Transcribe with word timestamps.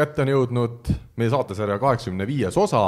kätte 0.00 0.22
on 0.24 0.30
jõudnud 0.32 0.88
meie 1.20 1.30
saatesarja 1.32 1.76
kaheksakümne 1.80 2.24
viies 2.28 2.56
osa 2.56 2.80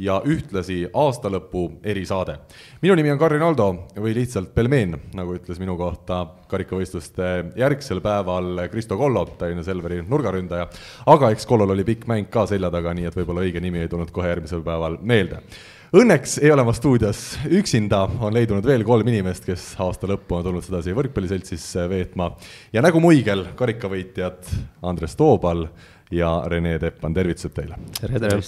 ja 0.00 0.16
ühtlasi 0.24 0.78
aastalõpu 0.88 1.64
erisaade. 1.84 2.38
minu 2.82 2.96
nimi 2.96 3.12
on 3.12 3.20
Karin 3.20 3.44
Aldo 3.44 3.68
või 3.96 4.14
lihtsalt 4.16 4.54
Pelmeen, 4.54 4.96
nagu 5.14 5.36
ütles 5.36 5.60
minu 5.60 5.76
kohta 5.76 6.22
karikavõistluste 6.48 7.30
järgsel 7.60 8.00
päeval 8.00 8.64
Kristo 8.72 8.96
Kollo, 8.96 9.26
Tallinna 9.38 9.62
Selveri 9.62 10.00
nurgaründaja. 10.08 10.68
aga 11.06 11.30
eks 11.30 11.46
Kollol 11.46 11.76
oli 11.76 11.84
pikk 11.84 12.08
mäng 12.08 12.30
ka 12.30 12.46
selja 12.46 12.70
taga, 12.70 12.94
nii 12.94 13.10
et 13.10 13.16
võib-olla 13.16 13.44
õige 13.44 13.60
nimi 13.60 13.84
ei 13.84 13.88
tulnud 13.88 14.10
kohe 14.10 14.32
järgmisel 14.32 14.64
päeval 14.64 14.98
meelde 15.02 15.42
Õnneks 15.94 16.40
ei 16.42 16.50
ole 16.50 16.64
ma 16.66 16.72
stuudios 16.74 17.18
üksinda, 17.54 18.00
on 18.18 18.34
leidunud 18.34 18.66
veel 18.66 18.82
kolm 18.82 19.06
inimest, 19.12 19.44
kes 19.46 19.76
aasta 19.78 20.08
lõppu 20.10 20.34
on 20.34 20.42
tulnud 20.42 20.64
sedasi 20.66 20.90
võrkpalliseltsis 20.96 21.68
veetma 21.86 22.32
ja 22.74 22.82
nägu 22.82 22.98
muigel 22.98 23.44
karikavõitjad 23.54 24.48
Andres 24.90 25.14
Toobal 25.14 25.68
ja 26.14 26.30
Rene 26.46 26.78
Teppan, 26.78 27.14
tervitused 27.14 27.54
teile! 27.54 27.78
tere, 27.98 28.20
tere! 28.20 28.38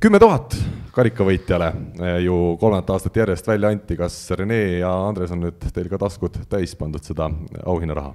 kümme 0.00 0.20
tuhat 0.22 0.56
karikavõitjale 0.96 1.68
eh, 2.00 2.16
ju 2.24 2.36
kolmandat 2.60 2.94
aastat 2.96 3.20
järjest 3.20 3.50
välja 3.50 3.72
anti, 3.72 3.96
kas 3.98 4.16
Rene 4.38 4.60
ja 4.80 4.92
Andres 5.08 5.34
on 5.34 5.44
nüüd 5.44 5.68
teil 5.74 5.90
ka 5.92 6.00
taskud 6.00 6.40
täis 6.50 6.74
pandud 6.78 7.04
seda 7.04 7.28
auhinnaraha? 7.64 8.14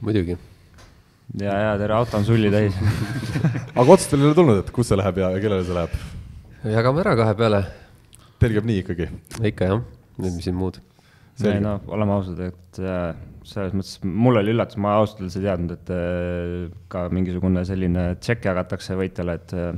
muidugi. 0.00 0.36
ja, 1.40 1.54
ja 1.68 1.76
tere, 1.80 1.94
auto 1.96 2.18
on 2.18 2.26
sulli 2.26 2.50
täis 2.54 2.78
aga 3.78 3.86
otsust 3.86 4.16
veel 4.16 4.26
ei 4.26 4.32
ole 4.32 4.40
tulnud, 4.40 4.64
et 4.64 4.74
kus 4.74 4.90
see 4.90 4.98
läheb 5.00 5.22
ja, 5.22 5.30
ja 5.36 5.44
kellele 5.44 5.68
see 5.68 5.78
läheb? 5.78 6.00
jagame 6.74 7.04
ära 7.04 7.12
kahe 7.20 7.36
peale. 7.38 7.62
Teil 8.40 8.56
käib 8.56 8.66
nii 8.68 8.82
ikkagi? 8.82 9.08
ikka 9.52 9.70
jah, 9.70 9.86
nüüd 10.18 10.34
mis 10.34 10.48
siin 10.48 10.58
muud. 10.58 10.80
ei 11.44 11.62
no 11.62 11.78
oleme 11.94 12.18
ausad, 12.18 12.42
et 12.50 12.82
äh, 12.82 13.14
selles 13.44 13.74
mõttes 13.76 13.98
mul 14.04 14.40
oli 14.40 14.54
üllatus, 14.54 14.78
ma 14.80 14.96
ausalt 14.98 15.20
öeldes 15.22 15.38
ei 15.38 15.44
teadnud, 15.44 15.74
et 15.76 15.92
äh, 15.94 16.76
ka 16.92 17.06
mingisugune 17.12 17.64
selline 17.68 18.14
tšekk 18.20 18.48
jagatakse 18.50 18.96
võitjale, 18.98 19.36
et 19.40 19.54
äh, 19.58 19.74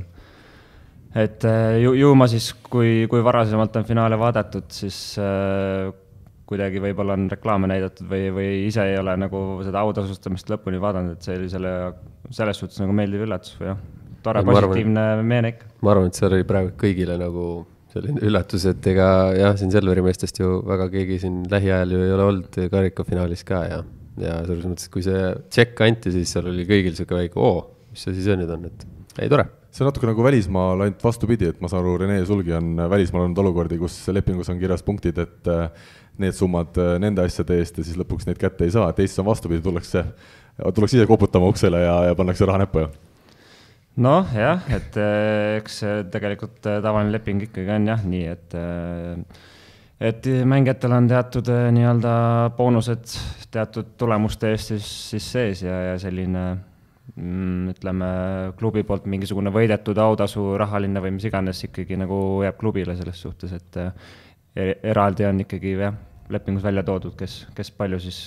et 1.17 1.45
äh, 1.47 1.77
ju, 1.81 1.93
ju 1.97 2.11
ma 2.17 2.27
siis, 2.31 2.51
kui, 2.69 3.05
kui 3.11 3.23
varasemalt 3.25 3.75
on 3.79 3.87
finaale 3.87 4.19
vaadatud, 4.19 4.67
siis 4.73 4.99
äh, 5.21 5.89
kuidagi 6.47 6.81
võib-olla 6.83 7.17
on 7.17 7.27
reklaame 7.31 7.69
näidatud 7.71 8.07
või, 8.09 8.27
või 8.35 8.49
ise 8.67 8.85
ei 8.87 8.99
ole 8.99 9.17
nagu 9.19 9.43
seda 9.67 9.83
autasustamist 9.83 10.51
lõpuni 10.51 10.79
vaadanud, 10.83 11.17
et 11.17 11.27
see 11.27 11.35
oli 11.39 11.49
selle, 11.51 11.73
selles 12.29 12.61
suhtes 12.61 12.79
nagu 12.83 12.95
meeldiv 12.95 13.25
üllatus 13.27 13.57
või 13.59 13.71
jah, 13.71 13.81
tore 14.23 14.43
positiivne 14.47 15.07
meene 15.27 15.55
ikka. 15.55 15.73
ma 15.83 15.93
arvan, 15.95 16.11
et 16.11 16.19
see 16.19 16.29
oli 16.29 16.47
praegu 16.47 16.71
kõigile 16.79 17.17
nagu 17.19 17.47
selline 17.97 18.23
üllatus, 18.25 18.65
et 18.69 18.89
ega 18.93 19.07
jah, 19.37 19.55
siin 19.59 19.73
Selveri 19.73 20.03
meestest 20.05 20.39
ju 20.41 20.61
väga 20.67 20.89
keegi 20.93 21.19
siin 21.23 21.41
lähiajal 21.51 21.95
ju 21.95 22.03
ei 22.05 22.13
ole 22.15 22.27
olnud 22.31 22.59
karikafinaalis 22.73 23.43
ka 23.47 23.63
ja, 23.67 23.81
ja 24.21 24.39
selles 24.47 24.67
mõttes, 24.69 24.91
kui 24.93 25.05
see 25.05 25.31
tšekk 25.49 25.85
anti, 25.87 26.13
siis 26.15 26.33
seal 26.33 26.49
oli 26.53 26.67
kõigil 26.69 26.97
sihuke 26.97 27.17
väike 27.17 27.41
oo, 27.41 27.61
mis 27.91 28.07
asi 28.09 28.25
see 28.25 28.39
nüüd 28.39 28.53
on, 28.53 28.67
et 28.69 28.87
ei 29.23 29.31
tore. 29.31 29.47
see 29.73 29.83
on 29.85 29.91
natuke 29.91 30.09
nagu 30.09 30.25
välismaal, 30.25 30.81
ainult 30.85 31.03
vastupidi, 31.03 31.51
et 31.51 31.61
ma 31.61 31.69
saan 31.69 31.83
aru, 31.83 31.97
Rene 32.01 32.17
sulgi 32.25 32.53
on 32.57 32.75
välismaal 32.89 33.27
olnud 33.27 33.41
olukordi, 33.43 33.77
kus 33.81 33.99
lepingus 34.13 34.49
on 34.53 34.61
kirjas 34.61 34.85
punktid, 34.85 35.19
et 35.21 35.51
äh, 35.53 35.67
need 36.21 36.37
summad 36.37 36.77
äh, 36.81 36.95
nende 37.01 37.25
asjade 37.25 37.59
eest 37.61 37.77
ja 37.77 37.85
siis 37.85 37.99
lõpuks 37.99 38.29
neid 38.29 38.39
kätte 38.41 38.65
ei 38.65 38.73
saa, 38.73 38.89
et 38.89 39.03
Eestis 39.03 39.21
on 39.21 39.29
vastupidi, 39.29 39.61
tullakse, 39.65 40.05
tullakse 40.63 40.97
ise 40.97 41.09
koputama 41.09 41.49
uksele 41.51 41.83
ja, 41.83 41.97
ja 42.09 42.17
pannakse 42.17 42.47
raha 42.49 42.63
näppu 42.63 42.85
ja 42.85 42.89
noh, 44.03 44.31
jah, 44.35 44.63
et 44.73 44.97
eh, 45.01 45.57
eks 45.57 45.81
tegelikult 46.13 46.65
eh, 46.69 46.79
tavaline 46.85 47.13
leping 47.15 47.45
ikkagi 47.47 47.73
on 47.73 47.87
jah 47.89 48.03
nii, 48.05 48.25
et 48.35 48.57
et 49.97 50.27
mängijatel 50.45 50.93
on 50.93 51.07
teatud 51.09 51.47
nii-öelda 51.73 52.13
boonused 52.57 53.15
teatud 53.53 53.95
tulemuste 53.97 54.51
eest 54.53 54.73
siis, 54.73 54.89
siis 55.11 55.29
sees 55.33 55.63
ja, 55.65 55.77
ja 55.87 55.95
selline 56.01 56.43
mm, 57.15 57.71
ütleme, 57.73 58.09
klubi 58.59 58.83
poolt 58.85 59.07
mingisugune 59.09 59.51
võidetud 59.53 59.97
autasu, 60.01 60.51
rahaline 60.59 61.01
või 61.01 61.15
mis 61.17 61.25
iganes 61.29 61.63
ikkagi 61.65 61.97
nagu 61.99 62.19
jääb 62.45 62.59
klubile 62.61 62.95
selles 62.99 63.21
suhtes, 63.25 63.55
et 63.57 63.79
e-, 63.81 64.75
eraldi 64.91 65.25
on 65.25 65.41
ikkagi 65.45 65.73
jah, 65.79 65.97
lepingus 66.29 66.65
välja 66.65 66.85
toodud, 66.85 67.15
kes, 67.17 67.45
kes 67.57 67.73
palju 67.73 67.99
siis 68.03 68.21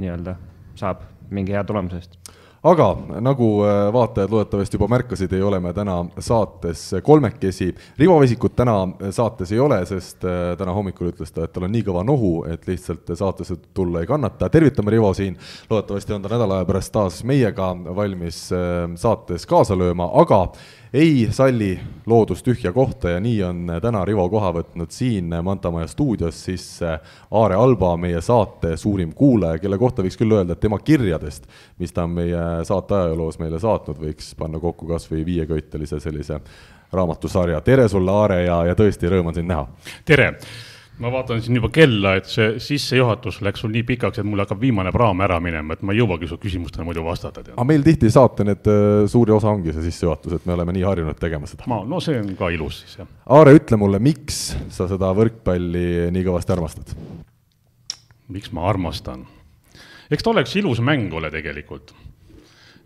nii-öelda 0.00 0.38
saab 0.78 1.04
mingi 1.32 1.52
hea 1.52 1.64
tulemuse 1.68 2.00
eest 2.00 2.32
aga 2.62 2.86
nagu 3.20 3.48
äh, 3.66 3.92
vaatajad 3.92 4.30
loodetavasti 4.30 4.78
juba 4.78 4.88
märkasid, 4.92 5.32
ei 5.34 5.42
ole 5.42 5.58
me 5.60 5.72
täna 5.74 5.96
saates 6.22 6.84
kolmekesi. 7.02 7.72
Rivo 7.98 8.20
Vesikut 8.20 8.54
täna 8.56 8.76
saates 9.10 9.52
ei 9.52 9.58
ole, 9.60 9.80
sest 9.86 10.24
äh, 10.24 10.52
täna 10.58 10.74
hommikul 10.76 11.10
ütles 11.10 11.34
ta, 11.34 11.46
et 11.46 11.52
tal 11.54 11.66
on 11.66 11.74
nii 11.74 11.86
kõva 11.88 12.04
nohu, 12.06 12.32
et 12.50 12.66
lihtsalt 12.70 13.10
saatesse 13.18 13.58
tulla 13.74 14.02
ei 14.02 14.10
kannata. 14.10 14.50
tervitame 14.52 14.94
Rivo 14.94 15.10
siin, 15.14 15.36
loodetavasti 15.70 16.14
on 16.14 16.22
ta 16.22 16.30
nädala 16.34 16.60
aja 16.60 16.68
pärast 16.70 16.94
taas 16.94 17.22
meiega 17.26 17.72
valmis 17.96 18.44
äh, 18.54 18.86
saates 18.94 19.46
kaasa 19.50 19.78
lööma, 19.78 20.10
aga 20.22 20.46
ei 20.92 21.28
salli 21.30 21.80
loodus 22.06 22.42
tühja 22.42 22.72
kohta 22.72 23.10
ja 23.10 23.20
nii 23.20 23.42
on 23.42 23.70
täna 23.82 24.04
Rivo 24.04 24.26
koha 24.28 24.50
võtnud 24.52 24.90
siin 24.92 25.30
Mantamaja 25.42 25.86
stuudios 25.88 26.44
siis 26.44 26.66
Aare 27.30 27.56
Alba, 27.56 27.94
meie 27.96 28.20
saate 28.20 28.76
suurim 28.76 29.14
kuulaja, 29.16 29.58
kelle 29.62 29.78
kohta 29.78 30.04
võiks 30.04 30.18
küll 30.20 30.36
öelda, 30.36 30.52
et 30.52 30.60
tema 30.60 30.78
kirjadest, 30.78 31.48
mis 31.80 31.92
ta 31.92 32.04
on 32.04 32.12
meie 32.18 32.42
saate 32.68 32.98
ajaloos 32.98 33.40
meile 33.40 33.60
saatnud, 33.60 34.02
võiks 34.04 34.34
panna 34.36 34.60
kokku 34.60 34.90
kas 34.90 35.08
või 35.10 35.24
viieköitelise 35.24 36.00
sellise 36.00 36.40
raamatusarja. 36.92 37.60
tere 37.60 37.88
sulle, 37.88 38.12
Aare, 38.12 38.42
ja, 38.44 38.60
ja 38.68 38.76
tõesti 38.76 39.08
rõõm 39.08 39.32
on 39.32 39.40
sind 39.40 39.48
näha! 39.48 39.66
tere! 40.04 40.34
Ma 41.00 41.10
vaatan 41.12 41.40
siin 41.42 41.56
juba 41.56 41.70
kella, 41.72 42.14
et 42.20 42.28
see 42.28 42.58
sissejuhatus 42.62 43.40
läks 43.44 43.62
sul 43.64 43.72
nii 43.72 43.84
pikaks, 43.88 44.20
et 44.20 44.28
mul 44.28 44.42
hakkab 44.44 44.60
viimane 44.60 44.92
praam 44.94 45.22
ära 45.24 45.38
minema, 45.42 45.76
et 45.76 45.84
ma 45.86 45.94
ei 45.94 46.02
jõuagi 46.02 46.28
su 46.30 46.38
küsimustele 46.42 46.84
muidu 46.86 47.04
vastata. 47.06 47.44
aga 47.54 47.66
meil 47.68 47.84
tihti 47.86 48.10
saate 48.12 48.46
need 48.46 48.68
äh, 48.70 49.06
suuri 49.10 49.34
osa 49.34 49.50
ongi 49.54 49.72
see 49.72 49.86
sissejuhatus, 49.88 50.36
et 50.36 50.46
me 50.48 50.56
oleme 50.56 50.76
nii 50.76 50.86
harjunud 50.86 51.20
tegema 51.20 51.48
seda. 51.48 51.80
no 51.88 52.00
see 52.04 52.20
on 52.20 52.34
ka 52.38 52.52
ilus 52.52 52.82
siis, 52.84 53.00
jah. 53.00 53.10
Aare, 53.38 53.56
ütle 53.58 53.80
mulle, 53.80 54.02
miks 54.02 54.44
sa 54.74 54.88
seda 54.90 55.12
võrkpalli 55.16 56.12
nii 56.12 56.28
kõvasti 56.28 56.56
armastad? 56.56 56.94
miks 58.32 58.52
ma 58.52 58.68
armastan? 58.68 59.26
eks 60.12 60.24
ta 60.24 60.34
oleks 60.34 60.56
ilus 60.60 60.84
mäng 60.84 61.12
ole 61.16 61.32
tegelikult 61.32 61.94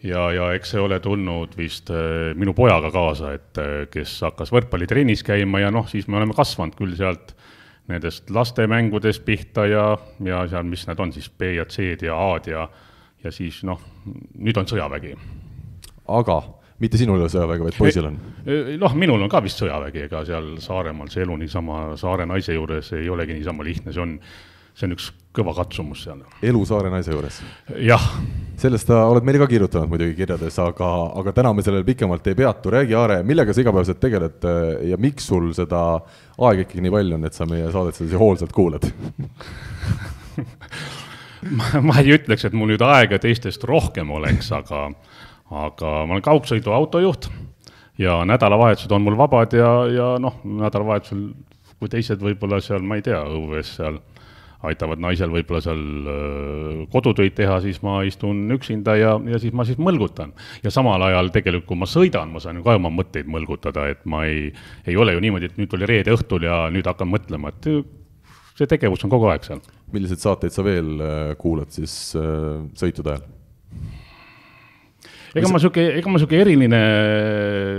ja, 0.06 0.28
ja 0.34 0.50
eks 0.56 0.74
see 0.74 0.82
ole 0.82 0.98
tulnud 1.02 1.56
vist 1.58 1.90
äh, 1.90 2.32
minu 2.38 2.54
pojaga 2.56 2.92
kaasa, 2.94 3.34
et 3.36 3.60
äh, 3.60 3.74
kes 3.90 4.18
hakkas 4.26 4.52
võrkpallitrennis 4.54 5.24
käima 5.26 5.64
ja 5.64 5.72
noh, 5.74 5.88
siis 5.90 6.08
me 6.08 6.20
oleme 6.20 6.36
kasvanud 6.36 6.78
küll 6.78 6.94
sealt 6.98 7.34
nendest 7.88 8.30
lastemängudest 8.30 9.24
pihta 9.24 9.66
ja, 9.70 9.86
ja 10.24 10.42
seal, 10.50 10.66
mis 10.66 10.86
need 10.88 11.00
on 11.02 11.12
siis, 11.14 11.28
B 11.30 11.54
ja 11.56 11.66
C-d 11.70 12.08
ja 12.08 12.19
A-d 12.32 12.50
ja, 12.50 12.66
ja 13.24 13.32
siis 13.34 13.62
noh, 13.66 13.80
nüüd 14.38 14.58
on 14.58 14.69
sõjavägi. 14.70 15.14
aga 16.19 16.41
mitte 16.82 16.98
sinul 17.00 17.20
ei 17.20 17.26
ole 17.26 17.32
sõjavägi, 17.32 17.66
vaid 17.69 17.78
poisil 17.78 18.10
on? 18.10 18.19
noh, 18.82 18.98
minul 18.98 19.22
on 19.22 19.32
ka 19.32 19.41
vist 19.44 19.62
sõjavägi, 19.62 20.04
ega 20.08 20.24
seal 20.28 20.56
Saaremaal 20.62 21.08
see 21.12 21.24
elu 21.24 21.38
niisama 21.44 21.80
saare 22.00 22.26
naise 22.26 22.54
juures 22.56 22.92
ei 22.98 23.08
olegi 23.08 23.38
niisama 23.38 23.64
lihtne, 23.66 23.94
see 23.94 24.03
on 24.03 24.18
see 24.76 24.88
on 24.88 24.97
üks 24.97 25.08
kõva 25.36 25.54
katsumus 25.56 26.04
seal. 26.06 26.22
elu 26.42 26.64
saare 26.69 26.91
naise 26.92 27.14
juures? 27.14 27.41
jah. 27.82 28.04
sellest 28.60 28.91
sa 28.91 29.02
oled 29.10 29.26
meile 29.26 29.42
ka 29.42 29.48
kirjutanud 29.50 29.92
muidugi 29.92 30.16
kirjades, 30.19 30.58
aga, 30.62 30.91
aga 31.20 31.34
täna 31.36 31.52
me 31.56 31.64
sellel 31.66 31.86
pikemalt 31.86 32.26
ei 32.26 32.38
peatu, 32.38 32.72
räägi, 32.72 32.97
Aare, 32.97 33.20
millega 33.26 33.54
sa 33.54 33.64
igapäevaselt 33.64 34.00
tegeled 34.02 34.47
äh, 34.48 34.52
ja 34.92 35.00
miks 35.00 35.28
sul 35.28 35.50
seda 35.56 35.82
aega 36.36 36.64
ikkagi 36.64 36.84
nii 36.84 36.94
palju 36.94 37.19
on, 37.19 37.28
et 37.28 37.36
sa 37.36 37.48
meie 37.48 37.69
saadet 37.72 37.98
sedasi 37.98 38.20
hoolsalt 38.20 38.54
kuulad 38.56 38.88
ma, 41.58 41.82
ma 41.84 42.00
ei 42.03 42.16
ütleks, 42.16 42.47
et 42.48 42.56
mul 42.56 42.72
nüüd 42.72 42.84
aega 42.84 43.20
teistest 43.22 43.64
rohkem 43.68 44.10
oleks, 44.16 44.50
aga, 44.56 44.86
aga 45.50 45.92
ma 46.06 46.16
olen 46.16 46.24
kaugsõidu 46.24 46.74
autojuht 46.74 47.28
ja 47.98 48.21
nädalavahetused 48.28 48.92
on 48.92 49.04
mul 49.04 49.18
vabad 49.18 49.56
ja, 49.56 49.71
ja 49.92 50.09
noh, 50.22 50.41
nädalavahetusel, 50.44 51.28
kui 51.77 51.92
teised 51.92 52.22
võib-olla 52.22 52.60
seal, 52.65 52.84
ma 52.84 52.98
ei 52.98 53.04
tea, 53.04 53.21
õues 53.21 53.77
seal 53.78 54.00
aitavad 54.64 55.00
naisel 55.03 55.32
võib-olla 55.32 55.60
seal 55.64 55.82
kodutöid 56.92 57.34
teha, 57.36 57.58
siis 57.64 57.82
ma 57.84 57.98
istun 58.08 58.47
üksinda 58.56 58.97
ja, 58.98 59.12
ja 59.28 59.41
siis 59.42 59.54
ma 59.56 59.66
siis 59.68 59.80
mõlgutan. 59.82 60.32
ja 60.64 60.72
samal 60.72 61.03
ajal 61.08 61.30
tegelikult, 61.34 61.68
kui 61.68 61.80
ma 61.82 61.91
sõidan, 61.91 62.32
ma 62.32 62.42
saan 62.42 62.60
ju 62.60 62.64
ka 62.66 62.78
oma 62.78 62.92
mõtteid 62.92 63.28
mõlgutada, 63.30 63.88
et 63.92 64.03
ma 64.08 64.24
ei, 64.28 64.48
ei 64.86 64.97
ole 64.97 65.16
ju 65.16 65.22
niimoodi, 65.24 65.53
et 65.53 65.60
nüüd 65.60 65.70
tuli 65.72 65.88
reede 65.88 66.14
õhtul 66.16 66.48
ja 66.48 66.66
nüüd 66.72 66.88
hakkan 66.88 67.10
mõtlema, 67.10 67.53
et 67.53 67.70
see 68.56 68.70
tegevus 68.70 69.04
on 69.04 69.12
kogu 69.12 69.28
aeg 69.30 69.44
seal. 69.44 69.62
milliseid 69.92 70.22
saateid 70.22 70.54
sa 70.54 70.64
veel 70.66 70.97
kuulad 71.38 71.70
siis 71.74 72.16
sõitude 72.16 73.14
ajal? 73.14 73.32
ega 75.36 75.50
ma 75.52 75.60
sihuke, 75.60 75.84
ega 75.98 76.10
ma 76.10 76.20
sihuke 76.20 76.38
eriline 76.41 76.80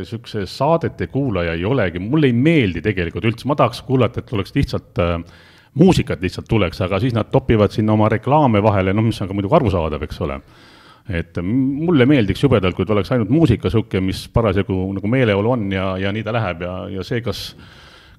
sihukese 0.08 0.46
saadete 0.50 1.08
kuulaja 1.10 1.56
ei 1.58 1.66
olegi, 1.66 2.02
mulle 2.04 2.30
ei 2.30 2.36
meeldi 2.38 2.84
tegelikult 2.86 3.26
üldse, 3.32 3.48
ma 3.50 3.58
tahaks 3.58 3.82
kuulata, 3.88 4.22
et 4.22 4.34
oleks 4.36 4.54
lihtsalt 4.56 5.02
äh, 5.02 5.16
muusikat 5.78 6.24
lihtsalt 6.24 6.48
tuleks, 6.50 6.82
aga 6.86 7.00
siis 7.04 7.16
nad 7.16 7.30
topivad 7.32 7.74
sinna 7.74 7.94
oma 7.94 8.10
reklaame 8.12 8.62
vahele, 8.64 8.94
noh, 8.96 9.06
mis 9.06 9.22
on 9.22 9.30
ka 9.30 9.38
muidugi 9.38 9.58
arusaadav, 9.60 10.04
eks 10.08 10.22
ole. 10.26 10.40
et 11.08 11.38
mulle 11.40 12.06
meeldiks 12.06 12.42
jubedalt, 12.44 12.76
kui 12.76 12.86
ta 12.86 12.92
oleks 12.92 13.14
ainult 13.16 13.30
muusika 13.32 13.70
sihuke, 13.72 14.02
mis 14.04 14.26
parasjagu 14.28 14.76
nagu 14.98 15.08
meeleolu 15.08 15.54
on 15.54 15.70
ja, 15.72 15.94
ja 15.98 16.12
nii 16.12 16.24
ta 16.24 16.34
läheb 16.36 16.66
ja, 16.66 16.74
ja 16.98 17.06
see, 17.08 17.22
kas 17.24 17.54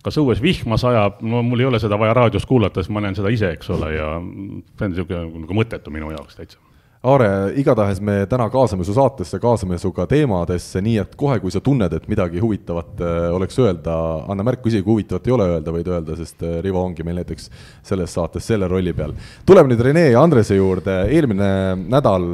kas 0.03 0.17
õues 0.23 0.41
vihma 0.41 0.79
sajab, 0.81 1.19
no 1.27 1.43
mul 1.45 1.61
ei 1.61 1.69
ole 1.69 1.81
seda 1.83 1.99
vaja 2.01 2.15
raadios 2.17 2.47
kuulata, 2.49 2.81
sest 2.81 2.95
ma 2.95 3.03
näen 3.05 3.19
seda 3.19 3.29
ise, 3.35 3.51
eks 3.59 3.69
ole, 3.75 3.93
ja 3.99 4.15
see 4.23 4.87
on 4.87 4.95
niisugune 4.95 5.43
nagu 5.45 5.59
mõttetu 5.59 5.93
minu 5.93 6.15
jaoks 6.15 6.39
täitsa 6.39 6.68
Aare, 7.07 7.53
igatahes 7.55 8.01
me 8.03 8.25
täna 8.27 8.49
kaasame 8.51 8.83
su 8.83 8.91
saatesse, 8.91 9.39
kaasame 9.39 9.77
su 9.79 9.93
ka 9.95 10.03
teemadesse, 10.11 10.81
nii 10.83 10.97
et 10.99 11.13
kohe, 11.19 11.37
kui 11.39 11.53
sa 11.55 11.61
tunned, 11.63 11.93
et 11.95 12.09
midagi 12.11 12.41
huvitavat 12.43 13.03
äh, 13.07 13.19
oleks 13.37 13.59
öelda, 13.63 13.93
anna 14.27 14.43
märku, 14.43 14.67
isegi 14.67 14.83
kui 14.83 14.97
huvitavat 14.97 15.29
ei 15.29 15.35
ole 15.37 15.47
öelda, 15.53 15.75
võid 15.77 15.91
öelda, 15.93 16.17
sest 16.19 16.43
äh, 16.43 16.57
Rivo 16.65 16.83
ongi 16.83 17.07
meil 17.07 17.21
näiteks 17.21 17.47
selles 17.87 18.17
saates 18.19 18.49
selle 18.51 18.67
rolli 18.67 18.91
peal. 18.99 19.15
tuleme 19.47 19.71
nüüd 19.71 19.85
Rene 19.87 20.09
ja 20.09 20.25
Andrese 20.27 20.59
juurde, 20.59 20.97
eelmine 21.15 21.53
nädal 21.85 22.27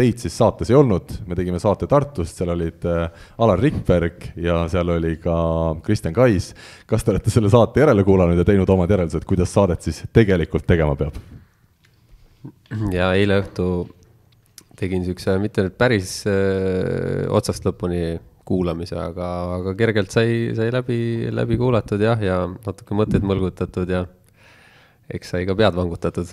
teid 0.00 0.24
siis 0.24 0.32
saates 0.32 0.72
ei 0.72 0.78
olnud, 0.78 1.12
me 1.28 1.36
tegime 1.36 1.60
saate 1.60 1.84
Tartust, 1.90 2.40
seal 2.40 2.54
olid 2.54 2.88
äh, 2.88 3.26
Alar 3.44 3.60
Rikberg 3.60 4.30
ja 4.40 4.62
seal 4.72 4.94
oli 4.96 5.18
ka 5.20 5.36
Kristjan 5.84 6.16
Kais. 6.16 6.54
kas 6.88 7.04
te 7.04 7.12
olete 7.12 7.28
selle 7.36 7.52
saate 7.52 7.84
järele 7.84 8.08
kuulanud 8.08 8.40
ja 8.40 8.48
teinud 8.48 8.72
omad 8.72 8.96
järeldused, 8.96 9.28
kuidas 9.28 9.52
saadet 9.52 9.84
siis 9.84 10.06
tegelikult 10.08 10.64
tegema 10.64 10.96
peab? 10.96 11.20
Ja 12.94 13.12
eile 13.18 13.40
õhtu 13.42 13.66
tegin 14.80 15.04
siukse, 15.04 15.36
mitte 15.42 15.64
nüüd 15.66 15.76
päris 15.80 16.20
öö, 16.28 17.26
äh, 17.26 17.32
otsast 17.36 17.66
lõpuni 17.66 18.18
kuulamise, 18.50 18.96
aga, 18.98 19.26
aga 19.58 19.74
kergelt 19.78 20.10
sai, 20.14 20.50
sai 20.56 20.70
läbi, 20.74 21.28
läbi 21.34 21.58
kuulatud 21.60 22.02
jah, 22.02 22.18
ja 22.24 22.40
natuke 22.50 22.96
mõtteid 22.98 23.26
mõlgutatud 23.26 23.90
ja 23.92 24.04
eks 25.10 25.34
sai 25.34 25.46
ka 25.46 25.54
pead 25.58 25.76
vangutatud. 25.76 26.32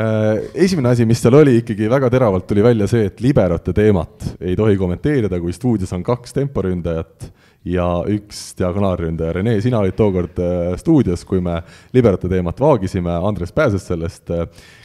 Äh, 0.00 0.44
esimene 0.66 0.92
asi, 0.92 1.06
mis 1.08 1.22
seal 1.22 1.34
oli 1.40 1.56
ikkagi 1.60 1.88
väga 1.90 2.10
teravalt 2.12 2.46
tuli 2.50 2.62
välja 2.64 2.86
see, 2.90 3.08
et 3.10 3.22
liberate 3.24 3.74
teemat 3.76 4.34
ei 4.38 4.54
tohi 4.58 4.78
kommenteerida, 4.78 5.40
kui 5.42 5.54
stuudios 5.56 5.90
on 5.96 6.04
kaks 6.06 6.36
temporündajat 6.36 7.30
ja 7.68 7.86
üks 8.08 8.54
diagonaalründaja. 8.58 9.34
Rene, 9.36 9.54
sina 9.60 9.80
olid 9.82 9.96
tookord 9.98 10.38
äh, 10.40 10.74
stuudios, 10.80 11.24
kui 11.28 11.42
me 11.44 11.58
liberate 11.92 12.28
teemat 12.30 12.60
vaagisime, 12.60 13.12
Andres 13.20 13.52
pääses 13.52 13.86
sellest. 13.86 14.32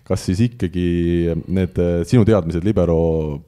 kas 0.05 0.21
siis 0.21 0.37
ikkagi 0.45 0.81
need 1.49 1.79
äh, 1.81 2.03
sinu 2.05 2.21
teadmised 2.27 2.65
libero 2.67 2.97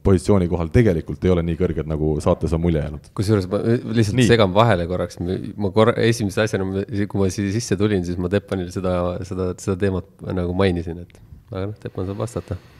positsiooni 0.02 0.48
kohal 0.50 0.72
tegelikult 0.74 1.22
ei 1.22 1.30
ole 1.30 1.44
nii 1.46 1.58
kõrged, 1.60 1.86
nagu 1.86 2.16
saates 2.24 2.56
on 2.56 2.64
mulje 2.64 2.82
jäänud? 2.82 3.12
kusjuures 3.14 3.46
ma 3.52 3.60
lihtsalt 3.68 4.18
nii. 4.18 4.26
segan 4.26 4.56
vahele 4.56 4.88
korraks, 4.90 5.20
ma 5.22 5.70
korra, 5.74 5.94
esimese 6.02 6.42
asjana, 6.48 6.82
kui 6.88 7.22
ma 7.22 7.28
siia 7.30 7.52
sisse 7.54 7.78
tulin, 7.78 8.02
siis 8.08 8.18
ma 8.18 8.32
Teppanile 8.32 8.74
seda, 8.74 8.96
seda, 9.28 9.52
seda 9.62 9.78
teemat 9.84 10.10
nagu 10.34 10.56
mainisin, 10.58 11.04
et 11.06 11.22
aga 11.52 11.68
noh, 11.68 11.78
Teppan 11.78 12.10
saab 12.10 12.26
vastata 12.26 12.58
Äh, 12.58 12.77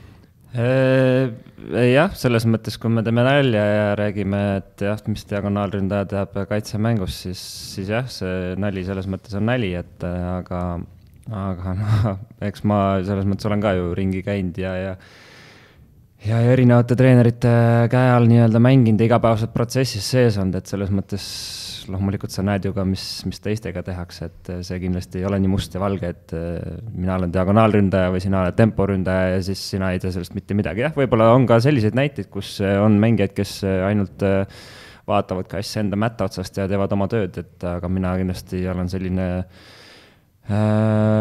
jah, 0.56 2.14
selles 2.16 2.46
mõttes, 2.48 2.78
kui 2.80 2.92
me 2.92 3.04
teeme 3.04 3.24
nalja 3.26 3.64
ja 3.68 3.86
räägime, 3.98 4.42
et 4.62 4.84
jah, 4.86 5.00
mis 5.10 5.26
diagonaalründaja 5.28 6.08
teab 6.08 6.38
kaitsemängus, 6.48 7.20
siis, 7.26 7.42
siis 7.74 7.92
jah, 7.92 8.08
see 8.08 8.54
nali 8.60 8.84
selles 8.86 9.08
mõttes 9.10 9.36
on 9.36 9.48
nali, 9.50 9.74
et 9.76 10.04
aga, 10.08 10.62
aga 11.28 11.74
noh, 11.78 12.12
eks 12.48 12.64
ma 12.68 12.82
selles 13.04 13.28
mõttes 13.28 13.48
olen 13.50 13.64
ka 13.64 13.74
ju 13.76 13.90
ringi 13.98 14.24
käinud 14.26 14.60
ja, 14.62 14.74
ja 14.76 14.98
ja 16.26 16.40
erinevate 16.50 16.96
treenerite 16.98 17.50
käe 17.92 18.08
all 18.10 18.26
nii-öelda 18.26 18.58
mänginud 18.62 18.98
ja 18.98 19.06
igapäevaselt 19.06 19.52
protsessis 19.54 20.06
sees 20.16 20.38
olnud, 20.40 20.56
et 20.58 20.70
selles 20.70 20.90
mõttes 20.90 21.26
loomulikult 21.92 22.32
sa 22.32 22.44
näed 22.46 22.66
ju 22.68 22.72
ka, 22.76 22.84
mis, 22.88 23.04
mis 23.28 23.40
teistega 23.44 23.82
tehakse, 23.86 24.28
et 24.28 24.50
see 24.66 24.80
kindlasti 24.82 25.20
ei 25.20 25.28
ole 25.28 25.38
nii 25.42 25.52
must 25.52 25.74
ja 25.74 25.82
valge, 25.82 26.12
et 26.14 26.34
äh, 26.36 26.58
mina 26.94 27.16
olen 27.18 27.32
diagonaalründaja 27.34 28.12
või 28.14 28.22
sina 28.24 28.42
oled 28.44 28.58
temporündaja 28.58 29.34
ja 29.34 29.40
siis 29.50 29.62
sina 29.74 29.92
ei 29.94 30.02
tea 30.02 30.12
sellest 30.14 30.36
mitte 30.36 30.56
midagi. 30.58 30.84
jah, 30.86 30.94
võib-olla 30.96 31.30
on 31.36 31.46
ka 31.48 31.60
selliseid 31.64 31.96
näiteid, 31.98 32.30
kus 32.32 32.58
äh, 32.64 32.76
on 32.82 32.98
mängijaid, 33.02 33.34
kes 33.36 33.60
ainult 33.64 34.22
vaatavadki 35.08 35.56
asja 35.58 35.82
enda 35.84 35.96
mätta 36.00 36.28
otsast 36.28 36.56
ja 36.60 36.68
teevad 36.68 36.92
oma 36.92 37.08
tööd, 37.08 37.36
et 37.40 37.64
aga 37.64 37.88
mina 37.92 38.12
kindlasti 38.20 38.62
olen 38.68 38.90
selline 38.92 39.28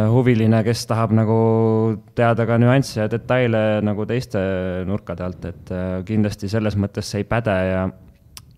huviline, 0.08 0.62
kes 0.64 0.86
tahab 0.88 1.12
nagu 1.12 1.38
teada 2.16 2.46
ka 2.48 2.56
nüansse 2.62 3.02
ja 3.02 3.10
detaile 3.12 3.81
nagu 3.84 4.06
teiste 4.08 4.40
nurkade 4.88 5.25
alt, 5.25 5.48
et 5.50 5.72
kindlasti 6.08 6.48
selles 6.52 6.78
mõttes 6.80 7.12
see 7.12 7.25
ei 7.25 7.28
päde 7.28 7.56
ja 7.68 7.81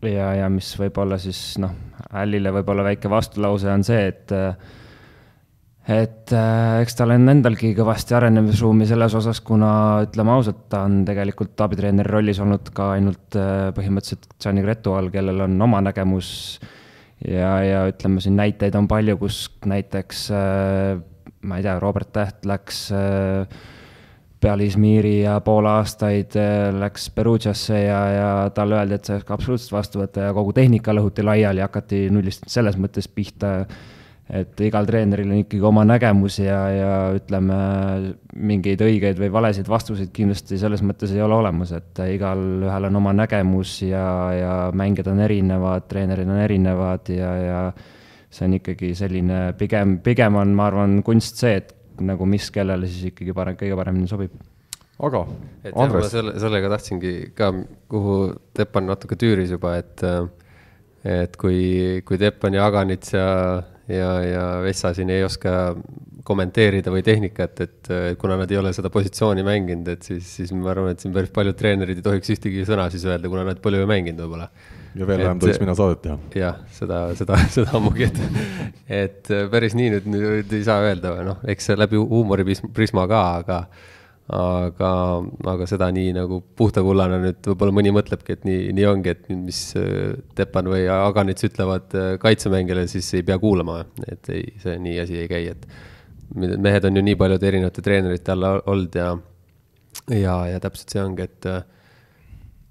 ja, 0.07 0.33
ja 0.37 0.49
mis 0.51 0.71
võib-olla 0.79 1.19
siis 1.21 1.57
noh, 1.61 1.73
Allile 2.15 2.53
võib-olla 2.55 2.85
väike 2.87 3.09
vastulause 3.11 3.69
on 3.71 3.83
see, 3.85 4.07
et 4.09 4.33
et 5.89 6.33
äh, 6.35 6.79
eks 6.83 6.97
tal 6.99 7.15
on 7.15 7.31
endalgi 7.31 7.71
kõvasti 7.77 8.13
arenemisruumi 8.17 8.85
selles 8.89 9.15
osas, 9.17 9.39
kuna 9.45 9.71
ütleme 10.05 10.35
ausalt, 10.35 10.67
ta 10.69 10.83
on 10.85 11.01
tegelikult 11.07 11.59
abitreeneri 11.65 12.11
rollis 12.13 12.41
olnud 12.43 12.69
ka 12.75 12.91
ainult 12.97 13.37
äh, 13.39 13.69
põhimõtteliselt 13.77 14.29
Gianni 14.37 14.65
Gretu 14.65 14.93
all, 14.97 15.09
kellel 15.13 15.47
on 15.47 15.57
oma 15.65 15.81
nägemus 15.85 16.31
ja, 17.25 17.55
ja 17.65 17.81
ütleme 17.89 18.21
siin 18.21 18.37
näiteid 18.37 18.77
on 18.77 18.87
palju, 18.91 19.17
kus 19.23 19.41
näiteks 19.65 20.27
äh, 20.35 21.01
ma 21.41 21.59
ei 21.59 21.65
tea, 21.65 21.79
Robert 21.81 22.13
Täht 22.13 22.45
läks 22.49 22.89
äh, 22.93 23.59
peale 24.39 24.65
Izmiri 24.65 25.19
ja 25.21 25.37
pool 25.43 25.67
aastaid 25.69 26.35
äh, 26.39 26.69
läks 26.75 27.09
Perugiasse 27.15 27.83
ja, 27.83 27.99
ja 28.15 28.31
talle 28.55 28.79
öeldi, 28.79 28.95
et 28.95 29.07
see 29.07 29.17
oleks 29.17 29.27
ka 29.27 29.35
absoluutselt 29.35 29.75
vastu 29.75 30.03
võtta 30.03 30.29
ja 30.29 30.35
kogu 30.35 30.53
tehnika 30.55 30.95
lõhuti 30.95 31.25
laiali, 31.25 31.63
hakati 31.65 32.05
nullist 32.13 32.47
selles 32.51 32.77
mõttes 32.79 33.09
pihta, 33.11 33.53
et 34.29 34.61
igal 34.61 34.85
treeneril 34.85 35.31
on 35.31 35.41
ikkagi 35.41 35.65
oma 35.65 35.83
nägemus 35.89 36.37
ja, 36.39 36.59
ja 36.71 36.91
ütleme, 37.17 37.55
mingeid 38.37 38.83
õigeid 38.85 39.19
või 39.19 39.31
valesid 39.33 39.67
vastuseid 39.69 40.13
kindlasti 40.15 40.59
selles 40.61 40.83
mõttes 40.85 41.11
ei 41.15 41.23
ole 41.25 41.35
olemas, 41.35 41.73
et 41.75 42.03
igalühel 42.13 42.89
on 42.91 42.99
oma 43.01 43.15
nägemus 43.17 43.79
ja, 43.87 44.05
ja 44.37 44.53
mängijad 44.71 45.09
on 45.11 45.23
erinevad, 45.25 45.89
treenerid 45.89 46.29
on 46.29 46.43
erinevad 46.45 47.11
ja, 47.11 47.33
ja 47.43 47.63
see 48.29 48.45
on 48.45 48.55
ikkagi 48.59 48.93
selline 48.95 49.41
pigem, 49.59 49.97
pigem 50.05 50.37
on, 50.37 50.53
ma 50.55 50.69
arvan, 50.69 50.99
kunst 51.03 51.41
see, 51.41 51.57
et 51.59 51.73
nagu 52.05 52.27
mis 52.29 52.49
kellele 52.53 52.89
siis 52.89 53.11
ikkagi 53.13 53.35
parem, 53.35 53.57
kõige 53.59 53.77
paremini 53.79 54.09
sobib. 54.09 54.35
aga, 54.99 55.23
Andres. 55.71 56.11
selle, 56.11 56.35
sellega 56.41 56.71
tahtsingi 56.75 57.13
ka, 57.37 57.53
kuhu 57.91 58.19
Teppan 58.55 58.89
natuke 58.89 59.17
tüüris 59.19 59.53
juba, 59.55 59.77
et, 59.79 60.03
et 61.07 61.37
kui, 61.39 62.01
kui 62.05 62.19
Teppan 62.19 62.57
ja 62.57 62.67
Aganits 62.67 63.15
ja, 63.15 63.29
ja, 63.87 64.11
ja 64.25 64.45
Vessa 64.65 64.93
siin 64.95 65.11
ei 65.15 65.23
oska 65.23 65.75
kommenteerida 66.27 66.91
või 66.93 67.01
tehnikat, 67.05 67.61
et 67.63 67.89
kuna 68.21 68.35
nad 68.37 68.51
ei 68.51 68.59
ole 68.59 68.73
seda 68.75 68.91
positsiooni 68.93 69.45
mänginud, 69.45 69.87
et 69.95 70.03
siis, 70.05 70.27
siis 70.41 70.51
ma 70.53 70.73
arvan, 70.73 70.91
et 70.93 71.01
siin 71.01 71.15
päris 71.15 71.31
paljud 71.33 71.57
treenerid 71.57 72.01
ei 72.01 72.05
tohiks 72.05 72.35
ühtegi 72.35 72.67
sõna 72.67 72.89
siis 72.93 73.07
öelda, 73.07 73.31
kuna 73.31 73.47
nad 73.47 73.63
pole 73.63 73.79
ju 73.81 73.87
mänginud 73.89 74.21
võib-olla 74.25 74.51
ja 74.99 75.07
veel 75.07 75.23
vähem 75.23 75.39
tohiks 75.41 75.61
mina 75.61 75.75
saadet 75.77 76.01
teha. 76.03 76.17
jah, 76.35 76.57
seda, 76.75 77.03
seda, 77.19 77.39
seda 77.55 77.77
ammugi, 77.79 78.09
et, 78.09 78.19
et 79.03 79.31
päris 79.51 79.77
nii 79.79 79.93
nüüd, 79.95 80.09
nüüd 80.15 80.57
ei 80.57 80.65
saa 80.67 80.83
öelda, 80.87 81.15
noh, 81.25 81.39
eks 81.49 81.71
see 81.71 81.79
läbi 81.79 82.01
huumoriprisma 82.01 83.07
ka, 83.11 83.23
aga 83.43 83.61
aga, 84.29 84.89
aga 85.53 85.67
seda 85.69 85.87
nii 85.93 86.11
nagu 86.13 86.39
puhta 86.57 86.83
kullana 86.85 87.17
nüüd 87.23 87.39
võib-olla 87.49 87.73
mõni 87.73 87.93
mõtlebki, 87.95 88.35
et 88.37 88.43
nii, 88.45 88.67
nii 88.77 88.85
ongi, 88.89 89.15
et 89.15 89.31
mis 89.33 89.61
äh, 89.79 90.13
Tepan 90.37 90.69
või 90.69 90.83
Aganits 90.93 91.47
ütlevad 91.47 91.95
äh, 91.97 92.11
kaitsemängijale, 92.21 92.85
siis 92.91 93.09
ei 93.17 93.25
pea 93.25 93.39
kuulama, 93.41 93.81
et 94.05 94.29
ei, 94.33 94.45
see 94.61 94.77
nii 94.85 94.99
asi 95.01 95.17
ei 95.23 95.31
käi, 95.31 95.49
et 95.55 95.65
mehed 96.37 96.85
on 96.85 96.99
ju 96.99 97.05
nii 97.07 97.17
paljude 97.17 97.49
erinevate 97.49 97.81
treenerite 97.81 98.35
alla 98.35 98.53
olnud 98.69 98.99
ja, 98.99 99.09
ja, 100.13 100.35
ja 100.51 100.61
täpselt 100.61 100.93
see 100.93 101.01
ongi, 101.01 101.25
et 101.25 101.49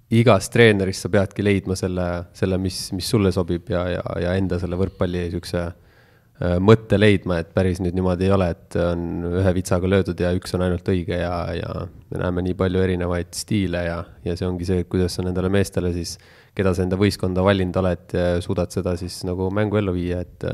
äh, 0.09 0.21
igast 0.21 0.53
treenerist 0.55 1.05
sa 1.05 1.11
peadki 1.13 1.45
leidma 1.45 1.77
selle, 1.77 2.07
selle, 2.37 2.59
mis, 2.61 2.89
mis 2.97 3.09
sulle 3.09 3.33
sobib 3.35 3.69
ja, 3.73 3.85
ja, 3.93 4.05
ja 4.25 4.33
enda 4.41 4.59
selle 4.61 4.79
võrkpalli 4.81 5.27
niisuguse 5.27 5.65
äh, 5.67 6.57
mõtte 6.65 6.97
leidma, 6.99 7.41
et 7.43 7.53
päris 7.57 7.83
nüüd 7.85 7.97
niimoodi 7.99 8.29
ei 8.29 8.33
ole, 8.33 8.49
et 8.55 8.79
on 8.81 9.29
ühe 9.29 9.55
vitsaga 9.59 9.91
löödud 9.91 10.21
ja 10.25 10.33
üks 10.37 10.57
on 10.57 10.65
ainult 10.65 10.89
õige 10.89 11.21
ja, 11.21 11.35
ja 11.59 11.87
me 12.09 12.23
näeme 12.23 12.47
nii 12.47 12.57
palju 12.59 12.85
erinevaid 12.87 13.35
stiile 13.37 13.85
ja, 13.85 14.03
ja 14.25 14.37
see 14.39 14.49
ongi 14.49 14.69
see, 14.69 14.87
kuidas 14.89 15.19
sa 15.19 15.27
nendele 15.27 15.51
meestele 15.53 15.93
siis, 15.97 16.17
keda 16.57 16.73
sa 16.75 16.87
enda 16.87 16.99
võistkonda 16.99 17.45
valinud 17.45 17.77
oled, 17.83 18.15
suudad 18.43 18.73
seda 18.75 18.97
siis 18.99 19.21
nagu 19.29 19.51
mängu 19.55 19.79
ellu 19.79 19.95
viia, 19.95 20.23
et 20.25 20.47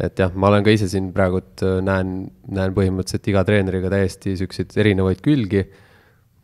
et 0.00 0.16
jah, 0.16 0.30
ma 0.32 0.48
olen 0.48 0.64
ka 0.64 0.72
ise 0.72 0.86
siin 0.88 1.10
praegult 1.12 1.60
näen, 1.84 2.22
näen 2.48 2.72
põhimõtteliselt 2.72 3.26
iga 3.28 3.42
treeneriga 3.44 3.90
täiesti 3.92 4.32
niisuguseid 4.32 4.72
erinevaid 4.80 5.20
külgi 5.24 5.66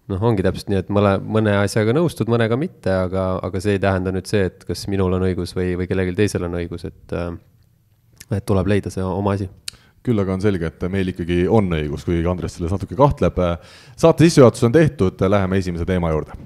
noh, 0.09 0.25
ongi 0.31 0.45
täpselt 0.45 0.73
nii, 0.73 0.81
et 0.85 0.91
mõne, 0.95 1.17
mõne 1.37 1.55
asjaga 1.63 1.95
nõustud, 1.97 2.31
mõnega 2.33 2.59
mitte, 2.61 2.93
aga, 3.07 3.31
aga 3.45 3.63
see 3.63 3.77
ei 3.77 3.83
tähenda 3.83 4.13
nüüd 4.15 4.29
see, 4.31 4.49
et 4.51 4.67
kas 4.69 4.87
minul 4.93 5.17
on 5.19 5.27
õigus 5.29 5.55
või, 5.57 5.75
või 5.81 5.89
kellelgi 5.91 6.17
teisel 6.19 6.49
on 6.49 6.59
õigus, 6.61 6.87
et, 6.89 7.17
äh, 7.17 7.33
et 8.39 8.47
tuleb 8.49 8.71
leida 8.71 8.93
see 8.95 9.05
oma 9.05 9.37
asi 9.39 9.51
küll 10.09 10.23
aga 10.23 10.33
on 10.33 10.41
selge, 10.41 10.69
et 10.71 10.85
meil 10.89 11.11
ikkagi 11.11 11.43
on 11.53 11.67
õigus, 11.75 12.07
kuigi 12.07 12.25
Andres 12.31 12.55
selles 12.57 12.73
natuke 12.73 12.97
kahtleb. 12.97 13.37
saate 13.99 14.25
sissejuhatus 14.25 14.65
on 14.65 14.73
tehtud, 14.73 15.21
läheme 15.29 15.59
esimese 15.61 15.85
teema 15.85 16.15
juurde 16.15 16.37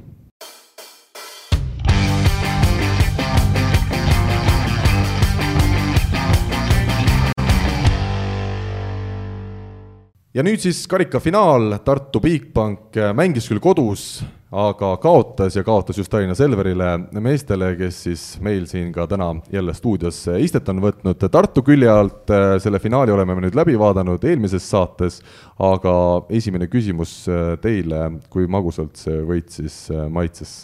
ja 10.32 10.44
nüüd 10.44 10.62
siis 10.62 10.84
karikafinaal, 10.88 11.78
Tartu 11.84 12.20
Bigbank 12.22 12.96
mängis 13.16 13.48
küll 13.50 13.60
kodus, 13.62 14.22
aga 14.52 14.94
kaotas 15.00 15.56
ja 15.56 15.62
kaotas 15.64 15.96
just 16.00 16.10
Tallinna 16.12 16.34
Selverile 16.36 16.94
meestele, 17.24 17.70
kes 17.76 17.98
siis 18.06 18.24
meil 18.44 18.64
siin 18.68 18.90
ka 18.92 19.06
täna 19.08 19.30
jälle 19.52 19.74
stuudios 19.76 20.22
istet 20.40 20.68
on 20.72 20.80
võtnud. 20.84 21.20
Tartu 21.32 21.64
külje 21.64 21.88
alt 21.92 22.32
selle 22.64 22.80
finaali 22.80 23.12
oleme 23.12 23.36
me 23.36 23.46
nüüd 23.46 23.56
läbi 23.56 23.76
vaadanud 23.80 24.24
eelmises 24.24 24.68
saates, 24.72 25.20
aga 25.60 25.94
esimene 26.32 26.68
küsimus 26.72 27.14
teile, 27.64 28.08
kui 28.32 28.48
magusalt 28.48 28.96
see 29.00 29.22
võit 29.28 29.52
siis 29.52 29.86
maitses? 30.12 30.62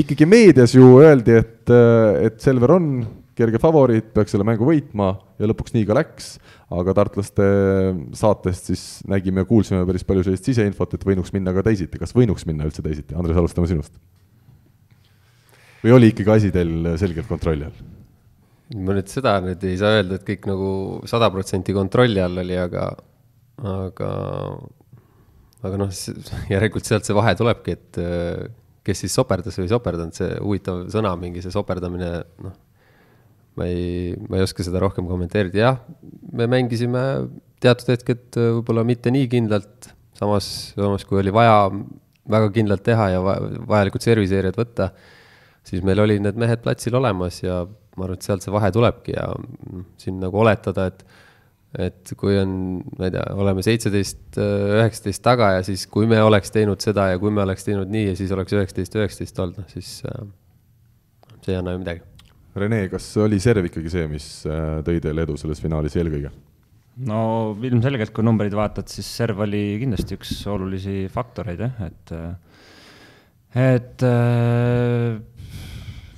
ikkagi 0.00 0.24
meedias 0.24 0.72
ju 0.72 0.94
öeldi, 1.02 1.40
et, 1.42 1.72
et 2.24 2.40
Selver 2.40 2.76
on 2.76 2.92
kerge 3.40 3.60
favoriit, 3.62 4.10
peaks 4.14 4.34
selle 4.34 4.46
mängu 4.46 4.66
võitma 4.68 5.12
ja 5.40 5.48
lõpuks 5.48 5.74
nii 5.74 5.86
ka 5.88 5.96
läks, 5.96 6.32
aga 6.76 6.94
tartlaste 6.96 7.46
saatest 8.16 8.70
siis 8.70 8.84
nägime 9.10 9.44
ja 9.44 9.48
kuulsime 9.48 9.82
päris 9.88 10.04
palju 10.06 10.26
sellist 10.26 10.48
siseinfot, 10.48 10.96
et 10.96 11.06
võinuks 11.06 11.32
minna 11.36 11.54
ka 11.56 11.64
teisiti, 11.66 12.00
kas 12.00 12.14
võinuks 12.16 12.46
minna 12.48 12.68
üldse 12.68 12.84
teisiti, 12.84 13.16
Andres, 13.18 13.38
alustame 13.40 13.70
sinust. 13.70 13.96
või 15.80 15.96
oli 15.96 16.12
ikkagi 16.12 16.34
asi 16.34 16.52
teil 16.52 16.92
selgelt 17.00 17.28
kontrolli 17.30 17.68
all? 17.68 17.86
ma 18.84 18.94
nüüd 18.94 19.10
seda 19.10 19.38
nüüd 19.42 19.64
ei 19.66 19.78
saa 19.80 19.96
öelda, 19.98 20.20
et 20.20 20.26
kõik 20.26 20.46
nagu 20.50 20.70
sada 21.10 21.30
protsenti 21.32 21.74
kontrolli 21.74 22.20
all 22.22 22.44
oli, 22.44 22.58
aga, 22.60 22.86
aga, 23.66 24.10
aga 25.66 25.80
noh, 25.80 25.92
järelikult 26.52 26.86
sealt 26.86 27.08
see 27.08 27.16
vahe 27.16 27.34
tulebki, 27.38 27.78
et 27.78 28.02
kes 28.86 29.04
siis 29.04 29.14
soperdas 29.16 29.58
või 29.58 29.66
ei 29.66 29.72
soperdanud, 29.72 30.16
see 30.16 30.36
huvitav 30.38 30.84
sõna, 30.92 31.16
mingi 31.18 31.42
see 31.42 31.54
soperdamine, 31.54 32.12
noh 32.44 32.58
ma 33.58 33.66
ei, 33.68 34.12
ma 34.28 34.38
ei 34.38 34.44
oska 34.46 34.64
seda 34.66 34.82
rohkem 34.82 35.08
kommenteerida, 35.10 35.58
jah, 35.60 35.80
me 36.32 36.46
mängisime 36.50 37.04
teatud 37.62 37.92
hetked 37.94 38.38
äh, 38.40 38.52
võib-olla 38.58 38.84
mitte 38.88 39.12
nii 39.14 39.28
kindlalt, 39.32 39.90
samas, 40.18 40.50
samas 40.76 41.06
kui 41.08 41.20
oli 41.22 41.34
vaja 41.34 41.64
väga 42.30 42.52
kindlalt 42.54 42.84
teha 42.86 43.08
ja 43.14 43.22
vajalikud 43.24 44.04
serviseerijad 44.04 44.58
võtta, 44.60 44.90
siis 45.66 45.82
meil 45.86 46.02
olid 46.02 46.22
need 46.24 46.38
mehed 46.40 46.62
platsil 46.64 46.96
olemas 46.98 47.42
ja 47.42 47.64
ma 47.98 48.06
arvan, 48.06 48.20
et 48.20 48.26
sealt 48.26 48.44
see 48.44 48.54
vahe 48.54 48.70
tulebki 48.72 49.16
ja 49.16 49.26
noh, 49.34 49.88
siin 50.00 50.22
nagu 50.22 50.40
oletada, 50.44 50.90
et 50.92 51.04
et 51.78 52.10
kui 52.18 52.34
on, 52.34 52.80
ma 52.98 53.06
ei 53.06 53.12
tea, 53.14 53.22
oleme 53.38 53.62
seitseteist, 53.62 54.24
äh, 54.42 54.80
üheksateist 54.80 55.22
taga 55.22 55.52
ja 55.54 55.60
siis, 55.62 55.84
kui 55.86 56.08
me 56.10 56.18
oleks 56.18 56.50
teinud 56.50 56.82
seda 56.82 57.12
ja 57.12 57.20
kui 57.22 57.30
me 57.30 57.44
oleks 57.44 57.62
teinud 57.66 57.92
nii 57.94 58.08
ja 58.08 58.16
siis 58.18 58.32
oleks 58.34 58.56
üheksateist, 58.56 58.96
üheksateist 58.98 59.38
olnud, 59.44 59.60
noh 59.62 59.70
siis 59.70 60.00
äh, 60.10 60.24
see 61.44 61.54
ei 61.54 61.60
anna 61.60 61.76
ju 61.76 61.82
midagi 61.84 62.02
Rene, 62.58 62.88
kas 62.90 63.12
oli 63.22 63.38
serv 63.42 63.68
ikkagi 63.68 63.90
see, 63.92 64.06
mis 64.10 64.28
äh, 64.48 64.80
tõi 64.86 64.98
teile 65.02 65.22
edu 65.26 65.36
selles 65.38 65.62
finaalis 65.62 65.94
eelkõige? 66.00 66.32
no 67.06 67.20
ilmselgelt, 67.64 68.12
kui 68.12 68.26
numbreid 68.26 68.54
vaatad, 68.56 68.90
siis 68.90 69.06
serv 69.20 69.44
oli 69.46 69.78
kindlasti 69.80 70.18
üks 70.18 70.32
olulisi 70.50 71.04
faktoreid 71.12 71.62
jah, 71.62 71.78
et, 71.86 72.12
äh, 72.16 72.64
et 73.76 74.04
äh, 74.04 75.20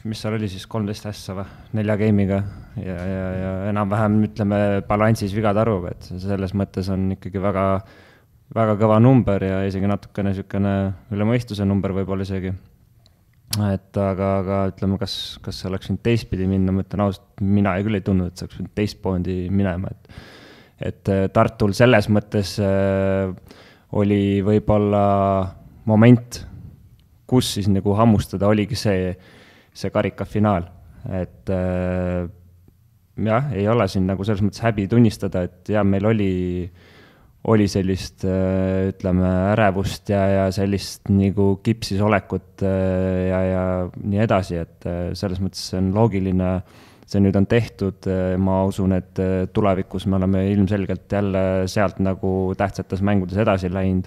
mis 0.09 0.25
seal 0.25 0.39
oli 0.39 0.49
siis, 0.51 0.65
kolmteist 0.71 1.07
ässa 1.13 1.37
või, 1.37 1.47
nelja 1.79 1.99
game'iga 2.01 2.41
ja, 2.81 2.97
ja, 2.97 3.29
ja 3.43 3.53
enam-vähem 3.71 4.19
ütleme 4.31 4.63
balansis 4.89 5.37
vigade 5.37 5.63
arvuga, 5.63 5.93
et 5.93 6.11
selles 6.25 6.57
mõttes 6.59 6.89
on 6.93 7.13
ikkagi 7.19 7.45
väga, 7.45 7.67
väga 8.57 8.81
kõva 8.81 8.99
number 9.05 9.45
ja 9.47 9.63
isegi 9.69 9.91
natukene 9.91 10.33
niisugune 10.33 10.77
üle 11.15 11.29
mõistuse 11.29 11.69
number 11.69 11.95
võib-olla 12.01 12.27
isegi 12.27 12.57
et 13.61 13.99
aga, 14.01 14.29
aga 14.41 14.59
ütleme, 14.71 14.97
kas, 15.01 15.17
kas 15.45 15.59
oleks 15.69 15.91
võinud 15.91 16.03
teistpidi 16.07 16.47
minna, 16.49 16.73
ma 16.73 16.85
ütlen 16.87 17.05
ausalt, 17.05 17.43
mina 17.45 17.75
küll 17.85 17.99
ei 17.99 18.05
tundnud, 18.05 18.33
et 18.33 18.39
see 18.39 18.47
oleks 18.47 18.61
võinud 18.61 18.77
teistmoodi 18.79 19.41
minema, 19.53 19.93
et 19.93 20.23
et 20.83 21.11
äh, 21.15 21.27
Tartul 21.31 21.77
selles 21.79 22.09
mõttes 22.11 22.57
äh, 22.59 23.29
oli 23.95 24.41
võib-olla 24.43 25.03
moment, 25.87 26.41
kus 27.29 27.53
siis 27.55 27.69
nagu 27.71 27.95
hammustada, 27.95 28.49
oligi 28.51 28.75
see, 28.79 29.13
see 29.77 29.93
karikafinaal, 29.95 30.67
et 31.21 31.53
äh, 31.55 32.25
jah, 33.29 33.53
ei 33.55 33.69
ole 33.71 33.87
siin 33.93 34.09
nagu 34.11 34.27
selles 34.27 34.43
mõttes 34.43 34.65
häbi 34.65 34.89
tunnistada, 34.91 35.45
et 35.47 35.71
jah, 35.77 35.87
meil 35.87 36.09
oli 36.11 36.33
äh, 36.65 36.91
oli 37.51 37.67
sellist 37.71 38.23
äh, 38.29 38.91
ütleme, 38.93 39.27
ärevust 39.53 40.13
ja, 40.13 40.23
ja 40.31 40.45
sellist 40.55 41.11
nagu 41.11 41.57
kipsis 41.65 42.03
olekut 42.05 42.63
äh, 42.63 43.27
ja, 43.31 43.41
ja 43.49 43.65
nii 43.99 44.23
edasi, 44.23 44.61
et 44.63 44.87
äh, 44.87 45.11
selles 45.19 45.43
mõttes 45.43 45.65
see 45.73 45.81
on 45.81 45.91
loogiline, 45.97 46.53
see 47.03 47.23
nüüd 47.25 47.37
on 47.37 47.49
tehtud, 47.51 48.07
ma 48.41 48.63
usun, 48.65 48.95
et 48.97 49.19
tulevikus 49.53 50.07
me 50.09 50.17
oleme 50.17 50.47
ilmselgelt 50.53 51.13
jälle 51.13 51.43
sealt 51.69 51.99
nagu 52.01 52.55
tähtsates 52.57 53.03
mängudes 53.05 53.37
edasi 53.43 53.69
läinud. 53.69 54.07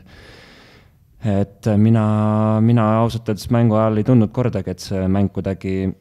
et 1.25 1.67
mina, 1.77 2.05
mina 2.61 2.87
ausalt 3.01 3.29
öeldes 3.29 3.51
mängu 3.53 3.77
ajal 3.77 3.99
ei 3.99 4.07
tundnud 4.07 4.31
kordagi, 4.33 4.71
et 4.71 4.81
see 4.81 5.05
mäng 5.11 5.29
kuidagi, 5.35 5.91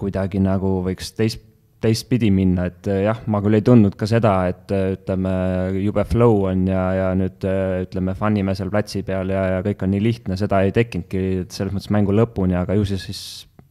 kuidagi 0.00 0.40
nagu 0.40 0.78
võiks 0.86 1.12
teist 1.18 1.49
teistpidi 1.80 2.28
minna, 2.34 2.66
et 2.68 2.88
eh, 2.90 3.02
jah, 3.06 3.22
ma 3.32 3.40
küll 3.40 3.56
ei 3.56 3.64
tundnud 3.64 3.96
ka 3.98 4.08
seda, 4.08 4.34
et 4.50 4.72
eh, 4.76 4.94
ütleme, 4.98 5.32
jube 5.80 6.04
flow 6.08 6.44
on 6.50 6.66
ja, 6.68 6.82
ja 6.96 7.08
nüüd 7.16 7.46
eh, 7.48 7.80
ütleme, 7.86 8.14
fun 8.18 8.36
ime 8.40 8.54
seal 8.56 8.72
platsi 8.72 9.02
peal 9.06 9.32
ja, 9.32 9.46
ja 9.56 9.62
kõik 9.64 9.86
on 9.86 9.94
nii 9.94 10.04
lihtne, 10.04 10.36
seda 10.40 10.60
ei 10.66 10.74
tekkinudki 10.76 11.46
selles 11.48 11.74
mõttes 11.76 11.92
mängu 11.94 12.16
lõpuni, 12.16 12.58
aga 12.60 12.76
ju 12.76 12.84
see 12.90 13.00
siis 13.00 13.22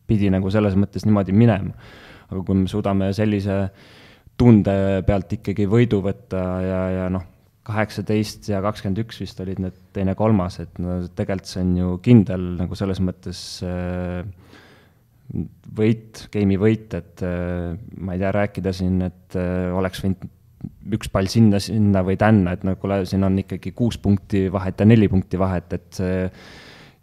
pidi 0.09 0.31
nagu 0.33 0.49
selles 0.53 0.77
mõttes 0.79 1.05
niimoodi 1.05 1.35
minema. 1.37 1.75
aga 2.29 2.41
kui 2.45 2.57
me 2.57 2.69
suudame 2.69 3.11
sellise 3.13 3.61
tunde 4.39 4.73
pealt 5.05 5.33
ikkagi 5.37 5.67
võidu 5.69 6.01
võtta 6.05 6.43
ja, 6.65 6.81
ja 6.95 7.07
noh, 7.13 7.25
kaheksateist 7.69 8.49
ja 8.49 8.61
kakskümmend 8.65 9.03
üks 9.03 9.19
vist 9.21 9.39
olid 9.43 9.59
need 9.61 9.77
teine-kolmas, 9.93 10.59
et 10.63 10.81
no 10.81 11.01
tegelikult 11.13 11.51
see 11.51 11.61
on 11.61 11.73
ju 11.77 11.95
kindel 12.05 12.53
nagu 12.57 12.77
selles 12.77 13.01
mõttes 13.05 13.41
äh, 13.65 14.23
võit, 15.79 16.25
game'i 16.33 16.57
võit, 16.59 16.93
et 16.98 17.24
äh, 17.25 17.75
ma 18.01 18.15
ei 18.15 18.21
tea, 18.21 18.33
rääkida 18.36 18.74
siin, 18.75 19.01
et 19.05 19.38
äh, 19.38 19.69
oleks 19.77 20.03
võinud 20.03 20.29
üks 20.98 21.12
pall 21.13 21.29
sinna, 21.31 21.59
sinna 21.63 22.01
või 22.03 22.17
tänna, 22.19 22.55
et 22.55 22.65
no 22.67 22.74
kuule, 22.79 23.03
siin 23.07 23.24
on 23.24 23.38
ikkagi 23.39 23.71
kuus 23.77 24.00
punkti 24.01 24.48
vahet 24.51 24.81
ja 24.81 24.88
neli 24.89 25.07
punkti 25.12 25.39
vahet, 25.39 25.77
et 25.77 26.01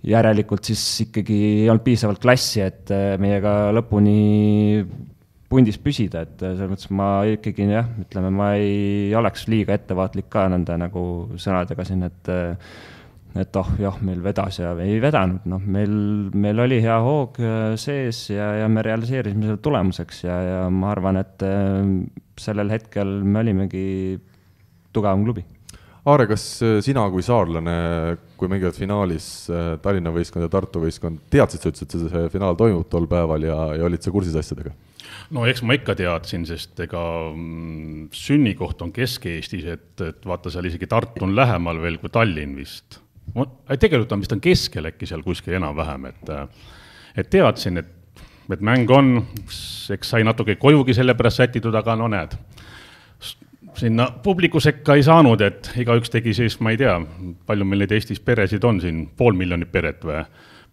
järelikult 0.07 0.69
siis 0.69 0.83
ikkagi 1.07 1.37
ei 1.63 1.69
olnud 1.71 1.85
piisavalt 1.87 2.23
klassi, 2.23 2.63
et 2.65 2.93
äh, 2.95 3.15
meiega 3.23 3.73
lõpuni 3.75 4.83
pundis 5.51 5.79
püsida, 5.79 6.25
et 6.27 6.43
selles 6.43 6.71
mõttes 6.71 6.91
ma 6.95 7.09
ikkagi 7.31 7.69
jah, 7.71 7.89
ütleme, 8.03 8.33
ma 8.35 8.51
ei 8.59 9.15
oleks 9.17 9.47
liiga 9.51 9.77
ettevaatlik 9.79 10.29
ka 10.33 10.49
nende 10.51 10.75
nagu 10.83 11.03
sõnadega 11.39 11.87
siin, 11.87 12.03
et 12.09 12.31
et 13.41 13.57
oh 13.61 13.73
jah, 13.81 13.97
meil 14.05 14.23
vedas 14.25 14.61
ja 14.61 14.73
ei 14.83 14.97
vedanud, 15.03 15.45
noh, 15.51 15.65
meil, 15.73 15.93
meil 16.37 16.63
oli 16.65 16.79
hea 16.85 16.97
hoog 17.03 17.41
äh, 17.43 17.75
sees 17.81 18.27
ja, 18.33 18.53
ja 18.63 18.71
me 18.73 18.85
realiseerisime 18.87 19.49
selle 19.49 19.61
tulemuseks 19.65 20.25
ja, 20.25 20.39
ja 20.47 20.63
ma 20.73 20.93
arvan, 20.95 21.21
et 21.21 21.45
äh, 21.47 21.83
sellel 22.41 22.73
hetkel 22.75 23.19
me 23.25 23.43
olimegi 23.45 23.85
tugevam 24.97 25.27
klubi. 25.27 25.45
Aare, 26.07 26.29
kas 26.31 26.45
äh, 26.65 26.79
sina 26.85 27.05
kui 27.13 27.25
saarlane, 27.27 27.77
kui 28.39 28.51
mängivad 28.51 28.77
finaalis 28.79 29.29
Tallinna 29.83 30.13
võistkond 30.15 30.47
ja 30.47 30.53
Tartu 30.53 30.83
võistkond, 30.85 31.25
teadsid 31.33 31.63
sa 31.63 31.73
üldse, 31.73 31.89
et 31.89 31.97
see 31.97 32.27
finaal 32.35 32.59
toimub 32.59 32.89
tol 32.93 33.09
päeval 33.11 33.49
ja, 33.49 33.63
ja 33.77 33.89
olid 33.89 34.05
sa 34.05 34.15
kursis 34.15 34.37
asjadega? 34.39 34.75
no 35.35 35.43
eks 35.49 35.63
ma 35.67 35.75
ikka 35.75 35.97
teadsin, 35.99 36.45
sest 36.49 36.79
ega 36.85 37.01
mm, 37.33 38.13
sünnikoht 38.15 38.85
on 38.85 38.93
Kesk-Eestis, 38.95 39.67
et, 39.77 39.91
et 40.05 40.29
vaata 40.29 40.53
seal 40.53 40.69
isegi 40.71 40.89
Tartu 40.91 41.27
on 41.27 41.35
lähemal 41.37 41.81
veel 41.83 41.99
kui 42.03 42.13
Tallinn 42.13 42.55
vist 42.59 43.01
tegelikult 43.79 44.13
on 44.13 44.23
vist 44.23 44.35
on 44.37 44.41
keskel 44.41 44.91
äkki 44.93 45.09
seal 45.09 45.23
kuskil 45.27 45.59
enam-vähem, 45.59 46.09
et, 46.13 46.33
et 47.17 47.31
teadsin, 47.31 47.83
et, 47.83 48.21
et 48.53 48.63
mäng 48.65 48.91
on, 48.95 49.19
eks 49.93 50.15
sai 50.15 50.25
natuke 50.25 50.57
kojugi 50.61 50.95
selle 50.97 51.17
pärast 51.19 51.43
sätitud, 51.43 51.75
aga 51.75 51.97
no 51.99 52.09
näed, 52.13 52.37
sinna 53.77 54.09
publiku 54.23 54.61
sekka 54.61 54.97
ei 54.97 55.05
saanud, 55.07 55.43
et 55.45 55.71
igaüks 55.81 56.13
tegi 56.13 56.35
siis, 56.37 56.59
ma 56.65 56.73
ei 56.73 56.81
tea, 56.81 56.97
palju 57.47 57.67
meil 57.69 57.85
neid 57.85 57.93
Eestis 57.97 58.23
peresid 58.25 58.65
on 58.65 58.81
siin, 58.81 59.07
pool 59.17 59.37
miljonit 59.37 59.73
peret 59.73 60.05
või? 60.07 60.23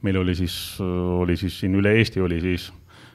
meil 0.04 0.18
oli 0.20 0.34
siis, 0.36 0.56
oli 0.84 1.38
siis 1.40 1.62
siin 1.62 1.78
üle 1.80 1.94
Eesti 1.96 2.20
oli 2.20 2.42
siis 2.44 2.66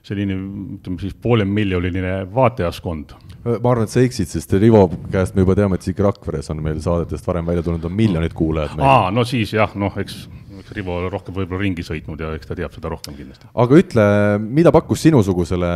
selline, 0.08 0.36
ütleme 0.78 1.02
siis 1.02 1.12
poolemiljoniline 1.20 2.14
vaatajaskond. 2.34 3.12
Ma 3.56 3.70
arvan, 3.72 3.86
et 3.86 3.92
sa 3.92 4.02
eksid, 4.04 4.30
sest 4.30 4.52
Rivo 4.58 4.86
käest 5.12 5.36
me 5.36 5.44
juba 5.44 5.56
teame, 5.58 5.78
et 5.78 5.86
isegi 5.86 6.04
Rakveres 6.04 6.50
on 6.52 6.60
meil 6.64 6.80
saadetest 6.84 7.26
varem 7.28 7.46
välja 7.48 7.64
tulnud, 7.66 7.86
on 7.88 7.94
miljonid 7.96 8.34
kuulajad. 8.36 8.80
aa, 8.82 9.08
no 9.14 9.24
siis 9.28 9.54
jah, 9.56 9.72
noh, 9.78 9.94
eks, 10.00 10.20
eks 10.58 10.74
Rivo 10.76 10.98
rohkem 11.12 11.36
võib-olla 11.36 11.62
ringi 11.62 11.84
sõitnud 11.86 12.20
ja 12.24 12.32
eks 12.36 12.50
ta 12.50 12.58
teab 12.58 12.74
seda 12.74 12.92
rohkem 12.92 13.16
kindlasti. 13.18 13.48
aga 13.64 13.80
ütle, 13.82 14.06
mida 14.42 14.72
pakkus 14.74 15.06
sinusugusele 15.06 15.72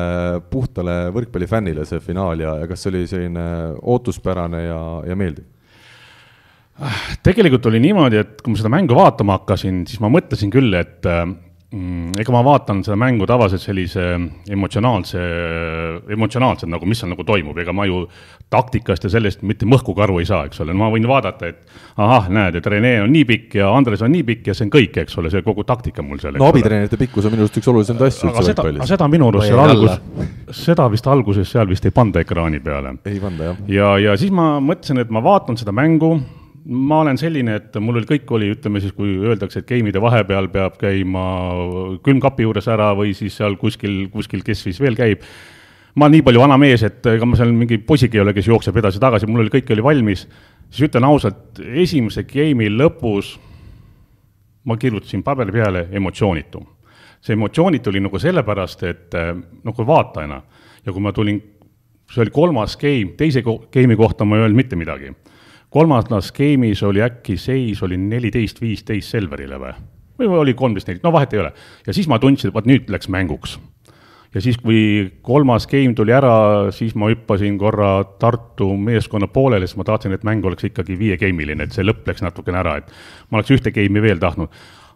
puhtale 0.53 0.99
võrkpallifännile 1.15 1.87
see 1.89 2.03
finaal 2.05 2.43
ja, 2.43 2.59
ja 2.63 2.71
kas 2.71 2.85
see 2.85 2.93
oli 2.95 3.07
selline 3.11 3.47
ootuspärane 3.81 4.67
ja, 4.67 4.83
ja 5.09 5.19
meeldiv? 5.19 5.49
tegelikult 7.23 7.67
oli 7.71 7.81
niimoodi, 7.85 8.19
et 8.19 8.41
kui 8.43 8.55
ma 8.55 8.59
seda 8.59 8.71
mängu 8.73 8.97
vaatama 8.97 9.37
hakkasin, 9.39 9.85
siis 9.87 10.01
ma 10.03 10.11
mõtlesin 10.13 10.51
küll, 10.53 10.73
et 10.75 11.05
mm, 11.05 11.52
ega 11.73 12.33
ma 12.35 12.43
vaatan 12.45 12.83
seda 12.85 12.99
mängu 13.01 13.25
tavaliselt 13.29 13.63
sellise 13.63 14.03
emotsionaalse, 14.53 15.21
emotsionaalselt 16.13 16.69
nagu, 16.69 16.89
mis 16.89 17.01
seal 17.01 17.13
nagu 17.15 17.25
toimub, 17.25 17.57
ega 17.63 17.73
ma 17.73 17.87
ju 17.89 18.03
taktikast 18.53 19.07
ja 19.07 19.13
sellest 19.15 19.41
mitte 19.49 19.65
mõhkugi 19.69 20.05
aru 20.05 20.19
ei 20.21 20.29
saa, 20.29 20.45
eks 20.51 20.61
ole, 20.65 20.75
ma 20.77 20.91
võin 20.93 21.09
vaadata, 21.09 21.49
et 21.49 21.97
ahah, 21.97 22.29
näed, 22.33 22.59
et 22.61 22.69
Rene 22.69 22.93
on 23.07 23.13
nii 23.15 23.25
pikk 23.31 23.57
ja 23.63 23.71
Andres 23.73 24.05
on 24.05 24.13
nii 24.13 24.27
pikk 24.29 24.51
ja 24.53 24.57
see 24.59 24.67
on 24.69 24.75
kõik, 24.75 24.99
eks 25.05 25.17
ole, 25.23 25.33
see 25.33 25.47
kogu 25.47 25.65
taktika 25.69 26.05
mul 26.05 26.21
seal. 26.21 26.37
no 26.37 26.51
abitreenerite 26.53 27.01
pikkus 27.01 27.31
on 27.31 27.37
minu 27.37 27.47
arust 27.47 27.57
üks 27.63 27.73
olulisemaid 27.73 28.07
asju 28.11 28.29
üldse 28.29 28.45
võrkpallis. 28.51 28.93
seda 28.93 29.09
minu 29.13 29.33
arust 29.33 29.49
seal 29.49 29.65
algus, 29.65 30.29
seda 30.61 30.91
vist 30.93 31.09
alguses 31.09 31.57
seal 31.57 31.73
vist 31.73 31.89
ei 31.89 31.97
panda 31.97 32.21
ekraani 32.21 32.61
peale. 32.61 32.99
ei 33.09 33.17
panda, 33.23 33.49
jah. 33.49 33.65
ja, 33.79 33.91
ja 34.11 34.21
siis 34.21 34.35
ma 34.35 34.59
mõtlesin, 34.61 35.01
et 35.01 35.13
ma 35.13 35.25
vaatan 35.25 35.57
seda 35.57 35.73
mängu 35.73 36.19
ma 36.65 37.01
olen 37.03 37.19
selline, 37.19 37.57
et 37.59 37.77
mul 37.83 37.99
oli, 37.99 38.07
kõik 38.07 38.31
oli, 38.37 38.51
ütleme 38.55 38.81
siis, 38.83 38.95
kui 38.95 39.17
öeldakse, 39.19 39.63
et 39.63 39.69
game'ide 39.69 40.01
vahepeal 40.03 40.49
peab 40.53 40.77
käima 40.81 41.25
külmkapi 42.05 42.47
juures 42.47 42.69
ära 42.71 42.93
või 42.99 43.15
siis 43.19 43.37
seal 43.41 43.57
kuskil, 43.61 44.07
kuskil, 44.13 44.45
kes 44.47 44.67
siis 44.69 44.81
veel 44.83 44.97
käib. 44.99 45.25
ma 45.95 46.07
olen 46.07 46.17
nii 46.17 46.25
palju 46.25 46.41
vana 46.41 46.59
mees, 46.59 46.83
et 46.87 47.07
ega 47.07 47.27
ma 47.27 47.37
seal 47.37 47.53
mingi 47.53 47.79
poisigi 47.79 48.17
ei 48.17 48.23
ole, 48.23 48.35
kes 48.35 48.49
jookseb 48.49 48.77
edasi-tagasi, 48.79 49.27
mul 49.27 49.45
oli, 49.45 49.53
kõik 49.53 49.73
oli 49.75 49.83
valmis. 49.83 50.29
siis 50.71 50.89
ütlen 50.89 51.05
ausalt, 51.05 51.59
esimese 51.59 52.25
game'i 52.25 52.71
lõpus 52.71 53.39
ma 54.65 54.77
kirjutasin 54.77 55.23
paberi 55.23 55.53
peale 55.53 55.89
emotsioonitu. 55.91 56.63
see 57.21 57.33
emotsioonitu 57.33 57.91
oli 57.91 58.01
nagu 58.01 58.19
sellepärast, 58.19 58.83
et 58.83 59.15
nagu 59.65 59.87
vaatajana 59.87 60.43
ja 60.87 60.93
kui 60.93 61.03
ma 61.03 61.13
tulin, 61.13 61.43
see 62.11 62.23
oli 62.23 62.31
kolmas 62.31 62.77
game, 62.77 63.15
teise 63.17 63.43
game'i 63.43 63.97
kohta 63.97 64.25
ma 64.25 64.37
ei 64.37 64.43
öelnud 64.43 64.57
mitte 64.57 64.77
midagi 64.77 65.11
kolmandas 65.73 66.29
skeemis 66.29 66.83
oli 66.83 67.03
äkki 67.03 67.37
seis 67.41 67.83
oli 67.83 67.97
neliteist, 67.97 68.61
viisteist 68.61 69.15
Selverile 69.15 69.59
või? 69.61 69.75
või 70.23 70.39
oli 70.45 70.55
kolmteist, 70.55 70.89
neliteist, 70.89 71.07
no 71.07 71.13
vahet 71.15 71.33
ei 71.33 71.41
ole. 71.43 71.53
ja 71.87 71.95
siis 71.97 72.09
ma 72.09 72.19
tundsin, 72.23 72.51
et 72.51 72.55
vot 72.55 72.69
nüüd 72.69 72.91
läks 72.93 73.09
mänguks. 73.13 73.57
ja 74.35 74.43
siis, 74.45 74.59
kui 74.61 75.11
kolmas 75.25 75.67
game 75.71 75.95
tuli 75.97 76.13
ära, 76.13 76.35
siis 76.77 76.95
ma 76.95 77.09
hüppasin 77.11 77.57
korra 77.59 77.95
Tartu 78.21 78.69
meeskonna 78.77 79.29
poolele, 79.33 79.67
sest 79.67 79.81
ma 79.81 79.89
tahtsin, 79.89 80.13
et 80.13 80.29
mäng 80.29 80.45
oleks 80.45 80.69
ikkagi 80.69 80.99
viie-game'iline, 80.99 81.65
et 81.65 81.75
see 81.77 81.87
lõpp 81.87 82.07
läks 82.09 82.25
natukene 82.25 82.61
ära, 82.61 82.77
et 82.83 82.93
ma 83.31 83.41
oleks 83.41 83.57
ühte 83.57 83.73
game'i 83.75 84.05
veel 84.05 84.21
tahtnud. 84.23 84.53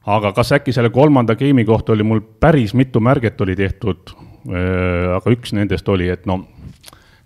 aga 0.06 0.33
kas 0.33 0.52
äkki 0.61 0.73
selle 0.73 0.92
kolmanda 0.95 1.35
game'i 1.35 1.64
kohta 1.64 1.97
oli 1.97 2.04
mul 2.06 2.21
päris 2.21 2.75
mitu 2.75 3.00
märget 3.00 3.40
oli 3.40 3.56
tehtud, 3.56 4.12
äh, 4.52 5.16
aga 5.16 5.33
üks 5.33 5.56
nendest 5.56 5.88
oli, 5.88 6.12
et 6.12 6.26
no 6.26 6.45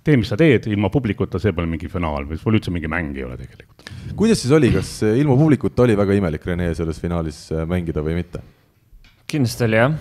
tee, 0.05 0.17
mis 0.21 0.31
sa 0.33 0.39
teed, 0.41 0.69
ilma 0.73 0.91
publikuta, 0.93 1.41
see 1.43 1.53
pole 1.57 1.69
mingi 1.71 1.91
finaal 1.93 2.25
või 2.29 2.41
pole 2.41 2.61
üldse 2.61 2.73
mingi 2.75 2.89
mäng 2.91 3.17
ei 3.19 3.27
ole 3.27 3.37
tegelikult. 3.41 3.93
kuidas 4.19 4.41
siis 4.43 4.55
oli, 4.57 4.73
kas 4.75 4.95
ilma 5.11 5.37
publikuta 5.39 5.85
oli 5.85 5.97
väga 5.99 6.17
imelik 6.17 6.47
Rene 6.49 6.71
selles 6.77 7.01
finaalis 7.03 7.47
äh, 7.53 7.67
mängida 7.69 8.05
või 8.05 8.17
mitte? 8.21 8.43
kindlasti 9.31 9.67
oli 9.69 9.79
jah, 9.79 9.95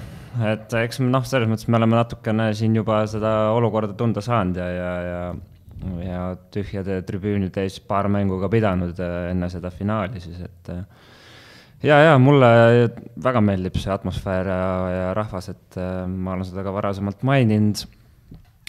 et 0.54 0.74
eks 0.86 1.04
noh, 1.04 1.26
selles 1.28 1.52
mõttes 1.52 1.68
me 1.70 1.78
oleme 1.82 2.00
natukene 2.00 2.50
siin 2.58 2.78
juba 2.80 3.04
seda 3.12 3.52
olukorda 3.58 3.94
tunda 3.98 4.24
saanud 4.26 4.60
ja, 4.60 4.72
ja, 4.74 4.92
ja 5.10 5.22
ja 6.04 6.24
tühjade 6.52 6.98
tribüünide 7.08 7.64
ees 7.64 7.78
paar 7.88 8.10
mängu 8.12 8.36
ka 8.42 8.50
pidanud 8.52 8.98
äh, 9.00 9.30
enne 9.32 9.48
seda 9.52 9.72
finaali 9.72 10.20
siis, 10.24 10.42
et 10.44 10.72
äh, 10.74 10.82
ja, 11.84 12.02
ja 12.08 12.18
mulle 12.20 12.50
väga 13.20 13.44
meeldib 13.44 13.80
see 13.80 13.92
atmosfäär 13.94 14.48
ja, 14.52 14.66
ja 14.96 15.06
rahvas, 15.16 15.52
et 15.54 15.80
ma 16.08 16.36
olen 16.36 16.48
seda 16.48 16.66
ka 16.68 16.74
varasemalt 16.76 17.24
maininud 17.28 17.86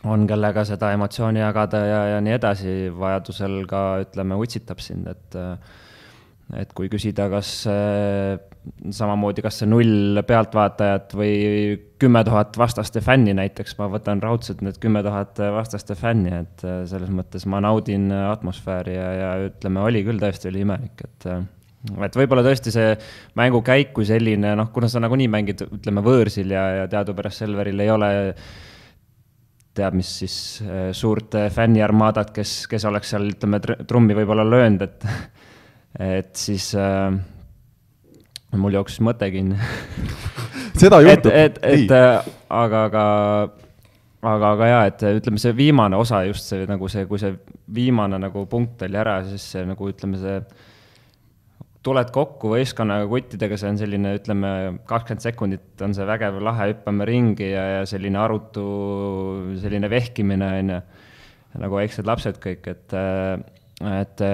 on, 0.08 0.24
kellega 0.28 0.64
seda 0.68 0.92
emotsiooni 0.96 1.42
jagada 1.42 1.82
ja, 1.84 2.00
ja 2.14 2.24
nii 2.24 2.36
edasi, 2.36 2.74
vajadusel 2.96 3.62
ka 3.70 3.84
ütleme, 4.06 4.38
utsitab 4.40 4.82
sind, 4.84 5.10
et 5.10 5.40
et 6.58 6.72
kui 6.74 6.88
küsida, 6.90 7.28
kas 7.30 7.50
samamoodi, 8.90 9.42
kas 9.44 9.60
see 9.60 9.68
null 9.70 10.18
pealtvaatajat 10.26 11.12
või 11.14 11.76
kümme 12.02 12.24
tuhat 12.26 12.58
vastaste 12.58 12.98
fänni 13.04 13.36
näiteks, 13.38 13.76
ma 13.78 13.86
võtan 13.92 14.18
raudselt 14.24 14.64
need 14.66 14.80
kümme 14.82 15.04
tuhat 15.06 15.38
vastaste 15.54 15.94
fänni, 15.94 16.32
et 16.42 16.64
selles 16.90 17.12
mõttes 17.14 17.46
ma 17.46 17.62
naudin 17.62 18.10
atmosfääri 18.10 18.96
ja, 18.96 19.06
ja 19.14 19.30
ütleme, 19.46 19.84
oli 19.86 20.02
küll 20.08 20.20
tõesti, 20.22 20.50
oli 20.50 20.64
imelik, 20.66 21.06
et 21.06 21.28
et 22.04 22.18
võib-olla 22.18 22.42
tõesti 22.44 22.74
see 22.74 22.90
mängukäik 23.40 23.94
kui 23.96 24.04
selline, 24.04 24.50
noh, 24.58 24.68
kuna 24.74 24.90
sa 24.90 25.00
nagunii 25.00 25.30
mängid, 25.32 25.62
ütleme, 25.78 26.02
võõrsil 26.04 26.50
ja, 26.52 26.66
ja 26.82 26.90
teadupärast 26.92 27.40
Selveril 27.40 27.80
ei 27.80 27.94
ole 27.94 28.10
äh, 28.26 28.50
teab 29.76 29.94
mis 29.98 30.10
siis 30.22 30.36
äh, 30.64 30.90
suurt 30.96 31.34
äh, 31.38 31.50
fänniarmaadat, 31.52 32.32
kes, 32.34 32.64
kes 32.70 32.84
oleks 32.90 33.12
seal, 33.14 33.28
ütleme, 33.30 33.60
trummi 33.60 34.16
võib-olla 34.18 34.44
löönud, 34.46 34.82
et, 34.86 35.06
et 36.20 36.32
siis 36.38 36.72
äh, 36.78 37.14
mul 38.58 38.78
jooksis 38.78 39.02
mõte 39.06 39.30
kinni 39.30 39.58
seda 40.80 41.00
juhtub. 41.04 41.30
et, 41.32 41.60
et, 41.62 41.84
et 41.86 41.94
äh, 41.94 42.30
aga, 42.50 42.84
aga, 42.88 43.04
aga, 44.22 44.52
aga 44.54 44.72
jaa, 44.72 44.82
et 44.90 45.06
ütleme, 45.20 45.42
see 45.42 45.54
viimane 45.56 45.98
osa 46.00 46.24
just 46.26 46.50
see 46.50 46.66
nagu 46.70 46.90
see, 46.90 47.06
kui 47.10 47.22
see 47.22 47.36
viimane 47.74 48.18
nagu 48.20 48.44
punkt 48.50 48.82
oli 48.86 48.98
ära, 48.98 49.20
siis 49.28 49.46
see 49.54 49.64
nagu 49.68 49.90
ütleme, 49.92 50.18
see 50.20 50.40
tuled 51.86 52.10
kokku 52.12 52.50
võistkonnaga 52.52 53.06
kuttidega, 53.08 53.56
see 53.60 53.70
on 53.72 53.78
selline, 53.80 54.14
ütleme, 54.18 54.50
kakskümmend 54.88 55.24
sekundit 55.24 55.84
on 55.84 55.94
see 55.96 56.06
vägev, 56.08 56.36
lahe, 56.44 56.70
hüppame 56.74 57.06
ringi 57.08 57.52
ja, 57.54 57.64
ja 57.78 57.82
selline 57.88 58.20
arutu, 58.20 58.64
selline 59.62 59.88
vehkimine, 59.92 60.50
on 60.60 60.72
ju, 60.74 60.80
nagu 61.62 61.80
väiksed 61.80 62.08
lapsed 62.08 62.40
kõik, 62.42 62.68
et, 62.70 62.96
et 63.90 64.24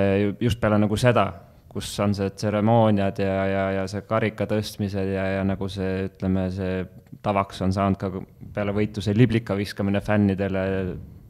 just 0.42 0.60
peale 0.62 0.80
nagu 0.82 0.98
seda, 1.00 1.28
kus 1.76 1.90
on 2.00 2.16
see 2.16 2.32
tseremooniad 2.32 3.20
ja, 3.20 3.36
ja, 3.50 3.64
ja 3.78 3.84
see 3.90 4.02
karika 4.08 4.48
tõstmised 4.50 5.12
ja, 5.12 5.26
ja 5.36 5.44
nagu 5.46 5.68
see, 5.70 6.08
ütleme, 6.08 6.48
see 6.54 6.80
tavaks 7.22 7.62
on 7.64 7.74
saanud 7.76 8.00
ka 8.00 8.10
peale 8.56 8.74
võitu 8.74 9.04
see 9.04 9.14
liblika 9.16 9.56
viskamine 9.58 10.00
fännidele 10.04 10.66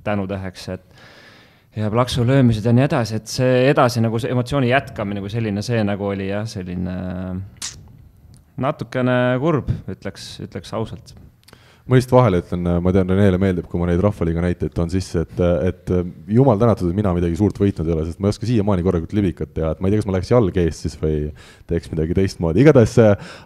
tänutäheks, 0.06 0.68
et 0.76 1.04
ja 1.76 1.90
plaksu 1.92 2.24
löömised 2.26 2.64
ja 2.64 2.72
nii 2.72 2.86
edasi, 2.86 3.20
et 3.20 3.28
see 3.30 3.68
edasi 3.70 4.00
nagu 4.04 4.20
see 4.22 4.32
emotsiooni 4.32 4.72
jätkamine 4.72 5.22
kui 5.24 5.32
selline, 5.32 5.64
see 5.64 5.82
nagu 5.84 6.08
oli 6.08 6.30
jah, 6.30 6.48
selline 6.48 6.96
natukene 8.56 9.20
kurb, 9.42 9.70
ütleks, 9.92 10.36
ütleks 10.46 10.72
ausalt. 10.76 11.16
Ma 11.86 11.94
lihtsalt 11.94 12.16
vahele 12.16 12.40
ütlen, 12.42 12.64
ma 12.82 12.90
tean, 12.90 13.10
Renele 13.12 13.38
meeldib, 13.38 13.68
kui 13.70 13.78
ma 13.78 13.86
neid 13.86 14.00
Rahvaliiga 14.02 14.42
näiteid 14.42 14.72
toon 14.74 14.88
sisse, 14.90 15.20
et, 15.22 15.42
et 15.68 15.92
jumal 16.34 16.58
tänatud, 16.58 16.88
et 16.90 16.98
mina 16.98 17.12
midagi 17.14 17.38
suurt 17.38 17.60
võitnud 17.62 17.86
ei 17.86 17.94
ole, 17.94 18.06
sest 18.08 18.18
ma 18.18 18.26
ei 18.26 18.34
oska 18.34 18.48
siiamaani 18.48 18.82
korralikult 18.82 19.14
libikat 19.14 19.52
teha, 19.54 19.70
et 19.70 19.78
ma 19.78 19.86
ei 19.86 19.94
tea, 19.94 20.00
kas 20.00 20.08
ma 20.08 20.16
läheks 20.16 20.32
jalg 20.32 20.58
ees 20.64 20.80
siis 20.82 20.98
või 20.98 21.20
teeks 21.70 21.92
midagi 21.92 22.16
teistmoodi, 22.18 22.64
igatahes 22.64 22.96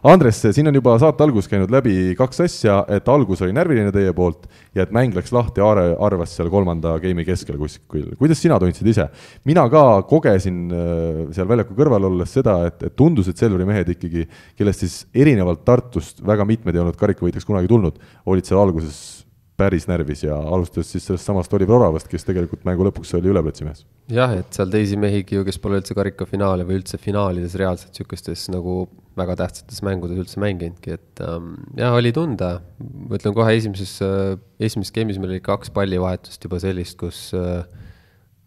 Andres, 0.09 0.41
siin 0.57 0.73
on 0.73 0.81
juba 0.81 0.97
saate 1.03 1.27
algus 1.27 1.51
käinud 1.53 1.75
läbi 1.75 2.15
kaks 2.17 2.41
asja, 2.47 2.79
et 2.97 3.13
algus 3.13 3.45
oli 3.45 3.53
närviline 3.59 3.93
teie 3.93 4.17
poolt 4.17 4.49
ja 4.77 4.85
et 4.85 4.93
mäng 4.95 5.15
läks 5.17 5.33
lahti 5.35 5.63
Aare 5.65 5.95
arvas 6.03 6.35
seal 6.37 6.51
kolmanda 6.53 6.95
game'i 7.03 7.27
keskel 7.27 7.59
kuskil, 7.61 8.11
kuidas 8.21 8.43
sina 8.43 8.59
tundsid 8.63 8.87
ise? 8.93 9.09
mina 9.49 9.67
ka 9.73 10.03
kogesin 10.11 10.61
äh, 10.71 11.23
seal 11.35 11.49
väljaku 11.51 11.77
kõrval 11.79 12.07
olles 12.11 12.35
seda, 12.39 12.61
et, 12.71 12.83
et 12.87 12.97
tundus, 12.97 13.31
et 13.31 13.41
Selveri 13.41 13.67
mehed 13.69 13.95
ikkagi, 13.97 14.27
kellest 14.59 14.85
siis 14.85 15.01
erinevalt 15.15 15.65
Tartust 15.67 16.23
väga 16.27 16.47
mitmed 16.49 16.77
ei 16.77 16.85
olnud 16.85 16.99
karikavõitjaks 17.01 17.49
kunagi 17.49 17.71
tulnud, 17.71 17.99
olid 18.31 18.47
seal 18.47 18.63
alguses 18.63 19.20
päris 19.61 19.87
närvis 19.91 20.25
ja 20.25 20.37
alustades 20.37 20.91
siis 20.95 21.05
sellest 21.07 21.29
samast 21.29 21.53
Oliver 21.57 21.77
Oravast, 21.77 22.09
kes 22.11 22.25
tegelikult 22.27 22.65
mängu 22.69 22.87
lõpuks 22.87 23.13
oli 23.19 23.31
üleplatsimees. 23.33 23.85
jah, 24.13 24.33
et 24.41 24.57
seal 24.57 24.73
teisi 24.73 24.99
mehigi 25.01 25.37
ju, 25.37 25.45
kes 25.47 25.61
pole 25.63 25.81
üldse 25.81 25.97
karikafinaale 25.97 26.67
või 26.69 26.81
üldse 26.81 27.01
finaalides 27.01 27.57
reaalselt 27.61 27.93
niisugustes 27.95 28.47
nagu 28.55 28.83
väga 29.21 29.37
tähtsates 29.43 29.83
mängudes 29.87 30.23
üldse 30.23 30.41
mänginudki, 30.43 30.97
et 30.97 31.23
ähm, 31.27 31.53
jah, 31.79 31.95
oli 31.99 32.13
tunda. 32.17 32.57
ma 32.81 33.21
ütlen 33.21 33.37
kohe 33.37 33.55
esimeses 33.59 33.99
äh,, 34.07 34.35
esimeses 34.63 34.95
game'is 34.97 35.21
meil 35.21 35.37
oli 35.37 35.45
kaks 35.45 35.73
pallivahetust 35.77 36.45
juba 36.47 36.61
sellist, 36.63 36.97
kus 37.01 37.31
äh, 37.37 37.63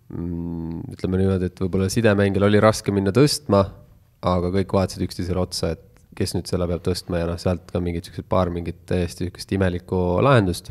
mm, 0.09 0.83
ütleme 0.97 1.21
niimoodi, 1.21 1.51
et 1.51 1.65
võib-olla 1.65 1.89
sidemängijal 1.93 2.49
oli 2.49 2.61
raske 2.63 2.95
minna 2.95 3.13
tõstma, 3.15 3.65
aga 4.23 4.53
kõik 4.57 4.77
vaatasid 4.77 5.05
üksteisele 5.05 5.43
otsa, 5.43 5.75
et 5.75 5.89
kes 6.17 6.35
nüüd 6.35 6.49
selle 6.49 6.67
peab 6.69 6.83
tõstma 6.85 7.21
ja 7.21 7.27
noh, 7.29 7.39
sealt 7.41 7.69
ka 7.73 7.81
mingid 7.83 8.07
siuksed 8.07 8.27
paar 8.29 8.51
mingit 8.53 8.83
täiesti 8.89 9.25
sihukest 9.25 9.53
imelikku 9.57 9.99
lahendust 10.23 10.69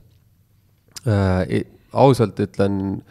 äh,. 1.07 1.63
ausalt 1.93 2.39
ütlen, 2.41 3.03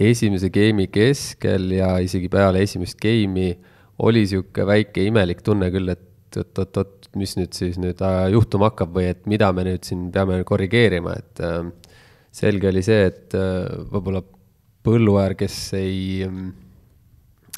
esimese 0.00 0.48
game'i 0.50 0.88
keskel 0.88 1.74
ja 1.76 1.98
isegi 2.02 2.30
peale 2.32 2.62
esimest 2.64 2.96
game'i 3.02 3.52
oli 4.04 4.24
sihuke 4.26 4.64
väike 4.66 5.04
imelik 5.06 5.42
tunne 5.44 5.68
küll, 5.70 5.92
et 5.92 6.38
oot-oot-oot, 6.40 7.10
mis 7.20 7.36
nüüd 7.38 7.52
siis 7.54 7.76
nüüd 7.78 8.00
äh, 8.02 8.24
juhtuma 8.34 8.72
hakkab 8.72 8.96
või 8.96 9.10
et 9.12 9.26
mida 9.30 9.52
me 9.54 9.66
nüüd 9.68 9.84
siin 9.86 10.08
peame 10.14 10.40
korrigeerima, 10.48 11.14
et 11.20 11.42
äh, 11.44 11.60
selge 12.34 12.70
oli 12.72 12.82
see, 12.82 13.10
et 13.12 13.36
äh, 13.38 13.84
võib-olla 13.92 14.24
Põlluäär, 14.84 15.32
kes 15.32 15.54
ei, 15.78 16.26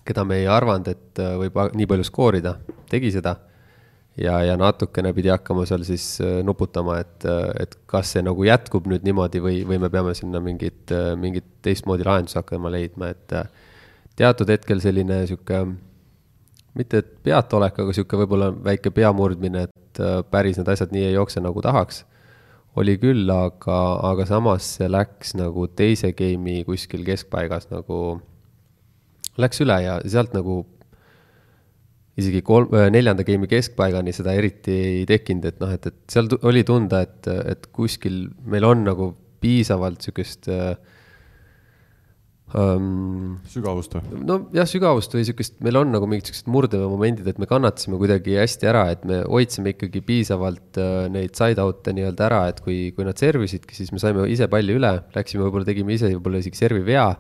keda 0.07 0.22
me 0.22 0.37
ei 0.38 0.44
arvanud, 0.46 0.87
et 0.92 1.18
äh, 1.18 1.33
võib 1.40 1.57
nii 1.75 1.88
palju 1.90 2.07
skoorida, 2.07 2.53
tegi 2.87 3.11
seda 3.16 3.33
ja, 4.16 4.37
ja 4.44 4.57
natukene 4.57 5.12
pidi 5.16 5.31
hakkama 5.33 5.66
seal 5.68 5.85
siis 5.87 6.07
äh, 6.24 6.40
nuputama, 6.44 7.00
et, 7.05 7.24
äh, 7.29 7.50
et 7.62 7.76
kas 7.90 8.14
see 8.14 8.24
nagu 8.24 8.46
jätkub 8.46 8.88
nüüd 8.90 9.05
niimoodi 9.07 9.42
või, 9.44 9.61
või 9.68 9.81
me 9.83 9.90
peame 9.92 10.14
sinna 10.16 10.40
mingit, 10.42 10.85
äh, 10.94 11.12
mingit 11.20 11.48
teistmoodi 11.66 12.07
lahendust 12.07 12.40
hakkama 12.40 12.72
leidma, 12.72 13.12
et 13.12 13.37
teatud 14.16 14.50
hetkel 14.52 14.81
selline 14.85 15.22
sihuke, 15.29 15.62
mitte 16.76 17.02
et 17.02 17.11
peataolek, 17.26 17.81
aga 17.85 17.96
sihuke 17.96 18.20
võib-olla 18.22 18.50
väike 18.52 18.92
peamurdmine, 18.94 19.66
et 19.68 20.02
päris 20.31 20.61
need 20.61 20.68
asjad 20.68 20.92
nii 20.92 21.09
ei 21.09 21.16
jookse, 21.16 21.40
nagu 21.44 21.62
tahaks. 21.64 22.05
oli 22.76 22.98
küll, 23.00 23.31
aga, 23.33 23.76
aga 24.05 24.26
samas 24.29 24.66
see 24.76 24.88
läks 24.88 25.33
nagu 25.35 25.64
teise 25.66 26.11
game'i 26.12 26.64
kuskil 26.64 27.05
keskpaigas 27.05 27.70
nagu, 27.70 28.20
läks 29.40 29.62
üle 29.64 29.79
ja 29.81 29.94
sealt 30.05 30.35
nagu 30.37 30.66
isegi 32.16 32.42
kolm, 32.46 32.72
äh, 32.76 32.88
neljanda 32.92 33.26
game'i 33.29 33.50
keskpaigani 33.50 34.14
seda 34.16 34.35
eriti 34.37 34.74
ei 35.00 35.07
tekkinud, 35.09 35.46
et 35.50 35.62
noh, 35.62 35.72
et, 35.76 35.88
et 35.90 36.02
seal 36.12 36.31
oli 36.48 36.64
tunda, 36.66 37.05
et, 37.05 37.31
et 37.52 37.70
kuskil 37.76 38.26
meil 38.48 38.64
on 38.68 38.85
nagu 38.87 39.11
piisavalt 39.42 40.07
sihukest 40.07 40.48
äh, 40.52 40.74
um,. 42.55 43.37
sügavust 43.50 43.96
või? 43.96 44.20
nojah, 44.29 44.68
sügavust 44.70 45.14
või 45.16 45.26
sihukest, 45.29 45.59
meil 45.66 45.81
on 45.81 45.92
nagu 45.94 46.09
mingid 46.11 46.31
sihukesed 46.31 46.50
murdemomendid, 46.52 47.29
et 47.29 47.40
me 47.42 47.48
kannatasime 47.50 47.98
kuidagi 48.00 48.38
hästi 48.40 48.70
ära, 48.70 48.87
et 48.94 49.05
me 49.09 49.22
hoidsime 49.24 49.74
ikkagi 49.74 50.02
piisavalt 50.07 50.81
uh, 50.81 51.07
neid 51.12 51.37
side-out'e 51.38 51.94
nii-öelda 51.96 52.29
ära, 52.29 52.42
et 52.52 52.62
kui, 52.64 52.79
kui 52.96 53.07
nad 53.09 53.18
servisidki, 53.20 53.76
siis 53.76 53.92
me 53.94 54.02
saime 54.02 54.29
ise 54.33 54.48
palli 54.52 54.76
üle, 54.79 54.94
läksime, 55.16 55.44
võib-olla 55.46 55.68
tegime 55.68 55.96
ise 55.96 56.12
võib-olla 56.14 56.42
isegi 56.42 56.64
servi 56.64 56.85
vea. 56.87 57.11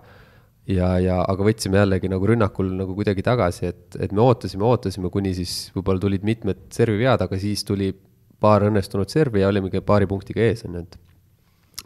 Ja, 0.70 0.90
ja 1.02 1.20
aga 1.22 1.46
võtsime 1.46 1.80
jällegi 1.80 2.10
nagu 2.12 2.28
rünnakul 2.28 2.72
nagu 2.78 2.96
kuidagi 2.98 3.24
tagasi, 3.26 3.70
et, 3.72 3.98
et 4.00 4.12
me 4.12 4.24
ootasime, 4.24 4.64
ootasime, 4.66 5.10
kuni 5.14 5.34
siis 5.36 5.70
võib-olla 5.76 6.02
tulid 6.02 6.26
mitmed 6.26 6.66
servi 6.74 7.04
vead, 7.04 7.22
aga 7.26 7.38
siis 7.40 7.64
tuli 7.66 7.92
paar 8.40 8.66
õnnestunud 8.66 9.10
servi 9.10 9.42
ja 9.42 9.50
olimegi 9.50 9.80
paari 9.84 10.08
punktiga 10.10 10.44
ees, 10.44 10.64
on 10.68 10.76
ju, 10.76 10.84
et. 10.84 10.98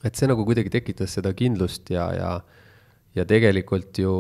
et 0.08 0.16
see 0.16 0.30
nagu 0.30 0.44
kuidagi 0.48 0.72
tekitas 0.72 1.14
seda 1.18 1.32
kindlust 1.36 1.92
ja, 1.92 2.08
ja 2.16 2.32
ja 3.16 3.26
tegelikult 3.26 3.98
ju 3.98 4.12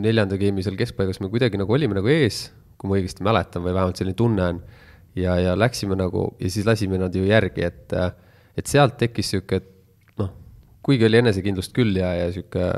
neljanda 0.00 0.38
game'i 0.40 0.64
seal 0.64 0.78
keskpaigas 0.78 1.20
me 1.20 1.30
kuidagi 1.32 1.58
nagu 1.60 1.72
olime 1.74 1.96
nagu 1.96 2.10
ees, 2.12 2.48
kui 2.78 2.90
ma 2.90 2.98
õigesti 2.98 3.24
mäletan 3.26 3.64
või 3.64 3.74
vähemalt 3.76 4.00
selline 4.00 4.16
tunne 4.16 4.46
on. 4.54 4.62
ja, 5.18 5.36
ja 5.40 5.56
läksime 5.58 5.96
nagu 5.98 6.30
ja 6.40 6.50
siis 6.50 6.66
lasime 6.68 7.00
nad 7.00 7.14
ju 7.14 7.24
järgi, 7.26 7.66
et, 7.66 7.94
et 8.56 8.66
sealt 8.70 8.98
tekkis 9.00 9.32
sihuke, 9.34 9.60
noh, 9.60 9.70
kuigi 10.86 11.06
oli 11.06 11.20
enesekindlust 11.20 11.74
küll 11.76 11.98
ja, 12.00 12.12
ja 12.16 12.30
sihuke 12.34 12.70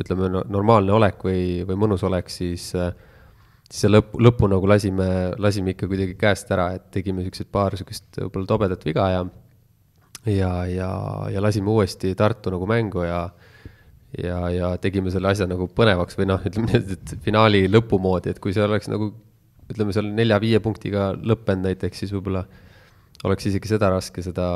ütleme, 0.00 0.30
normaalne 0.50 0.94
olek 0.94 1.22
või, 1.26 1.42
või 1.66 1.78
mõnus 1.84 2.04
olek, 2.06 2.30
siis 2.32 2.70
siis 3.70 3.84
see 3.84 3.90
lõpp, 3.90 4.16
lõppu 4.18 4.48
nagu 4.50 4.66
lasime, 4.66 5.06
lasime 5.38 5.74
ikka 5.74 5.86
kuidagi 5.90 6.16
käest 6.18 6.50
ära, 6.50 6.72
et 6.74 6.88
tegime 6.94 7.22
siuksed 7.22 7.50
paar 7.54 7.76
siukest 7.78 8.18
võib-olla 8.18 8.50
tobedat 8.50 8.86
viga 8.86 9.06
ja 9.12 9.20
ja, 10.26 10.50
ja, 10.66 10.90
ja 11.32 11.42
lasime 11.42 11.70
uuesti 11.70 12.12
Tartu 12.18 12.50
nagu 12.52 12.66
mängu 12.68 13.06
ja 13.06 13.22
ja, 14.18 14.38
ja 14.50 14.70
tegime 14.82 15.12
selle 15.14 15.30
asja 15.30 15.46
nagu 15.46 15.68
põnevaks 15.70 16.18
või 16.18 16.26
noh, 16.32 16.42
ütleme 16.46 16.72
nii, 16.72 16.96
et 16.96 17.14
finaali 17.24 17.62
lõpu 17.70 18.00
moodi, 18.02 18.32
et 18.34 18.40
kui 18.42 18.54
see 18.56 18.64
oleks 18.66 18.90
nagu 18.90 19.12
ütleme 19.70 19.94
seal 19.94 20.10
nelja-viie 20.10 20.58
punktiga 20.62 21.12
lõppenud 21.14 21.68
näiteks, 21.68 22.02
siis 22.02 22.14
võib-olla 22.14 22.42
oleks 23.28 23.46
isegi 23.46 23.70
seda 23.70 23.92
raske, 23.94 24.24
seda, 24.24 24.48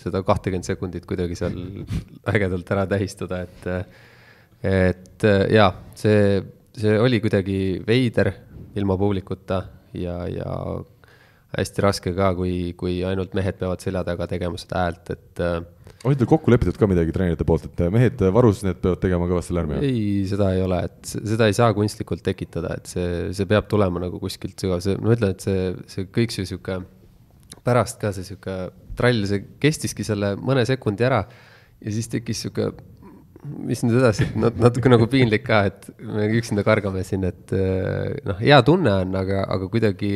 seda 0.00 0.22
kahtekümmet 0.26 0.66
sekundit 0.66 1.06
kuidagi 1.08 1.38
seal 1.38 1.56
ägedalt 2.34 2.74
ära 2.74 2.86
tähistada, 2.90 3.44
et, 3.44 3.68
et 4.70 5.28
jaa, 5.54 5.70
see, 5.98 6.40
see 6.76 6.96
oli 7.00 7.20
kuidagi 7.24 7.58
veider 7.86 8.32
ilma 8.74 8.98
publikuta 8.98 9.62
ja, 9.94 10.24
ja 10.30 10.50
hästi 11.54 11.84
raske 11.84 12.14
ka, 12.16 12.32
kui, 12.34 12.74
kui 12.78 12.98
ainult 13.06 13.36
mehed 13.38 13.60
peavad 13.60 13.82
selja 13.84 14.02
taga 14.06 14.26
tegema 14.30 14.58
seda 14.58 14.86
häält, 14.86 15.14
et 15.14 15.44
oli 16.04 16.18
teil 16.20 16.28
kokku 16.28 16.52
lepitud 16.52 16.76
ka 16.76 16.86
midagi 16.88 17.14
treenerite 17.16 17.46
poolt, 17.48 17.64
et 17.70 17.82
mehed 17.92 18.20
varus, 18.36 18.60
need 18.66 18.76
peavad 18.82 19.00
tegema 19.00 19.28
kõvasti 19.30 19.54
lärmi? 19.56 19.78
ei, 19.86 20.02
seda 20.28 20.50
ei 20.52 20.60
ole, 20.64 20.82
et 20.90 21.12
seda 21.14 21.48
ei 21.48 21.56
saa 21.56 21.70
kunstlikult 21.76 22.20
tekitada, 22.26 22.74
et 22.76 22.90
see, 22.90 23.06
see 23.36 23.48
peab 23.48 23.70
tulema 23.70 24.02
nagu 24.02 24.20
kuskilt 24.20 24.60
sügav, 24.60 24.82
see, 24.84 24.98
ma 25.00 25.14
ütlen, 25.16 25.32
et 25.32 25.46
see, 25.46 25.70
see 25.88 26.08
kõik 26.12 26.34
see 26.34 26.50
sihuke, 26.50 26.82
pärast 27.64 28.00
ka 28.02 28.12
see 28.14 28.26
sihuke 28.26 28.56
trall, 28.98 29.24
see 29.28 29.44
kestiski 29.62 30.06
selle 30.06 30.34
mõne 30.40 30.64
sekundi 30.68 31.06
ära 31.06 31.22
ja 31.80 31.92
siis 31.94 32.08
tekkis 32.12 32.44
sihuke, 32.44 32.70
mis 33.68 33.82
nüüd 33.84 33.98
edasi, 34.00 34.28
natuke 34.36 34.92
nagu 34.92 35.08
piinlik 35.10 35.44
ka, 35.46 35.64
et 35.68 35.90
me 36.00 36.28
üksinda 36.38 36.64
kargame 36.66 37.04
siin, 37.04 37.26
et 37.28 37.52
noh, 38.24 38.40
hea 38.40 38.60
tunne 38.64 38.94
on, 39.04 39.18
aga, 39.20 39.44
aga 39.52 39.68
kuidagi 39.72 40.14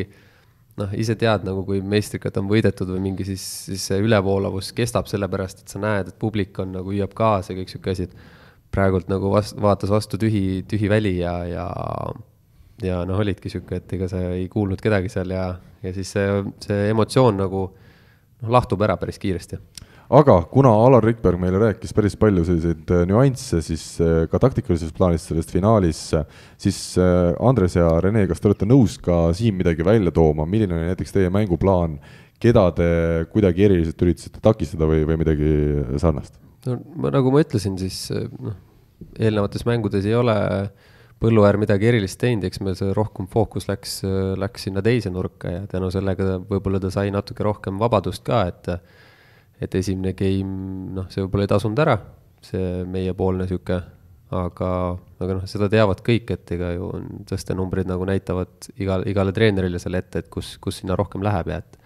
noh, 0.79 0.95
ise 0.97 1.17
tead 1.19 1.45
nagu, 1.47 1.65
kui 1.67 1.83
meistrikat 1.85 2.39
on 2.41 2.49
võidetud 2.51 2.91
või 2.95 3.03
mingi, 3.11 3.27
siis, 3.29 3.45
siis 3.69 3.85
see 3.91 4.01
ülevoolavus 4.05 4.71
kestab 4.77 5.11
sellepärast, 5.11 5.65
et 5.65 5.75
sa 5.75 5.83
näed, 5.83 6.13
et 6.13 6.19
publik 6.21 6.59
on 6.63 6.77
nagu 6.79 6.95
hüüab 6.95 7.15
kaasa 7.19 7.53
ja 7.53 7.61
kõik 7.61 7.73
sihuke 7.73 7.95
asi, 7.95 8.09
et 8.09 8.73
praegult 8.75 9.11
nagu 9.11 9.33
vast-, 9.33 9.59
vaatas 9.61 9.93
vastu 9.93 10.21
tühi, 10.21 10.63
tühi 10.69 10.91
väli 10.93 11.19
ja, 11.19 11.35
ja 11.49 11.69
ja 12.83 13.01
noh, 13.09 13.19
olidki 13.19 13.51
sihuke, 13.51 13.81
et 13.81 13.93
ega 13.97 14.07
sa 14.11 14.21
ei 14.37 14.47
kuulnud 14.53 14.81
kedagi 14.83 15.11
seal 15.11 15.33
ja, 15.35 15.49
ja 15.83 15.93
siis 15.95 16.15
see, 16.15 16.41
see 16.65 16.89
emotsioon 16.93 17.39
nagu 17.39 17.69
noh, 17.69 18.51
lahtub 18.55 18.83
ära 18.87 18.97
päris 19.01 19.21
kiiresti. 19.23 19.59
Aga 20.09 20.39
kuna 20.49 20.71
Alar 20.73 21.05
Rikberg 21.05 21.37
meile 21.41 21.59
rääkis 21.61 21.93
päris 21.93 22.15
palju 22.17 22.41
selliseid 22.49 22.93
äh, 22.97 23.03
nüansse, 23.11 23.59
siis 23.65 23.83
äh, 24.01 24.23
ka 24.33 24.41
taktikalises 24.41 24.95
plaanis 24.97 25.27
sellest 25.29 25.53
finaalis, 25.53 26.01
siis 26.57 26.79
äh, 26.97 27.35
Andres 27.45 27.77
ja 27.77 27.91
Rene, 28.01 28.23
kas 28.31 28.41
te 28.41 28.49
olete 28.49 28.69
nõus 28.69 28.97
ka 29.05 29.27
siin 29.37 29.59
midagi 29.59 29.85
välja 29.85 30.15
tooma, 30.17 30.49
milline 30.49 30.79
oli 30.79 30.89
näiteks 30.89 31.13
teie 31.13 31.33
mänguplaan, 31.35 31.99
keda 32.41 32.71
te 32.73 32.89
kuidagi 33.35 33.67
eriliselt 33.69 34.07
üritasite 34.07 34.41
takistada 34.41 34.89
või, 34.89 35.05
või 35.05 35.21
midagi 35.21 35.53
sarnast? 36.01 36.41
no 36.65 36.79
ma, 36.97 37.13
nagu 37.13 37.35
ma 37.35 37.45
ütlesin, 37.45 37.77
siis 37.77 38.07
noh, 38.09 38.57
eelnevates 39.21 39.69
mängudes 39.69 40.09
ei 40.09 40.17
ole 40.17 40.39
Põlluäär 41.19 41.57
midagi 41.59 41.89
erilist 41.91 42.21
teinud, 42.23 42.45
eks 42.47 42.61
meil 42.63 42.77
see 42.79 42.93
rohkem 42.95 43.27
fookus 43.31 43.67
läks, 43.67 43.97
läks 44.39 44.69
sinna 44.69 44.85
teise 44.87 45.11
nurka 45.11 45.51
ja 45.51 45.65
tänu 45.71 45.91
sellega 45.91 46.37
võib-olla 46.47 46.79
ta 46.83 46.93
sai 46.95 47.11
natuke 47.11 47.43
rohkem 47.43 47.81
vabadust 47.81 48.23
ka, 48.27 48.45
et 48.53 48.71
et 49.59 49.75
esimene 49.75 50.13
game, 50.15 50.93
noh, 50.95 51.09
see 51.11 51.25
võib-olla 51.25 51.49
ei 51.49 51.51
tasunud 51.51 51.81
ära, 51.83 51.97
see 52.47 52.85
meiepoolne 52.87 53.49
sihuke, 53.51 53.81
aga, 54.39 54.71
aga 55.19 55.39
noh, 55.41 55.49
seda 55.51 55.67
teavad 55.73 56.05
kõik, 56.07 56.31
et 56.37 56.53
ega 56.55 56.71
ju 56.77 56.91
on 57.01 57.09
tõstenumbrid 57.27 57.91
nagu 57.91 58.07
näitavad 58.07 58.71
igal, 58.79 59.03
igale 59.11 59.35
treenerile 59.35 59.81
selle 59.83 60.03
ette, 60.05 60.23
et 60.23 60.31
kus, 60.31 60.55
kus 60.63 60.79
sinna 60.83 60.95
rohkem 60.99 61.25
läheb 61.27 61.51
ja 61.51 61.59
et. 61.65 61.79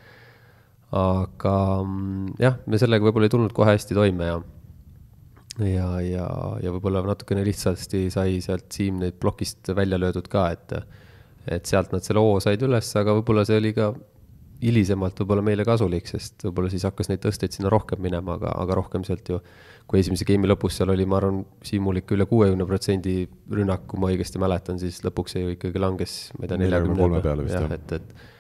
aga 0.93 1.55
mm, 1.81 2.35
jah, 2.43 2.61
me 2.67 2.81
sellega 2.81 3.09
võib-olla 3.09 3.31
ei 3.31 3.37
tulnud 3.39 3.57
kohe 3.57 3.73
hästi 3.73 3.97
toime 3.97 4.29
ja, 4.29 4.41
ja, 5.61 5.89
ja, 6.01 6.29
ja 6.63 6.73
võib-olla 6.73 7.03
natukene 7.05 7.45
lihtsasti 7.45 8.07
sai 8.13 8.41
sealt 8.45 8.73
Siim 8.73 9.03
neid 9.03 9.19
plokist 9.21 9.73
välja 9.77 9.99
löödud 10.01 10.31
ka, 10.33 10.47
et, 10.55 10.73
et 11.47 11.69
sealt 11.69 11.93
nad 11.93 12.05
selle 12.07 12.23
hoo 12.25 12.41
said 12.41 12.63
üles, 12.65 12.89
aga 12.97 13.19
võib-olla 13.19 13.45
see 13.49 13.61
oli 13.61 13.75
ka 13.77 13.93
hilisemalt 14.63 15.19
võib-olla 15.19 15.43
meile 15.45 15.67
kasulik, 15.67 16.07
sest 16.07 16.47
võib-olla 16.47 16.71
siis 16.71 16.87
hakkas 16.87 17.11
neid 17.11 17.23
tõsteid 17.25 17.55
sinna 17.55 17.71
rohkem 17.73 18.01
minema, 18.03 18.37
aga, 18.39 18.53
aga 18.63 18.77
rohkem 18.79 19.05
sealt 19.07 19.29
ju, 19.29 19.41
kui 19.91 19.99
esimese 20.01 20.27
game'i 20.29 20.49
lõpus 20.49 20.79
seal 20.79 20.93
oli, 20.95 21.07
ma 21.09 21.19
arvan, 21.19 21.43
Siimul 21.67 21.99
ikka 21.99 22.15
üle 22.17 22.29
kuuekümne 22.31 22.67
protsendi 22.69 23.17
rünnak, 23.51 23.89
kui 23.91 24.01
ma 24.01 24.13
õigesti 24.13 24.41
mäletan, 24.43 24.79
siis 24.81 25.03
lõpuks 25.05 25.35
see 25.35 25.43
ju 25.43 25.57
ikkagi 25.57 25.83
langes, 25.83 26.15
ma 26.39 26.47
ei 26.47 26.53
tea, 26.53 26.61
neljakümne 26.63 27.23
peale 27.25 27.49
vist 27.49 27.59
jah. 27.59 27.75
et, 27.75 27.97
et 27.99 28.31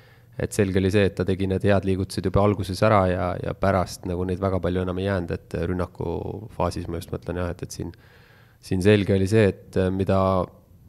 et 0.40 0.56
selge 0.56 0.80
oli 0.80 0.90
see, 0.94 1.04
et 1.10 1.16
ta 1.18 1.26
tegi 1.28 1.48
need 1.50 1.64
head 1.68 1.84
liigutused 1.84 2.24
juba 2.24 2.40
alguses 2.46 2.80
ära 2.86 3.02
ja, 3.10 3.26
ja 3.42 3.52
pärast 3.58 4.06
nagu 4.08 4.24
neid 4.28 4.40
väga 4.40 4.62
palju 4.64 4.86
enam 4.86 5.02
ei 5.02 5.10
jäänud, 5.10 5.34
et 5.36 5.58
rünnaku 5.68 6.16
faasis 6.56 6.88
ma 6.88 7.02
just 7.02 7.12
mõtlen 7.12 7.42
jah, 7.42 7.52
et, 7.52 7.66
et 7.66 7.76
siin, 7.76 7.92
siin 8.64 8.82
selge 8.84 9.14
oli 9.16 9.28
see, 9.28 9.50
et 9.52 9.78
mida, 9.92 10.18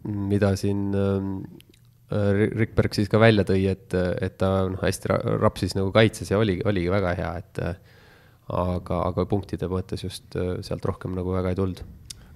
mida 0.04 0.56
siin 0.60 0.90
Äh, 2.14 2.50
Rikberg 2.54 2.94
siis 2.96 3.10
ka 3.10 3.20
välja 3.22 3.46
tõi, 3.48 3.64
et, 3.72 3.94
et 3.96 4.38
ta 4.42 4.68
noh, 4.70 4.82
hästi 4.84 5.18
rapsis 5.42 5.74
nagu 5.78 5.92
kaitses 5.96 6.30
ja 6.30 6.40
oligi, 6.42 6.62
oligi 6.70 6.92
väga 6.92 7.14
hea, 7.18 7.32
et 7.42 7.62
aga, 8.54 9.00
aga 9.10 9.26
punktide 9.30 9.70
mõttes 9.72 10.04
just 10.06 10.38
äh, 10.38 10.58
sealt 10.66 10.86
rohkem 10.86 11.16
nagu 11.18 11.34
väga 11.34 11.54
ei 11.54 11.60
tulnud. 11.60 11.84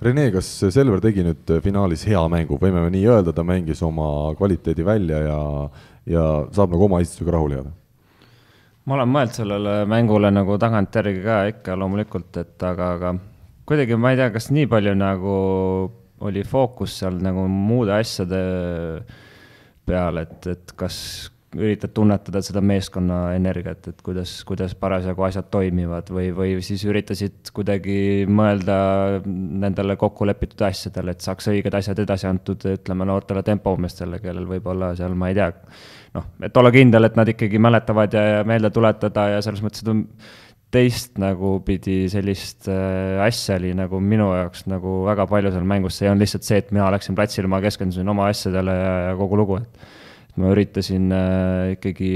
Rene, 0.02 0.28
kas 0.30 0.48
Selver 0.70 1.02
tegi 1.02 1.24
nüüd 1.26 1.52
finaalis 1.66 2.04
hea 2.06 2.22
mängu, 2.30 2.60
võime 2.62 2.84
me 2.84 2.92
nii 2.94 3.06
öelda, 3.10 3.34
ta 3.34 3.46
mängis 3.46 3.82
oma 3.86 4.32
kvaliteedi 4.38 4.86
välja 4.86 5.24
ja, 5.26 5.40
ja 6.08 6.24
saab 6.56 6.74
nagu 6.74 6.88
oma 6.88 7.02
esitusega 7.04 7.36
rahule 7.36 7.60
jääda? 7.60 7.74
ma 8.88 8.96
olen 8.96 9.12
mõelnud 9.12 9.36
sellele 9.36 9.78
mängule 9.92 10.32
nagu 10.32 10.58
tagantjärgi 10.62 11.24
ka 11.26 11.40
ikka 11.52 11.76
loomulikult, 11.76 12.38
et 12.40 12.64
aga, 12.64 12.92
aga 12.96 13.14
kuidagi 13.68 13.98
ma 14.00 14.14
ei 14.14 14.20
tea, 14.22 14.30
kas 14.36 14.48
nii 14.56 14.70
palju 14.72 14.94
nagu 14.96 15.38
oli 16.28 16.44
fookus 16.48 16.96
seal 17.02 17.20
nagu 17.22 17.44
muude 17.52 17.94
asjade 17.98 18.40
peal, 19.88 20.22
et, 20.24 20.48
et 20.48 20.74
kas 20.80 20.98
üritad 21.56 21.94
tunnetada 21.96 22.42
seda 22.44 22.60
meeskonna 22.60 23.18
energiat, 23.38 23.88
et 23.88 24.02
kuidas, 24.04 24.34
kuidas 24.48 24.74
parasjagu 24.76 25.24
asjad 25.24 25.48
toimivad 25.52 26.10
või, 26.12 26.32
või 26.36 26.56
siis 26.66 26.84
üritasid 26.88 27.52
kuidagi 27.56 28.26
mõelda 28.28 28.78
nendele 29.26 29.96
kokkulepitud 30.00 30.66
asjadele, 30.68 31.16
et 31.16 31.24
saaks 31.24 31.48
õiged 31.54 31.78
asjad 31.80 32.02
edasi 32.04 32.28
antud, 32.28 32.66
ütleme 32.68 33.08
noortele 33.08 33.46
tempomeestele, 33.48 34.20
kellel 34.24 34.50
võib-olla 34.50 34.92
seal, 35.00 35.16
ma 35.16 35.32
ei 35.32 35.38
tea, 35.40 35.48
noh, 36.18 36.28
et 36.44 36.60
olla 36.60 36.74
kindel, 36.76 37.08
et 37.08 37.16
nad 37.20 37.32
ikkagi 37.32 37.64
mäletavad 37.64 38.20
ja, 38.20 38.26
ja 38.38 38.44
meelde 38.48 38.74
tuletada 38.76 39.30
ja 39.38 39.40
selles 39.46 39.64
mõttes, 39.64 39.86
et 39.86 39.94
on 39.94 40.04
teist 40.74 41.16
nagu 41.22 41.58
pidi 41.64 42.10
sellist 42.12 42.68
äh, 42.68 43.22
asja 43.24 43.56
oli 43.56 43.72
nagu 43.78 44.02
minu 44.04 44.28
jaoks 44.36 44.66
nagu 44.68 45.00
väga 45.08 45.24
palju 45.32 45.54
seal 45.54 45.68
mängus, 45.68 45.96
see 46.00 46.10
olnud 46.12 46.26
lihtsalt 46.26 46.48
see, 46.48 46.60
et 46.60 46.74
mina 46.76 46.90
läksin 46.92 47.16
platsile, 47.16 47.48
ma 47.48 47.62
keskendusin 47.64 48.12
oma 48.12 48.28
asjadele 48.34 48.76
ja, 48.76 48.98
ja 49.10 49.16
kogu 49.20 49.40
lugu, 49.40 49.62
et. 49.64 49.94
Ma 50.38 50.54
üritasin 50.54 51.12
äh, 51.14 51.76
ikkagi 51.76 52.12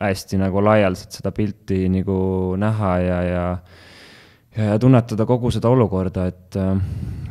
hästi 0.00 0.40
nagu 0.40 0.60
laialdaselt 0.64 1.20
seda 1.20 1.32
pilti 1.34 1.86
nagu 1.92 2.18
näha 2.60 2.96
ja, 3.04 3.20
ja 3.24 3.44
ja 4.56 4.74
tunnetada 4.82 5.24
kogu 5.28 5.50
seda 5.54 5.70
olukorda, 5.70 6.26
et, 6.30 6.56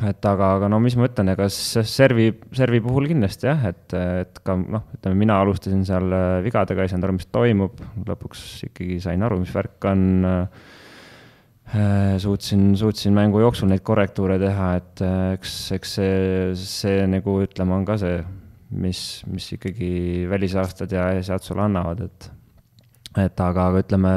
et 0.08 0.26
aga, 0.30 0.54
aga 0.56 0.70
no 0.72 0.78
mis 0.80 0.96
ma 0.96 1.04
ütlen, 1.08 1.32
ega 1.34 1.50
servi, 1.52 2.30
servi 2.56 2.80
puhul 2.84 3.10
kindlasti 3.10 3.48
jah, 3.50 3.66
et, 3.68 3.92
et 3.92 4.40
ka 4.44 4.56
noh, 4.56 4.86
ütleme, 4.96 5.18
mina 5.20 5.36
alustasin 5.42 5.84
seal 5.88 6.08
vigadega, 6.46 6.84
ei 6.84 6.92
saanud 6.92 7.08
aru, 7.08 7.18
mis 7.18 7.28
toimub, 7.28 7.82
lõpuks 8.08 8.44
ikkagi 8.70 9.00
sain 9.04 9.26
aru, 9.26 9.42
mis 9.44 9.52
värk 9.54 9.90
on. 9.90 10.06
suutsin, 12.18 12.72
suutsin 12.74 13.14
mängu 13.14 13.44
jooksul 13.44 13.68
neid 13.70 13.84
korrektuure 13.86 14.40
teha, 14.42 14.72
et 14.80 15.02
eks, 15.36 15.58
eks 15.76 15.92
see, 16.00 16.14
see 16.58 17.04
nagu 17.06 17.36
ütleme, 17.44 17.76
on 17.76 17.84
ka 17.86 18.00
see, 18.00 18.16
mis, 18.70 19.22
mis 19.30 19.48
ikkagi 19.56 20.26
välisaastad 20.30 20.92
ja 20.92 21.10
eessead 21.16 21.44
sulle 21.44 21.64
annavad, 21.66 22.04
et, 22.06 22.30
et 23.18 23.42
aga, 23.42 23.66
aga 23.70 23.82
ütleme 23.84 24.14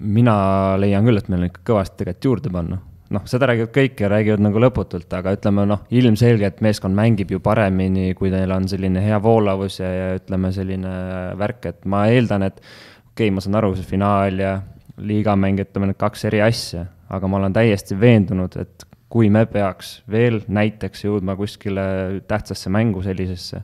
mina 0.00 0.36
leian 0.80 1.06
küll, 1.06 1.20
et 1.20 1.30
meil 1.30 1.44
on 1.44 1.50
ikka 1.50 1.64
kõvasti 1.72 2.02
tegelikult 2.02 2.30
juurde 2.30 2.52
panna. 2.52 2.78
noh, 3.14 3.22
seda 3.30 3.46
räägivad 3.46 3.70
kõik 3.70 4.00
ja 4.02 4.08
räägivad 4.10 4.40
nagu 4.42 4.60
lõputult, 4.64 5.06
aga 5.14 5.36
ütleme 5.36 5.62
noh, 5.70 5.84
ilmselgelt 5.94 6.58
meeskond 6.64 6.96
mängib 6.98 7.30
ju 7.30 7.38
paremini, 7.40 8.08
kui 8.18 8.32
neil 8.32 8.50
on 8.50 8.66
selline 8.68 9.04
hea 9.04 9.20
voolavus 9.22 9.78
ja, 9.78 9.92
ja 9.94 10.08
ütleme, 10.18 10.50
selline 10.52 10.94
värk, 11.38 11.68
et 11.70 11.86
ma 11.86 12.08
eeldan, 12.10 12.48
et 12.48 12.58
okei 12.58 13.28
okay,, 13.28 13.30
ma 13.30 13.44
saan 13.44 13.60
aru, 13.60 13.76
see 13.78 13.86
finaal 13.86 14.42
ja 14.42 14.56
liigamäng, 14.98 15.62
ütleme 15.62 15.92
need 15.92 16.00
kaks 16.00 16.26
eri 16.26 16.42
asja, 16.42 16.82
aga 17.12 17.30
ma 17.30 17.38
olen 17.38 17.54
täiesti 17.54 17.94
veendunud, 18.00 18.58
et 18.58 18.85
kui 19.12 19.30
me 19.30 19.44
peaks 19.46 20.00
veel 20.10 20.40
näiteks 20.48 21.04
jõudma 21.06 21.36
kuskile 21.38 21.86
tähtsasse 22.28 22.72
mängu 22.72 23.04
sellisesse, 23.04 23.62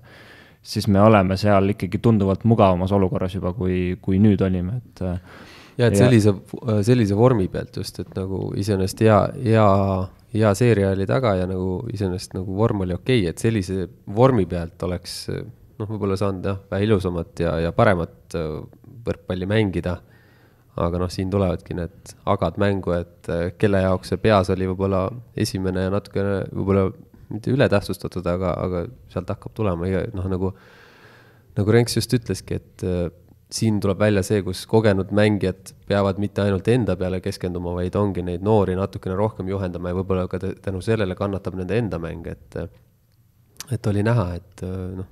siis 0.62 0.86
me 0.88 1.00
oleme 1.02 1.36
seal 1.40 1.74
ikkagi 1.74 1.98
tunduvalt 2.02 2.44
mugavamas 2.46 2.92
olukorras 2.94 3.34
juba, 3.34 3.54
kui, 3.56 3.96
kui 4.02 4.20
nüüd 4.22 4.44
olime, 4.46 4.78
et 4.78 5.04
ja 5.80 5.88
et 5.88 5.98
sellise, 5.98 6.34
sellise 6.86 7.16
vormi 7.18 7.48
pealt 7.50 7.80
just, 7.80 7.98
et 8.04 8.12
nagu 8.16 8.52
iseenesest 8.60 9.02
hea, 9.06 9.18
hea, 9.48 9.66
hea 10.36 10.52
seeria 10.58 10.92
oli 10.92 11.08
taga 11.10 11.34
ja 11.40 11.48
nagu 11.50 11.80
iseenesest 11.92 12.38
nagu 12.38 12.56
vorm 12.56 12.86
oli 12.86 12.94
okei 12.94 13.24
okay,, 13.24 13.32
et 13.32 13.42
sellise 13.42 13.88
vormi 14.14 14.46
pealt 14.46 14.86
oleks 14.86 15.16
noh, 15.82 15.88
võib-olla 15.88 16.18
saanud 16.18 16.48
jah, 16.48 16.62
vähe 16.70 16.86
ilusamat 16.86 17.44
ja, 17.44 17.56
ja 17.66 17.74
paremat 17.76 18.38
äh, 18.38 18.48
võrkpalli 19.06 19.48
mängida. 19.50 19.98
Aga 20.80 21.00
noh, 21.02 21.10
siin 21.12 21.30
tulevadki 21.32 21.76
need 21.76 22.14
agad 22.32 22.58
mängu, 22.60 22.94
et 22.96 23.28
äh, 23.32 23.48
kelle 23.60 23.82
jaoks 23.84 24.12
see 24.12 24.20
peas 24.22 24.50
oli 24.54 24.68
võib-olla 24.70 25.04
esimene 25.36 25.86
ja 25.86 25.92
natukene 25.92 26.38
võib-olla 26.52 26.86
mitte 27.32 27.52
ületähtsustatud, 27.52 28.26
aga, 28.28 28.54
aga 28.60 28.84
sealt 29.12 29.32
hakkab 29.32 29.52
tulema 29.56 29.88
noh, 30.16 30.28
nagu, 30.32 30.52
nagu 31.58 31.74
Renks 31.76 31.98
just 32.00 32.16
ütleski, 32.16 32.60
et 32.60 32.86
äh, 32.88 33.10
siin 33.52 33.80
tuleb 33.84 34.00
välja 34.00 34.22
see, 34.24 34.40
kus 34.46 34.64
kogenud 34.68 35.12
mängijad 35.12 35.74
peavad 35.88 36.20
mitte 36.22 36.44
ainult 36.44 36.68
enda 36.72 36.96
peale 36.96 37.20
keskenduma, 37.24 37.74
vaid 37.76 37.96
ongi 38.00 38.24
neid 38.24 38.44
noori 38.44 38.76
natukene 38.78 39.16
rohkem 39.18 39.50
juhendama 39.52 39.92
ja 39.92 39.98
võib-olla 40.00 40.24
ka 40.30 40.40
tänu 40.40 40.80
sellele 40.84 41.16
kannatab 41.18 41.58
nende 41.60 41.76
enda 41.76 42.00
mäng, 42.00 42.28
et 42.32 42.62
et 43.72 43.86
oli 43.86 44.02
näha, 44.04 44.24
et 44.40 44.64
noh, 44.64 45.08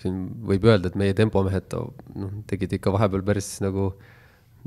siin 0.00 0.24
võib 0.48 0.64
öelda, 0.68 0.88
et 0.90 0.96
meie 0.98 1.14
tempomehed 1.16 1.76
noh, 1.76 2.32
tegid 2.48 2.72
ikka 2.76 2.92
vahepeal 2.96 3.24
päris 3.24 3.56
nagu, 3.64 3.92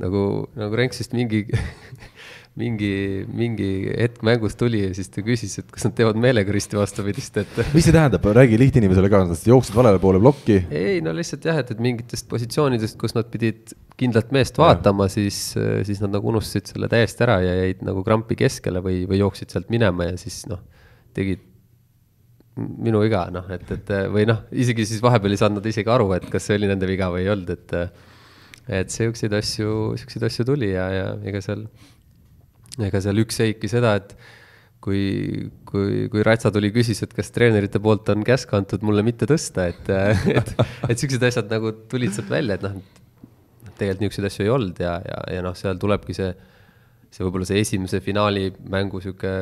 nagu, 0.01 0.23
nagu 0.57 0.77
Renksist 0.77 1.15
mingi 1.17 1.45
mingi, 2.57 3.25
mingi 3.29 3.69
hetk 3.91 4.23
mängus 4.25 4.57
tuli 4.57 4.81
ja 4.81 4.93
siis 4.97 5.11
ta 5.13 5.21
küsis, 5.25 5.59
et 5.61 5.67
kas 5.73 5.85
nad 5.85 5.93
teevad 5.97 6.17
meelega 6.21 6.53
risti 6.53 6.77
vastupidist, 6.79 7.37
et. 7.43 7.59
mis 7.75 7.85
see 7.85 7.93
tähendab, 7.93 8.25
räägi 8.37 8.57
lihtinimesele 8.59 9.11
ka, 9.13 9.21
nad 9.29 9.43
jooksid 9.51 9.77
valele 9.77 10.01
poole 10.01 10.21
plokki? 10.23 10.63
ei, 10.73 10.97
no 11.05 11.13
lihtsalt 11.15 11.45
jah, 11.45 11.59
et, 11.61 11.69
et 11.73 11.83
mingitest 11.83 12.27
positsioonidest, 12.31 12.97
kus 13.01 13.13
nad 13.17 13.29
pidid 13.33 13.75
kindlat 13.97 14.33
meest 14.33 14.57
vaatama, 14.61 15.07
siis, 15.09 15.51
siis 15.87 16.01
nad 16.03 16.13
nagu 16.13 16.33
unustasid 16.33 16.73
selle 16.73 16.89
täiesti 16.89 17.25
ära 17.25 17.39
ja 17.45 17.53
jäid 17.61 17.85
nagu 17.85 18.01
krampi 18.05 18.37
keskele 18.39 18.81
või, 18.85 19.03
või 19.09 19.21
jooksid 19.21 19.53
sealt 19.53 19.71
minema 19.73 20.09
ja 20.11 20.17
siis 20.21 20.43
noh, 20.49 20.63
tegid 21.17 21.45
minu 22.57 23.03
viga, 23.03 23.27
noh, 23.29 23.45
et, 23.53 23.69
et 23.73 23.89
või 24.09 24.25
noh, 24.25 24.45
isegi 24.49 24.85
siis 24.89 25.01
vahepeal 25.05 25.35
ei 25.35 25.41
saanud 25.41 25.61
nad 25.61 25.69
isegi 25.69 25.93
aru, 25.93 26.09
et 26.17 26.25
kas 26.33 26.49
see 26.49 26.57
oli 26.57 26.69
nende 26.69 26.89
viga 26.89 27.11
või 27.13 27.25
ei 27.25 27.33
olnud, 27.35 27.53
et 27.53 27.75
et 28.67 28.91
siukseid 28.91 29.33
asju, 29.37 29.95
siukseid 29.99 30.27
asju 30.27 30.47
tuli 30.47 30.73
ja, 30.73 30.87
ja 30.91 31.05
ega 31.27 31.41
seal 31.43 31.67
ega 32.83 33.01
seal 33.01 33.23
üks 33.23 33.39
seiki 33.39 33.69
seda, 33.71 33.95
et 33.97 34.13
kui, 34.83 35.47
kui, 35.67 36.05
kui 36.11 36.25
Ratsa 36.25 36.51
tuli, 36.53 36.69
küsis, 36.75 37.01
et 37.03 37.13
kas 37.15 37.31
treenerite 37.33 37.81
poolt 37.83 38.09
on 38.13 38.25
käsk 38.27 38.53
antud 38.57 38.85
mulle 38.85 39.03
mitte 39.05 39.27
tõsta, 39.29 39.69
et, 39.71 39.89
et, 40.39 40.53
et 40.87 41.01
siuksed 41.01 41.23
asjad 41.29 41.49
nagu 41.51 41.73
tulid 41.91 42.13
sealt 42.15 42.29
välja, 42.31 42.59
et 42.59 42.67
noh, 42.67 42.77
tegelikult 43.77 44.05
niisuguseid 44.05 44.29
asju 44.29 44.45
ei 44.45 44.53
olnud 44.53 44.79
ja, 44.81 44.97
ja, 45.05 45.17
ja 45.37 45.41
noh, 45.45 45.57
seal 45.57 45.79
tulebki 45.81 46.15
see, 46.17 46.29
see 47.13 47.25
võib-olla 47.25 47.49
see 47.49 47.61
esimese 47.63 48.01
finaali 48.05 48.49
mängu 48.69 49.01
sihuke 49.03 49.33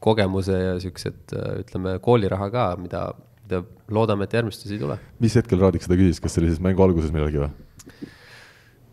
kogemuse 0.00 0.56
ja 0.56 0.76
siuksed, 0.80 1.34
ütleme, 1.60 1.98
kooliraha 2.02 2.48
ka, 2.52 2.68
mida, 2.80 3.02
mida 3.44 3.64
loodame, 3.92 4.26
et 4.26 4.36
järgmistes 4.38 4.72
ei 4.72 4.80
tule. 4.80 4.96
mis 5.20 5.36
hetkel 5.36 5.60
Raadik 5.60 5.84
seda 5.84 5.98
küsis, 6.00 6.22
kas 6.22 6.34
see 6.34 6.44
oli 6.44 6.54
siis 6.54 6.62
mängu 6.64 6.82
alguses 6.86 7.12
millalgi 7.14 7.42
või? 7.42 7.50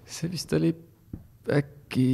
See 0.08 0.30
vist 0.32 0.54
oli 0.58 0.74
äkki 1.58 2.12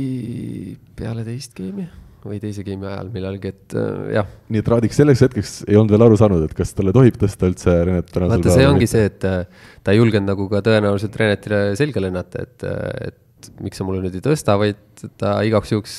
peale 0.97 1.25
teist 1.27 1.56
geimi 1.58 1.86
või 2.23 2.39
teise 2.39 2.63
geimi 2.63 2.88
ajal 2.88 3.10
millalgi, 3.12 3.51
et 3.51 3.75
äh, 3.75 4.13
jah. 4.15 4.29
nii 4.53 4.62
et 4.62 4.69
Raadik 4.71 4.95
selleks 4.95 5.23
hetkeks 5.25 5.53
ei 5.67 5.75
olnud 5.79 5.91
veel 5.91 6.06
aru 6.06 6.17
saanud, 6.19 6.45
et 6.45 6.56
kas 6.56 6.71
talle 6.77 6.93
tohib 6.95 7.17
tõsta 7.19 7.49
üldse 7.49 7.73
Renet 7.84 8.08
tänasel 8.08 8.39
päeval? 8.39 8.45
vaata, 8.47 8.56
see 8.56 8.69
ongi 8.69 8.88
see, 8.89 9.10
et 9.10 9.27
äh, 9.27 9.67
ta 9.84 9.95
ei 9.95 9.99
julgenud 9.99 10.32
nagu 10.32 10.47
ka 10.51 10.63
tõenäoliselt 10.65 11.17
Renetile 11.19 11.62
selga 11.79 12.03
lennata, 12.06 12.45
et, 12.47 12.65
äh, 12.69 13.12
et 13.12 13.51
miks 13.63 13.79
sa 13.79 13.88
mulle 13.88 14.06
nüüd 14.06 14.15
ei 14.15 14.23
tõsta, 14.23 14.56
vaid 14.62 15.03
ta 15.19 15.36
igaks 15.43 15.75
juhuks 15.75 15.97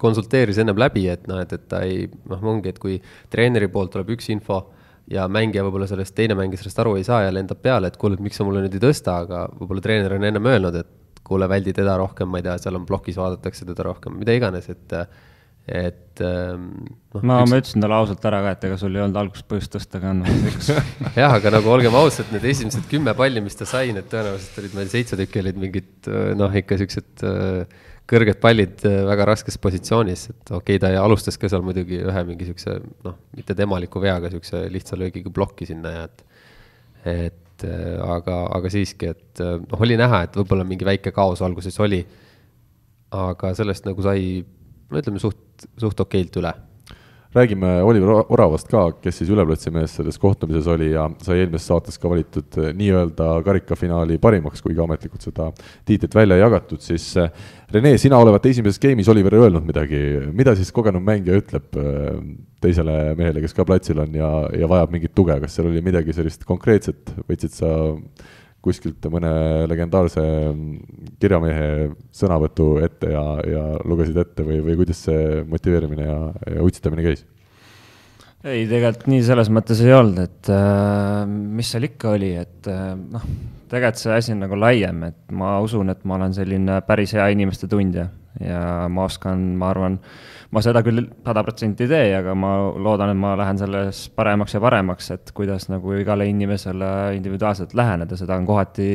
konsulteeris 0.00 0.58
ennem 0.58 0.78
läbi, 0.80 1.06
et 1.12 1.26
noh, 1.30 1.38
et, 1.44 1.54
et 1.54 1.66
ta 1.70 1.84
ei, 1.86 2.08
noh, 2.30 2.44
ongi, 2.54 2.72
et 2.72 2.82
kui 2.82 2.98
treeneri 3.30 3.68
poolt 3.70 3.92
tuleb 3.94 4.16
üks 4.16 4.30
info 4.34 4.64
ja 5.10 5.26
mängija 5.30 5.62
võib-olla 5.66 5.86
sellest, 5.90 6.16
teine 6.16 6.34
mängija 6.38 6.62
sellest 6.62 6.80
aru 6.82 6.96
ei 6.98 7.06
saa 7.06 7.24
ja 7.26 7.34
lendab 7.34 7.60
peale, 7.62 7.90
et 7.90 7.98
kuule, 8.00 8.18
et 8.18 8.24
miks 8.24 8.40
sa 8.40 8.46
mulle 8.48 8.64
nüüd 8.64 8.74
ei 8.74 8.82
tõsta, 8.82 9.20
aga 9.26 9.44
võib-olla 9.58 9.84
treener 9.84 10.16
on 10.16 10.26
ennem 10.26 10.50
öelnud, 10.50 10.80
et 10.82 10.96
kuule, 11.30 11.48
väldi 11.50 11.74
teda 11.76 11.96
rohkem, 12.00 12.30
ma 12.30 12.40
ei 12.40 12.46
tea, 12.46 12.56
seal 12.62 12.78
on 12.80 12.86
plokis 12.88 13.18
vaadatakse 13.20 13.68
teda 13.68 13.86
rohkem, 13.86 14.16
mida 14.20 14.34
iganes, 14.36 14.66
et, 14.72 14.96
et 15.70 16.24
ähm, 16.26 16.70
no,. 17.14 17.22
ma 17.22 17.40
üks..., 17.44 17.52
ma 17.52 17.60
ütlesin 17.62 17.84
talle 17.84 18.00
ausalt 18.00 18.26
ära 18.30 18.42
ka, 18.46 18.54
et 18.56 18.66
ega 18.70 18.80
sul 18.80 18.96
ei 18.96 19.04
olnud 19.04 19.20
alguses 19.22 19.46
põhjust 19.50 19.76
tõsta 19.76 20.02
ka, 20.02 20.14
noh, 20.16 20.40
miks 20.46 20.72
jah, 21.20 21.36
aga 21.36 21.54
nagu 21.56 21.70
olgem 21.72 21.94
ausad, 22.00 22.32
need 22.34 22.48
esimesed 22.52 22.88
kümme 22.90 23.14
palli, 23.18 23.42
mis 23.44 23.58
ta 23.58 23.68
sai, 23.68 23.94
need 23.96 24.10
tõenäoliselt 24.10 24.64
olid 24.64 24.76
meil 24.80 24.90
seitse 24.92 25.18
tükki 25.20 25.44
olid 25.44 25.62
mingid 25.62 26.10
noh, 26.40 26.60
ikka 26.62 26.80
siuksed 26.80 27.24
kõrged 28.10 28.40
pallid 28.42 28.82
väga 28.82 29.26
raskes 29.28 29.58
positsioonis, 29.62 30.24
et 30.32 30.50
okei 30.50 30.78
okay,, 30.78 30.82
ta 30.82 30.90
alustas 31.02 31.38
ka 31.38 31.50
seal 31.50 31.62
muidugi 31.62 32.00
ühe 32.02 32.24
mingi 32.26 32.48
siukse 32.48 32.80
noh, 33.06 33.20
mitte 33.36 33.54
temaliku 33.58 34.02
veaga, 34.02 34.32
siukse 34.32 34.64
lihtsa 34.72 34.98
löögiga 34.98 35.30
plokki 35.34 35.68
sinna 35.68 35.94
ja 35.94 36.08
et, 36.08 36.24
et 37.12 37.38
et 37.60 37.68
äh, 37.68 38.00
aga, 38.04 38.40
aga 38.56 38.72
siiski, 38.72 39.12
et 39.14 39.42
äh, 39.44 39.58
noh, 39.60 39.84
oli 39.84 39.98
näha, 40.00 40.24
et 40.26 40.40
võib-olla 40.40 40.64
mingi 40.68 40.88
väike 40.88 41.12
kaos 41.16 41.42
alguses 41.42 41.78
oli. 41.80 42.04
aga 43.10 43.54
sellest 43.58 43.86
nagu 43.88 44.02
sai, 44.06 44.44
no 44.90 45.00
ütleme 45.00 45.18
suht, 45.18 45.66
suht 45.82 46.00
okeilt 46.00 46.36
üle 46.38 46.52
räägime 47.34 47.82
Oliver 47.82 48.24
Oravast 48.28 48.68
ka, 48.68 48.82
kes 49.02 49.20
siis 49.20 49.30
üleplatsi 49.30 49.70
mees 49.70 49.92
selles 49.94 50.18
kohtumises 50.18 50.66
oli 50.70 50.90
ja 50.90 51.06
sai 51.22 51.38
eelmises 51.44 51.68
saates 51.70 51.98
ka 52.00 52.10
valitud 52.10 52.58
eh, 52.58 52.72
nii-öelda 52.74 53.28
karikafinaali 53.46 54.18
parimaks, 54.22 54.62
kuigi 54.64 54.82
ametlikult 54.82 55.28
seda 55.28 55.50
tiitlit 55.86 56.14
välja 56.14 56.38
ei 56.38 56.42
jagatud, 56.42 56.82
siis 56.82 57.06
eh, 57.20 57.30
Rene, 57.70 57.94
sina 58.02 58.18
olevat 58.18 58.48
esimeses 58.50 58.82
game'is 58.82 59.08
Oliver 59.12 59.36
öelnud 59.38 59.62
midagi, 59.62 60.00
mida 60.34 60.56
siis 60.58 60.72
kogenud 60.74 61.04
mängija 61.06 61.38
ütleb 61.38 61.78
eh, 61.78 62.18
teisele 62.60 62.98
mehele, 63.18 63.44
kes 63.44 63.54
ka 63.54 63.64
platsil 63.68 64.02
on 64.02 64.18
ja, 64.18 64.30
ja 64.58 64.68
vajab 64.68 64.90
mingit 64.96 65.14
tuge, 65.14 65.38
kas 65.44 65.54
seal 65.54 65.70
oli 65.70 65.84
midagi 65.86 66.16
sellist 66.16 66.42
konkreetset, 66.48 67.14
võtsid 67.30 67.54
sa 67.54 67.70
kuskilt 68.64 69.06
mõne 69.12 69.32
legendaarse 69.70 70.22
kirjamehe 71.20 71.90
sõnavõtu 72.14 72.74
ette 72.84 73.12
ja, 73.14 73.24
ja 73.48 73.66
lugesid 73.88 74.18
ette 74.20 74.44
või, 74.46 74.60
või 74.64 74.78
kuidas 74.82 75.04
see 75.06 75.44
motiveerimine 75.48 76.08
ja, 76.08 76.18
ja 76.56 76.64
utsitamine 76.66 77.06
käis? 77.06 77.24
ei, 78.44 78.64
tegelikult 78.64 79.08
nii 79.12 79.22
selles 79.24 79.50
mõttes 79.52 79.80
ei 79.84 79.92
olnud, 79.96 80.20
et 80.24 80.52
äh, 80.52 81.24
mis 81.28 81.72
seal 81.72 81.88
ikka 81.88 82.14
oli, 82.16 82.34
et 82.40 82.68
äh, 82.72 82.92
noh, 82.96 83.24
tegelikult 83.72 84.00
see 84.00 84.16
asi 84.16 84.34
on 84.36 84.44
nagu 84.46 84.60
laiem, 84.60 85.04
et 85.10 85.36
ma 85.36 85.58
usun, 85.64 85.92
et 85.92 86.04
ma 86.08 86.16
olen 86.16 86.36
selline 86.36 86.80
päris 86.88 87.16
hea 87.16 87.30
inimeste 87.34 87.68
tundja 87.68 88.08
ja 88.40 88.62
ma 88.92 89.08
oskan, 89.08 89.42
ma 89.60 89.72
arvan 89.74 89.98
äh,, 90.00 90.39
ma 90.50 90.62
seda 90.64 90.82
küll 90.82 91.04
sada 91.24 91.42
protsenti 91.46 91.86
ei 91.86 91.90
tee, 91.90 92.06
aga 92.18 92.34
ma 92.38 92.52
loodan, 92.74 93.12
et 93.12 93.20
ma 93.20 93.34
lähen 93.38 93.58
selles 93.60 94.02
paremaks 94.16 94.56
ja 94.56 94.62
paremaks, 94.62 95.10
et 95.14 95.32
kuidas 95.36 95.68
nagu 95.70 95.94
igale 95.98 96.26
inimesele 96.30 96.88
individuaalselt 97.18 97.74
läheneda, 97.78 98.18
seda 98.18 98.38
on 98.40 98.48
kohati, 98.48 98.88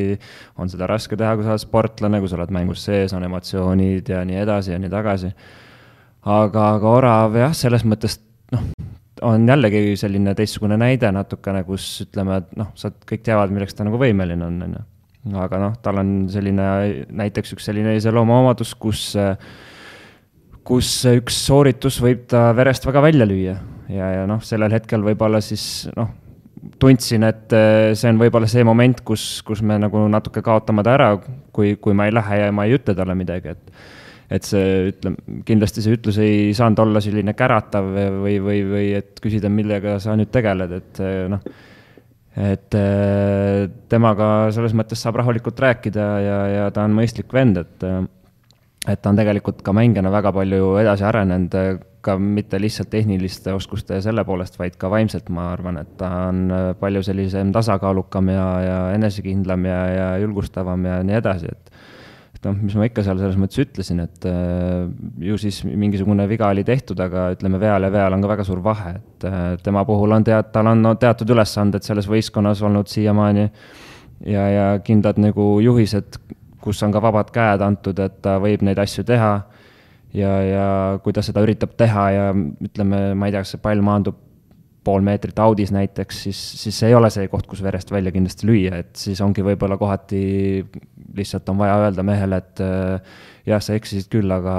on 0.59 0.71
seda 0.71 0.89
raske 0.91 1.17
teha, 1.19 1.35
kui 1.37 1.47
sa 1.47 1.53
oled 1.55 1.63
sportlane, 1.63 2.19
kui 2.23 2.31
sa 2.31 2.39
oled 2.39 2.51
mängus 2.55 2.83
sees, 2.87 3.15
on 3.15 3.23
emotsioonid 3.27 4.11
ja 4.11 4.23
nii 4.27 4.41
edasi 4.43 4.75
ja 4.75 4.81
nii 4.81 4.91
tagasi. 4.91 5.31
aga, 6.25 6.69
aga 6.75 6.91
orav 6.99 7.37
jah, 7.37 7.53
selles 7.55 7.85
mõttes 7.85 8.19
noh, 8.51 8.65
on 9.23 9.47
jällegi 9.47 9.95
selline 9.99 10.33
teistsugune 10.35 10.75
näide 10.81 11.11
natukene, 11.15 11.63
kus 11.63 11.87
ütleme, 12.03 12.41
et 12.41 12.51
noh, 12.59 12.73
sa 12.75 12.91
kõik 12.91 13.23
teavad, 13.23 13.53
milleks 13.53 13.77
ta 13.77 13.87
nagu 13.87 14.01
võimeline 14.01 14.43
on, 14.43 14.59
on 14.65 14.75
ju 14.75 14.83
aga 15.41 15.61
noh, 15.61 15.77
tal 15.81 16.01
on 16.01 16.11
selline, 16.29 16.65
näiteks 17.15 17.55
üks 17.55 17.65
selline 17.65 17.95
iseloomuomadus, 17.97 18.75
kus, 18.77 19.15
kus 20.65 20.89
üks 21.11 21.39
sooritus 21.47 21.99
võib 22.03 22.25
ta 22.31 22.49
verest 22.57 22.85
väga 22.87 23.03
välja 23.05 23.27
lüüa. 23.29 23.55
Ja, 23.91 24.11
ja 24.15 24.23
noh, 24.29 24.41
sellel 24.41 24.73
hetkel 24.73 25.03
võib-olla 25.05 25.41
siis 25.45 25.85
noh, 25.93 26.09
tundsin, 26.81 27.27
et 27.27 27.53
see 27.93 28.09
on 28.09 28.17
võib-olla 28.17 28.49
see 28.49 28.63
moment, 28.65 29.03
kus, 29.05 29.43
kus 29.45 29.61
me 29.61 29.77
nagu 29.81 30.07
natuke 30.09 30.41
kaotame 30.45 30.81
ta 30.85 30.95
ära, 30.97 31.11
kui, 31.53 31.75
kui 31.77 31.93
ma 31.93 32.07
ei 32.09 32.15
lähe 32.15 32.39
ja 32.41 32.49
ma 32.55 32.65
ei 32.65 32.73
ütle 32.79 32.97
talle 32.97 33.17
midagi, 33.17 33.53
et 33.53 33.85
et 34.33 34.41
see, 34.41 34.87
ütleme, 34.89 35.21
kindlasti 35.45 35.83
see 35.85 35.99
ütlus 35.99 36.15
ei 36.17 36.49
saanud 36.57 36.79
olla 36.81 37.01
selline 37.03 37.35
käratav 37.37 37.91
või, 38.23 38.39
või, 38.41 38.63
või 38.65 38.87
et 38.97 39.21
küsida, 39.21 39.51
millega 39.53 39.99
sa 40.01 40.15
nüüd 40.17 40.31
tegeled, 40.33 40.73
et 40.79 41.01
noh 41.29 41.45
et 42.35 42.75
äh, 42.75 43.65
temaga 43.87 44.51
selles 44.55 44.75
mõttes 44.75 44.99
saab 44.99 45.21
rahulikult 45.21 45.59
rääkida 45.63 46.05
ja, 46.19 46.39
ja 46.51 46.65
ta 46.75 46.83
on 46.83 46.95
mõistlik 46.97 47.31
vend, 47.33 47.61
et 47.61 47.85
äh, 47.87 48.01
et 48.87 49.01
ta 49.01 49.09
on 49.09 49.17
tegelikult 49.17 49.63
ka 49.65 49.73
mängijana 49.73 50.11
väga 50.13 50.31
palju 50.35 50.75
edasi 50.81 51.05
arenenud, 51.07 51.81
ka 52.05 52.17
mitte 52.21 52.59
lihtsalt 52.61 52.91
tehniliste 52.93 53.53
oskuste 53.55 53.97
ja 53.97 54.03
selle 54.05 54.23
poolest, 54.27 54.59
vaid 54.61 54.77
ka 54.81 54.91
vaimselt, 54.93 55.31
ma 55.33 55.49
arvan, 55.55 55.79
et 55.81 55.95
ta 55.99 56.11
on 56.29 56.45
äh, 56.53 56.67
palju 56.79 57.01
sellisem 57.05 57.53
tasakaalukam 57.55 58.29
ja, 58.33 58.45
ja 58.61 58.77
enesekindlam 58.93 59.65
ja, 59.65 59.79
ja 59.89 60.07
julgustavam 60.21 60.85
ja 60.85 60.99
nii 61.05 61.17
edasi, 61.21 61.51
et 61.51 61.73
et 62.35 62.43
noh, 62.49 62.57
mis 62.59 62.75
ma 62.75 62.85
ikka 62.85 63.01
seal 63.05 63.17
selles 63.17 63.37
mõttes 63.39 63.61
ütlesin, 63.63 64.03
et 64.03 64.27
äh, 64.29 64.85
ju 65.23 65.37
siis 65.41 65.63
mingisugune 65.65 66.27
viga 66.29 66.51
oli 66.53 66.65
tehtud, 66.67 66.99
aga 67.01 67.29
ütleme, 67.33 67.61
veal 67.61 67.87
ja 67.87 67.91
veal 67.93 68.13
on 68.13 68.25
ka 68.25 68.31
väga 68.35 68.45
suur 68.45 68.61
vahe, 68.65 68.97
et 68.99 69.27
äh, 69.29 69.47
tema 69.65 69.85
puhul 69.87 70.13
on 70.17 70.27
tead, 70.27 70.51
tal 70.53 70.69
on 70.75 70.83
no, 70.85 70.93
teatud 71.01 71.31
ülesanded 71.33 71.87
selles 71.87 72.09
võistkonnas 72.11 72.61
olnud 72.67 72.91
siiamaani 72.91 73.47
ja, 74.29 74.45
ja 74.51 74.67
kindlad 74.85 75.17
nagu 75.23 75.55
juhised, 75.63 76.19
kus 76.65 76.81
on 76.85 76.93
ka 76.93 77.01
vabad 77.03 77.31
käed 77.33 77.63
antud, 77.65 77.99
et 78.01 78.19
ta 78.25 78.39
võib 78.43 78.65
neid 78.65 78.81
asju 78.81 79.05
teha. 79.07 79.33
Ja, 80.15 80.31
ja 80.47 80.67
kui 81.03 81.11
ta 81.15 81.19
seda 81.25 81.41
üritab 81.43 81.73
teha 81.75 82.05
ja 82.15 82.27
ütleme, 82.35 83.09
ma 83.19 83.27
ei 83.27 83.33
tea, 83.35 83.41
kas 83.43 83.55
see 83.55 83.63
pall 83.63 83.83
maandub 83.83 84.21
pool 84.85 85.03
meetrit 85.05 85.39
audis 85.41 85.71
näiteks, 85.73 86.19
siis, 86.27 86.41
siis 86.61 86.77
ei 86.85 86.93
ole 86.95 87.09
see 87.13 87.27
koht, 87.31 87.47
kus 87.49 87.63
verest 87.65 87.89
välja 87.91 88.13
kindlasti 88.13 88.47
lüüa, 88.47 88.81
et 88.83 88.93
siis 88.99 89.21
ongi 89.25 89.43
võib-olla 89.45 89.79
kohati 89.81 90.21
lihtsalt 91.15 91.49
on 91.49 91.57
vaja 91.57 91.79
öelda 91.85 92.05
mehele, 92.05 92.39
et 92.43 92.61
äh, 92.63 93.15
jah, 93.49 93.63
sa 93.63 93.75
eksisid 93.77 94.09
küll, 94.13 94.31
aga 94.31 94.55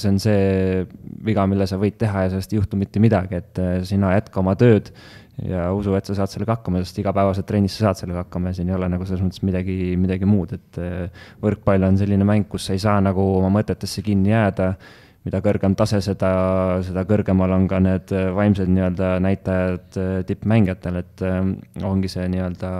see 0.00 0.12
on 0.12 0.20
see 0.22 0.84
viga, 1.24 1.46
mille 1.48 1.66
sa 1.70 1.78
võid 1.80 1.96
teha 2.00 2.26
ja 2.26 2.32
sellest 2.34 2.52
ei 2.52 2.60
juhtu 2.60 2.80
mitte 2.80 3.02
midagi, 3.02 3.40
et 3.40 3.62
äh, 3.62 3.74
sina 3.88 4.12
jätka 4.16 4.42
oma 4.42 4.56
tööd 4.60 4.92
ja 5.40 5.68
usu, 5.72 5.94
et 5.96 6.08
sa 6.08 6.16
saad 6.16 6.32
sellega 6.32 6.58
hakkama, 6.58 6.82
sest 6.84 6.98
igapäevaselt 7.00 7.46
trennis 7.48 7.76
sa 7.78 7.88
saad 7.88 8.02
sellega 8.02 8.26
hakkama 8.26 8.52
ja 8.52 8.58
siin 8.58 8.72
ei 8.72 8.76
ole 8.76 8.88
nagu 8.92 9.06
selles 9.08 9.22
mõttes 9.24 9.44
midagi, 9.46 9.76
midagi 10.00 10.28
muud, 10.28 10.52
et 10.58 10.80
äh, 10.82 11.22
võrkpall 11.42 11.88
on 11.88 11.96
selline 12.00 12.26
mäng, 12.28 12.48
kus 12.50 12.68
sa 12.68 12.76
ei 12.76 12.82
saa 12.82 12.98
nagu 13.04 13.24
oma 13.38 13.52
mõtetesse 13.54 14.04
kinni 14.04 14.34
jääda 14.34 14.74
mida 15.22 15.38
kõrgem 15.38 15.76
tase, 15.78 16.00
seda, 16.02 16.32
seda 16.84 17.04
kõrgemal 17.08 17.54
on 17.56 17.68
ka 17.70 17.80
need 17.82 18.12
äh, 18.16 18.28
vaimsed 18.36 18.70
nii-öelda 18.70 19.12
näitajad 19.24 20.00
äh, 20.02 20.16
tippmängijatel, 20.28 21.00
et 21.00 21.24
ongi 21.88 22.10
see 22.12 22.26
nii-öelda 22.32 22.72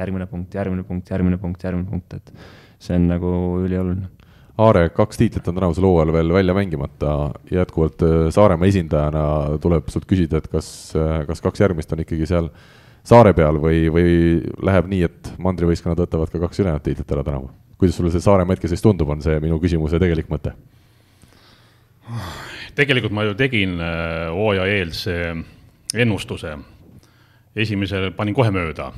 järgmine 0.00 0.26
punkt, 0.30 0.56
järgmine 0.58 0.86
punkt, 0.88 1.12
järgmine 1.14 1.38
punkt, 1.42 1.68
järgmine 1.68 1.90
punkt, 1.90 2.18
et 2.18 2.34
see 2.80 2.96
on 2.98 3.06
nagu 3.12 3.36
ülioluline. 3.60 4.10
Aare, 4.60 4.88
kaks 4.92 5.16
tiitlit 5.16 5.46
on 5.48 5.56
tänavusel 5.56 5.86
hooajal 5.86 6.12
veel 6.12 6.32
välja 6.34 6.54
mängimata, 6.56 7.14
jätkuvalt 7.52 8.02
Saaremaa 8.34 8.68
esindajana 8.68 9.22
tuleb 9.62 9.88
sult 9.88 10.04
küsida, 10.10 10.42
et 10.42 10.50
kas, 10.52 10.68
kas 11.28 11.40
kaks 11.40 11.62
järgmist 11.62 11.92
on 11.94 12.02
ikkagi 12.04 12.28
seal 12.28 12.50
saare 13.06 13.32
peal 13.36 13.56
või, 13.62 13.86
või 13.92 14.12
läheb 14.66 14.90
nii, 14.90 15.02
et 15.08 15.32
mandrivõistkonnad 15.40 16.02
võtavad 16.04 16.32
ka 16.32 16.42
kaks 16.44 16.60
ülejäänud 16.60 16.84
tiitlit 16.84 17.16
ära 17.16 17.24
tänavu? 17.24 17.50
kuidas 17.80 17.96
sulle 17.96 18.10
see 18.12 18.20
Saaremaa 18.20 18.52
hetkeseis 18.52 18.82
tundub, 18.84 19.08
on 19.08 19.22
see 19.24 19.38
minu 19.40 19.56
küsimuse 19.62 19.98
tegelik 20.02 20.28
mõte? 20.28 20.52
tegelikult 22.76 23.14
ma 23.16 23.24
ju 23.24 23.36
tegin 23.38 23.78
äh, 23.80 24.26
hooaja 24.34 24.66
eelse 24.68 25.16
ennustuse. 25.94 26.58
esimesel 27.56 28.10
panin 28.12 28.34
kohe 28.34 28.50
mööda. 28.50 28.92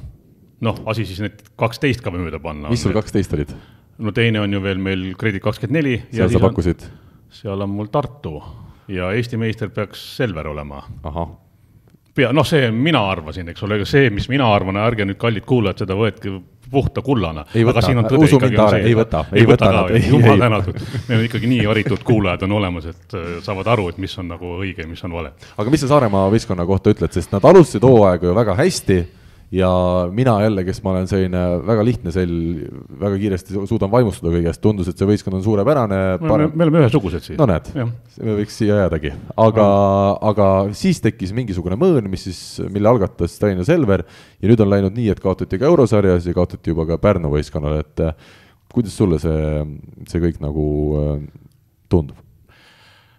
noh, 0.61 0.83
asi 0.87 1.07
siis 1.07 1.21
need 1.23 1.39
kaksteist 1.57 2.03
ka 2.03 2.11
mööda 2.11 2.43
panna. 2.43 2.71
mis 2.71 2.83
sul 2.83 2.97
kaksteist 2.97 3.33
olid? 3.39 3.55
No 4.03 4.13
teine 4.17 4.43
on 4.43 4.53
ju 4.53 4.63
veel 4.63 4.83
meil 4.83 5.07
Kredit 5.19 5.43
kakskümmend 5.45 5.79
neli. 5.81 5.97
seal 6.11 6.33
sa 6.33 6.43
pakkusid? 6.43 6.85
seal 7.33 7.65
on 7.65 7.73
mul 7.73 7.89
Tartu 7.93 8.37
ja 8.93 9.13
Eesti 9.17 9.39
meister 9.41 9.71
peaks 9.71 10.03
Selver 10.17 10.51
olema. 10.53 10.83
ahah 11.03 11.33
pea, 12.15 12.33
noh, 12.37 12.47
see 12.47 12.71
mina 12.75 13.03
arvasin, 13.11 13.53
eks 13.53 13.63
ole, 13.67 13.79
aga 13.81 13.87
see, 13.89 14.11
mis 14.15 14.29
mina 14.33 14.49
arvan, 14.53 14.79
ärge 14.83 15.07
nüüd, 15.09 15.19
kallid 15.21 15.47
kuulajad, 15.49 15.85
seda 15.85 15.97
võetke 15.97 16.35
puhta 16.73 17.03
kullana. 17.05 17.45
on 18.01 18.09
tõde 18.09 18.27
Usu 18.27 18.39
on 18.39 18.45
see. 18.73 18.83
ei 18.89 18.97
võta, 18.97 19.25
ei 19.37 19.47
võta 19.49 19.71
nad. 19.73 19.95
jumal 20.09 20.41
tänatud, 20.41 20.79
meil 21.09 21.19
on 21.19 21.25
ikkagi 21.29 21.51
nii 21.51 21.65
haritud 21.69 22.05
kuulajad 22.07 22.45
on 22.47 22.57
olemas, 22.59 22.89
et 22.93 23.17
äh, 23.17 23.33
saavad 23.45 23.73
aru, 23.75 23.89
et 23.93 23.99
mis 24.03 24.15
on 24.21 24.31
nagu 24.33 24.55
õige 24.61 24.85
ja 24.85 24.89
mis 24.89 25.05
on 25.05 25.17
vale. 25.17 25.35
aga 25.57 25.75
mis 25.75 25.85
sa 25.85 25.91
Saaremaa 25.93 26.29
võistkonna 26.33 26.67
kohta 26.69 26.95
ütled, 26.95 27.13
sest 27.13 27.33
nad 27.35 27.45
alustasid 27.49 27.85
hooaega 27.89 28.31
ju 28.31 28.37
väga 28.37 28.57
hästi 28.61 29.01
ja 29.53 29.71
mina 30.11 30.43
jälle, 30.43 30.65
kes 30.65 30.81
ma 30.83 30.91
olen 30.95 31.09
selline 31.09 31.41
väga 31.67 31.85
lihtne 31.85 32.13
sell, 32.13 32.37
väga 33.01 33.19
kiiresti 33.21 33.65
suudan 33.69 33.91
vaimustuda 33.93 34.33
kõigest, 34.33 34.63
tundus, 34.65 34.89
et 34.89 34.97
see 34.97 35.09
võistkond 35.09 35.37
on 35.37 35.45
suurepärane. 35.45 35.99
me, 36.23 36.47
me 36.55 36.67
oleme 36.67 36.81
ühesugused 36.81 37.27
siis. 37.27 37.39
no 37.41 37.45
näed, 37.51 37.69
me 37.77 38.37
võiks 38.39 38.57
siia 38.57 38.79
jäädagi, 38.81 39.13
aga, 39.45 39.67
aga 40.33 40.47
siis 40.79 41.03
tekkis 41.05 41.35
mingisugune 41.37 41.77
mõõn, 41.81 42.09
mis 42.13 42.25
siis, 42.31 42.41
mille 42.73 42.89
algatas 42.89 43.37
Tallinna 43.41 43.67
Selver 43.69 44.07
ja 44.07 44.49
nüüd 44.49 44.65
on 44.65 44.73
läinud 44.73 44.97
nii, 44.97 45.11
et 45.13 45.21
kaotati 45.21 45.61
ka 45.61 45.69
eurosarjas 45.69 46.31
ja 46.31 46.35
kaotati 46.37 46.73
juba 46.73 46.89
ka 46.89 46.99
Pärnu 47.03 47.35
võistkonnale, 47.35 47.85
et 47.85 48.05
eh, 48.07 48.33
kuidas 48.73 48.97
sulle 48.97 49.21
see, 49.21 49.67
see 50.09 50.25
kõik 50.25 50.41
nagu 50.41 50.65
eh, 51.03 51.13
tundub? 51.93 52.17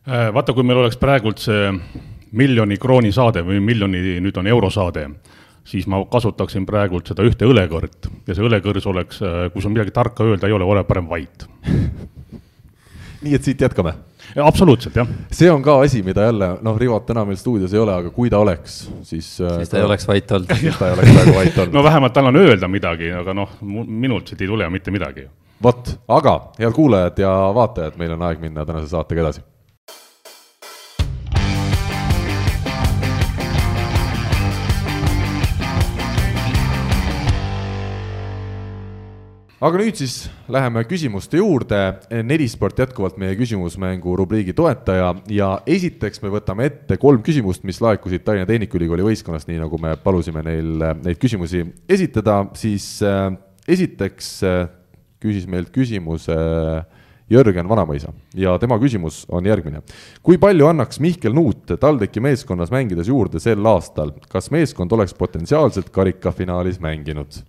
Äh, 0.10 0.34
vaata, 0.34 0.58
kui 0.58 0.66
meil 0.66 0.82
oleks 0.82 0.98
praegult 1.00 1.46
see 1.46 1.70
miljoni 2.34 2.82
krooni 2.82 3.14
saade 3.14 3.46
või 3.46 3.62
miljoni, 3.62 4.18
nüüd 4.26 4.42
on 4.42 4.50
eurosaade 4.50 5.06
siis 5.68 5.88
ma 5.88 6.02
kasutaksin 6.12 6.66
praegult 6.68 7.08
seda 7.08 7.26
ühte 7.28 7.48
õlekõrt 7.48 8.10
ja 8.28 8.36
see 8.36 8.46
õlekõrs 8.46 8.88
oleks, 8.92 9.22
äh, 9.24 9.46
kui 9.54 9.64
sul 9.64 9.74
midagi 9.76 9.96
tarka 9.96 10.26
öelda 10.28 10.50
ei 10.50 10.56
ole, 10.56 10.68
ole 10.68 10.84
parem 10.88 11.08
vait 11.12 11.48
nii 13.24 13.38
et 13.38 13.46
siit 13.48 13.62
jätkame? 13.62 13.94
absoluutselt, 14.40 14.96
jah. 14.98 15.08
see 15.32 15.52
on 15.52 15.62
ka 15.64 15.78
asi, 15.86 16.02
mida 16.04 16.28
jälle, 16.28 16.50
noh, 16.66 16.78
Rivot 16.80 17.06
täna 17.06 17.26
meil 17.28 17.38
stuudios 17.38 17.74
ei 17.74 17.80
ole, 17.80 17.94
aga 18.02 18.12
kui 18.16 18.32
ta 18.34 18.42
oleks, 18.44 18.82
siis 19.06 19.30
äh, 19.42 19.60
siis 19.62 19.72
ta 19.72 19.80
ei 19.80 19.88
oleks 19.88 20.08
vait 20.10 20.32
olnud. 20.32 20.56
siis 20.64 20.80
ta 20.80 20.90
ei 20.90 20.98
oleks 20.98 21.14
praegu 21.14 21.38
vait 21.38 21.58
olnud. 21.58 21.76
no 21.78 21.84
vähemalt 21.86 22.16
tal 22.16 22.32
on 22.32 22.42
öelda 22.42 22.70
midagi, 22.72 23.12
aga 23.14 23.36
noh, 23.38 23.56
minult 23.62 24.32
siit 24.32 24.44
ei 24.44 24.52
tule 24.52 24.70
mitte 24.74 24.92
midagi. 24.96 25.28
vot, 25.64 25.96
aga 26.12 26.38
head 26.60 26.76
kuulajad 26.76 27.24
ja 27.24 27.34
vaatajad, 27.56 28.00
meil 28.02 28.18
on 28.18 28.30
aeg 28.30 28.42
minna 28.44 28.66
tänase 28.68 28.90
saatega 28.92 29.28
edasi 29.28 29.46
aga 39.64 39.80
nüüd 39.80 39.96
siis 39.96 40.16
läheme 40.52 40.82
küsimuste 40.84 41.40
juurde. 41.40 41.80
Nelisport 42.28 42.82
jätkuvalt 42.84 43.16
meie 43.22 43.36
küsimusmängu 43.40 44.18
rubriigi 44.20 44.56
toetaja 44.56 45.14
ja 45.32 45.50
esiteks 45.70 46.20
me 46.24 46.32
võtame 46.34 46.68
ette 46.68 46.98
kolm 47.00 47.24
küsimust, 47.24 47.64
mis 47.68 47.80
laekusid 47.84 48.26
Tallinna 48.28 48.50
Tehnikaülikooli 48.50 49.06
võistkonnast, 49.08 49.48
nii 49.48 49.62
nagu 49.62 49.80
me 49.80 49.96
palusime 50.04 50.44
neil 50.44 50.84
neid 51.00 51.22
küsimusi 51.22 51.64
esitada, 51.88 52.42
siis 52.60 52.98
äh, 53.08 53.30
esiteks 53.72 54.34
äh, 54.50 54.66
küsis 55.24 55.48
meilt 55.48 55.72
küsimuse 55.72 56.36
Jörgen 57.32 57.70
Vanamõisa 57.72 58.12
ja 58.36 58.58
tema 58.60 58.76
küsimus 58.82 59.22
on 59.32 59.48
järgmine. 59.48 59.80
kui 60.22 60.36
palju 60.38 60.68
annaks 60.68 61.00
Mihkel 61.00 61.32
Nuut 61.34 61.72
TalTechi 61.80 62.20
meeskonnas 62.20 62.72
mängides 62.74 63.08
juurde 63.08 63.40
sel 63.40 63.64
aastal, 63.72 64.12
kas 64.28 64.52
meeskond 64.52 64.92
oleks 64.92 65.16
potentsiaalselt 65.16 65.88
karikafinaalis 65.96 66.84
mänginud? 66.84 67.40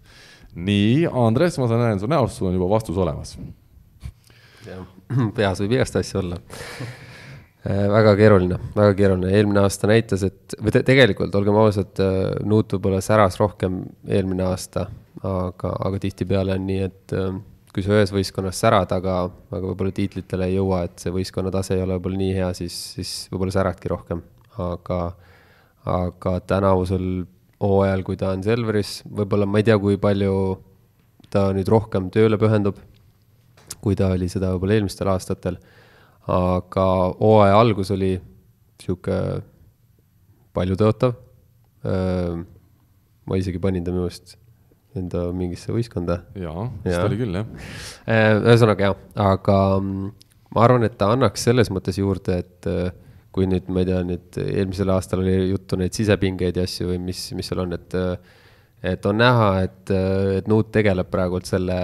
Nii, 0.55 1.07
Andres, 1.11 1.59
ma 1.59 1.69
näen 1.71 2.03
su 2.03 2.11
näost, 2.11 2.39
sul 2.39 2.51
on 2.51 2.59
juba 2.59 2.69
vastus 2.71 2.99
olemas. 3.01 3.37
peas 5.37 5.63
võib 5.63 5.75
igast 5.77 5.99
asju 6.01 6.21
olla. 6.23 6.39
Äh, 7.65 7.87
väga 7.89 8.13
keeruline, 8.19 8.59
väga 8.77 8.93
keeruline, 8.99 9.31
eelmine 9.39 9.63
aasta 9.65 9.89
näitas, 9.89 10.21
et 10.27 10.55
või 10.61 10.75
te, 10.75 10.83
tegelikult 10.85 11.35
olgem 11.39 11.57
ausad, 11.57 11.97
äh, 12.03 12.35
Nuut 12.45 12.77
võib-olla 12.77 13.01
säras 13.05 13.39
rohkem 13.41 13.81
eelmine 14.05 14.45
aasta, 14.51 14.91
aga, 15.25 15.71
aga 15.89 16.01
tihtipeale 16.03 16.59
on 16.59 16.67
nii, 16.69 16.81
et 16.91 17.15
äh, 17.17 17.31
kui 17.75 17.83
sa 17.83 17.97
ühes 17.97 18.13
võistkonnas 18.13 18.61
särad, 18.61 18.93
aga, 18.93 19.17
aga 19.49 19.63
võib-olla 19.65 19.95
tiitlitele 19.97 20.51
ei 20.51 20.59
jõua, 20.59 20.85
et 20.91 21.01
see 21.01 21.15
võistkonna 21.15 21.51
tase 21.55 21.79
ei 21.79 21.87
ole 21.87 21.97
võib-olla 21.97 22.21
nii 22.21 22.35
hea, 22.37 22.51
siis, 22.61 22.77
siis 22.99 23.15
võib-olla 23.33 23.57
säradki 23.57 23.91
rohkem, 23.91 24.21
aga, 24.61 25.01
aga 25.97 26.37
tänavusel 26.45 27.09
hooajal, 27.63 28.03
kui 28.07 28.19
ta 28.21 28.33
on 28.35 28.43
Selveris, 28.45 28.99
võib-olla 29.07 29.47
ma 29.49 29.61
ei 29.61 29.67
tea, 29.67 29.79
kui 29.81 29.99
palju 30.01 30.35
ta 31.33 31.49
nüüd 31.55 31.71
rohkem 31.71 32.11
tööle 32.15 32.39
pühendub, 32.41 32.79
kui 33.83 33.97
ta 33.99 34.13
oli 34.15 34.29
seda 34.33 34.53
võib-olla 34.55 34.79
eelmistel 34.79 35.11
aastatel, 35.13 35.59
aga 36.31 36.87
hooaja 37.19 37.59
algus 37.61 37.93
oli 37.95 38.15
niisugune 38.15 39.43
paljutõotav, 40.55 41.15
ma 43.25 43.39
isegi 43.41 43.61
panin 43.63 43.85
ta 43.85 43.95
minu 43.95 44.07
arust 44.07 44.37
enda 44.95 45.25
mingisse 45.35 45.73
võistkonda. 45.75 46.21
jaa, 46.39 46.69
vist 46.85 47.01
oli 47.03 47.19
küll, 47.19 47.39
jah. 47.41 47.49
Ühesõnaga 48.45 48.91
jah, 48.91 49.01
aga 49.25 49.57
mm, 49.81 50.13
ma 50.55 50.63
arvan, 50.67 50.87
et 50.87 50.95
ta 51.01 51.11
annaks 51.15 51.49
selles 51.49 51.71
mõttes 51.75 51.99
juurde, 51.99 52.39
et 52.45 52.69
kui 53.35 53.49
nüüd, 53.51 53.67
ma 53.73 53.83
ei 53.83 53.89
tea, 53.89 54.01
nüüd 54.07 54.39
eelmisel 54.45 54.93
aastal 54.95 55.25
oli 55.25 55.51
juttu 55.51 55.79
neid 55.81 55.97
sisepingeid 55.97 56.61
ja 56.61 56.67
asju 56.69 56.93
või 56.93 57.01
mis, 57.11 57.27
mis 57.35 57.51
seal 57.51 57.65
on, 57.65 57.75
et 57.77 57.97
et 58.85 59.07
on 59.09 59.17
näha, 59.17 59.49
et, 59.65 59.91
et 60.39 60.49
Nuut 60.51 60.69
tegeleb 60.75 61.09
praegult 61.11 61.49
selle 61.49 61.77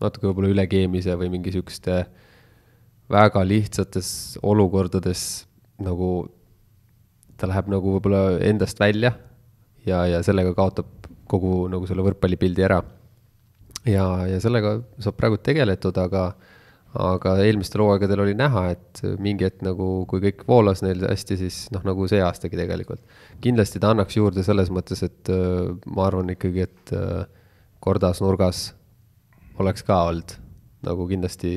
natuke 0.00 0.30
võib-olla 0.30 0.54
ülekeemise 0.54 1.14
või 1.20 1.28
mingi 1.34 1.52
sihukeste 1.52 1.98
väga 3.12 3.42
lihtsates 3.44 4.38
olukordades 4.46 5.24
nagu 5.84 6.30
ta 7.40 7.48
läheb 7.50 7.68
nagu 7.72 7.96
võib-olla 7.96 8.38
endast 8.46 8.80
välja 8.80 9.12
ja, 9.86 10.04
ja 10.08 10.22
sellega 10.24 10.54
kaotab 10.56 10.88
kogu 11.30 11.66
nagu 11.72 11.86
selle 11.88 12.04
võrkpallipildi 12.04 12.64
ära. 12.66 12.80
ja, 13.86 14.06
ja 14.28 14.40
sellega 14.42 14.78
saab 15.00 15.16
praegu 15.20 15.38
tegeletud, 15.40 15.96
aga, 16.00 16.32
aga 16.98 17.36
eelmistel 17.44 17.84
hooaegadel 17.84 18.24
oli 18.24 18.34
näha, 18.38 18.64
et 18.74 19.02
mingi 19.22 19.46
hetk 19.46 19.62
nagu, 19.62 20.04
kui 20.10 20.22
kõik 20.24 20.42
voolas 20.48 20.82
neil 20.82 21.04
hästi, 21.06 21.38
siis 21.38 21.58
noh, 21.74 21.84
nagu 21.86 22.08
see 22.10 22.22
aastagi 22.24 22.58
tegelikult. 22.58 23.02
kindlasti 23.40 23.82
ta 23.82 23.92
annaks 23.94 24.16
juurde 24.18 24.42
selles 24.46 24.72
mõttes, 24.74 25.04
et 25.06 25.30
äh, 25.30 25.70
ma 25.86 26.08
arvan 26.08 26.34
ikkagi, 26.34 26.66
et 26.66 26.94
äh, 26.96 27.26
kordas 27.80 28.22
nurgas 28.24 28.70
oleks 29.60 29.86
ka 29.86 30.02
olnud 30.10 30.34
nagu 30.86 31.06
kindlasti 31.08 31.52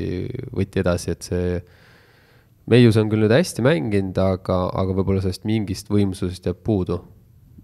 võti 0.51 0.83
edasi, 0.83 1.15
et 1.15 1.31
see 1.31 1.47
Meius 2.71 2.95
on 2.95 3.09
küll 3.11 3.25
nüüd 3.25 3.33
hästi 3.33 3.63
mänginud, 3.65 4.15
aga, 4.23 4.69
aga 4.71 4.93
võib-olla 4.95 5.19
sellest 5.23 5.43
mingist 5.47 5.89
võimsusest 5.91 6.45
jääb 6.47 6.61
puudu 6.63 7.01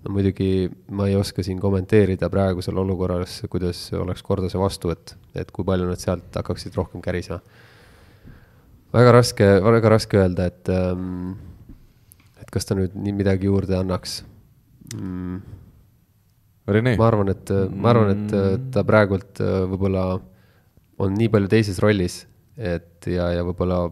no 0.03 0.13
muidugi 0.15 0.69
ma 0.95 1.07
ei 1.09 1.17
oska 1.19 1.43
siin 1.45 1.59
kommenteerida 1.61 2.29
praegusel 2.31 2.77
olukorras, 2.79 3.41
kuidas 3.51 3.81
oleks 3.97 4.23
korda 4.25 4.51
see 4.51 4.61
vastuvõtt, 4.61 5.15
et 5.35 5.51
kui 5.55 5.67
palju 5.67 5.89
nad 5.89 6.01
sealt 6.01 6.39
hakkaksid 6.39 6.77
rohkem 6.79 7.03
kärisema. 7.03 7.41
väga 8.93 9.13
raske, 9.13 9.47
väga 9.65 9.93
raske 9.95 10.17
öelda, 10.17 10.49
et, 10.49 10.69
ähm, 10.73 11.35
et 12.41 12.49
kas 12.51 12.65
ta 12.65 12.77
nüüd 12.79 12.95
nii 12.95 13.15
midagi 13.19 13.49
juurde 13.49 13.77
annaks. 13.77 14.23
Mm.. 14.95 15.41
Ma 16.97 17.07
arvan, 17.07 17.29
et, 17.33 17.51
ma 17.73 17.89
arvan, 17.89 18.11
et 18.13 18.65
ta 18.73 18.83
praegult 18.85 19.41
äh, 19.41 19.63
võib-olla 19.71 20.03
on 20.99 21.15
nii 21.15 21.29
palju 21.33 21.49
teises 21.49 21.79
rollis, 21.81 22.21
et 22.57 23.07
ja, 23.09 23.31
ja 23.33 23.45
võib-olla 23.47 23.87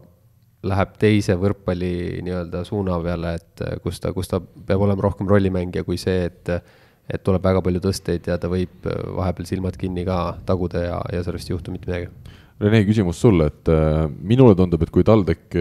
läheb 0.67 0.97
teise 1.01 1.37
võrkpalli 1.39 2.23
nii-öelda 2.25 2.63
suuna 2.67 2.97
peale, 3.03 3.35
et 3.39 3.63
äh, 3.65 3.77
kus 3.83 4.01
ta, 4.03 4.13
kus 4.15 4.31
ta 4.31 4.41
peab 4.41 4.83
olema 4.87 5.07
rohkem 5.07 5.29
rollimängija 5.29 5.87
kui 5.87 5.99
see, 6.01 6.27
et 6.31 6.57
et 7.07 7.21
tuleb 7.23 7.39
väga 7.39 7.61
palju 7.63 7.79
tõsteid 7.85 8.25
ja 8.27 8.35
ta 8.35 8.49
võib 8.51 8.87
äh, 8.89 8.97
vahepeal 9.15 9.47
silmad 9.47 9.77
kinni 9.79 10.03
ka 10.07 10.37
taguda 10.47 10.83
ja, 10.83 10.99
ja 11.15 11.23
sellest 11.23 11.47
ei 11.47 11.55
juhtu 11.55 11.71
mitte 11.71 11.87
midagi. 11.87 12.11
Rene, 12.57 12.81
küsimus 12.87 13.19
sulle, 13.21 13.47
et 13.51 13.69
äh, 13.71 14.07
minule 14.27 14.57
tundub, 14.57 14.81
et 14.83 14.91
kui 14.91 15.05
TalTech 15.07 15.55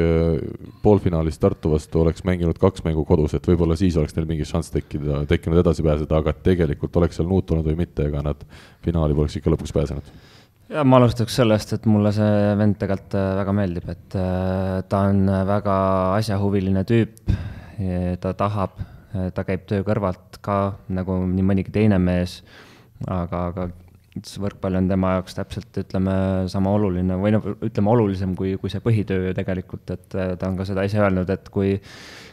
poolfinaalis 0.82 1.38
Tartu 1.38 1.74
vastu 1.74 2.00
oleks 2.02 2.24
mänginud 2.26 2.59
kaks 2.59 2.82
mängu 2.86 3.04
kodus, 3.07 3.36
et 3.36 3.46
võib-olla 3.46 3.76
siis 3.78 3.98
oleks 4.00 4.16
neil 4.16 4.26
mingi 4.26 4.48
šanss 4.48 4.74
tekkida, 4.74 5.22
tekkinud 5.30 5.61
edasi 5.62 5.84
pääseda, 5.86 6.22
aga 6.22 6.34
tegelikult 6.48 6.96
oleks 6.98 7.20
seal 7.20 7.28
muutunud 7.30 7.68
või 7.68 7.78
mitte, 7.84 8.09
ega 8.09 8.24
nad 8.26 8.42
finaali 8.82 9.14
poleks 9.14 9.38
ikka 9.38 9.54
lõpuks 9.54 9.76
pääsenud 9.76 10.16
ja 10.72 10.82
ma 10.86 10.98
alustaks 11.00 11.38
sellest, 11.38 11.74
et 11.76 11.86
mulle 11.90 12.12
see 12.14 12.50
vend 12.58 12.78
tegelikult 12.80 13.16
äh, 13.18 13.30
väga 13.40 13.54
meeldib, 13.56 13.88
et 13.92 14.18
äh, 14.18 14.82
ta 14.90 15.06
on 15.10 15.24
äh, 15.30 15.42
väga 15.48 15.78
asjahuviline 16.18 16.86
tüüp. 16.88 17.34
ta 18.20 18.30
tahab, 18.32 18.78
ta 19.36 19.42
käib 19.44 19.66
töö 19.68 19.82
kõrvalt 19.84 20.38
ka 20.40 20.78
nagu 20.88 21.18
nii 21.28 21.44
mõnigi 21.44 21.74
teine 21.74 21.98
mees. 22.00 22.38
aga, 23.04 23.40
aga 23.50 23.66
võrkpall 24.40 24.78
on 24.78 24.88
tema 24.88 25.10
jaoks 25.18 25.36
täpselt, 25.36 25.76
ütleme, 25.82 26.14
sama 26.48 26.72
oluline 26.72 27.18
või 27.20 27.34
noh, 27.34 27.50
ütleme 27.60 27.92
olulisem 27.92 28.32
kui, 28.34 28.54
kui 28.56 28.72
see 28.72 28.80
põhitöö 28.80 29.34
tegelikult, 29.36 29.92
et 29.92 30.08
ta 30.08 30.48
on 30.48 30.56
ka 30.56 30.64
seda 30.64 30.86
ise 30.88 31.02
öelnud, 31.02 31.28
et 31.28 31.50
kui, 31.52 31.76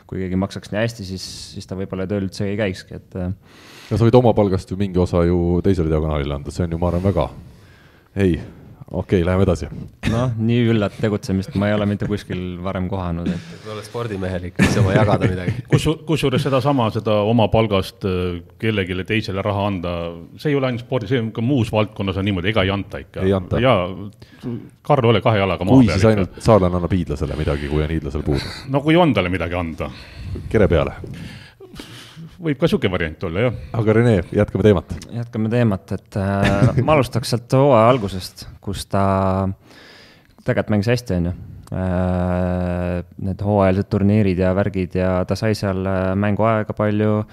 kui 0.08 0.24
keegi 0.24 0.40
maksaks 0.40 0.72
nii 0.72 0.80
hästi, 0.80 1.10
siis, 1.12 1.26
siis 1.58 1.68
ta 1.68 1.76
võib-olla 1.76 2.08
tööl 2.08 2.30
üldse 2.30 2.48
ei 2.48 2.56
käikski, 2.56 3.02
et. 3.02 3.20
no 3.20 4.00
sa 4.00 4.08
võid 4.08 4.22
oma 4.24 4.32
palgast 4.38 4.72
ju 4.72 4.80
mingi 4.80 5.04
osa 5.04 5.26
ju 5.28 5.60
teisele 5.66 5.92
diagonaalile 5.92 6.40
anda, 6.40 6.56
see 6.56 6.64
on 6.64 6.78
ju, 6.78 6.80
ma 6.80 6.94
arvan, 6.94 7.04
väga 7.12 7.28
ei, 8.16 8.42
okei 8.92 9.22
okay,, 9.22 9.26
läheme 9.26 9.44
edasi. 9.44 9.68
noh, 10.12 10.34
nii 10.38 10.68
üllat 10.74 10.96
tegutsemist 11.02 11.56
ma 11.60 11.70
ei 11.70 11.76
ole 11.78 11.88
mitte 11.90 12.08
kuskil 12.10 12.42
varem 12.64 12.88
kohanud, 12.92 13.30
et. 13.34 13.48
sa 13.64 13.74
oled 13.74 13.88
spordimehelik, 13.88 14.60
ei 14.62 14.72
saa 14.76 14.96
jagada 14.96 15.30
midagi. 15.30 15.56
kus, 15.72 15.88
kusjuures 16.08 16.46
sedasama, 16.46 16.90
seda 16.94 17.20
oma 17.30 17.48
palgast 17.54 18.06
äh, 18.10 18.40
kellelegi 18.62 18.98
teisele 19.10 19.46
raha 19.46 19.68
anda, 19.72 19.96
see 20.38 20.54
ei 20.54 20.60
ole 20.60 20.70
ainult 20.70 20.86
spordi, 20.86 21.10
see 21.10 21.22
on 21.24 21.32
ka 21.36 21.46
muus 21.46 21.74
valdkonnas 21.74 22.22
on 22.22 22.30
niimoodi, 22.30 22.54
ega 22.54 22.66
ei 22.68 22.74
anta 22.74 23.02
ikka. 23.04 23.28
ja 23.62 23.78
Karl, 24.84 25.08
ole 25.08 25.22
kahe 25.24 25.40
jalaga 25.40 25.66
maa 25.66 25.78
peal. 25.78 25.86
kui 25.88 25.94
siis 25.94 26.10
ainult 26.12 26.42
saarlane 26.44 26.82
annab 26.82 26.94
hiidlasele 26.94 27.40
midagi, 27.40 27.72
kui 27.72 27.86
on 27.86 27.96
hiidlasel 27.96 28.26
puudu. 28.26 28.58
no 28.70 28.84
kui 28.86 29.00
on 29.00 29.14
talle 29.14 29.34
midagi 29.34 29.58
anda. 29.58 29.90
kere 30.50 30.68
peale 30.68 31.00
võib 32.44 32.60
ka 32.60 32.68
niisugune 32.68 32.94
variant 32.94 33.26
olla, 33.28 33.48
jah. 33.48 33.56
aga 33.80 33.96
Rene, 33.98 34.14
jätkame 34.36 34.66
teemat. 34.66 34.94
jätkame 35.14 35.52
teemat, 35.54 35.96
et 35.96 36.20
äh, 36.20 36.84
ma 36.84 36.98
alustaks 36.98 37.34
sealt 37.34 37.56
hooaja 37.58 37.90
algusest, 37.94 38.46
kus 38.64 38.86
ta 38.92 39.04
tegelikult 40.44 40.76
mängis 40.76 40.92
hästi, 40.94 41.20
on 41.20 41.32
ju 41.32 41.34
äh,. 41.74 43.02
Need 43.24 43.42
hooajalised 43.42 43.90
turniirid 43.90 44.40
ja 44.44 44.52
värgid 44.56 44.96
ja 45.00 45.10
ta 45.28 45.38
sai 45.40 45.56
seal 45.58 45.86
äh, 45.88 46.12
mänguaega 46.20 46.76
palju, 46.78 47.24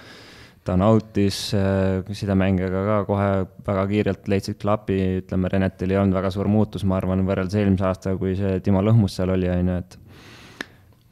ta 0.64 0.76
nautis 0.78 1.50
äh, 1.58 2.00
sidemängijaga 2.16 2.84
ka 2.86 3.00
kohe 3.08 3.28
väga 3.66 3.86
kiirelt 3.90 4.30
leidsid 4.30 4.60
klapi, 4.62 5.00
ütleme, 5.24 5.50
Renetil 5.52 5.92
ei 5.92 6.00
olnud 6.00 6.16
väga 6.16 6.32
suur 6.34 6.48
muutus, 6.52 6.86
ma 6.86 7.00
arvan, 7.00 7.26
võrreldes 7.28 7.58
eelmise 7.58 7.88
aastaga, 7.90 8.20
kui 8.20 8.36
see 8.38 8.60
Timo 8.64 8.84
Lõhmus 8.84 9.18
seal 9.18 9.34
oli, 9.34 9.50
on 9.50 9.74
ju, 9.74 9.82
et 9.82 9.98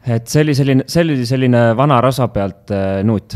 et 0.08 0.30
see 0.30 0.46
oli 0.46 0.54
selline, 0.56 0.88
see 0.88 1.02
oli 1.04 1.20
selline 1.28 1.62
vana 1.76 1.98
rasa 2.00 2.30
pealt 2.32 2.70
nuut 3.04 3.34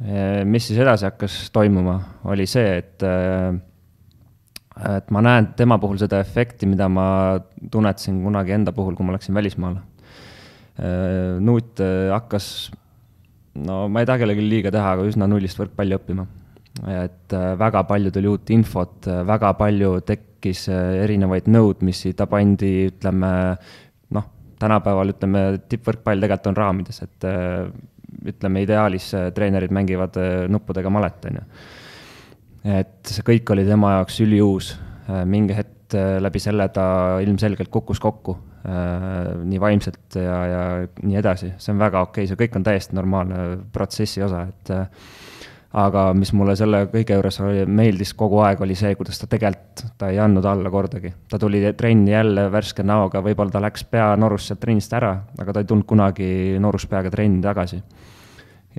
mis 0.00 0.64
siis 0.64 0.80
edasi 0.80 1.04
hakkas 1.04 1.34
toimuma, 1.52 1.98
oli 2.32 2.46
see, 2.48 2.78
et, 2.80 3.04
eh, 3.04 3.52
et 4.96 5.10
ma 5.12 5.20
näen 5.24 5.50
tema 5.58 5.76
puhul 5.80 6.00
seda 6.00 6.22
efekti, 6.24 6.68
mida 6.68 6.88
ma 6.88 7.04
tunnetasin 7.70 8.22
kunagi 8.24 8.56
enda 8.56 8.72
puhul, 8.72 8.96
kui 8.96 9.06
ma 9.06 9.16
läksin 9.16 9.36
välismaale. 9.36 9.82
Eh, 10.80 11.36
Nuut 11.44 11.82
hakkas, 12.14 12.70
no 13.60 13.82
ma 13.88 14.00
ei 14.00 14.08
taha 14.08 14.22
kellelegi 14.22 14.46
liiga 14.46 14.72
teha, 14.72 14.96
aga 14.96 15.04
üsna 15.10 15.28
nullist 15.28 15.60
võrkpalli 15.60 15.98
õppima. 15.98 16.26
et 16.86 17.34
väga 17.58 17.82
palju 17.84 18.12
tuli 18.14 18.28
uut 18.30 18.50
infot, 18.54 19.04
väga 19.26 19.50
palju 19.58 20.00
tekkis 20.06 20.68
erinevaid 20.70 21.50
nõudmisi, 21.50 22.14
ta 22.16 22.24
pandi, 22.30 22.86
ütleme, 22.88 23.32
noh, 24.16 24.28
tänapäeval 24.62 25.12
ütleme, 25.12 25.42
tippvõrkpall 25.68 26.22
tegelikult 26.22 26.46
on 26.46 26.56
raamides, 26.56 27.02
et 27.02 27.26
ütleme, 28.30 28.64
ideaalis 28.64 29.10
äh, 29.16 29.28
treenerid 29.34 29.72
mängivad 29.74 30.16
äh, 30.20 30.44
nuppudega 30.50 30.92
malet, 30.92 31.24
on 31.30 31.40
ju. 31.40 31.46
et 32.76 33.12
see 33.14 33.24
kõik 33.26 33.54
oli 33.54 33.64
tema 33.68 33.96
jaoks 33.98 34.20
üliuus, 34.24 34.74
äh, 35.08 35.24
mingi 35.28 35.56
hetk 35.56 35.76
läbi 35.90 36.38
selle 36.38 36.68
ta 36.70 36.84
ilmselgelt 37.18 37.66
kukkus 37.74 37.98
kokku, 37.98 38.36
nii 38.62 39.58
vaimselt 39.58 40.14
ja, 40.14 40.36
ja 40.46 40.60
nii 41.02 41.16
edasi, 41.18 41.48
see 41.58 41.72
on 41.72 41.80
väga 41.80 42.04
okei 42.04 42.22
okay., 42.22 42.28
see 42.30 42.38
kõik 42.38 42.58
on 42.60 42.66
täiesti 42.68 42.94
normaalne 42.94 43.40
protsessi 43.74 44.22
osa, 44.22 44.44
et 44.46 44.70
aga 45.72 46.08
mis 46.18 46.32
mulle 46.34 46.56
selle 46.58 46.84
kõige 46.90 47.14
juures 47.14 47.40
oli, 47.44 47.64
meeldis 47.66 48.10
kogu 48.18 48.40
aeg, 48.42 48.62
oli 48.64 48.74
see, 48.74 48.94
kuidas 48.98 49.20
ta 49.20 49.28
tegelikult, 49.30 49.84
ta 49.98 50.08
ei 50.10 50.18
andnud 50.18 50.46
alla 50.50 50.70
kordagi. 50.70 51.12
ta 51.30 51.38
tuli 51.38 51.62
trenni 51.78 52.10
jälle 52.10 52.48
värske 52.52 52.82
näoga, 52.82 53.22
võib-olla 53.22 53.54
ta 53.54 53.62
läks 53.62 53.84
pea 53.84 54.14
norust 54.16 54.50
sealt 54.50 54.60
trennist 54.60 54.92
ära, 54.98 55.14
aga 55.38 55.52
ta 55.52 55.62
ei 55.62 55.70
tulnud 55.70 55.86
kunagi 55.86 56.58
norus 56.58 56.86
peaga 56.90 57.10
trenni 57.10 57.42
tagasi 57.42 57.82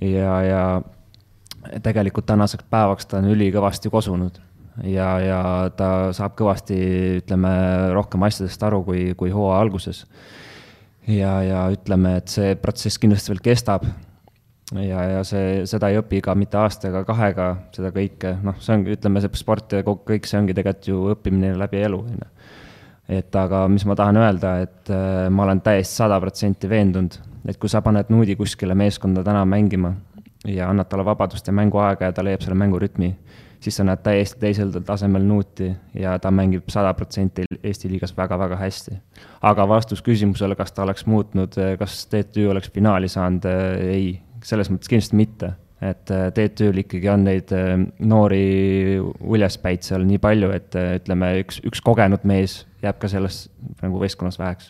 ja, 0.02 0.36
ja 0.44 1.82
tegelikult 1.84 2.26
tänaseks 2.26 2.68
päevaks 2.70 3.08
ta 3.08 3.20
on 3.22 3.32
ülikõvasti 3.32 3.92
kosunud 3.92 4.40
ja, 4.88 5.08
ja 5.24 5.42
ta 5.78 5.90
saab 6.16 6.38
kõvasti, 6.40 6.78
ütleme, 7.22 7.52
rohkem 7.96 8.24
asjadest 8.28 8.64
aru 8.66 8.82
kui, 8.88 9.12
kui 9.18 9.34
hooaja 9.34 9.60
alguses. 9.62 10.06
ja, 11.08 11.42
ja 11.44 11.66
ütleme, 11.74 12.18
et 12.22 12.32
see 12.32 12.56
protsess 12.56 13.02
kindlasti 13.02 13.34
veel 13.34 13.44
kestab. 13.52 13.86
Ja, 14.80 15.04
ja 15.18 15.24
see, 15.28 15.66
seda 15.70 15.90
ei 15.92 16.00
õpi 16.00 16.22
ka 16.24 16.36
mitte 16.36 16.58
aasta 16.62 16.90
ega 16.90 17.04
kahega, 17.08 17.48
seda 17.76 17.92
kõike, 17.96 18.38
noh, 18.44 18.60
see 18.64 18.78
ongi, 18.78 18.96
ütleme, 18.98 19.24
see 19.24 19.42
sport 19.42 19.78
ja 19.78 19.84
kõik 19.86 20.30
see 20.30 20.40
ongi 20.40 20.56
tegelikult 20.58 20.88
ju 20.92 21.02
õppimine 21.16 21.56
läbi 21.60 21.84
elu, 21.88 22.00
on 22.00 22.22
ju. 22.22 22.30
et 23.20 23.36
aga 23.36 23.66
mis 23.72 23.86
ma 23.86 23.98
tahan 24.00 24.22
öelda, 24.22 24.56
et 24.64 24.94
äh, 24.94 25.28
ma 25.34 25.48
olen 25.48 25.62
täiesti 25.66 26.04
sada 26.04 26.20
protsenti 26.24 26.70
veendunud 26.72 27.20
et 27.48 27.58
kui 27.58 27.70
sa 27.72 27.82
paned 27.82 28.12
Nuudi 28.14 28.36
kuskile 28.40 28.76
meeskonda 28.78 29.24
täna 29.26 29.44
mängima 29.50 29.94
ja 30.48 30.70
annad 30.70 30.90
talle 30.90 31.06
vabadust 31.06 31.48
ja 31.48 31.54
mänguaega 31.54 32.10
ja 32.10 32.14
ta 32.14 32.24
leiab 32.26 32.42
selle 32.42 32.58
mängurütmi, 32.58 33.12
siis 33.62 33.78
sa 33.78 33.86
näed 33.86 34.02
täiesti 34.06 34.40
teisel 34.42 34.74
tasemel 34.86 35.26
Nuuti 35.26 35.70
ja 35.98 36.18
ta 36.20 36.32
mängib 36.34 36.70
sada 36.74 36.94
protsenti 36.98 37.46
Eesti 37.64 37.90
liigas 37.90 38.16
väga-väga 38.18 38.58
hästi. 38.58 38.98
aga 39.42 39.68
vastus 39.68 40.02
küsimusele, 40.02 40.56
kas 40.56 40.72
ta 40.72 40.84
oleks 40.84 41.06
muutnud, 41.06 41.58
kas 41.80 42.06
TTÜ 42.08 42.50
oleks 42.50 42.72
finaali 42.72 43.08
saanud, 43.08 43.46
ei, 43.82 44.22
selles 44.48 44.72
mõttes 44.72 44.92
kindlasti 44.92 45.20
mitte. 45.20 45.54
et 45.82 46.12
äh, 46.14 46.28
TTÜ-l 46.30 46.78
ikkagi 46.84 47.10
on 47.10 47.24
neid 47.26 47.50
äh, 47.58 47.72
noori 48.06 49.00
uljaspäid 49.02 49.82
seal 49.82 50.06
nii 50.06 50.22
palju, 50.22 50.52
et 50.54 50.78
ütleme, 50.78 51.34
üks, 51.42 51.58
üks 51.66 51.82
kogenud 51.82 52.22
mees 52.30 52.62
jääb 52.84 53.02
ka 53.02 53.10
selles 53.10 53.48
nagu 53.82 54.02
võistkonnas 54.02 54.38
väheks 54.38 54.70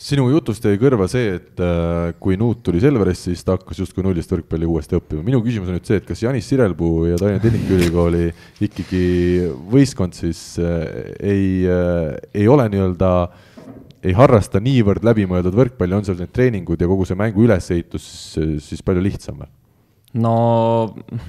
sinu 0.00 0.24
jutust 0.32 0.64
jäi 0.64 0.78
kõrva 0.80 1.06
see, 1.10 1.34
et 1.36 1.60
äh, 1.60 2.12
kui 2.22 2.38
Nuut 2.40 2.62
tuli 2.64 2.80
Selverist, 2.82 3.26
siis 3.28 3.42
ta 3.44 3.58
hakkas 3.58 3.82
justkui 3.82 4.04
nullist 4.04 4.32
võrkpalli 4.32 4.68
uuesti 4.68 4.96
õppima. 4.96 5.24
minu 5.26 5.42
küsimus 5.44 5.68
on 5.68 5.76
nüüd 5.76 5.88
see, 5.88 6.00
et 6.00 6.06
kas 6.08 6.22
Janis 6.24 6.48
Sirelpuu 6.48 7.10
ja 7.10 7.18
Tallinna 7.20 7.42
Tehnikaülikooli 7.44 8.30
ikkagi 8.64 9.04
võistkond 9.72 10.16
siis 10.16 10.40
äh, 10.62 10.86
ei, 11.20 11.44
äh, 11.68 12.16
ei 12.32 12.48
ole 12.48 12.68
nii-öelda, 12.72 13.12
ei 14.04 14.16
harrasta 14.16 14.62
niivõrd 14.64 15.04
läbimõeldud 15.04 15.56
võrkpalli, 15.56 15.96
on 15.96 16.06
seal 16.06 16.18
need 16.20 16.32
treeningud 16.34 16.80
ja 16.80 16.88
kogu 16.90 17.06
see 17.08 17.18
mängu 17.20 17.44
ülesehitus 17.46 18.04
siis 18.64 18.84
palju 18.86 19.04
lihtsam 19.04 19.42
või? 19.42 19.50
no 20.20 20.34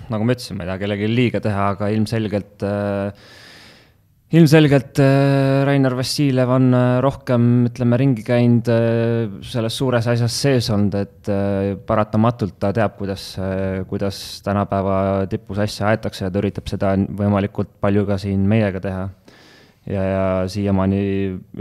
nagu 0.10 0.26
ma 0.26 0.36
ütlesin, 0.36 0.58
ma 0.58 0.66
ei 0.66 0.72
taha 0.72 0.82
kellelegi 0.82 1.10
liiga 1.12 1.42
teha, 1.44 1.72
aga 1.76 1.92
ilmselgelt 1.94 2.66
äh, 2.66 3.26
ilmselgelt 4.32 5.00
äh, 5.04 5.66
Rainer 5.68 5.96
Vassiljev 5.98 6.52
on 6.56 6.72
äh, 6.74 7.00
rohkem, 7.04 7.48
ütleme, 7.68 7.98
ringi 8.00 8.24
käinud 8.24 8.70
äh, 8.72 9.28
selles 9.44 9.76
suures 9.76 10.08
asjas 10.08 10.38
sees 10.46 10.70
olnud, 10.72 10.96
et 10.96 11.32
paratamatult 11.88 12.56
ta 12.62 12.72
teab, 12.76 12.96
kuidas, 13.00 13.26
kuidas 13.90 14.18
tänapäeva 14.46 15.28
tipus 15.32 15.60
asja 15.62 15.90
aetakse 15.92 16.26
ja 16.26 16.32
ta 16.32 16.40
üritab 16.42 16.70
seda 16.72 16.94
võimalikult 16.96 17.74
palju 17.84 18.06
ka 18.08 18.18
siin 18.22 18.48
meiega 18.48 18.82
teha. 18.84 19.04
Ja, 19.90 20.02
ja 20.04 20.26
siiamaani 20.52 21.04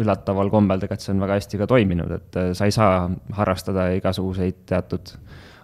üllataval 0.01 0.51
kombel 0.53 0.83
tegelikult 0.83 1.07
see 1.07 1.15
on 1.15 1.23
väga 1.25 1.39
hästi 1.39 1.61
ka 1.61 1.71
toiminud, 1.71 2.17
et 2.19 2.41
sa 2.59 2.69
ei 2.69 2.75
saa 2.75 3.07
harrastada 3.39 3.91
igasuguseid 3.97 4.67
teatud 4.69 5.15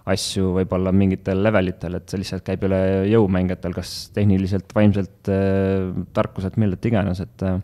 asju 0.07 0.53
võib-olla 0.55 0.93
mingitel 0.95 1.41
levelitel, 1.43 1.97
et 1.97 2.07
see 2.07 2.21
lihtsalt 2.21 2.45
käib 2.47 2.63
üle 2.67 2.79
jõu 3.11 3.27
mängijatel, 3.31 3.75
kas 3.75 3.91
tehniliselt, 4.15 4.71
vaimselt, 4.75 5.31
äh, 5.31 5.89
tarkuselt, 6.15 6.57
millelt 6.61 6.85
iganes, 6.87 7.21
et 7.23 7.45
äh, 7.47 7.59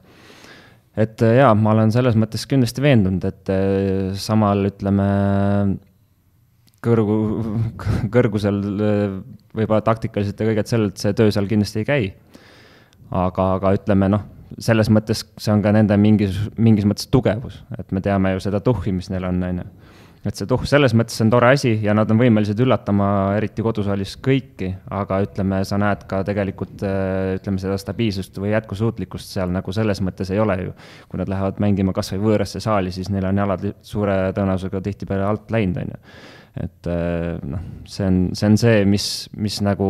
et 1.06 1.24
äh, 1.26 1.38
jaa, 1.40 1.54
ma 1.58 1.72
olen 1.74 1.94
selles 1.96 2.18
mõttes 2.20 2.44
kindlasti 2.50 2.84
veendunud, 2.84 3.24
et 3.26 3.54
samal, 4.22 4.68
ütleme, 4.70 5.08
kõrgu, 6.84 7.18
kõrgusel 8.14 8.60
võib-olla 9.56 9.82
taktikaliselt 9.88 10.44
ja 10.44 10.50
kõigelt 10.52 10.70
sellelt 10.70 11.02
see 11.02 11.16
töö 11.18 11.32
seal 11.34 11.50
kindlasti 11.50 11.82
ei 11.82 11.88
käi. 11.88 12.12
aga, 13.14 13.48
aga 13.56 13.74
ütleme 13.78 14.10
noh, 14.12 14.28
selles 14.62 14.90
mõttes 14.94 15.24
see 15.38 15.54
on 15.54 15.64
ka 15.64 15.74
nende 15.76 15.98
mingis, 15.98 16.38
mingis 16.58 16.86
mõttes 16.90 17.10
tugevus, 17.12 17.62
et 17.78 17.92
me 17.92 18.02
teame 18.02 18.36
ju 18.36 18.44
seda 18.44 18.62
tuhhi, 18.64 18.94
mis 18.96 19.10
neil 19.14 19.30
on, 19.30 19.42
on 19.44 19.64
ju 19.64 19.70
et 20.24 20.40
see 20.40 20.48
tuhh 20.48 20.64
selles 20.68 20.94
mõttes 20.96 21.20
on 21.24 21.32
tore 21.34 21.50
asi 21.52 21.74
ja 21.84 21.94
nad 21.96 22.12
on 22.12 22.20
võimelised 22.22 22.60
üllatama, 22.64 23.08
eriti 23.38 23.64
kodusaalis 23.66 24.16
kõiki, 24.24 24.70
aga 24.96 25.20
ütleme, 25.26 25.60
sa 25.68 25.80
näed 25.82 26.06
ka 26.08 26.22
tegelikult 26.28 26.84
äh, 26.88 27.34
ütleme 27.40 27.60
seda 27.60 27.76
stabiilsust 27.82 28.40
või 28.40 28.54
jätkusuutlikkust 28.54 29.36
seal 29.36 29.52
nagu 29.52 29.76
selles 29.76 30.00
mõttes 30.06 30.32
ei 30.32 30.40
ole 30.40 30.58
ju. 30.62 30.76
kui 31.12 31.20
nad 31.20 31.32
lähevad 31.32 31.60
mängima 31.64 31.96
kasvõi 31.96 32.22
võõrasse 32.24 32.64
saali, 32.64 32.94
siis 32.96 33.12
neil 33.12 33.28
on 33.28 33.44
jalad 33.44 33.68
suure 33.84 34.16
tõenäosusega 34.38 34.82
tihtipeale 34.88 35.28
alt 35.28 35.52
läinud, 35.52 35.84
on 35.84 35.92
ju 35.96 36.02
et 36.54 36.88
äh, 36.92 37.40
noh, 37.50 37.62
see 37.90 38.06
on, 38.06 38.18
see 38.38 38.50
on 38.52 38.58
see, 38.62 38.84
mis, 38.86 39.08
mis 39.42 39.58
nagu 39.66 39.88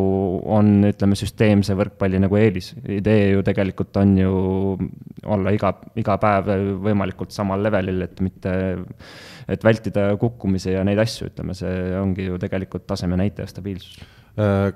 on, 0.56 0.72
ütleme, 0.88 1.18
süsteemse 1.20 1.76
võrkpalli 1.76 2.22
nagu 2.24 2.40
eelis. 2.40 2.72
idee 2.88 3.34
ju 3.34 3.44
tegelikult 3.44 4.00
on 4.00 4.16
ju 4.22 4.34
olla 5.36 5.54
iga, 5.56 5.74
iga 6.00 6.18
päev 6.22 6.52
võimalikult 6.86 7.36
samal 7.36 7.64
levelil, 7.68 8.02
et 8.08 8.24
mitte, 8.24 8.56
et 9.52 9.64
vältida 9.64 10.14
kukkumisi 10.20 10.72
ja 10.78 10.86
neid 10.88 11.04
asju, 11.04 11.34
ütleme, 11.34 11.56
see 11.58 11.94
ongi 12.00 12.30
ju 12.32 12.40
tegelikult 12.40 12.88
taseme 12.88 13.20
näitaja 13.20 13.52
stabiilsus 13.52 14.00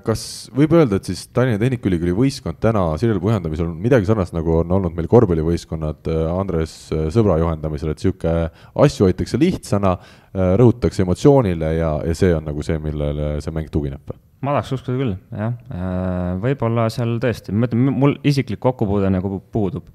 kas 0.05 0.21
võib 0.53 0.75
öelda, 0.77 0.99
et 0.99 1.07
siis 1.09 1.23
Tallinna 1.33 1.57
Tehnikaülikooli 1.57 2.13
võistkond 2.13 2.59
täna 2.61 2.83
Sirel 3.01 3.17
juhendamisel 3.17 3.65
on 3.65 3.79
midagi 3.81 4.05
sarnast, 4.05 4.35
nagu 4.35 4.59
on 4.59 4.75
olnud 4.77 4.93
meil 4.93 5.09
korvpallivõistkonnad 5.09 6.09
äh, 6.13 6.19
Andres 6.29 6.75
äh, 6.93 7.07
Sõbra 7.13 7.39
juhendamisel, 7.41 7.89
et 7.93 8.03
sihuke 8.03 8.35
asju 8.85 9.07
hoitakse 9.07 9.39
lihtsana, 9.41 9.97
rõhutatakse 10.37 11.01
emotsioonile 11.01 11.71
ja, 11.79 11.89
ja 12.05 12.13
see 12.13 12.29
on 12.35 12.45
nagu 12.45 12.61
see, 12.61 12.77
millele 12.83 13.37
see 13.41 13.53
mäng 13.55 13.71
tugineb? 13.73 14.13
ma 14.45 14.53
tahaks 14.53 14.75
uskuda 14.75 14.99
küll, 14.99 15.13
jah. 15.33 15.55
võib-olla 16.43 16.85
seal 16.93 17.15
tõesti, 17.23 17.55
ma 17.57 17.65
ütlen, 17.65 17.87
mul 17.97 18.13
isiklik 18.27 18.61
kokkupuude 18.61 19.09
nagu 19.09 19.39
puudub 19.53 19.87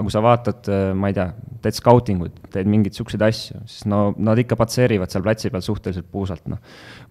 aga 0.00 0.08
kui 0.08 0.14
sa 0.14 0.22
vaatad, 0.24 0.68
äh, 0.72 0.90
ma 0.96 1.10
ei 1.10 1.16
tea, 1.16 1.28
teed 1.60 1.76
scouting 1.76 2.24
ut, 2.24 2.38
teed 2.54 2.68
mingeid 2.70 2.96
siukseid 2.96 3.22
asju, 3.26 3.60
siis 3.68 3.84
no 3.90 4.14
nad 4.16 4.40
ikka 4.40 4.56
patseerivad 4.56 5.12
seal 5.12 5.24
platsi 5.26 5.52
peal 5.52 5.64
suhteliselt 5.64 6.08
puusalt, 6.12 6.46
noh. 6.48 6.60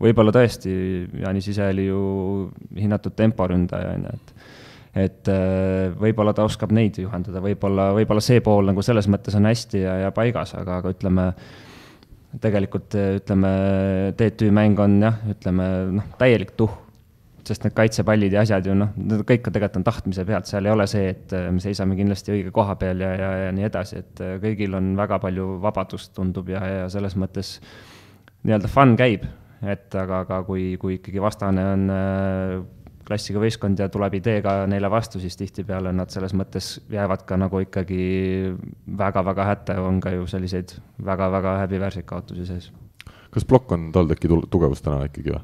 võib-olla 0.01 0.33
tõesti, 0.33 0.73
Jaanis 1.21 1.51
ise 1.53 1.69
oli 1.69 1.85
ju 1.85 2.01
hinnatud 2.79 3.15
temporündaja, 3.19 3.93
on 3.95 4.09
ju, 4.09 4.17
et 4.17 4.35
et 4.99 5.29
äh, 5.29 5.93
võib-olla 6.01 6.33
ta 6.33 6.47
oskab 6.49 6.73
neid 6.73 6.97
juhendada, 6.97 7.43
võib-olla, 7.45 7.91
võib-olla 7.93 8.23
see 8.25 8.41
pool 8.43 8.71
nagu 8.71 8.81
selles 8.83 9.05
mõttes 9.07 9.37
on 9.37 9.45
hästi 9.45 9.83
ja, 9.83 9.95
ja 10.07 10.09
paigas, 10.11 10.55
aga, 10.57 10.79
aga 10.81 10.95
ütleme, 10.95 11.27
tegelikult 12.41 12.97
ütleme, 12.97 13.51
TTÜ 14.17 14.49
mäng 14.55 14.81
on 14.81 14.97
jah, 15.05 15.21
ütleme 15.29 15.69
noh, 15.93 16.09
täielik 16.17 16.57
tuhh 16.57 16.88
sest 17.49 17.65
need 17.65 17.75
kaitsepallid 17.77 18.35
ja 18.35 18.43
asjad 18.45 18.69
ju 18.69 18.75
noh, 18.77 18.93
need 18.97 19.25
kõik 19.27 19.49
on 19.49 19.55
tegelikult 19.55 19.81
on 19.81 19.87
tahtmise 19.87 20.25
pealt, 20.27 20.49
seal 20.49 20.67
ei 20.67 20.73
ole 20.73 20.87
see, 20.89 21.11
et 21.15 21.35
äh, 21.35 21.49
me 21.53 21.63
seisame 21.63 21.97
kindlasti 21.99 22.33
õige 22.35 22.53
koha 22.55 22.77
peal 22.79 23.03
ja, 23.03 23.11
ja, 23.17 23.29
ja 23.45 23.51
nii 23.55 23.67
edasi, 23.69 24.01
et 24.03 24.23
äh, 24.25 24.37
kõigil 24.43 24.77
on 24.77 24.93
väga 24.99 25.19
palju 25.23 25.51
vabadust, 25.63 26.13
tundub, 26.17 26.49
ja, 26.53 26.63
ja 26.83 26.89
selles 26.93 27.17
mõttes 27.19 27.57
nii-öelda 28.45 28.71
fun 28.71 28.95
käib, 28.99 29.25
et 29.65 29.95
aga, 29.99 30.23
aga 30.25 30.43
kui, 30.47 30.71
kui 30.81 30.99
ikkagi 30.99 31.23
vastane 31.23 31.65
on 31.73 31.87
äh, 31.93 32.57
klassiga 33.09 33.41
võistkond 33.41 33.79
ja 33.81 33.89
tuleb 33.89 34.19
ideega 34.19 34.63
neile 34.69 34.89
vastu, 34.91 35.21
siis 35.21 35.37
tihtipeale 35.39 35.91
nad 35.95 36.13
selles 36.13 36.35
mõttes 36.37 36.75
jäävad 36.93 37.25
ka 37.27 37.39
nagu 37.41 37.63
ikkagi 37.65 38.01
väga-väga 38.99 39.47
hätta, 39.49 39.79
on 39.81 39.97
ka 40.03 40.13
ju 40.13 40.27
selliseid 40.29 40.75
väga-väga 41.05 41.57
häbiväärseid 41.63 42.05
kaotusi 42.09 42.45
sees. 42.45 42.69
kas 43.29 43.45
plokk 43.45 43.71
on 43.71 43.91
TalTechi 43.93 44.29
tugevus 44.49 44.85
täna 44.85 45.07
ikkagi 45.09 45.33
või? 45.33 45.41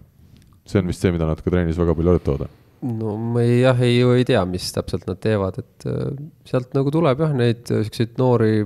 See 0.65 0.81
on 0.81 0.89
vist 0.89 1.03
see, 1.03 1.13
mida 1.13 1.27
nad 1.29 1.41
ka 1.41 1.51
trennis 1.53 1.77
väga 1.77 1.95
palju 1.97 2.13
arutavad. 2.15 2.53
no 2.85 3.15
ma 3.17 3.43
ei, 3.43 3.59
jah, 3.63 3.83
ei 3.85 3.99
ju 3.99 4.13
ei 4.17 4.25
tea, 4.27 4.41
mis 4.49 4.71
täpselt 4.73 5.05
nad 5.09 5.19
teevad, 5.21 5.59
et 5.61 5.85
äh, 5.89 6.15
sealt 6.49 6.73
nagu 6.77 6.93
tuleb 6.93 7.21
jah, 7.23 7.35
neid 7.37 7.69
äh, 7.73 7.83
siukseid 7.85 8.17
noori, 8.21 8.65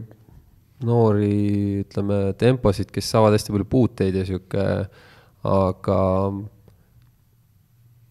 noori, 0.88 1.34
ütleme, 1.84 2.22
temposid, 2.39 2.91
kes 2.95 3.12
saavad 3.14 3.36
hästi 3.36 3.56
palju 3.56 3.68
puuteid 3.70 4.16
ja 4.16 4.26
sihuke, 4.28 4.66
aga 5.50 6.00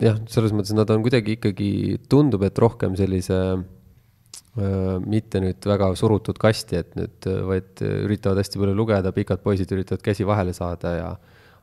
jah, 0.05 0.20
selles 0.32 0.55
mõttes 0.57 0.76
nad 0.76 0.93
on 0.93 1.05
kuidagi 1.05 1.36
ikkagi, 1.39 1.72
tundub, 2.12 2.45
et 2.47 2.61
rohkem 2.61 2.97
sellise 2.97 3.41
äh, 3.57 4.95
mitte 5.05 5.43
nüüd 5.45 5.64
väga 5.72 5.91
surutud 5.99 6.41
kasti, 6.41 6.84
et 6.84 6.93
nüüd, 6.97 7.32
vaid 7.49 7.84
üritavad 8.05 8.45
hästi 8.45 8.61
palju 8.61 8.76
lugeda, 8.76 9.12
pikad 9.16 9.45
poisid 9.45 9.72
üritavad 9.76 10.05
käsi 10.05 10.28
vahele 10.28 10.57
saada 10.57 10.95
ja 10.97 11.11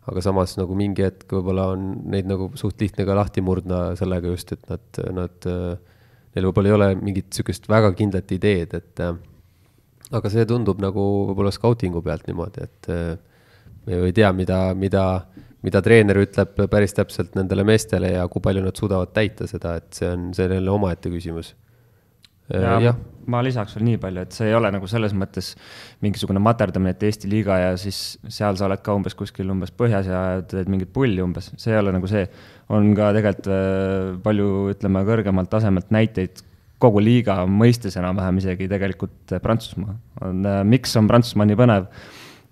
aga 0.05 0.21
samas 0.21 0.55
nagu 0.59 0.77
mingi 0.77 1.05
hetk 1.05 1.31
võib-olla 1.33 1.69
on 1.73 1.85
neid 2.13 2.27
nagu 2.29 2.51
suht 2.59 2.81
lihtne 2.81 3.05
ka 3.07 3.17
lahti 3.17 3.43
murdna 3.45 3.87
sellega 3.99 4.33
just, 4.33 4.53
et 4.53 4.67
nad, 4.69 4.99
nad, 5.17 5.47
neil 6.35 6.49
võib-olla 6.49 6.71
ei 6.71 6.75
ole 6.77 6.89
mingit 6.99 7.31
sihukest 7.33 7.69
väga 7.71 7.93
kindlat 7.97 8.35
ideed, 8.35 8.75
et 8.77 9.03
aga 10.15 10.31
see 10.31 10.45
tundub 10.49 10.83
nagu 10.83 11.07
võib-olla 11.31 11.53
skautingu 11.55 12.03
pealt 12.05 12.29
niimoodi, 12.29 12.69
et 12.69 12.91
me 13.85 13.99
ju 13.99 14.07
ei 14.09 14.15
tea, 14.15 14.31
mida, 14.37 14.59
mida, 14.77 15.05
mida 15.65 15.81
treener 15.85 16.21
ütleb 16.21 16.65
päris 16.69 16.93
täpselt 16.97 17.33
nendele 17.37 17.65
meestele 17.65 18.13
ja 18.13 18.27
kui 18.29 18.43
palju 18.45 18.65
nad 18.65 18.77
suudavad 18.77 19.13
täita 19.15 19.49
seda, 19.49 19.77
et 19.81 19.89
see 19.97 20.09
on, 20.11 20.29
see 20.37 20.45
on 20.49 20.57
jälle 20.59 20.73
omaette 20.73 21.13
küsimus 21.13 21.55
ja, 22.53 22.79
ja 22.83 22.95
ma 23.31 23.41
lisaks 23.45 23.75
veel 23.75 23.87
nii 23.89 23.99
palju, 24.01 24.23
et 24.25 24.35
see 24.35 24.49
ei 24.49 24.55
ole 24.57 24.69
nagu 24.73 24.87
selles 24.89 25.13
mõttes 25.17 25.53
mingisugune 26.05 26.41
materdamine, 26.43 26.93
et 26.95 27.05
Eesti 27.07 27.29
liiga 27.29 27.57
ja 27.61 27.69
siis 27.79 28.17
seal 28.31 28.57
sa 28.59 28.67
oled 28.67 28.83
ka 28.85 28.95
umbes 28.97 29.17
kuskil 29.17 29.49
umbes 29.53 29.73
põhjas 29.75 30.09
ja 30.09 30.21
teed 30.49 30.69
mingit 30.71 30.91
pulli 30.93 31.23
umbes, 31.23 31.51
see 31.61 31.73
ei 31.73 31.81
ole 31.81 31.95
nagu 31.95 32.09
see. 32.09 32.25
on 32.69 32.93
ka 32.97 33.11
tegelikult 33.13 33.49
äh, 33.53 34.11
palju, 34.25 34.49
ütleme, 34.73 35.05
kõrgemalt 35.07 35.49
tasemelt 35.51 35.91
näiteid 35.93 36.43
kogu 36.81 37.01
liiga 37.01 37.43
mõistes 37.49 37.95
enam-vähem 37.97 38.41
isegi 38.41 38.69
tegelikult 38.69 39.35
Prantsusmaa. 39.41 39.97
on, 40.27 40.45
äh, 40.45 40.61
miks 40.67 40.95
on 40.97 41.09
Prantsusmaa 41.09 41.49
nii 41.49 41.59
põnev? 41.59 41.89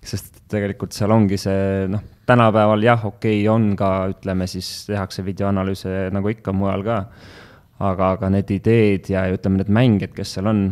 sest 0.04 0.42
tegelikult 0.52 0.92
seal 0.92 1.08
ongi 1.14 1.38
see, 1.40 1.86
noh, 1.88 2.02
tänapäeval 2.28 2.82
jah, 2.84 3.06
okei 3.08 3.38
okay,, 3.40 3.48
on 3.48 3.70
ka, 3.78 4.10
ütleme 4.12 4.44
siis 4.50 4.84
tehakse 4.84 5.24
videoanalüüse 5.24 6.10
nagu 6.12 6.28
ikka 6.28 6.52
mujal 6.52 6.84
ka 6.84 6.98
aga, 7.90 8.12
aga 8.16 8.30
need 8.32 8.50
ideed 8.54 9.08
ja 9.12 9.24
ütleme, 9.32 9.60
need 9.60 9.72
mängijad, 9.72 10.14
kes 10.16 10.36
seal 10.36 10.50
on, 10.50 10.66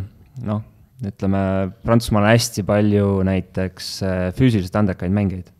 noh, 0.47 0.61
ütleme, 1.03 1.41
Prantsusmaal 1.83 2.27
on 2.27 2.31
hästi 2.31 2.63
palju 2.67 3.09
näiteks 3.27 3.89
äh, 4.07 4.23
füüsiliselt 4.37 4.79
andekaid 4.79 5.13
mängijaid. 5.13 5.51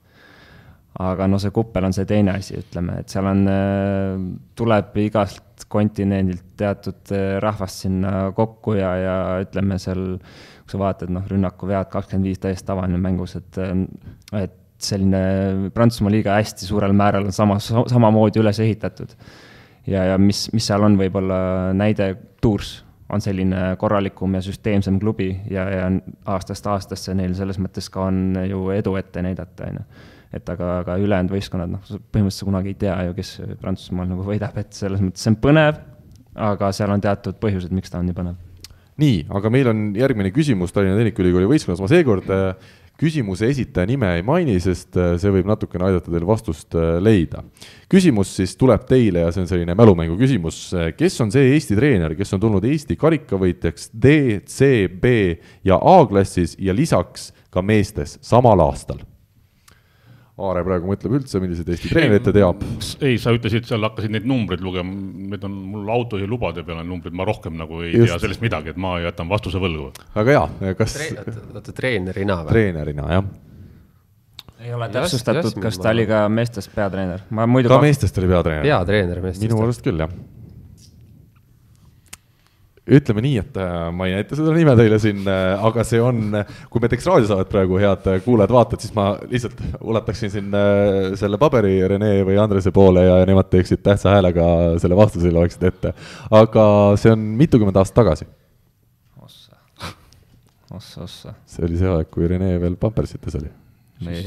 aga 1.03 1.25
no 1.25 1.39
see 1.41 1.49
kuppel 1.49 1.87
on 1.87 1.93
see 1.95 2.05
teine 2.05 2.35
asi, 2.37 2.53
ütleme, 2.61 2.99
et 3.01 3.09
seal 3.09 3.25
on, 3.25 3.39
äh, 3.49 4.25
tuleb 4.55 4.97
igast 5.01 5.65
kontinendilt 5.73 6.53
teatud 6.59 7.13
äh, 7.15 7.39
rahvast 7.41 7.87
sinna 7.87 8.31
kokku 8.37 8.75
ja, 8.77 8.91
ja 9.01 9.15
ütleme 9.41 9.79
seal, 9.81 10.03
kui 10.63 10.75
sa 10.75 10.81
vaatad, 10.83 11.13
noh, 11.13 11.25
rünnakuvead 11.29 11.89
kakskümmend 11.91 12.29
viis 12.29 12.43
täiesti 12.43 12.69
tavaline 12.69 13.01
mängus, 13.01 13.35
et, 13.39 13.57
et 14.37 14.59
selline 14.83 15.71
Prantsusmaa 15.73 16.13
liiga 16.13 16.37
hästi 16.37 16.67
suurel 16.67 16.93
määral 16.95 17.25
on 17.27 17.35
sama, 17.35 17.57
samamoodi 17.59 18.41
üles 18.43 18.61
ehitatud 18.63 19.17
ja, 19.87 20.03
ja 20.13 20.17
mis, 20.21 20.47
mis 20.53 20.67
seal 20.67 20.83
on 20.85 20.97
võib-olla 20.99 21.37
näide, 21.77 22.13
Tours 22.43 22.81
on 23.13 23.21
selline 23.21 23.75
korralikum 23.79 24.33
ja 24.35 24.41
süsteemsem 24.43 24.99
klubi 24.99 25.29
ja, 25.51 25.65
ja 25.69 25.87
aastast 26.33 26.67
aastasse 26.67 27.13
neil 27.17 27.35
selles 27.37 27.59
mõttes 27.61 27.89
ka 27.93 28.07
on 28.09 28.37
ju 28.47 28.67
edu 28.73 28.95
ette 28.99 29.23
näidata, 29.25 29.69
on 29.69 29.81
ju. 29.81 29.85
et 30.39 30.49
aga, 30.49 30.69
aga 30.81 30.97
ülejäänud 31.01 31.35
võistkonnad, 31.35 31.73
noh, 31.75 31.83
põhimõtteliselt 31.85 32.49
kunagi 32.49 32.73
ei 32.73 32.79
tea 32.85 32.95
ju, 33.09 33.17
kes 33.19 33.35
Prantsusmaal 33.61 34.09
nagu 34.09 34.25
võidab, 34.27 34.57
et 34.61 34.73
selles 34.77 35.03
mõttes 35.03 35.25
see 35.25 35.33
on 35.33 35.39
põnev, 35.43 35.81
aga 36.49 36.71
seal 36.73 36.95
on 36.95 37.03
teatud 37.03 37.37
põhjused, 37.41 37.75
miks 37.75 37.93
ta 37.93 38.01
on 38.01 38.09
nii 38.09 38.17
põnev. 38.17 38.39
nii, 39.03 39.19
aga 39.39 39.51
meil 39.53 39.69
on 39.69 39.85
järgmine 39.97 40.33
küsimus 40.33 40.73
Tallinna 40.73 40.97
Tehnikaülikooli 40.99 41.49
võistkonnas, 41.49 41.83
ma 41.83 41.91
seekord 41.91 42.31
äh, 42.33 42.73
küsimuse 42.99 43.49
esitaja 43.49 43.87
nime 43.89 44.09
ei 44.17 44.25
maini, 44.25 44.59
sest 44.63 44.97
äh, 44.99 45.13
see 45.21 45.31
võib 45.33 45.47
natukene 45.49 45.87
aidata 45.89 46.11
teil 46.13 46.25
vastust 46.27 46.77
äh, 46.77 46.97
leida. 47.03 47.43
küsimus 47.91 48.35
siis 48.37 48.55
tuleb 48.59 48.85
teile 48.89 49.25
ja 49.25 49.31
see 49.33 49.43
on 49.45 49.49
selline 49.49 49.75
mälumängu 49.77 50.17
küsimus. 50.19 50.59
kes 50.97 51.21
on 51.21 51.31
see 51.33 51.53
Eesti 51.53 51.77
treener, 51.79 52.15
kes 52.15 52.33
on 52.33 52.43
tulnud 52.43 52.65
Eesti 52.65 52.97
karikavõitjaks 52.99 53.89
D, 53.93 54.41
C, 54.45 54.87
B 54.87 55.15
ja 55.63 55.77
A-klassis 55.77 56.57
ja 56.59 56.75
lisaks 56.75 57.31
ka 57.53 57.61
meestes 57.61 58.19
samal 58.21 58.61
aastal? 58.65 59.01
Aare 60.33 60.63
praegu 60.65 60.89
mõtleb 60.89 61.13
üldse, 61.19 61.37
milliseid 61.37 61.67
Eesti 61.69 61.91
treenereid 61.91 62.23
ta 62.25 62.31
teab. 62.33 62.63
ei, 63.05 63.19
sa 63.21 63.35
ütlesid, 63.35 63.67
seal 63.69 63.85
hakkasid 63.85 64.15
neid 64.15 64.25
numbreid 64.25 64.63
lugema, 64.65 64.89
need 65.29 65.45
on 65.45 65.59
mul 65.75 65.91
autojuhi 65.93 66.29
lubade 66.29 66.63
peal 66.65 66.79
on 66.81 66.89
numbrid, 66.89 67.13
ma 67.13 67.27
rohkem 67.29 67.53
nagu 67.59 67.83
ei 67.85 67.91
Just. 67.93 68.09
tea 68.09 68.23
sellest 68.23 68.41
midagi, 68.41 68.73
et 68.73 68.79
ma 68.81 68.95
jätan 69.03 69.29
vastuse 69.29 69.61
võlgu. 69.61 69.91
väga 70.15 70.33
hea, 70.39 70.73
kas 70.79 70.97
Tre. 70.97 71.27
oota, 71.53 71.77
treenerina 71.77 72.39
või? 72.41 72.49
treenerina, 72.49 73.07
jah. 73.13 73.29
ei 74.65 74.73
ole 74.73 74.89
täpsustatud, 74.97 75.61
kas 75.61 75.77
ta 75.77 75.93
oli 75.93 76.09
ka 76.09 76.25
meestest 76.33 76.73
peatreener? 76.73 77.27
ma 77.29 77.45
muidu 77.45 77.69
ka 77.69 77.83
meestest 77.85 78.17
oli 78.17 78.33
peatreener? 78.33 78.65
peatreener 78.65 79.21
meestest. 79.21 79.45
minu 79.45 79.61
arust 79.67 79.85
küll, 79.85 80.01
jah 80.01 80.17
ütleme 82.83 83.21
nii, 83.23 83.37
et 83.39 83.57
äh, 83.63 83.73
ma 83.95 84.09
ei 84.09 84.17
näita 84.17 84.35
seda 84.35 84.51
nime 84.55 84.73
teile 84.75 84.97
siin, 84.99 85.21
äh, 85.29 85.61
aga 85.69 85.85
see 85.87 86.01
on, 86.03 86.35
kui 86.71 86.83
me 86.83 86.89
teeks 86.91 87.05
raadiosaadet 87.07 87.51
praegu, 87.51 87.77
head 87.79 88.07
äh, 88.11 88.19
kuulajad-vaatajad, 88.25 88.83
siis 88.83 88.95
ma 88.97 89.05
lihtsalt 89.31 89.61
ulataksin 89.79 90.31
siin 90.33 90.49
selle 91.19 91.39
paberi 91.39 91.77
Rene 91.87 92.11
või 92.27 92.35
Andrese 92.43 92.73
poole 92.75 93.05
ja 93.05 93.21
nemad 93.27 93.47
teeksid 93.51 93.79
tähtsa 93.85 94.17
häälega 94.17 94.45
selle 94.83 94.97
vastuse, 94.99 95.31
loeksid 95.31 95.63
ette. 95.69 95.93
aga 96.35 96.65
see 96.99 97.13
on 97.15 97.23
mitukümmend 97.39 97.79
aastat 97.79 98.01
tagasi. 98.01 98.27
ossa, 99.23 99.55
ossa, 100.75 101.05
ossa. 101.07 101.35
see 101.47 101.63
oli 101.67 101.79
see 101.79 101.91
aeg, 101.93 102.09
kui 102.11 102.27
Rene 102.27 102.57
veel 102.59 102.75
pampersites 102.81 103.37
oli. 103.39 103.53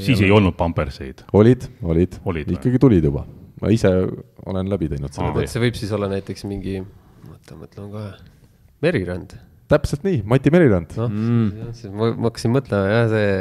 siis 0.01 0.23
ei 0.25 0.31
olnud 0.33 0.57
pamperseid? 0.57 1.27
olid, 1.37 1.67
olid, 1.83 2.17
olid, 2.25 2.49
ikkagi 2.57 2.81
tulid 2.81 3.05
juba. 3.05 3.21
ma 3.61 3.69
ise 3.73 3.93
olen 4.47 4.73
läbi 4.73 4.89
teinud 4.95 5.13
selle 5.13 5.35
tee. 5.37 5.51
see 5.53 5.61
võib 5.61 5.77
siis 5.77 5.93
olla 5.93 6.09
näiteks 6.09 6.47
mingi, 6.49 6.79
oota, 7.29 7.53
mõtlen 7.53 7.93
kohe 7.93 8.09
Merirand. 8.85 9.37
täpselt 9.67 10.05
nii, 10.07 10.21
Mati 10.27 10.51
Merirand. 10.53 10.93
No, 10.95 11.09
mm.. 11.11 11.73
ma, 11.91 12.11
ma 12.15 12.29
hakkasin 12.29 12.53
mõtlema 12.55 12.91
jah, 12.91 13.09
see 13.11 13.31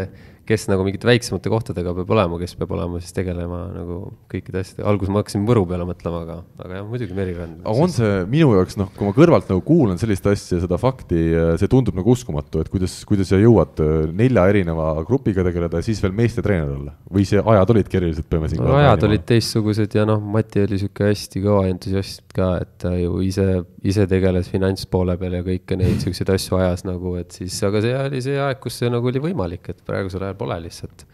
kes 0.47 0.67
nagu 0.71 0.85
mingite 0.87 1.09
väiksemate 1.09 1.51
kohtadega 1.53 1.95
peab 1.97 2.13
olema, 2.15 2.39
kes 2.41 2.55
peab 2.59 2.75
olema 2.77 3.01
siis 3.03 3.15
tegelema 3.17 3.63
nagu 3.75 3.99
kõikide 4.33 4.63
asjadega, 4.63 4.87
alguses 4.91 5.13
ma 5.13 5.23
hakkasin 5.23 5.47
Võru 5.47 5.65
peale 5.69 5.87
mõtlema, 5.89 6.23
aga, 6.27 6.37
aga 6.63 6.79
jah, 6.81 6.87
muidugi 6.89 7.17
Merirand. 7.17 7.61
aga 7.63 7.85
on 7.87 7.95
see 7.95 8.13
minu 8.31 8.53
jaoks 8.57 8.79
noh, 8.81 8.91
kui 8.97 9.09
ma 9.09 9.15
kõrvalt 9.17 9.51
nagu 9.53 9.63
kuulan 9.67 10.01
sellist 10.01 10.27
asja, 10.31 10.61
seda 10.63 10.79
fakti, 10.81 11.23
see 11.61 11.71
tundub 11.71 11.99
nagu 11.99 12.15
uskumatu, 12.15 12.63
et 12.63 12.71
kuidas, 12.73 12.99
kuidas 13.09 13.31
sa 13.33 13.41
jõuad 13.41 13.83
äh, 13.83 13.95
nelja 14.17 14.47
erineva 14.53 14.93
grupiga 15.09 15.45
tegeleda 15.47 15.83
ja 15.83 15.87
siis 15.87 16.03
veel 16.05 16.15
meeste 16.17 16.45
treener 16.47 16.73
olla 16.77 16.95
või 17.11 17.27
see 17.29 17.43
ajad 17.43 17.75
olidki 17.75 18.01
erilised, 18.01 18.29
peame 18.31 18.51
siin 18.51 18.63
no, 18.63 18.77
ajad 18.79 19.07
olid 19.09 19.27
teistsugused 19.29 19.99
ja 19.99 20.07
noh, 20.09 20.23
Mati 20.37 20.63
oli 20.63 20.79
sihuke 20.81 21.11
hästi 21.11 21.43
kõva 21.45 21.67
entusiast 21.71 22.23
ka, 22.37 22.53
et 22.63 22.73
ta 22.83 22.93
ju 22.99 23.21
ise, 23.25 23.47
ise 23.87 24.07
tegeles 24.11 24.51
finantspoole 24.53 25.17
peal 25.21 25.39
ja 25.39 25.45
kõiki 25.47 25.79
neid 25.81 26.03
siukseid 26.03 26.33
asju 26.35 26.59
ajas 26.61 26.85
nagu, 26.87 27.15
et 27.21 27.35
siis, 27.35 27.57
aga 27.67 27.83
see 27.85 27.95
oli 27.99 28.23
see 28.25 28.39
aeg, 28.43 28.61
kus 28.63 28.81
see 28.83 28.91
nagu 28.93 29.11
oli 29.11 29.23
võimalik, 29.23 29.71
et 29.73 29.83
praegusel 29.87 30.27
ajal 30.27 30.36
pole 30.39 30.59
lihtsalt. 30.65 31.07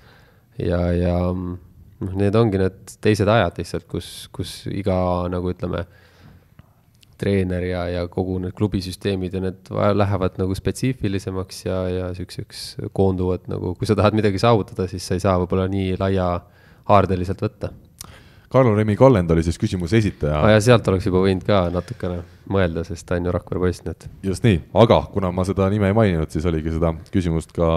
ja, 0.58 0.80
ja 0.96 1.16
noh, 1.32 2.14
need 2.18 2.36
ongi 2.38 2.60
need 2.60 2.96
teised 3.04 3.28
ajad 3.28 3.60
lihtsalt, 3.62 3.88
kus, 3.90 4.08
kus 4.34 4.62
iga 4.70 4.96
nagu 5.32 5.52
ütleme, 5.52 5.84
treener 7.22 7.62
ja, 7.62 7.84
ja 7.86 8.02
kogu 8.10 8.40
need 8.42 8.54
klubisüsteemid 8.58 9.36
ja 9.36 9.44
need 9.44 9.70
lähevad 9.94 10.40
nagu 10.40 10.56
spetsiifilisemaks 10.58 11.60
ja, 11.68 11.78
ja 11.86 12.08
siukseks 12.16 12.64
koonduvad 12.96 13.46
nagu, 13.52 13.76
kui 13.78 13.86
sa 13.86 13.94
tahad 13.98 14.16
midagi 14.18 14.42
saavutada, 14.42 14.88
siis 14.90 15.06
sa 15.06 15.14
ei 15.14 15.22
saa 15.22 15.36
võib-olla 15.38 15.68
nii 15.70 15.94
laia 16.00 16.28
haardeliselt 16.90 17.44
võtta 17.44 17.70
Karlo 18.52 18.74
Remi 18.76 18.96
Kallend 18.96 19.30
oli 19.32 19.42
siis 19.46 19.56
küsimuse 19.60 19.96
esitaja 19.96 20.42
ah,. 20.42 20.50
ja 20.52 20.60
sealt 20.60 20.88
oleks 20.92 21.06
juba 21.08 21.22
võinud 21.24 21.44
ka 21.46 21.64
natukene 21.72 22.20
mõelda, 22.52 22.82
sest 22.84 23.06
ta 23.08 23.16
on 23.16 23.28
ju 23.28 23.32
Rakvere 23.32 23.62
poiss, 23.62 23.80
nii 23.84 23.94
et. 23.94 24.06
just 24.26 24.44
nii, 24.44 24.58
aga 24.82 24.98
kuna 25.14 25.30
ma 25.32 25.44
seda 25.48 25.68
nime 25.72 25.88
ei 25.88 25.96
maininud, 25.96 26.28
siis 26.32 26.44
oligi 26.50 26.74
seda 26.74 26.90
küsimust 27.14 27.54
ka 27.56 27.68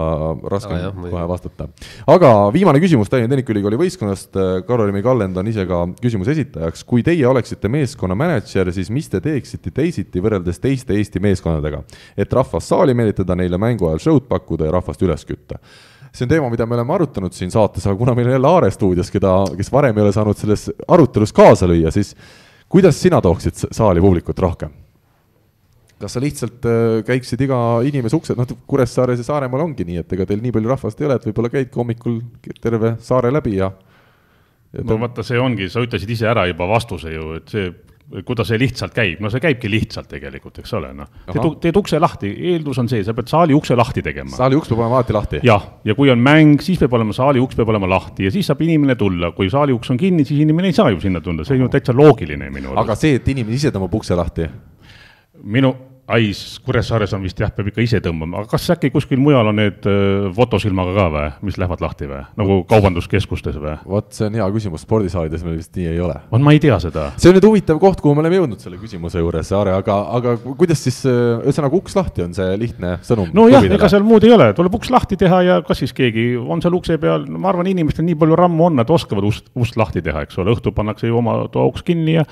raskem 0.51 0.75
ah, 0.75 0.81
jah, 0.87 0.97
kohe 0.97 1.23
vastata. 1.31 1.69
aga 2.11 2.33
viimane 2.55 2.81
küsimus 2.83 3.11
Tallinna 3.11 3.31
Tehnikaülikooli 3.31 3.79
võistkonnast, 3.85 4.35
Karlo 4.67 4.89
Remi 4.89 5.03
Kallend 5.05 5.39
on 5.39 5.51
ise 5.51 5.67
ka 5.69 5.81
küsimuse 6.01 6.35
esitajaks. 6.35 6.83
kui 6.83 7.05
teie 7.07 7.23
oleksite 7.29 7.71
meeskonna 7.71 8.17
mänedžer, 8.19 8.73
siis 8.75 8.91
mis 8.91 9.07
te 9.11 9.23
teeksite 9.23 9.71
teisiti 9.71 10.23
võrreldes 10.23 10.59
teiste 10.59 10.97
Eesti 10.97 11.23
meeskondadega, 11.23 11.85
et 12.17 12.33
rahvast 12.33 12.73
saali 12.73 12.97
meelitada, 12.97 13.37
neile 13.39 13.61
mängu 13.61 13.87
ajal 13.91 14.07
show'd 14.09 14.27
pakkuda 14.27 14.67
ja 14.67 14.75
rahvast 14.75 15.07
üles 15.07 15.23
kütta? 15.27 15.61
See 16.15 16.25
on 16.25 16.31
teema, 16.31 16.49
mida 16.51 16.65
me 16.65 16.77
oleme 16.77 16.95
arutanud 16.95 17.35
siin 17.35 17.51
saates, 17.51 17.85
aga 17.87 17.97
kuna 17.99 18.15
meil 18.15 18.29
on 18.29 18.37
jälle 18.37 18.49
Aare 18.49 18.71
stuudios, 18.71 19.11
keda, 19.11 19.35
kes 19.57 19.71
varem 19.73 19.97
ei 19.97 20.05
ole 20.05 20.15
saanud 20.15 20.39
selles 20.39 20.69
arutelus 20.87 21.33
kaasa 21.35 21.67
lüüa, 21.69 21.91
siis 21.91 22.13
kuidas 22.71 22.99
sina 23.01 23.21
tooksid 23.21 23.67
saali 23.75 24.03
publikut 24.03 24.39
rohkem? 24.39 24.73
kas 25.99 26.11
sa 26.17 26.19
lihtsalt 26.19 26.65
äh, 26.67 27.01
käiksid 27.07 27.39
iga 27.45 27.57
inimese 27.87 28.17
ukse, 28.17 28.35
noh, 28.35 28.49
Kuressaares 28.67 29.21
ja 29.21 29.25
Saaremaal 29.29 29.63
ongi 29.63 29.85
nii, 29.87 30.01
et 30.03 30.13
ega 30.17 30.25
teil 30.27 30.41
nii 30.43 30.51
palju 30.51 30.71
rahvast 30.73 30.99
ei 30.99 31.07
ole, 31.07 31.15
et 31.15 31.27
võib-olla 31.29 31.51
käidki 31.53 31.79
hommikul 31.79 32.17
terve 32.59 32.97
saare 33.03 33.31
läbi 33.31 33.55
ja, 33.61 33.69
ja 34.75 34.83
no 34.83 34.99
vaata, 34.99 35.23
see 35.23 35.39
ongi, 35.39 35.69
sa 35.71 35.83
ütlesid 35.85 36.11
ise 36.11 36.27
ära 36.27 36.43
juba 36.51 36.67
vastuse 36.67 37.13
ju, 37.15 37.29
et 37.39 37.53
see 37.53 37.71
kuidas 38.25 38.49
see 38.51 38.59
lihtsalt 38.61 38.93
käib, 38.93 39.21
no 39.23 39.31
see 39.33 39.41
käibki 39.41 39.69
lihtsalt 39.71 40.07
tegelikult, 40.11 40.59
eks 40.61 40.73
ole, 40.77 40.91
noh. 40.93 41.09
teed, 41.31 41.47
teed 41.63 41.79
ukse 41.79 41.99
lahti, 42.01 42.29
eeldus 42.51 42.77
on 42.83 42.89
see, 42.91 43.01
sa 43.05 43.15
pead 43.17 43.31
saali 43.31 43.55
ukse 43.57 43.77
lahti 43.77 44.03
tegema. 44.05 44.35
saali 44.35 44.57
uks 44.59 44.69
peab 44.69 44.83
olema 44.83 44.99
alati 44.99 45.15
lahti. 45.15 45.41
jah, 45.47 45.65
ja 45.87 45.95
kui 45.97 46.11
on 46.13 46.21
mäng, 46.21 46.61
siis 46.63 46.79
peab 46.81 46.93
olema, 46.99 47.15
saali 47.17 47.41
uks 47.41 47.57
peab 47.57 47.73
olema 47.73 47.89
lahti 47.89 48.27
ja 48.27 48.33
siis 48.33 48.45
saab 48.51 48.61
inimene 48.65 48.97
tulla, 48.99 49.31
kui 49.37 49.49
saali 49.49 49.73
uks 49.73 49.89
on 49.95 49.99
kinni, 50.01 50.25
siis 50.27 50.43
inimene 50.45 50.69
ei 50.69 50.77
saa 50.77 50.93
ju 50.93 51.01
sinna 51.01 51.21
tulla, 51.25 51.47
see 51.47 51.57
on 51.57 51.65
ju 51.65 51.73
täitsa 51.73 51.97
loogiline 51.97 52.51
minu 52.53 52.71
arust. 52.71 52.83
aga 52.83 52.99
see, 52.99 53.17
et 53.19 53.33
inimene 53.33 53.57
ise 53.57 53.73
tõmbab 53.73 53.97
ukse 53.97 54.17
lahti? 54.17 54.47
minu 55.43 55.73
ai, 56.07 56.29
Kuressaares 56.65 57.13
on 57.17 57.23
vist 57.25 57.39
jah, 57.41 57.49
peab 57.53 57.71
ikka 57.71 57.81
ise 57.81 57.99
tõmbama, 58.03 58.43
aga 58.43 58.51
kas 58.51 58.67
äkki 58.75 58.91
kuskil 58.93 59.19
mujal 59.21 59.49
on 59.49 59.57
need 59.57 59.85
äh, 59.89 60.27
fotosilmaga 60.37 60.93
ka 60.93 61.05
või, 61.13 61.25
mis 61.47 61.57
lähevad 61.61 61.81
lahti 61.81 62.09
või, 62.09 62.21
nagu 62.37 62.57
kaubanduskeskustes 62.69 63.57
või? 63.61 63.73
vot 63.89 64.11
see 64.13 64.27
on 64.29 64.37
hea 64.37 64.47
küsimus, 64.53 64.83
spordisaalides 64.85 65.45
meil 65.45 65.57
vist 65.57 65.73
nii 65.77 65.87
ei 65.95 66.01
ole. 66.05 66.17
on, 66.29 66.43
ma 66.45 66.53
ei 66.53 66.61
tea 66.61 66.77
seda. 66.83 67.07
see 67.17 67.31
on 67.31 67.37
nüüd 67.39 67.47
huvitav 67.49 67.79
koht, 67.81 68.03
kuhu 68.03 68.13
me 68.17 68.21
oleme 68.21 68.37
jõudnud 68.37 68.61
selle 68.61 68.77
küsimuse 68.81 69.23
juures, 69.23 69.49
Aare, 69.55 69.73
aga, 69.79 69.97
aga 70.19 70.35
kuidas 70.45 70.83
siis, 70.85 70.99
äh, 71.09 71.41
ühesõnaga 71.41 71.79
uks 71.79 71.97
lahti 71.97 72.25
on 72.27 72.37
see 72.37 72.53
lihtne 72.61 72.99
sõnum? 73.05 73.33
nojah, 73.33 73.65
ega 73.65 73.89
seal 73.89 74.05
muud 74.05 74.27
ei 74.29 74.35
ole, 74.35 74.51
tuleb 74.57 74.77
uks 74.77 74.93
lahti 74.93 75.17
teha 75.21 75.41
ja 75.47 75.57
kas 75.65 75.81
siis 75.81 75.95
keegi 75.97 76.27
on 76.37 76.61
seal 76.61 76.77
ukse 76.77 76.99
peal, 77.01 77.25
ma 77.25 77.49
arvan, 77.49 77.71
inimestel 77.73 78.05
nii 78.05 78.19
palju 78.21 78.37
rammu 78.43 78.69
on, 78.69 78.77
nad 78.77 78.93
oskavad 78.93 79.25
ust, 79.25 79.49
ust 79.57 79.79
lahti 79.81 80.05
teha, 80.05 80.25
eks 80.27 80.37
ole, 80.37 80.53
õhtul 80.53 80.75
pannakse 80.77 81.09
ju 81.09 81.17
oma 81.17 81.39
toa 81.49 81.65
uks 81.71 81.81
kinni 81.87 82.19
ja 82.19 82.29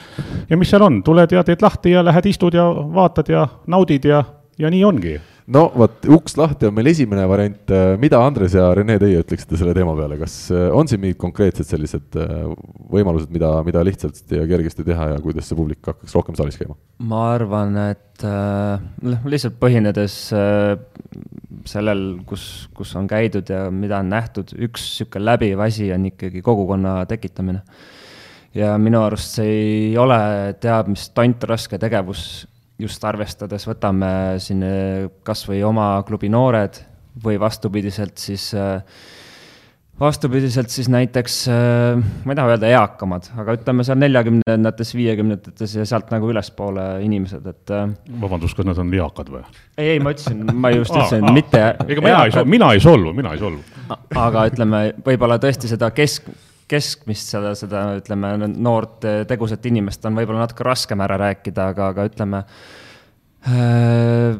ja 0.50 0.60
mis 0.60 0.70
seal 0.70 0.86
on, 0.86 1.02
tuled 1.06 1.34
ja 1.34 1.42
teed 1.48 1.66
lahti 1.66 1.96
ja 1.96 2.04
lähed 2.06 2.30
istud 2.30 2.54
ja 2.54 2.68
vaatad 2.70 3.30
ja 3.34 3.48
naudid 3.68 4.06
ja 4.10 4.24
ja 4.60 4.70
nii 4.70 4.84
ongi. 4.86 5.14
no 5.54 5.64
vot, 5.76 6.06
uks 6.14 6.38
lahti 6.40 6.70
on 6.70 6.76
meil 6.78 6.88
esimene 6.94 7.26
variant, 7.28 7.72
mida 8.00 8.20
Andres 8.24 8.54
ja 8.56 8.70
Rene, 8.78 8.96
teie 9.02 9.20
ütleksite 9.20 9.58
selle 9.60 9.74
teema 9.76 9.92
peale, 9.98 10.16
kas 10.22 10.36
äh, 10.56 10.70
on 10.72 10.88
siin 10.88 11.02
mingid 11.04 11.18
konkreetsed 11.20 11.68
sellised 11.68 12.16
äh, 12.22 12.46
võimalused, 12.94 13.32
mida, 13.34 13.50
mida 13.68 13.84
lihtsalt 13.84 14.22
ja 14.32 14.46
kergesti 14.48 14.86
teha 14.88 15.10
ja 15.16 15.18
kuidas 15.24 15.50
see 15.50 15.60
publik 15.60 15.84
hakkaks 15.90 16.16
rohkem 16.16 16.38
saalis 16.40 16.60
käima? 16.62 16.78
ma 17.04 17.26
arvan, 17.34 17.76
et 17.92 18.24
äh, 18.30 19.18
lihtsalt 19.28 19.58
põhinedes 19.60 20.18
äh, 20.38 20.78
sellel, 21.68 22.06
kus, 22.30 22.70
kus 22.78 22.94
on 23.00 23.10
käidud 23.12 23.50
ja 23.52 23.66
mida 23.74 24.00
on 24.04 24.14
nähtud, 24.14 24.56
üks 24.56 24.86
niisugune 24.94 25.28
läbiv 25.28 25.66
asi 25.66 25.92
on 25.96 26.08
ikkagi 26.14 26.46
kogukonna 26.46 27.02
tekitamine. 27.10 27.66
ja 28.56 28.78
minu 28.78 29.02
arust 29.04 29.42
see 29.42 29.54
ei 29.60 29.94
ole 29.98 30.24
teab 30.62 30.94
mis 30.94 31.10
tontraske 31.12 31.82
tegevus 31.82 32.46
just 32.82 33.04
arvestades 33.06 33.68
võtame 33.70 34.14
siin 34.44 34.64
eh, 34.66 35.10
kas 35.26 35.46
või 35.50 35.62
oma 35.66 35.96
klubi 36.08 36.32
noored 36.34 36.80
või 37.24 37.38
vastupidiselt 37.42 38.18
siis, 38.18 38.48
eh, 38.58 38.80
vastupidiselt 40.02 40.74
siis 40.74 40.90
näiteks, 40.90 41.36
eh, 41.54 42.00
ma 42.26 42.34
ei 42.34 42.40
taha 42.40 42.56
öelda 42.56 42.72
eakamad, 42.74 43.30
aga 43.44 43.58
ütleme 43.60 43.86
seal 43.86 44.00
neljakümnendates, 44.02 44.96
viiekümnendates 44.98 45.76
ja 45.78 45.86
sealt 45.90 46.10
nagu 46.14 46.32
ülespoole 46.34 46.88
inimesed, 47.06 47.46
et. 47.54 47.76
vabandust, 48.24 48.58
kas 48.58 48.70
nad 48.70 48.82
on 48.82 48.94
eakad 48.98 49.30
või? 49.36 49.44
ei, 49.78 49.94
ei, 49.96 50.00
ma 50.02 50.16
ütlesin, 50.16 50.48
ma 50.54 50.74
just 50.74 50.96
ütlesin, 50.98 51.30
mitte. 51.36 51.62
ega 51.86 52.08
mina 52.08 52.24
ei 52.26 52.34
solvu, 52.34 52.56
mina 52.58 52.74
ei 52.74 52.88
solvu, 52.88 53.14
mina 53.22 53.36
ei 53.38 53.44
solvu. 53.44 54.02
aga 54.26 54.48
ütleme, 54.50 54.88
võib-olla 55.06 55.38
tõesti 55.44 55.70
seda 55.70 55.94
kesk, 55.94 56.34
keskmist 56.70 57.34
seda, 57.36 57.54
seda 57.58 57.84
ütleme, 58.00 58.34
noort 58.54 59.06
tegusat 59.30 59.66
inimest 59.70 60.06
on 60.10 60.18
võib-olla 60.20 60.46
natuke 60.46 60.66
raskem 60.68 61.04
ära 61.06 61.20
rääkida, 61.22 61.70
aga, 61.74 61.92
aga 61.94 62.08
ütleme 62.10 62.44
äh, 63.48 64.40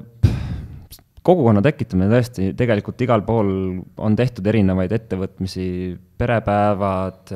kogukonna 1.24 1.64
tekitamine 1.64 2.10
tõesti, 2.12 2.52
tegelikult 2.60 3.02
igal 3.06 3.24
pool 3.26 3.50
on 4.04 4.16
tehtud 4.20 4.48
erinevaid 4.52 4.92
ettevõtmisi, 4.96 5.68
perepäevad, 6.20 7.32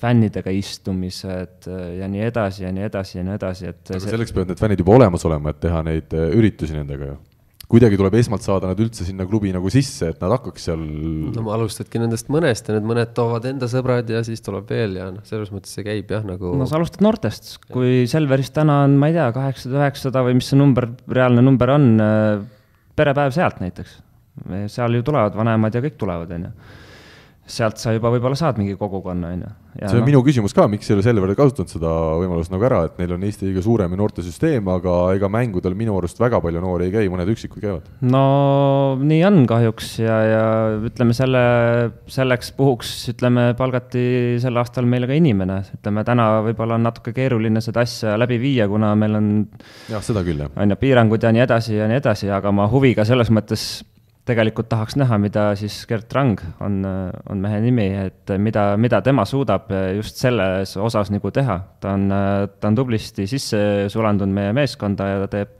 fännidega 0.00 0.52
istumised 0.56 1.68
ja 1.68 2.08
nii 2.10 2.24
edasi 2.28 2.64
ja 2.64 2.72
nii 2.74 2.86
edasi 2.88 3.18
ja 3.20 3.24
nii 3.26 3.36
edasi, 3.36 3.72
et. 3.72 3.82
aga 3.92 4.04
selleks 4.04 4.34
peavad 4.36 4.52
need 4.52 4.62
fännid 4.62 4.84
juba 4.84 4.96
olemas 4.96 5.24
olema, 5.28 5.52
et 5.52 5.60
teha 5.64 5.82
neid 5.86 6.16
üritusi 6.28 6.76
nendega 6.76 7.12
ju 7.12 7.18
kuidagi 7.68 7.98
tuleb 8.00 8.14
esmalt 8.16 8.44
saada 8.44 8.70
nad 8.70 8.78
üldse 8.80 9.04
sinna 9.04 9.26
klubi 9.28 9.50
nagu 9.52 9.68
sisse, 9.72 10.08
et 10.14 10.22
nad 10.22 10.32
hakkaks 10.32 10.68
seal. 10.70 10.84
no 11.34 11.44
ma 11.44 11.56
alustadki 11.58 12.00
nendest 12.00 12.30
mõnest 12.32 12.70
ja 12.70 12.78
need 12.78 12.88
mõned 12.88 13.12
toovad 13.16 13.48
enda 13.50 13.68
sõbrad 13.68 14.08
ja 14.08 14.22
siis 14.24 14.40
tuleb 14.44 14.70
veel 14.72 14.96
ja 14.96 15.10
noh, 15.12 15.24
selles 15.28 15.52
mõttes 15.52 15.74
see 15.76 15.84
käib 15.86 16.10
jah, 16.14 16.24
nagu. 16.28 16.54
no 16.56 16.68
sa 16.68 16.78
alustad 16.80 17.04
noortest, 17.04 17.58
kui 17.72 18.06
Selveris 18.08 18.54
täna 18.56 18.82
on, 18.86 18.96
ma 19.00 19.10
ei 19.12 19.18
tea, 19.18 19.28
kaheksasada, 19.36 19.82
üheksasada 19.82 20.24
või 20.24 20.38
mis 20.40 20.48
see 20.48 20.60
number, 20.60 20.88
reaalne 21.12 21.44
number 21.44 21.74
on 21.76 21.88
perepäev 22.98 23.36
sealt 23.36 23.60
näiteks. 23.62 23.98
seal 24.72 24.94
ju 24.96 25.04
tulevad 25.04 25.36
vanemad 25.36 25.74
ja 25.74 25.84
kõik 25.84 26.00
tulevad, 26.00 26.32
on 26.38 26.48
ju. 26.48 26.54
Sealt 27.48 27.80
sa 27.80 27.94
juba 27.96 28.10
võib-olla 28.12 28.36
saad 28.38 28.58
mingi 28.60 28.76
kogukonna, 28.78 29.32
on 29.32 29.42
ju. 29.42 29.50
see 29.78 29.96
on 29.96 30.02
no, 30.02 30.06
minu 30.08 30.20
küsimus 30.26 30.54
ka, 30.56 30.66
miks 30.70 30.88
ei 30.90 30.96
ole 30.96 31.04
Selver 31.06 31.32
kasutanud 31.38 31.72
seda 31.72 31.92
võimalust 32.20 32.52
nagu 32.52 32.66
ära, 32.68 32.82
et 32.88 32.98
neil 33.00 33.14
on 33.16 33.24
Eesti 33.24 33.46
kõige 33.46 33.64
suurem 33.64 33.94
noortesüsteem, 33.98 34.68
aga 34.72 34.96
ega 35.16 35.30
mängudel 35.32 35.76
minu 35.78 35.96
arust 35.98 36.20
väga 36.20 36.40
palju 36.44 36.62
noori 36.64 36.88
ei 36.88 36.94
käi, 36.94 37.10
mõned 37.12 37.32
üksikud 37.32 37.62
käivad. 37.64 37.88
no 38.04 38.22
nii 39.00 39.20
on 39.28 39.42
kahjuks 39.48 39.90
ja, 40.02 40.18
ja 40.28 40.44
ütleme 40.90 41.16
selle, 41.16 41.42
selleks 42.10 42.52
puhuks 42.58 42.94
ütleme, 43.14 43.50
palgati 43.58 44.36
sel 44.42 44.60
aastal 44.60 44.88
meile 44.88 45.08
ka 45.08 45.16
inimene, 45.16 45.62
ütleme 45.80 46.04
täna 46.08 46.30
võib-olla 46.46 46.76
on 46.78 46.88
natuke 46.90 47.16
keeruline 47.16 47.64
seda 47.64 47.86
asja 47.86 48.18
läbi 48.20 48.40
viia, 48.42 48.68
kuna 48.68 48.92
meil 48.98 49.20
on 49.20 49.30
jah, 49.88 50.04
seda 50.04 50.24
küll, 50.26 50.44
jah. 50.44 50.52
on 50.56 50.76
ju, 50.76 50.80
piirangud 50.80 51.24
ja 51.24 51.32
nii 51.32 51.46
edasi 51.48 51.78
ja 51.80 51.88
nii 51.88 52.02
edasi, 52.02 52.32
aga 52.34 52.52
ma 52.52 52.68
huviga 52.68 53.08
selles 53.08 53.32
mõttes 53.32 53.70
tegelikult 54.28 54.68
tahaks 54.70 54.96
näha, 55.00 55.18
mida 55.20 55.48
siis 55.58 55.80
Gert 55.88 56.12
Rang 56.16 56.38
on, 56.64 56.80
on 56.84 57.42
mehe 57.42 57.60
nimi, 57.64 57.88
et 58.08 58.32
mida, 58.40 58.70
mida 58.80 59.00
tema 59.04 59.24
suudab 59.28 59.70
just 59.96 60.20
selles 60.20 60.76
osas 60.76 61.12
nagu 61.14 61.32
teha. 61.34 61.58
ta 61.80 61.96
on, 61.96 62.08
ta 62.60 62.70
on 62.70 62.78
tublisti 62.78 63.26
sisse 63.30 63.60
sulandunud 63.92 64.34
meie 64.34 64.56
meeskonda 64.56 65.12
ja 65.12 65.20
ta 65.24 65.30
teeb 65.38 65.54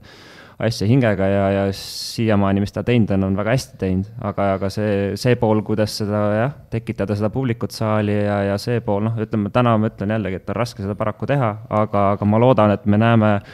asja 0.59 0.89
hingega 0.91 1.27
ja, 1.31 1.43
ja 1.55 1.64
siiamaani, 1.77 2.61
mis 2.64 2.75
ta 2.75 2.83
teinud 2.83 3.12
on, 3.14 3.29
on 3.29 3.37
väga 3.39 3.55
hästi 3.55 3.79
teinud, 3.79 4.09
aga, 4.27 4.49
aga 4.57 4.71
see, 4.75 4.95
see 5.21 5.39
pool, 5.39 5.62
kuidas 5.66 5.95
seda 6.01 6.23
jah, 6.35 6.57
tekitada 6.73 7.14
seda 7.19 7.31
publikut 7.31 7.75
saali 7.75 8.16
ja, 8.16 8.41
ja 8.51 8.59
see 8.59 8.83
pool, 8.83 9.05
noh, 9.07 9.21
ütleme 9.23 9.55
täna 9.55 9.77
ma 9.79 9.93
ütlen 9.93 10.16
jällegi, 10.16 10.43
et 10.43 10.51
on 10.51 10.59
raske 10.59 10.83
seda 10.83 10.99
paraku 10.99 11.31
teha, 11.31 11.53
aga, 11.83 12.09
aga 12.16 12.27
ma 12.27 12.43
loodan, 12.43 12.75
et 12.75 12.91
me 12.91 12.99
näeme 12.99 13.37
äh, 13.37 13.53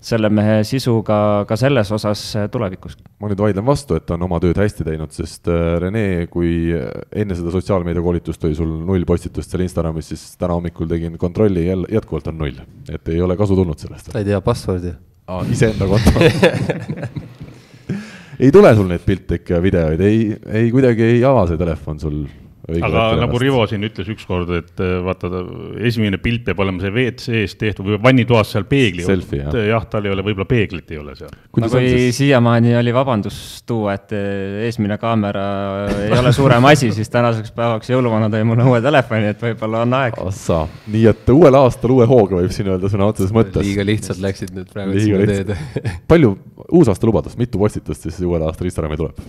selle 0.00 0.30
mehe 0.32 0.62
sisu 0.64 0.94
ka, 1.04 1.44
selles 1.60 1.90
osas 1.92 2.22
äh, 2.38 2.46
tulevikus. 2.52 2.96
ma 3.20 3.28
nüüd 3.30 3.42
vaidlen 3.42 3.66
vastu, 3.66 3.98
et 3.98 4.06
ta 4.08 4.16
on 4.16 4.24
oma 4.26 4.40
tööd 4.42 4.58
hästi 4.60 4.86
teinud, 4.86 5.12
sest 5.12 5.50
äh, 5.52 5.76
Rene, 5.82 6.04
kui 6.32 6.72
enne 6.72 7.36
seda 7.36 7.52
sotsiaalmeedia 7.54 8.04
koolitust 8.04 8.44
oli 8.48 8.56
sul 8.56 8.72
null 8.88 9.04
postitust 9.08 9.52
seal 9.52 9.64
Instagramis, 9.66 10.10
siis 10.12 10.24
täna 10.40 10.56
hommikul 10.56 10.88
tegin 10.90 11.18
kontrolli, 11.20 11.66
jälle 11.68 11.90
jätkuvalt 11.92 12.32
on 12.32 12.40
null, 12.40 12.64
et 12.88 13.12
ei 13.12 13.20
ole 13.20 13.36
kasu 13.40 13.58
tulnud 13.58 13.78
sellest. 13.80 14.12
ta 14.12 14.22
ei 14.22 14.28
tea 14.28 14.40
password'i. 14.44 14.96
iseenda 15.52 15.86
konto 15.86 16.20
ei 18.40 18.50
tule 18.50 18.74
sul 18.74 18.88
neid 18.88 19.04
pilte 19.04 19.40
ikka, 19.40 19.60
videoid, 19.62 20.00
ei, 20.00 20.30
ei 20.48 20.70
kuidagi 20.72 21.02
ei 21.12 21.24
ava 21.28 21.44
see 21.50 21.60
telefon 21.60 22.00
sul 22.00 22.22
aga 22.78 23.04
nagu 23.20 23.40
Rivo 23.40 23.62
siin 23.70 23.84
ütles 23.86 24.08
ükskord, 24.12 24.50
et 24.58 24.82
äh, 24.82 24.96
vaata, 25.04 25.30
esimene 25.86 26.20
pilt 26.22 26.44
peab 26.46 26.62
olema 26.64 26.82
see 26.82 26.92
WC-s 26.94 27.56
tehtud 27.60 27.88
või 27.88 28.00
vannitoas 28.02 28.52
seal 28.54 28.66
peegli. 28.70 29.04
jah, 29.04 29.56
jah, 29.70 29.86
tal 29.90 30.06
ei 30.06 30.14
ole, 30.14 30.24
võib-olla 30.26 30.48
peeglit 30.50 30.90
ei 30.94 31.00
ole 31.00 31.16
seal. 31.18 31.32
no 31.32 31.70
kui 31.72 31.86
siis... 31.86 32.18
siiamaani 32.20 32.74
oli 32.80 32.94
vabandus 32.94 33.38
tuua, 33.68 33.96
et 33.98 34.14
äh, 34.16 34.64
eesmine 34.68 34.98
kaamera 35.02 35.44
ei 36.06 36.18
ole 36.18 36.34
suurem 36.36 36.70
asi, 36.70 36.92
siis 36.96 37.12
tänaseks 37.12 37.54
päevaks 37.56 37.92
jõuluvana 37.92 38.30
tõi 38.32 38.44
mulle 38.48 38.66
uue 38.70 38.82
telefoni, 38.84 39.32
et 39.34 39.46
võib-olla 39.48 39.84
on 39.86 39.96
aeg. 40.00 40.20
ossa, 40.24 40.62
nii 40.90 41.06
et 41.12 41.34
uuel 41.34 41.60
aastal 41.62 41.96
uue 41.96 42.08
hooga 42.10 42.40
võib 42.40 42.54
siin 42.54 42.70
öelda 42.72 42.92
sõna 42.92 43.10
otseses 43.10 43.34
mõttes. 43.34 43.64
liiga 43.66 43.86
lihtsalt 43.86 44.22
läksid 44.22 44.54
nüüd 44.56 44.70
praegu 44.72 44.98
sinna 44.98 45.26
teed 45.30 45.54
palju 46.10 46.36
uusaasta 46.70 47.08
lubadust, 47.08 47.40
mitu 47.40 47.60
postitust 47.60 48.06
siis 48.08 48.20
uuel 48.26 48.44
aastal 48.46 48.70
Instagrami 48.70 49.00
tuleb? 49.00 49.24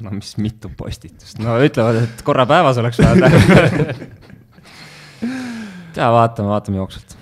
No 0.00 0.12
mis 0.12 0.34
mitu 0.42 0.70
postitust, 0.76 1.38
no 1.42 1.56
ütlevad, 1.64 2.02
et 2.04 2.24
korra 2.26 2.46
päevas 2.48 2.80
oleks 2.82 3.00
vaja 3.00 3.14
teha 3.22 3.94
tea, 5.96 6.08
vaatame, 6.12 6.48
vaatame 6.52 6.80
jooksvalt. 6.82 7.16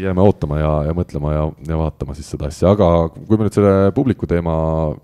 Jääme 0.00 0.24
ootama 0.24 0.58
ja, 0.60 0.72
ja 0.88 0.94
mõtlema 0.96 1.34
ja, 1.34 1.44
ja 1.68 1.78
vaatama 1.80 2.16
siis 2.16 2.30
seda 2.32 2.48
asja, 2.50 2.72
aga 2.74 2.88
kui 3.14 3.36
me 3.36 3.46
nüüd 3.46 3.56
selle 3.56 3.92
publiku 3.96 4.28
teema 4.30 4.54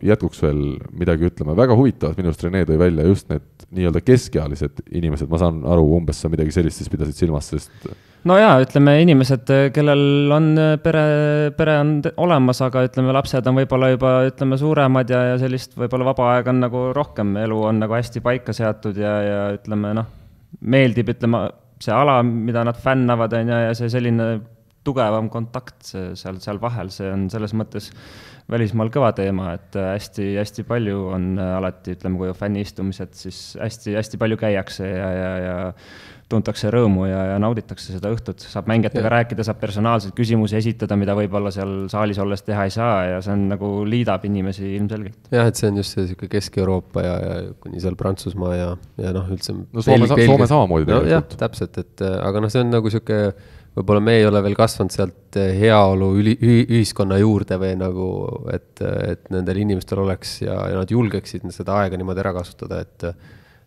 jätkuks 0.05 0.43
veel 0.45 0.63
midagi 0.97 1.29
ütleme, 1.31 1.57
väga 1.59 1.77
huvitavalt 1.79 2.19
minu 2.21 2.33
arust 2.33 2.45
Rene 2.47 2.65
tõi 2.69 2.79
välja 2.81 3.07
just 3.09 3.31
need 3.33 3.67
nii-öelda 3.77 4.03
keskealised 4.07 4.83
inimesed, 4.91 5.31
ma 5.31 5.41
saan 5.43 5.63
aru, 5.69 5.87
umbes 5.99 6.21
sa 6.23 6.31
midagi 6.33 6.55
sellist 6.55 6.83
siis 6.83 6.93
pidasid 6.93 7.19
silmas, 7.19 7.51
sest 7.53 7.89
no 8.27 8.39
jaa, 8.41 8.57
ütleme 8.65 8.97
inimesed, 9.05 9.53
kellel 9.75 10.33
on 10.35 10.49
pere, 10.83 11.05
pere 11.59 11.77
on 11.83 11.93
olemas, 12.27 12.63
aga 12.65 12.87
ütleme, 12.89 13.15
lapsed 13.17 13.47
on 13.47 13.61
võib-olla 13.61 13.93
juba 13.93 14.17
ütleme 14.29 14.59
suuremad 14.61 15.13
ja, 15.13 15.23
ja 15.33 15.39
sellist 15.43 15.77
võib-olla 15.79 16.11
vaba 16.13 16.33
aega 16.35 16.55
on 16.55 16.65
nagu 16.67 16.89
rohkem, 16.97 17.37
elu 17.45 17.63
on 17.71 17.85
nagu 17.85 17.97
hästi 17.99 18.25
paika 18.25 18.57
seatud 18.57 18.99
ja, 19.01 19.15
ja 19.23 19.39
ütleme 19.59 19.95
noh, 20.01 20.11
meeldib, 20.61 21.15
ütleme, 21.15 21.47
see 21.83 21.95
ala, 21.95 22.21
mida 22.25 22.65
nad 22.67 22.79
fännavad, 22.81 23.35
on 23.37 23.53
ju, 23.53 23.65
ja 23.69 23.75
see 23.77 23.91
selline 23.93 24.31
tugevam 24.87 25.31
kontakt 25.33 25.91
seal, 25.91 26.41
seal 26.43 26.63
vahel, 26.63 26.91
see 26.95 27.11
on 27.13 27.29
selles 27.33 27.55
mõttes 27.59 27.91
välismaal 28.51 28.91
kõva 28.95 29.11
teema, 29.17 29.53
et 29.57 29.75
hästi-hästi 29.75 30.65
palju 30.69 31.07
on 31.17 31.33
alati, 31.43 31.97
ütleme, 31.97 32.21
kui 32.21 32.35
fänniistumised, 32.39 33.17
siis 33.19 33.41
hästi-hästi 33.59 34.21
palju 34.23 34.39
käiakse 34.39 34.87
ja, 34.87 35.09
ja, 35.17 35.33
ja 35.43 35.57
tuntakse 36.31 36.71
rõõmu 36.75 37.07
ja, 37.07 37.21
ja 37.33 37.35
nauditakse 37.43 37.95
seda 37.95 38.11
õhtut, 38.11 38.43
saab 38.43 38.67
mängijatega 38.71 39.11
rääkida, 39.13 39.45
saab 39.47 39.61
personaalseid 39.63 40.15
küsimusi 40.17 40.59
esitada, 40.59 40.99
mida 40.99 41.15
võib-olla 41.19 41.53
seal 41.55 41.87
saalis 41.93 42.19
olles 42.23 42.43
teha 42.47 42.67
ei 42.67 42.75
saa 42.75 42.97
ja 43.13 43.21
see 43.23 43.35
on 43.37 43.45
nagu 43.53 43.71
liidab 43.87 44.27
inimesi 44.27 44.73
ilmselgelt. 44.75 45.31
jah, 45.35 45.47
et 45.47 45.59
see 45.59 45.71
on 45.71 45.79
just 45.83 45.95
see 45.95 46.03
niisugune 46.03 46.33
Kesk-Euroopa 46.33 47.05
ja, 47.07 47.15
ja 47.23 47.37
kuni 47.63 47.83
seal 47.83 47.99
Prantsusmaa 47.99 48.57
ja, 48.59 48.73
ja 49.03 49.15
noh, 49.15 49.31
üldse. 49.31 49.55
no 49.55 49.87
Soome, 49.87 50.11
Soome 50.11 50.51
samamoodi 50.51 50.89
tegelikult 50.89 51.07
no,. 51.07 51.15
jah, 51.15 51.39
täpselt, 51.47 51.79
et 51.85 52.07
aga 52.17 52.43
noh, 52.43 52.53
see 52.53 52.65
on 52.67 52.75
nagu 52.75 52.91
niisugune 52.91 53.56
võib-olla 53.77 54.01
me 54.01 54.17
ei 54.19 54.27
ole 54.27 54.41
veel 54.45 54.57
kasvanud 54.57 54.95
sealt 54.95 55.37
heaolu 55.37 56.11
üli, 56.21 56.37
ühiskonna 56.65 57.19
juurde 57.21 57.59
või 57.61 57.75
nagu, 57.79 58.11
et, 58.53 58.81
et 58.81 59.27
nendel 59.35 59.61
inimestel 59.63 60.01
oleks 60.05 60.39
ja, 60.47 60.57
ja 60.73 60.79
nad 60.81 60.93
julgeksid 60.93 61.45
seda 61.55 61.83
aega 61.83 61.99
niimoodi 62.01 62.25
ära 62.25 62.33
kasutada, 62.37 62.81
et 62.85 63.11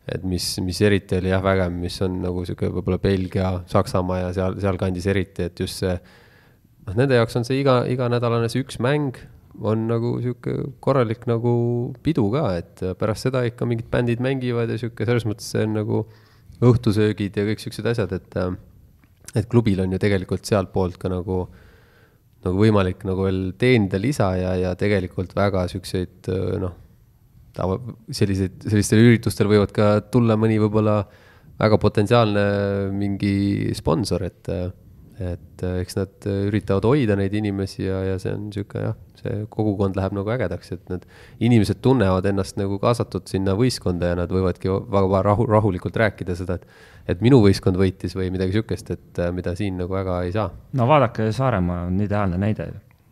et 0.09 0.23
mis, 0.25 0.45
mis 0.65 0.79
eriti 0.81 1.19
oli 1.19 1.29
jah, 1.29 1.41
vägev, 1.45 1.73
mis 1.75 1.99
on 2.01 2.15
nagu 2.23 2.41
sihuke 2.47 2.71
võib-olla 2.73 2.97
Belgia, 3.01 3.51
Saksamaa 3.69 4.23
ja 4.23 4.31
seal, 4.33 4.55
sealkandis 4.63 5.05
eriti, 5.11 5.45
et 5.45 5.59
just 5.61 5.83
see. 5.83 5.91
noh, 6.87 6.95
nende 6.97 7.19
jaoks 7.19 7.37
on 7.37 7.45
see 7.45 7.59
iga, 7.61 7.83
iganädalane 7.85 8.49
see 8.49 8.63
üks 8.63 8.79
mäng 8.81 9.19
on 9.59 9.85
nagu 9.89 10.15
sihuke 10.23 10.55
korralik 10.81 11.27
nagu 11.29 11.53
pidu 12.05 12.25
ka, 12.33 12.47
et 12.57 12.81
pärast 12.97 13.27
seda 13.27 13.43
ikka 13.45 13.67
mingid 13.69 13.89
bändid 13.91 14.23
mängivad 14.23 14.71
ja 14.71 14.79
sihuke 14.81 15.05
selles 15.05 15.27
mõttes 15.29 15.51
see 15.51 15.67
on 15.67 15.77
nagu 15.77 16.01
õhtusöögid 16.65 17.37
ja 17.37 17.45
kõik 17.47 17.61
siuksed 17.63 17.93
asjad, 17.93 18.17
et. 18.17 18.41
Et 19.35 19.49
klubil 19.49 19.81
on 19.83 19.91
ju 19.93 20.01
tegelikult 20.01 20.45
sealtpoolt 20.47 20.97
ka 21.01 21.11
nagu, 21.11 21.43
nagu 22.45 22.61
võimalik 22.61 23.03
nagu 23.05 23.27
veel 23.27 23.41
teenida 23.61 23.99
lisa 24.01 24.31
ja, 24.39 24.53
ja 24.57 24.75
tegelikult 24.79 25.35
väga 25.37 25.67
siukseid 25.71 26.31
noh 26.63 26.77
tava, 27.59 27.79
selliseid, 28.13 28.59
sellistel 28.67 29.03
üritustel 29.03 29.49
võivad 29.51 29.73
ka 29.75 29.89
tulla 30.13 30.37
mõni 30.39 30.59
võib-olla 30.61 31.01
väga 31.59 31.79
potentsiaalne 31.81 32.43
mingi 32.95 33.73
sponsor, 33.75 34.23
et, 34.29 34.49
et 35.19 35.63
eks 35.81 35.97
nad 35.99 36.29
üritavad 36.47 36.87
hoida 36.87 37.17
neid 37.19 37.35
inimesi 37.35 37.83
ja, 37.83 37.99
ja 38.13 38.19
see 38.21 38.31
on 38.35 38.47
niisugune 38.47 38.85
jah, 38.85 38.95
see 39.19 39.41
kogukond 39.51 39.99
läheb 39.99 40.15
nagu 40.15 40.31
ägedaks, 40.35 40.71
et 40.77 40.93
need 40.93 41.07
inimesed 41.49 41.81
tunnevad 41.83 42.29
ennast 42.31 42.59
nagu 42.59 42.79
kaasatud 42.81 43.27
sinna 43.31 43.57
võistkonda 43.59 44.13
ja 44.13 44.21
nad 44.21 44.31
võivadki 44.31 44.71
väga 44.71 45.23
rahu, 45.27 45.49
rahulikult 45.49 45.99
rääkida 45.99 46.37
seda, 46.39 46.59
et 46.59 46.88
et 47.09 47.23
minu 47.25 47.41
võistkond 47.43 47.79
võitis 47.79 48.13
või 48.17 48.29
midagi 48.33 48.53
niisugust, 48.53 48.93
et 48.93 49.23
mida 49.33 49.55
siin 49.57 49.79
nagu 49.81 49.93
väga 49.93 50.21
ei 50.27 50.35
saa. 50.35 50.51
no 50.77 50.87
vaadake, 50.89 51.31
Saaremaa 51.35 51.87
on 51.87 51.99
ideaalne 52.05 52.37
näide 52.41 52.69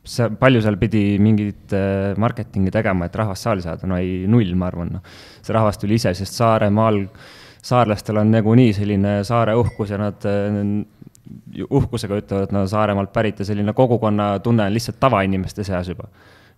see, 0.07 0.27
palju 0.39 0.61
seal 0.63 0.77
pidi 0.81 1.03
mingit 1.23 1.73
äh, 1.75 2.13
marketingi 2.19 2.71
tegema, 2.73 3.07
et 3.07 3.17
rahvast 3.19 3.47
saali 3.47 3.65
saada, 3.65 3.89
no 3.89 3.99
ei, 3.99 4.23
null, 4.29 4.53
ma 4.59 4.69
arvan, 4.71 4.97
noh. 4.97 5.17
see 5.41 5.55
rahvas 5.55 5.79
tuli 5.81 5.97
ise, 5.99 6.13
sest 6.17 6.37
Saaremaal, 6.39 7.01
saarlastel 7.67 8.21
on 8.21 8.31
nagunii 8.31 8.71
selline 8.77 9.19
saare 9.27 9.57
uhkus 9.59 9.91
ja 9.93 9.99
nad 10.01 10.27
äh, 10.29 10.61
uhkusega 11.67 12.21
ütlevad, 12.21 12.47
et 12.47 12.55
nad 12.55 12.63
on 12.63 12.71
Saaremaalt 12.71 13.11
pärit 13.15 13.41
ja 13.41 13.47
selline 13.47 13.73
kogukonnatunne 13.75 14.67
on 14.69 14.75
lihtsalt 14.75 14.99
tavainimeste 15.01 15.65
seas 15.67 15.89
juba. 15.91 16.07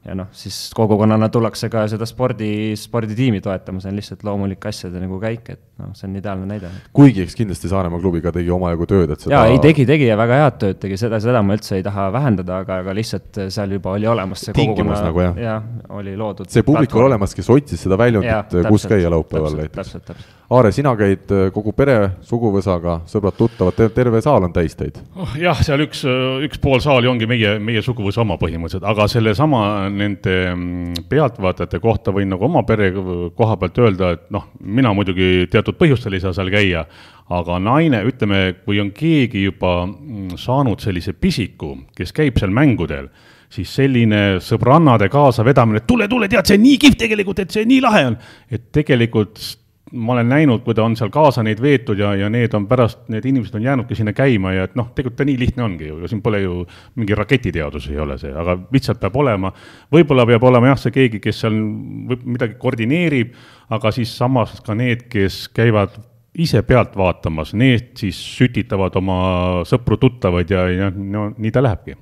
Ja 0.06 0.16
noh, 0.16 0.30
siis 0.32 0.56
kogukonnana 0.76 1.28
tullakse 1.32 1.68
ka 1.72 1.84
seda 1.92 2.08
spordi, 2.08 2.72
sporditiimi 2.80 3.42
toetama, 3.44 3.82
see 3.84 3.92
on 3.92 4.00
lihtsalt 4.00 4.24
loomulik 4.24 4.64
asjade 4.70 5.02
nagu 5.02 5.20
käik, 5.20 5.52
et 5.52 5.62
noh, 5.82 5.92
see 5.98 6.08
on 6.08 6.16
ideaalne 6.16 6.48
näide. 6.48 6.72
kuigi 6.96 7.26
eks 7.26 7.36
kindlasti 7.36 7.72
Saaremaa 7.72 8.00
klubiga 8.00 8.32
tegi 8.36 8.52
omajagu 8.56 8.88
tööd, 8.90 9.14
et 9.16 9.26
seda 9.26 9.36
jaa, 9.36 9.52
ei 9.52 9.60
tegi, 9.64 9.84
tegi 9.90 10.08
ja 10.08 10.16
väga 10.20 10.40
head 10.44 10.60
tööd 10.64 10.82
tegi, 10.86 11.00
seda, 11.02 11.20
seda 11.24 11.44
ma 11.44 11.60
üldse 11.60 11.76
ei 11.78 11.86
taha 11.86 12.08
vähendada, 12.16 12.62
aga, 12.64 12.80
aga 12.86 12.96
lihtsalt 12.96 13.44
seal 13.52 13.76
juba 13.76 13.98
oli 14.00 14.08
olemas 14.10 14.48
see 14.48 14.56
tingimus 14.56 15.04
nagu 15.04 15.26
jah? 15.28 15.40
jah, 15.50 15.70
oli 16.00 16.16
loodud. 16.20 16.48
see 16.54 16.64
publik 16.68 16.96
oli 16.96 17.12
olemas, 17.12 17.36
kes 17.36 17.52
otsis 17.60 17.84
seda 17.88 18.00
väljundit, 18.00 18.60
kus 18.72 18.88
käia 18.88 19.12
laupäeval 19.12 19.60
näiteks. 19.60 19.82
täpselt, 19.84 20.12
täpselt. 20.14 20.39
Aare, 20.50 20.72
sina 20.74 20.96
käid 20.98 21.30
äh, 21.30 21.52
kogu 21.54 21.76
pere, 21.78 21.96
suguvõsaga, 22.26 23.04
sõbrad-tuttavad, 23.12 23.84
terve 23.94 24.18
saal 24.26 24.48
on 24.48 24.54
täis 24.56 24.74
teid 24.74 24.96
oh,? 25.14 25.36
jah, 25.38 25.60
seal 25.62 25.84
üks, 25.86 26.02
üks 26.48 26.58
pool 26.64 26.82
saali 26.82 27.06
ongi 27.12 27.28
meie, 27.30 27.52
meie 27.62 27.84
suguvõsa 27.86 28.24
oma 28.24 28.40
põhimõtteliselt, 28.42 28.88
aga 28.90 29.06
sellesama 29.12 29.62
nende 29.94 30.34
mm, 30.56 31.06
pealtvaatajate 31.12 31.82
kohta 31.84 32.16
võin 32.16 32.34
nagu 32.34 32.48
oma 32.50 32.64
pere 32.66 32.90
koha 33.38 33.60
pealt 33.62 33.78
öelda, 33.78 34.12
et 34.18 34.26
noh, 34.34 34.50
mina 34.66 34.96
muidugi 34.98 35.46
teatud 35.54 35.78
põhjustel 35.78 36.18
ei 36.18 36.26
saa 36.26 36.34
seal 36.34 36.50
käia, 36.50 36.82
aga 37.30 37.62
naine, 37.62 38.02
ütleme, 38.10 38.42
kui 38.66 38.82
on 38.82 38.90
keegi 38.90 39.46
juba 39.46 39.84
mm, 39.86 40.34
saanud 40.42 40.82
sellise 40.82 41.14
pisiku, 41.14 41.76
kes 41.94 42.10
käib 42.10 42.42
seal 42.42 42.50
mängudel, 42.50 43.14
siis 43.54 43.70
selline 43.70 44.40
sõbrannade 44.42 45.14
kaasavedamine, 45.14 45.86
tule, 45.86 46.10
tule, 46.10 46.26
tead, 46.26 46.50
see 46.50 46.58
on 46.58 46.66
nii 46.72 46.86
kihvt 46.88 47.04
tegelikult, 47.06 47.46
et 47.46 47.54
see 47.54 47.70
nii 47.70 47.84
lahe 47.86 48.08
on, 48.10 48.22
et 48.50 48.72
tegelikult 48.74 49.38
ma 49.92 50.14
olen 50.14 50.30
näinud, 50.30 50.62
kui 50.66 50.76
ta 50.76 50.84
on 50.84 50.96
seal 50.98 51.12
kaasa 51.14 51.44
neid 51.46 51.62
veetud 51.62 52.00
ja, 52.00 52.12
ja 52.18 52.30
need 52.30 52.54
on 52.58 52.68
pärast, 52.70 53.02
need 53.14 53.26
inimesed 53.26 53.56
on 53.58 53.64
jäänudki 53.64 53.96
sinna 53.98 54.14
käima 54.14 54.54
ja 54.54 54.68
et 54.68 54.76
noh, 54.80 54.92
tegelikult 54.96 55.20
ta 55.22 55.28
nii 55.28 55.40
lihtne 55.40 55.64
ongi 55.66 55.90
ju, 55.90 56.00
siin 56.10 56.22
pole 56.26 56.42
ju 56.44 56.60
mingi 57.00 57.18
raketiteadus 57.18 57.90
ei 57.90 58.00
ole 58.00 58.18
see, 58.22 58.34
aga 58.34 58.58
lihtsalt 58.74 59.02
peab 59.02 59.18
olema, 59.22 59.54
võib-olla 59.94 60.28
peab 60.30 60.46
olema 60.50 60.74
jah, 60.74 60.82
see 60.84 60.96
keegi, 60.96 61.22
kes 61.24 61.42
seal 61.46 61.58
võib 62.12 62.28
midagi 62.36 62.60
koordineerib, 62.62 63.34
aga 63.74 63.94
siis 63.96 64.14
samas 64.18 64.60
ka 64.66 64.78
need, 64.78 65.08
kes 65.12 65.48
käivad 65.56 65.98
ise 66.40 66.62
pealt 66.64 66.94
vaatamas, 66.98 67.56
need 67.58 67.96
siis 68.00 68.20
sütitavad 68.38 68.96
oma 69.00 69.18
sõpru-tuttavaid 69.68 70.54
ja, 70.54 70.68
ja 70.70 70.94
no 70.94 71.30
nii 71.38 71.52
ta 71.56 71.64
lähebki. 71.66 71.98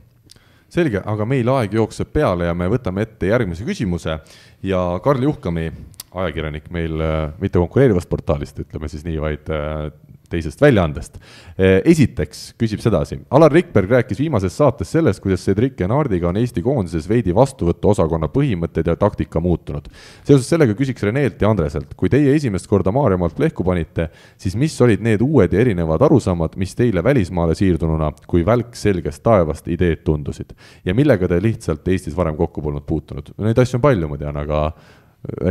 Selge, 0.68 1.00
aga 1.00 1.24
meil 1.24 1.48
aeg 1.48 1.78
jookseb 1.78 2.10
peale 2.12 2.50
ja 2.50 2.54
me 2.58 2.68
võtame 2.68 3.06
ette 3.06 3.30
järgmise 3.30 3.64
küsimuse 3.64 4.18
ja 4.64 5.00
Karl 5.04 5.24
Juhkami 5.24 5.72
ajakirjanik 6.18 6.70
meil 6.74 7.02
äh, 7.02 7.16
mitte 7.42 7.60
konkureerivast 7.60 8.10
portaalist, 8.10 8.60
ütleme 8.64 8.90
siis 8.92 9.06
nii, 9.06 9.20
vaid 9.22 9.52
äh, 9.54 9.90
teisest 10.30 10.62
väljaandest. 10.62 11.18
Äh, 11.58 11.80
esiteks 11.88 12.52
küsib 12.60 12.82
sedasi, 12.84 13.20
Alar 13.34 13.54
Rikberg 13.54 13.92
rääkis 13.92 14.20
viimases 14.22 14.56
saates 14.58 14.92
sellest, 14.92 15.22
kuidas 15.24 15.46
Cedric 15.46 15.82
Enardiga 15.84 16.30
on 16.30 16.40
Eesti 16.42 16.64
koondises 16.66 17.08
veidi 17.10 17.36
vastuvõtuosakonna 17.36 18.30
põhimõtted 18.34 18.88
ja 18.88 18.96
taktika 19.00 19.40
muutunud. 19.44 19.88
seoses 20.28 20.50
sellega 20.50 20.76
küsiks 20.78 21.04
Reneelt 21.04 21.42
ja 21.42 21.50
Andreselt, 21.50 21.94
kui 21.96 22.10
teie 22.10 22.36
esimest 22.36 22.68
korda 22.68 22.92
Maarjamaalt 22.92 23.36
plehku 23.36 23.64
panite, 23.64 24.10
siis 24.38 24.56
mis 24.56 24.76
olid 24.82 25.04
need 25.04 25.22
uued 25.22 25.54
ja 25.54 25.62
erinevad 25.62 26.02
arusaamad, 26.02 26.58
mis 26.58 26.76
teile 26.76 27.04
välismaale 27.04 27.56
siirdununa 27.56 28.12
kui 28.28 28.46
välk 28.46 28.76
selgest 28.76 29.24
taevast 29.24 29.68
ideed 29.68 30.04
tundusid? 30.04 30.54
ja 30.86 30.94
millega 30.96 31.28
te 31.28 31.42
lihtsalt 31.42 31.88
Eestis 31.88 32.16
varem 32.16 32.36
kokku 32.36 32.62
polnud 32.62 32.86
puutunud? 32.86 33.32
Neid 33.38 33.60
asju 33.60 33.78
on 33.78 33.82
palju, 33.82 34.08
ma 34.08 34.18
tean, 34.18 34.38
aga 34.38 34.47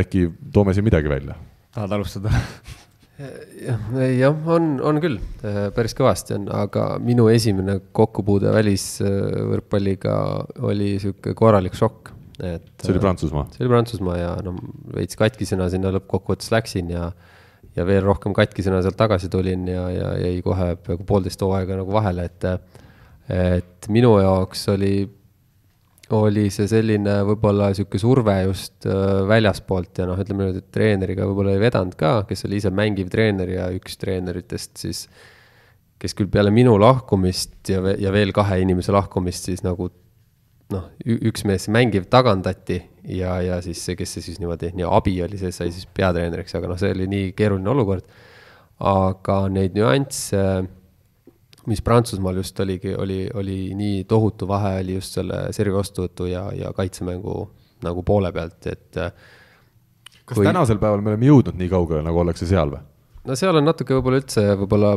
äkki 0.01 0.27
toome 0.53 0.73
siin 0.73 0.87
midagi 0.87 1.09
välja? 1.09 1.37
tahad 1.75 1.91
alustada? 1.99 2.31
jah, 3.17 3.79
jah, 4.19 4.35
on, 4.53 4.75
on 4.85 4.99
küll, 5.01 5.17
päris 5.75 5.95
kõvasti 5.97 6.35
on, 6.37 6.45
aga 6.53 6.89
minu 7.03 7.27
esimene 7.33 7.79
kokkupuude 7.95 8.51
välisvõrkpalliga 8.53 10.17
oli 10.69 10.95
sihuke 11.01 11.33
korralik 11.37 11.77
šokk, 11.77 12.11
et. 12.37 12.69
see 12.83 12.93
oli 12.93 13.01
Prantsusmaa? 13.01 13.47
see 13.53 13.65
oli 13.65 13.73
Prantsusmaa 13.73 14.19
ja 14.19 14.35
no 14.45 14.53
veits 14.93 15.17
katkisena 15.19 15.69
sinna 15.73 15.93
lõppkokkuvõttes 15.95 16.53
läksin 16.53 16.93
ja, 16.93 17.09
ja 17.77 17.87
veel 17.89 18.05
rohkem 18.05 18.37
katkisena 18.37 18.83
sealt 18.85 18.99
tagasi 18.99 19.31
tulin 19.33 19.65
ja, 19.71 19.87
ja 19.93 20.13
jäi 20.27 20.41
kohe 20.45 20.75
peaaegu 20.85 21.07
poolteist 21.09 21.41
hooaega 21.41 21.81
nagu 21.81 21.97
vahele, 21.97 22.29
et, 22.29 22.49
et 23.33 23.89
minu 23.93 24.13
jaoks 24.21 24.67
oli 24.75 24.93
oli 26.15 26.47
see 26.53 26.69
selline 26.71 27.17
võib-olla 27.27 27.71
sihuke 27.75 27.99
surve 27.99 28.35
just 28.45 28.87
äh, 28.87 29.23
väljaspoolt 29.27 30.01
ja 30.01 30.07
noh, 30.07 30.19
ütleme 30.21 30.45
niimoodi, 30.45 30.63
et 30.63 30.71
treeneriga 30.73 31.27
võib-olla 31.27 31.55
ei 31.55 31.63
vedanud 31.63 31.97
ka, 31.99 32.21
kes 32.29 32.45
oli 32.47 32.61
ise 32.61 32.71
mängiv 32.71 33.11
treener 33.11 33.51
ja 33.51 33.67
üks 33.75 33.99
treeneritest 33.99 34.83
siis, 34.83 35.05
kes 35.99 36.15
küll 36.15 36.31
peale 36.31 36.53
minu 36.53 36.77
lahkumist 36.79 37.73
ja, 37.73 37.81
ja 37.99 38.13
veel 38.15 38.31
kahe 38.35 38.61
inimese 38.63 38.95
lahkumist 38.95 39.49
siis 39.49 39.65
nagu 39.65 39.89
noh, 40.73 40.87
üks 41.05 41.45
mees 41.47 41.67
mängiv 41.71 42.07
tagandati 42.11 42.79
ja, 43.07 43.37
ja 43.43 43.59
siis 43.63 43.81
see, 43.83 43.97
kes 43.99 44.17
see 44.17 44.29
siis 44.29 44.41
niimoodi, 44.41 44.71
nii 44.77 44.87
abi 44.87 45.15
oli, 45.25 45.39
see 45.39 45.53
sai 45.55 45.71
siis 45.75 45.87
peatreeneriks, 45.95 46.55
aga 46.59 46.71
noh, 46.71 46.79
see 46.79 46.91
oli 46.95 47.07
nii 47.11 47.29
keeruline 47.37 47.71
olukord. 47.75 48.07
aga 48.77 49.47
neid 49.49 49.73
nüansse 49.73 50.41
mis 51.67 51.81
Prantsusmaal 51.83 52.39
just 52.39 52.59
oligi, 52.63 52.93
oli, 52.95 53.25
oli 53.33 53.57
nii 53.75 54.03
tohutu 54.09 54.47
vahe 54.47 54.77
oli 54.81 54.97
just 54.97 55.17
selle 55.17 55.47
servi 55.55 55.75
vastuvõtu 55.75 56.29
ja, 56.31 56.47
ja 56.55 56.71
kaitsemängu 56.75 57.39
nagu 57.85 58.03
poole 58.03 58.31
pealt, 58.33 58.69
et. 58.71 58.87
kas 60.25 60.37
kui... 60.37 60.45
tänasel 60.47 60.79
päeval 60.81 61.03
me 61.03 61.13
oleme 61.13 61.29
jõudnud 61.29 61.59
nii 61.59 61.69
kaugele, 61.71 62.05
nagu 62.05 62.23
ollakse 62.23 62.47
seal 62.49 62.71
või? 62.73 62.81
no 63.27 63.35
seal 63.37 63.59
on 63.59 63.67
natuke 63.67 63.97
võib-olla 63.97 64.21
üldse 64.23 64.45
võib-olla 64.63 64.95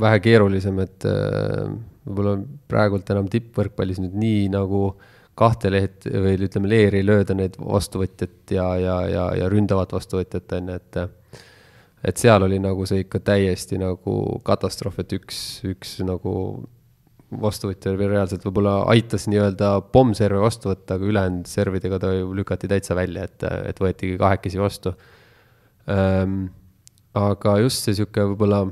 vähe 0.00 0.24
keerulisem, 0.24 0.80
et 0.82 1.06
võib-olla 1.06 2.34
praegult 2.70 3.10
enam 3.12 3.28
tippvõrkpallis 3.30 4.00
nüüd 4.02 4.16
nii 4.18 4.48
nagu 4.54 4.82
kahte 5.38 5.70
leht 5.70 6.08
või 6.08 6.34
ütleme, 6.48 6.70
leeri 6.72 7.04
lööda 7.04 7.36
neid 7.38 7.54
vastuvõtjat 7.60 8.56
ja, 8.56 8.66
ja, 8.80 8.96
ja, 9.06 9.26
ja 9.38 9.50
ründavat 9.52 9.92
vastuvõtjat 9.94 10.56
on 10.58 10.72
ju, 10.72 10.78
et 10.80 11.00
et 12.04 12.20
seal 12.20 12.44
oli 12.46 12.58
nagu 12.62 12.86
see 12.88 13.02
ikka 13.04 13.20
täiesti 13.26 13.78
nagu 13.80 14.16
katastroof, 14.46 15.00
et 15.02 15.14
üks, 15.18 15.38
üks 15.66 15.98
nagu 16.06 16.34
vastuvõtja 17.28 17.92
reaalselt 17.98 18.44
võib-olla 18.46 18.86
aitas 18.92 19.26
nii-öelda 19.28 19.72
pommserve 19.92 20.40
vastu 20.40 20.70
võtta, 20.70 20.96
aga 20.96 21.08
ülejäänud 21.10 21.50
servidega 21.50 21.98
ta 22.00 22.12
ju 22.14 22.30
lükati 22.36 22.70
täitsa 22.70 22.96
välja, 22.96 23.26
et, 23.28 23.44
et 23.44 23.82
võetigi 23.82 24.16
kahekesi 24.20 24.60
vastu 24.60 24.94
ähm,. 25.92 26.48
aga 27.18 27.58
just 27.64 27.84
see 27.84 27.96
sihuke 27.98 28.24
võib-olla 28.30 28.62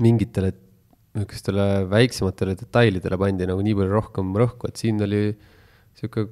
mingitele 0.00 0.52
niisugustele 1.18 1.64
väiksematele 1.90 2.54
detailidele 2.54 3.18
pandi 3.18 3.48
nagu 3.50 3.62
nii 3.66 3.74
palju 3.76 3.92
rohkem 3.92 4.34
rõhku, 4.38 4.70
et 4.70 4.80
siin 4.80 5.02
oli 5.02 5.24
sihuke 5.98 6.28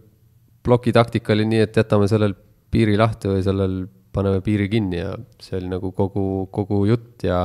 plokitaktika 0.65 1.35
oli 1.35 1.49
nii, 1.51 1.65
et 1.67 1.77
jätame 1.77 2.09
sellel 2.11 2.37
piiri 2.73 2.97
lahti 3.01 3.31
või 3.33 3.43
sellel 3.45 3.81
paneme 4.15 4.41
piiri 4.45 4.69
kinni 4.73 5.01
ja 5.01 5.13
see 5.43 5.59
oli 5.61 5.71
nagu 5.73 5.91
kogu, 5.97 6.47
kogu 6.55 6.83
jutt 6.89 7.25
ja, 7.27 7.43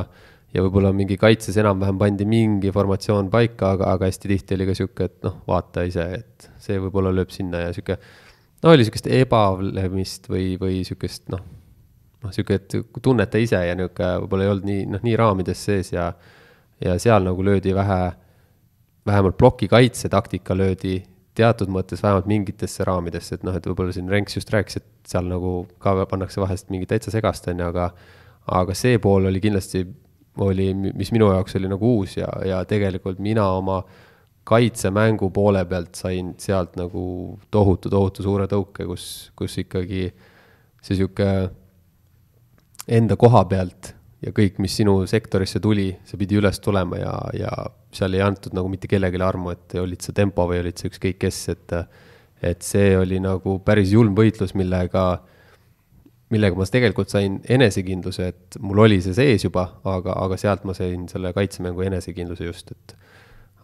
ja 0.54 0.64
võib-olla 0.64 0.92
mingi 0.96 1.18
kaitses 1.20 1.56
enam-vähem 1.60 1.98
pandi 2.00 2.26
mingi 2.28 2.72
formatsioon 2.74 3.30
paika, 3.32 3.74
aga, 3.76 3.92
aga 3.96 4.10
hästi 4.10 4.30
tihti 4.32 4.56
oli 4.58 4.68
ka 4.70 4.76
sihuke, 4.78 5.08
et 5.10 5.18
noh, 5.26 5.40
vaata 5.48 5.84
ise, 5.88 6.06
et 6.20 6.48
see 6.62 6.78
võib-olla 6.82 7.12
lööb 7.14 7.34
sinna 7.34 7.66
ja 7.66 7.74
sihuke. 7.76 7.98
no 8.62 8.72
oli 8.72 8.86
sihukest 8.86 9.10
ebalemist 9.20 10.30
või, 10.32 10.54
või 10.60 10.82
sihukest 10.88 11.28
noh, 11.34 11.44
noh 12.24 12.34
sihuke, 12.34 12.60
et 12.60 13.00
tunneta 13.02 13.40
ise 13.42 13.60
ja 13.68 13.78
nihuke 13.78 14.14
võib-olla 14.24 14.48
ei 14.48 14.52
olnud 14.54 14.70
nii, 14.70 14.84
noh, 14.96 15.04
nii 15.04 15.16
raamides 15.20 15.64
sees 15.68 15.92
ja, 15.94 16.10
ja 16.84 16.98
seal 17.02 17.26
nagu 17.28 17.44
löödi 17.44 17.74
vähe, 17.76 18.02
vähemalt 19.06 19.36
ploki 19.38 19.68
kaitse 19.68 20.08
taktika 20.08 20.56
löödi 20.56 21.02
teatud 21.34 21.70
mõttes 21.72 22.02
vähemalt 22.02 22.28
mingitesse 22.30 22.84
raamidesse, 22.86 23.38
et 23.38 23.46
noh, 23.46 23.56
et 23.56 23.66
võib-olla 23.66 23.94
siin 23.94 24.10
Renks 24.10 24.36
just 24.38 24.52
rääkis, 24.54 24.78
et 24.80 25.10
seal 25.10 25.26
nagu 25.30 25.64
ka 25.82 25.96
pannakse 26.10 26.42
vahest 26.42 26.70
mingi 26.70 26.86
täitsa 26.90 27.10
segast, 27.14 27.48
on 27.50 27.62
ju, 27.62 27.70
aga 27.72 27.90
aga 28.54 28.74
see 28.76 28.98
pool 29.00 29.28
oli 29.30 29.40
kindlasti, 29.40 29.84
oli, 30.44 30.68
mis 30.74 31.12
minu 31.14 31.30
jaoks 31.32 31.56
oli 31.56 31.70
nagu 31.70 31.94
uus 31.98 32.18
ja, 32.18 32.28
ja 32.44 32.60
tegelikult 32.68 33.22
mina 33.22 33.46
oma 33.56 33.80
kaitsemängu 34.44 35.30
poole 35.32 35.64
pealt 35.64 35.96
sain 35.96 36.34
sealt 36.38 36.76
nagu 36.76 37.04
tohutu, 37.50 37.90
tohutu 37.90 38.24
suure 38.26 38.46
tõuke, 38.50 38.84
kus, 38.88 39.06
kus 39.36 39.56
ikkagi 39.62 40.08
see 40.84 40.98
sihuke 40.98 41.28
enda 42.92 43.16
koha 43.16 43.44
pealt 43.48 43.94
ja 44.24 44.32
kõik, 44.34 44.58
mis 44.62 44.74
sinu 44.78 44.96
sektorisse 45.10 45.60
tuli, 45.62 45.90
see 46.08 46.18
pidi 46.20 46.38
üles 46.40 46.60
tulema 46.64 46.98
ja, 47.00 47.12
ja 47.36 47.52
seal 47.94 48.16
ei 48.16 48.24
antud 48.24 48.56
nagu 48.56 48.70
mitte 48.72 48.88
kellelegi 48.90 49.20
armu, 49.22 49.52
et 49.54 49.76
olid 49.80 50.04
sa 50.04 50.14
tempo 50.16 50.46
või 50.50 50.62
olid 50.62 50.80
sa 50.80 50.88
ükskõik 50.90 51.20
kes, 51.26 51.44
et 51.54 51.78
et 52.44 52.60
see 52.66 52.90
oli 52.98 53.20
nagu 53.24 53.56
päris 53.64 53.94
julm 53.94 54.12
võitlus, 54.18 54.52
millega, 54.58 55.04
millega 56.34 56.58
ma 56.58 56.66
tegelikult 56.68 57.12
sain 57.12 57.38
enesekindluse, 57.48 58.26
et 58.34 58.58
mul 58.60 58.82
oli 58.84 58.98
see 59.04 59.16
sees 59.16 59.46
juba, 59.46 59.64
aga, 59.88 60.16
aga 60.26 60.36
sealt 60.40 60.66
ma 60.68 60.74
sain 60.76 61.06
selle 61.08 61.32
kaitsemängu 61.36 61.86
enesekindluse 61.86 62.50
just, 62.50 62.74
et 62.74 62.96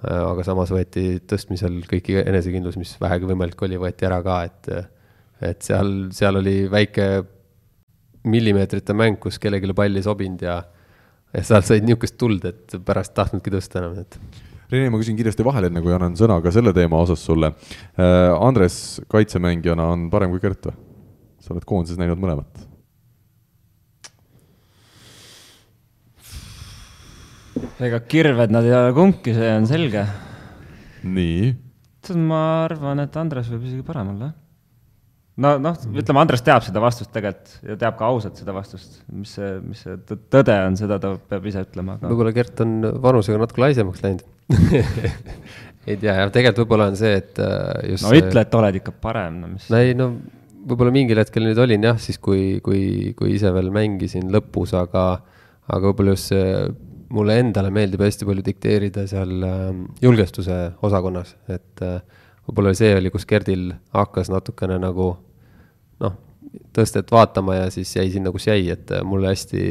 aga 0.09 0.47
samas 0.47 0.73
võeti 0.73 1.19
tõstmisel 1.29 1.83
kõiki 1.91 2.23
enesekindlus, 2.23 2.79
mis 2.81 2.95
vähegi 3.03 3.29
võimalik 3.29 3.61
oli, 3.67 3.77
võeti 3.81 4.09
ära 4.09 4.23
ka, 4.25 4.41
et 4.49 4.73
et 5.41 5.65
seal, 5.65 6.11
seal 6.13 6.37
oli 6.37 6.67
väike 6.69 7.05
millimeetrite 8.29 8.97
mäng, 8.97 9.19
kus 9.23 9.39
kellelegi 9.41 9.75
pall 9.77 9.97
ei 9.97 10.05
sobinud 10.05 10.45
ja, 10.45 10.61
ja 11.33 11.45
sealt 11.47 11.69
said 11.69 11.87
niisugust 11.87 12.19
tuld, 12.21 12.45
et 12.45 12.77
pärast 12.87 13.15
tahtnudki 13.17 13.53
tõsta 13.55 13.81
enam, 13.83 13.99
et. 14.03 14.19
Rene, 14.71 14.91
ma 14.93 15.01
küsin 15.01 15.17
kiiresti 15.19 15.47
vahele, 15.47 15.71
enne 15.71 15.83
kui 15.83 15.95
annan 15.95 16.15
sõna 16.19 16.37
ka 16.45 16.53
selle 16.55 16.75
teema 16.77 17.01
osas 17.03 17.25
sulle 17.27 17.51
äh,. 17.51 18.31
Andres 18.37 19.01
kaitsemängijana 19.11 19.89
on 19.97 20.11
parem 20.13 20.35
kui 20.35 20.43
Gert 20.43 20.71
või? 20.71 20.77
sa 21.41 21.55
oled 21.55 21.65
koondises 21.67 21.99
näinud 21.99 22.21
mõlemat 22.21 22.69
ega 27.81 28.01
kirved 28.09 28.53
nad 28.53 28.67
ei 28.67 28.75
ole 28.77 28.93
kumbki, 28.97 29.35
see 29.37 29.51
on 29.57 29.67
selge. 29.69 30.05
nii. 31.05 31.51
ma 32.21 32.41
arvan, 32.67 33.03
et 33.05 33.17
Andres 33.21 33.51
võib 33.53 33.67
isegi 33.69 33.85
parem 33.87 34.13
olla, 34.15 34.31
no 35.41 35.55
noh, 35.63 35.79
ütleme, 35.95 36.23
Andres 36.23 36.43
teab 36.47 36.65
seda 36.67 36.83
vastust 36.83 37.13
tegelikult 37.15 37.69
ja 37.69 37.77
teab 37.81 37.97
ka 38.01 38.11
ausalt 38.11 38.41
seda 38.41 38.55
vastust, 38.57 39.01
mis 39.15 39.37
see, 39.39 39.53
mis 39.65 39.85
see 39.87 39.97
tõde 40.33 40.57
on, 40.67 40.77
seda 40.81 40.99
ta 41.03 41.15
peab 41.31 41.47
ise 41.51 41.63
ütlema 41.67 41.99
aga.... 41.99 42.11
võib-olla 42.11 42.35
Gert 42.37 42.63
on 42.65 42.77
vanusega 43.05 43.41
natuke 43.41 43.65
laisemaks 43.65 44.05
läinud 44.05 44.27
ei 45.89 45.97
tea, 45.97 46.13
jah, 46.13 46.29
tegelikult 46.35 46.65
võib-olla 46.65 46.91
on 46.91 46.99
see, 46.99 47.15
et 47.23 47.41
äh, 47.43 47.93
just 47.93 48.07
no 48.07 48.13
ütle, 48.17 48.45
et 48.45 48.61
oled 48.61 48.79
ikka 48.83 48.95
parem, 49.07 49.41
no 49.45 49.55
mis. 49.55 49.71
no 49.73 49.81
ei, 49.81 49.97
no 49.99 50.13
võib-olla 50.69 50.93
mingil 50.95 51.21
hetkel 51.23 51.47
nüüd 51.47 51.61
olin 51.63 51.89
jah, 51.89 51.99
siis 52.03 52.21
kui, 52.21 52.59
kui, 52.65 53.15
kui 53.19 53.35
ise 53.37 53.53
veel 53.55 53.71
mängisin 53.75 54.31
lõpus, 54.35 54.75
aga, 54.77 55.05
aga 55.71 55.83
võib-olla 55.87 56.17
just 56.17 56.35
see, 56.35 56.47
mulle 57.11 57.41
endale 57.43 57.73
meeldib 57.75 58.03
hästi 58.05 58.27
palju 58.29 58.45
dikteerida 58.47 59.07
seal 59.11 59.47
äh, 59.47 59.69
julgestuse 60.05 60.61
osakonnas, 60.87 61.35
et 61.51 61.87
äh, 61.87 62.01
võib-olla 62.49 62.75
see 62.77 62.93
oli, 62.97 63.13
kus 63.13 63.27
Gerdil 63.29 63.71
hakkas 63.95 64.31
natukene 64.33 64.79
nagu 64.83 65.11
noh, 66.03 66.15
tõstet 66.77 67.11
vaatama 67.13 67.59
ja 67.61 67.67
siis 67.75 67.93
jäi 67.97 68.09
sinna, 68.15 68.33
kus 68.35 68.49
jäi, 68.49 68.71
et 68.75 68.91
äh, 68.95 69.05
mulle 69.07 69.33
hästi 69.33 69.67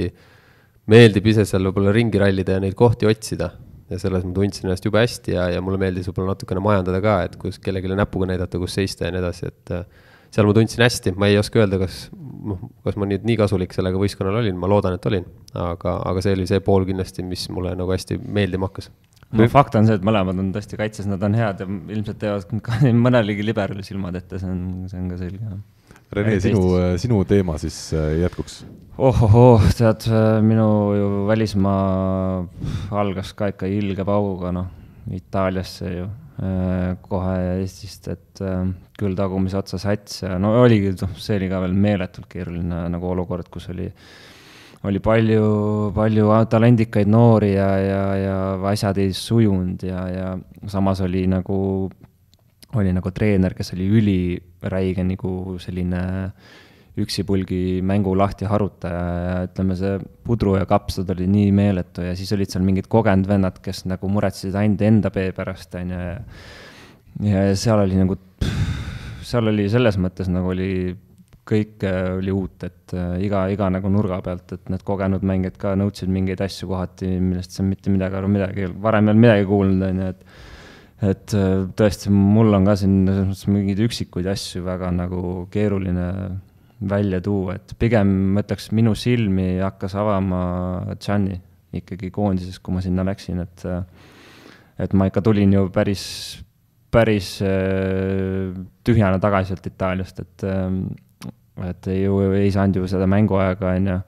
meeldib 0.90 1.32
ise 1.32 1.46
seal 1.48 1.68
võib-olla 1.70 1.94
ringi 1.96 2.22
rallida 2.22 2.58
ja 2.58 2.64
neid 2.64 2.78
kohti 2.78 3.10
otsida. 3.10 3.52
ja 3.90 3.98
selles 3.98 4.22
ma 4.22 4.30
tundsin 4.36 4.68
ennast 4.68 4.86
jube 4.86 5.02
hästi 5.02 5.34
ja, 5.34 5.48
ja 5.50 5.62
mulle 5.66 5.80
meeldis 5.82 6.06
võib-olla 6.10 6.36
natukene 6.36 6.62
majandada 6.62 7.00
ka, 7.02 7.16
et 7.26 7.36
kus 7.42 7.58
kellelegi 7.58 7.90
näpuga 7.98 8.28
näidata, 8.30 8.60
kus 8.62 8.76
seista 8.78 9.08
ja 9.08 9.14
nii 9.16 9.22
edasi, 9.24 9.50
et 9.50 9.74
äh, 9.74 9.86
seal 10.30 10.46
ma 10.46 10.54
tundsin 10.54 10.84
hästi, 10.86 11.14
ma 11.18 11.30
ei 11.30 11.40
oska 11.42 11.64
öelda, 11.64 11.80
kas, 11.82 12.04
noh, 12.14 12.62
kas 12.86 13.00
ma 13.02 13.08
nüüd 13.10 13.26
nii 13.26 13.40
kasulik 13.40 13.74
sellega 13.74 13.98
võistkonnal 13.98 14.44
olin, 14.44 14.58
ma 14.62 14.70
loodan, 14.70 15.00
et 15.00 15.08
olin. 15.10 15.26
aga, 15.58 15.96
aga 16.06 16.22
see 16.22 16.38
oli 16.38 16.46
see 16.50 16.62
pool 16.66 16.86
kindlasti, 16.86 17.26
mis 17.26 17.48
mulle 17.54 17.74
nagu 17.78 17.90
hästi 17.96 18.20
meeldima 18.22 18.70
hakkas 18.70 18.92
no 19.38 19.50
fakt 19.52 19.76
on 19.78 19.88
see, 19.88 19.98
et 20.00 20.06
mõlemad 20.06 20.40
on 20.42 20.54
tõesti 20.56 20.80
kaitses, 20.80 21.10
nad 21.10 21.24
on 21.26 21.36
head 21.38 21.62
ja 21.64 21.68
ilmselt 21.68 22.22
teevad 22.22 22.72
mõnelegi 23.08 23.46
liberali 23.46 23.86
silmad 23.86 24.18
ette, 24.20 24.42
see 24.42 24.50
on, 24.50 24.64
see 24.92 25.02
on 25.02 25.12
ka 25.12 25.20
selge 25.22 25.60
Rene, 26.10 26.40
sinu, 26.42 26.62
sinu 26.98 27.20
teema 27.30 27.60
siis 27.62 27.76
äh, 27.94 28.16
jätkuks? 28.24 28.64
ohohoo, 29.00 29.60
tead, 29.78 30.08
äh, 30.10 30.40
minu 30.42 30.70
ju 30.98 31.10
välismaa 31.30 32.42
algas 32.98 33.36
ka 33.38 33.52
ikka 33.54 33.70
ilge 33.70 34.06
pauguga, 34.08 34.52
noh, 34.56 34.72
Itaaliasse 35.14 35.92
ju, 35.94 36.08
äh, 36.42 36.96
kohe 37.06 37.36
Eestist, 37.60 38.10
et 38.10 38.42
küll 39.00 39.16
tagumise 39.16 39.60
otsa 39.62 39.80
sats 39.82 40.24
ja 40.26 40.40
no 40.42 40.56
oligi, 40.64 40.96
noh, 40.98 41.14
see 41.22 41.38
oli 41.38 41.52
ka 41.52 41.62
veel 41.64 41.78
meeletult 41.78 42.28
keeruline 42.32 42.88
nagu 42.92 43.14
olukord, 43.14 43.48
kus 43.54 43.70
oli, 43.72 43.88
oli 44.88 45.02
palju, 45.04 45.44
palju 45.96 46.30
talendikaid 46.52 47.10
noori 47.12 47.52
ja, 47.54 47.70
ja, 47.84 48.04
ja 48.16 48.38
asjad 48.72 49.00
ei 49.02 49.12
sujunud 49.16 49.84
ja, 49.84 50.06
ja 50.08 50.30
samas 50.72 51.02
oli 51.04 51.26
nagu 51.28 51.90
oli 52.78 52.94
nagu 52.94 53.12
treener, 53.12 53.56
kes 53.58 53.74
oli 53.74 53.90
üliräige 54.00 55.04
nagu 55.08 55.58
selline 55.62 56.04
üksipulgi 57.00 57.80
mängu 57.86 58.14
lahti 58.18 58.48
harutaja 58.50 59.02
ja 59.02 59.36
ütleme, 59.48 59.76
see 59.80 59.98
pudru 60.26 60.56
ja 60.58 60.66
kapsad 60.70 61.10
oli 61.14 61.28
nii 61.32 61.52
meeletu 61.56 62.04
ja 62.06 62.16
siis 62.18 62.32
olid 62.36 62.52
seal 62.52 62.66
mingid 62.66 62.90
kogenud 62.92 63.30
vennad, 63.30 63.60
kes 63.64 63.86
nagu 63.90 64.10
muretsesid 64.12 64.58
ainult 64.60 64.84
enda 64.86 65.12
pee 65.14 65.32
pärast, 65.36 65.76
on 65.80 65.94
ju, 65.96 66.02
ja 67.30 67.46
ja 67.50 67.56
seal 67.60 67.84
oli 67.86 68.00
nagu, 68.00 68.18
seal 69.26 69.52
oli 69.52 69.70
selles 69.72 70.00
mõttes 70.02 70.30
nagu 70.32 70.52
oli 70.52 70.72
kõik 71.50 71.86
oli 71.90 72.34
uut, 72.34 72.66
et 72.68 72.94
äh, 72.98 73.16
iga, 73.26 73.46
iga 73.52 73.70
nagu 73.74 73.90
nurga 73.92 74.20
pealt, 74.26 74.54
et 74.56 74.70
need 74.72 74.86
kogenud 74.86 75.26
mängijad 75.26 75.58
ka 75.62 75.74
nõudsid 75.80 76.12
mingeid 76.14 76.42
asju 76.46 76.70
kohati, 76.70 77.16
millest 77.24 77.58
sa 77.58 77.66
mitte 77.66 77.94
midagi 77.94 78.20
aru, 78.20 78.30
midagi, 78.32 78.70
varem 78.82 79.10
ei 79.10 79.14
olnud 79.14 79.26
midagi 79.26 79.50
kuulnud, 79.50 79.88
on 79.90 80.04
ju, 80.04 80.14
et 80.14 80.48
et 81.10 81.34
äh, 81.38 81.64
tõesti, 81.80 82.12
mul 82.12 82.52
on 82.58 82.66
ka 82.68 82.76
siin 82.80 83.02
selles 83.08 83.28
mõttes 83.30 83.48
mingeid 83.48 83.82
üksikuid 83.86 84.28
asju 84.28 84.66
väga 84.66 84.92
nagu 84.92 85.46
keeruline 85.52 86.10
välja 86.90 87.22
tuua, 87.24 87.56
et 87.56 87.74
pigem 87.80 88.12
ma 88.36 88.44
ütleks, 88.44 88.70
minu 88.76 88.94
silmi 89.00 89.54
hakkas 89.60 89.96
avama 90.00 90.42
Gianni 91.00 91.40
ikkagi 91.76 92.10
koondises, 92.12 92.60
kui 92.60 92.76
ma 92.76 92.84
sinna 92.84 93.06
läksin, 93.08 93.42
et 93.46 93.66
äh, 93.68 93.82
et 94.80 94.96
ma 94.96 95.10
ikka 95.10 95.24
tulin 95.24 95.52
ju 95.54 95.66
päris, 95.76 96.04
päris 96.92 97.38
äh, 97.44 98.52
tühjana 98.88 99.20
tagasi 99.24 99.54
sealt 99.54 99.68
Itaaliast, 99.72 100.24
et 100.24 100.48
et 101.68 101.90
ju 101.94 102.22
ei 102.34 102.52
saanud 102.54 102.80
ju 102.80 102.88
seda 102.88 103.08
mänguaega, 103.10 103.74
on 103.76 103.92
ju 103.94 104.00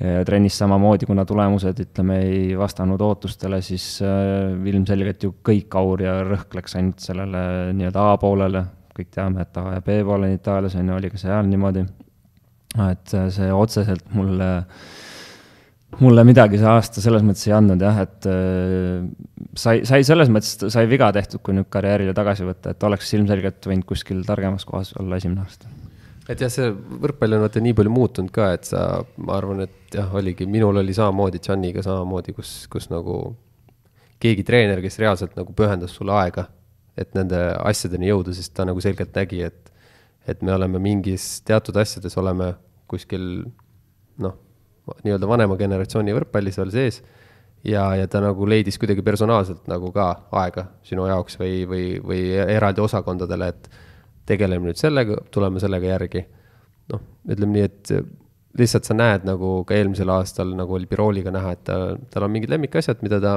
trennis 0.00 0.56
samamoodi, 0.56 1.04
kuna 1.08 1.26
tulemused, 1.28 1.80
ütleme, 1.84 2.20
ei 2.24 2.44
vastanud 2.58 3.00
ootustele, 3.04 3.60
siis 3.64 3.98
äh, 4.04 4.54
ilmselgelt 4.72 5.26
ju 5.26 5.34
kõik 5.44 5.76
aur 5.76 6.00
ja 6.00 6.14
rõhk 6.24 6.56
läks 6.56 6.78
ainult 6.80 7.04
sellele 7.04 7.42
nii-öelda 7.76 8.06
A 8.08 8.14
poolele, 8.20 8.64
kõik 8.96 9.10
teame, 9.12 9.44
et 9.44 9.60
A 9.60 9.76
ja 9.76 9.82
B 9.84 9.98
pool 10.06 10.24
on 10.24 10.32
Itaalias, 10.32 10.76
on 10.80 10.88
ju, 10.88 10.96
oli 10.96 11.12
ka 11.12 11.20
seal 11.20 11.44
niimoodi. 11.50 11.84
et 12.86 13.14
äh, 13.18 13.28
see 13.34 13.50
otseselt 13.52 14.08
mulle, 14.16 14.48
mulle 16.00 16.24
midagi 16.24 16.62
see 16.62 16.70
aasta 16.70 17.04
selles 17.04 17.26
mõttes 17.26 17.44
ei 17.50 17.56
andnud 17.58 17.84
jah, 17.84 18.00
et 18.06 18.30
äh, 18.30 19.04
sai, 19.52 19.82
sai 19.84 20.00
selles 20.08 20.32
mõttes, 20.32 20.56
sai 20.72 20.88
viga 20.88 21.12
tehtud, 21.12 21.44
kui 21.44 21.58
nüüd 21.58 21.68
karjäärile 21.68 22.16
tagasi 22.16 22.48
võtta, 22.48 22.72
et 22.72 22.88
oleks 22.88 23.12
ilmselgelt 23.20 23.68
võinud 23.68 23.84
kuskil 23.92 24.24
targemas 24.24 24.64
kohas 24.64 24.94
olla 24.96 25.20
esimene 25.20 25.44
aasta 25.44 25.79
et 26.30 26.42
jah, 26.44 26.50
see 26.52 26.70
võrkpall 26.70 27.36
on 27.36 27.44
vaata 27.44 27.62
nii 27.62 27.74
palju 27.76 27.92
muutunud 27.92 28.32
ka, 28.34 28.50
et 28.56 28.68
sa, 28.68 28.84
ma 29.18 29.36
arvan, 29.36 29.64
et 29.66 29.96
jah, 29.96 30.10
oligi, 30.16 30.46
minul 30.46 30.78
oli 30.82 30.94
samamoodi, 30.96 31.42
Gianniga 31.42 31.82
samamoodi, 31.86 32.34
kus, 32.36 32.54
kus 32.70 32.90
nagu 32.92 33.20
keegi 34.22 34.44
treener, 34.46 34.82
kes 34.84 35.00
reaalselt 35.02 35.36
nagu 35.38 35.54
pühendas 35.56 35.94
sulle 35.96 36.14
aega, 36.14 36.46
et 37.00 37.14
nende 37.16 37.38
asjadeni 37.64 38.10
jõuda, 38.10 38.34
sest 38.36 38.54
ta 38.56 38.66
nagu 38.68 38.82
selgelt 38.84 39.16
nägi, 39.16 39.42
et, 39.48 39.72
et 40.28 40.44
me 40.46 40.54
oleme 40.54 40.82
mingis 40.82 41.40
teatud 41.48 41.76
asjades 41.80 42.16
oleme 42.20 42.52
kuskil 42.90 43.24
noh, 44.20 44.36
nii-öelda 45.04 45.28
vanema 45.30 45.56
generatsiooni 45.58 46.14
võrkpallis 46.16 46.58
veel 46.60 46.72
sees 46.74 47.00
ja, 47.64 47.84
ja 47.96 48.08
ta 48.10 48.20
nagu 48.24 48.46
leidis 48.48 48.78
kuidagi 48.80 49.04
personaalselt 49.06 49.68
nagu 49.70 49.92
ka 49.94 50.10
aega 50.42 50.66
sinu 50.86 51.06
jaoks 51.08 51.38
või, 51.40 51.62
või, 51.68 51.84
või 52.04 52.24
eraldi 52.42 52.82
osakondadele, 52.84 53.50
et 53.54 53.70
tegeleme 54.30 54.70
nüüd 54.70 54.80
sellega, 54.80 55.18
tuleme 55.34 55.62
sellega 55.62 55.94
järgi. 55.94 56.24
noh, 56.90 57.02
ütleme 57.30 57.54
nii, 57.54 57.66
et 57.68 57.92
lihtsalt 58.58 58.88
sa 58.88 58.96
näed 58.96 59.26
nagu 59.28 59.60
ka 59.66 59.76
eelmisel 59.78 60.10
aastal 60.10 60.54
nagu 60.58 60.74
oli 60.74 60.88
Birooliga 60.90 61.30
näha, 61.34 61.54
et 61.54 61.62
ta, 61.68 61.78
tal 62.10 62.26
on 62.26 62.32
mingid 62.34 62.50
lemmikasjad, 62.50 63.02
mida 63.06 63.20
ta, 63.22 63.36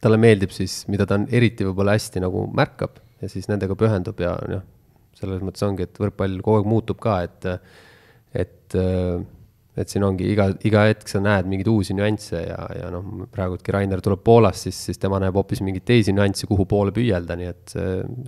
talle 0.00 0.20
meeldib 0.20 0.54
siis, 0.56 0.84
mida 0.92 1.04
ta 1.08 1.18
on 1.20 1.26
eriti 1.36 1.66
võib-olla 1.68 1.96
hästi 1.96 2.22
nagu 2.24 2.46
märkab 2.56 2.96
ja 3.20 3.28
siis 3.32 3.48
nendega 3.50 3.76
pühendub 3.78 4.20
ja 4.24 4.32
noh, 4.48 4.64
selles 5.16 5.44
mõttes 5.44 5.64
ongi, 5.64 5.86
et 5.88 6.00
võrkpall 6.00 6.40
kogu 6.44 6.60
aeg 6.60 6.68
muutub 6.68 7.00
ka, 7.00 7.18
et, 7.24 7.48
et 8.36 8.76
et 9.76 9.92
siin 9.92 10.04
ongi 10.06 10.30
iga, 10.32 10.48
iga 10.64 10.86
hetk 10.88 11.10
sa 11.10 11.20
näed 11.20 11.48
mingeid 11.50 11.68
uusi 11.68 11.96
nüansse 11.96 12.42
ja, 12.42 12.58
ja 12.80 12.90
noh, 12.92 13.26
praegultki 13.32 13.74
Rainer 13.74 14.00
tuleb 14.04 14.22
Poolast, 14.24 14.66
siis, 14.66 14.78
siis 14.88 15.00
tema 15.02 15.20
näeb 15.22 15.36
hoopis 15.36 15.60
mingeid 15.64 15.84
teisi 15.88 16.14
nüansse, 16.16 16.48
kuhu 16.48 16.64
poole 16.68 16.94
püüelda, 16.96 17.36
nii 17.38 17.50
et 17.52 17.76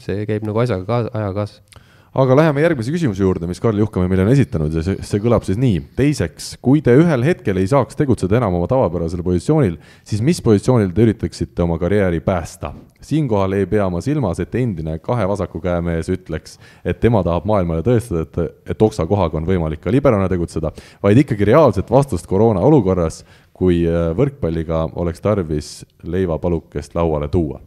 see, 0.05 0.25
käib 0.29 0.47
nagu 0.49 0.65
asjaga 0.65 0.89
kaasa, 0.89 1.15
ajaga 1.17 1.37
kaasas 1.43 1.87
aga 2.19 2.35
läheme 2.35 2.63
järgmise 2.65 2.91
küsimuse 2.91 3.23
juurde, 3.23 3.47
mis 3.47 3.61
Karl 3.63 3.79
Juhkamäe 3.79 4.11
meile 4.11 4.25
on 4.25 4.33
esitanud 4.33 4.75
ja 4.75 4.83
see, 4.83 4.97
see 5.07 5.21
kõlab 5.23 5.45
siis 5.47 5.59
nii. 5.61 5.79
teiseks, 5.99 6.51
kui 6.65 6.81
te 6.83 6.97
ühel 6.99 7.23
hetkel 7.23 7.61
ei 7.61 7.69
saaks 7.71 7.99
tegutseda 7.99 8.41
enam 8.41 8.57
oma 8.59 8.67
tavapärasel 8.71 9.23
positsioonil, 9.23 9.77
siis 10.07 10.23
mis 10.27 10.41
positsioonil 10.43 10.91
te 10.95 11.05
üritaksite 11.07 11.63
oma 11.63 11.79
karjääri 11.79 12.21
päästa? 12.25 12.73
siinkohal 13.09 13.55
ei 13.55 13.67
pea 13.71 13.87
ma 13.93 14.01
silmas, 14.03 14.41
et 14.43 14.55
endine 14.59 14.97
kahe 14.99 15.29
vasaku 15.31 15.61
käe 15.63 15.79
mees 15.87 16.11
ütleks, 16.11 16.57
et 16.83 16.99
tema 16.99 17.23
tahab 17.23 17.47
maailmale 17.47 17.85
tõestada, 17.87 18.25
et, 18.27 18.65
et 18.75 18.83
oksa 18.83 19.07
kohaga 19.07 19.39
on 19.39 19.47
võimalik 19.47 19.85
ka 19.85 19.95
liberaalne 19.95 20.27
tegutseda, 20.33 20.73
vaid 21.03 21.23
ikkagi 21.23 21.47
reaalset 21.53 21.91
vastust 21.95 22.27
koroona 22.27 22.65
olukorras, 22.67 23.23
kui 23.55 23.85
äh, 23.87 24.11
võrkpalliga 24.19 24.89
oleks 24.99 25.23
tarvis 25.23 25.71
leivapalukest 26.03 26.99
lauale 26.99 27.31
tuua 27.31 27.63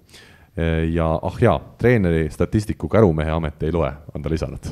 ja 0.57 1.07
ah 1.23 1.37
jaa, 1.39 1.57
treeneri 1.79 2.25
statistiku 2.31 2.89
kärumehe 2.91 3.31
amet 3.31 3.63
ei 3.63 3.71
loe, 3.71 3.91
on 4.15 4.23
ta 4.23 4.31
lisanud. 4.31 4.71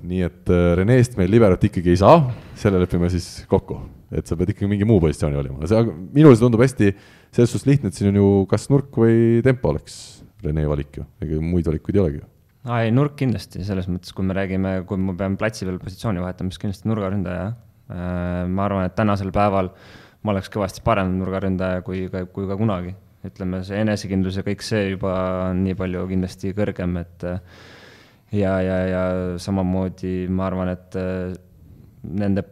nii 0.00 0.22
et 0.24 0.48
äh, 0.48 0.72
Renest 0.78 1.16
meil 1.18 1.28
liberot 1.30 1.64
ikkagi 1.64 1.92
ei 1.92 1.98
saa, 2.00 2.22
selle 2.56 2.80
lepime 2.80 3.10
siis 3.12 3.44
kokku, 3.48 3.76
et 4.16 4.26
sa 4.26 4.36
pead 4.36 4.54
ikkagi 4.54 4.70
mingi 4.70 4.88
muu 4.88 5.00
positsiooni 5.02 5.36
valima, 5.36 5.68
see, 5.68 5.82
minule 6.14 6.34
see 6.34 6.46
tundub 6.46 6.64
hästi 6.64 6.88
selles 7.30 7.52
suhtes 7.52 7.66
lihtne, 7.68 7.92
et 7.92 7.98
siin 7.98 8.08
on 8.10 8.16
ju 8.16 8.30
kas 8.50 8.64
nurk 8.72 8.96
või 9.02 9.42
tempo 9.44 9.74
oleks 9.74 10.00
Rene 10.40 10.64
valik 10.64 10.96
ju, 10.96 11.04
ega 11.20 11.38
muid 11.44 11.66
valikuid 11.68 11.98
ei 11.98 12.02
olegi 12.02 12.22
ju 12.22 12.28
aa 12.70 12.80
ei, 12.86 12.94
nurk 12.96 13.14
kindlasti, 13.20 13.60
selles 13.64 13.86
mõttes, 13.92 14.14
kui 14.16 14.24
me 14.24 14.36
räägime, 14.36 14.72
kui 14.88 15.00
ma 15.00 15.12
pean 15.16 15.36
platsi 15.40 15.68
peal 15.68 15.78
positsiooni 15.80 16.20
vahetama, 16.20 16.52
siis 16.52 16.60
kindlasti 16.60 16.88
nurgaründaja. 16.90 17.46
Äh, 17.90 18.42
ma 18.48 18.66
arvan, 18.66 18.88
et 18.88 18.96
tänasel 18.96 19.32
päeval 19.34 19.70
ma 20.24 20.34
oleks 20.34 20.50
kõvasti 20.52 20.82
parem 20.84 21.14
nurgaründaja 21.20 21.84
kui, 21.84 22.04
kui 22.08 22.48
ka 22.48 22.56
kunagi 22.60 22.92
ütleme, 23.26 23.60
see 23.66 23.82
enesekindlus 23.82 24.38
ja 24.40 24.46
kõik 24.46 24.64
see 24.64 24.94
juba 24.94 25.12
on 25.50 25.64
nii 25.66 25.76
palju 25.78 26.06
kindlasti 26.08 26.54
kõrgem, 26.56 26.96
et 27.02 27.26
ja, 28.32 28.54
ja, 28.62 28.78
ja 28.88 29.02
samamoodi 29.42 30.24
ma 30.32 30.46
arvan, 30.48 30.72
et 30.72 30.96
äh, 30.98 31.34
nende 32.06 32.46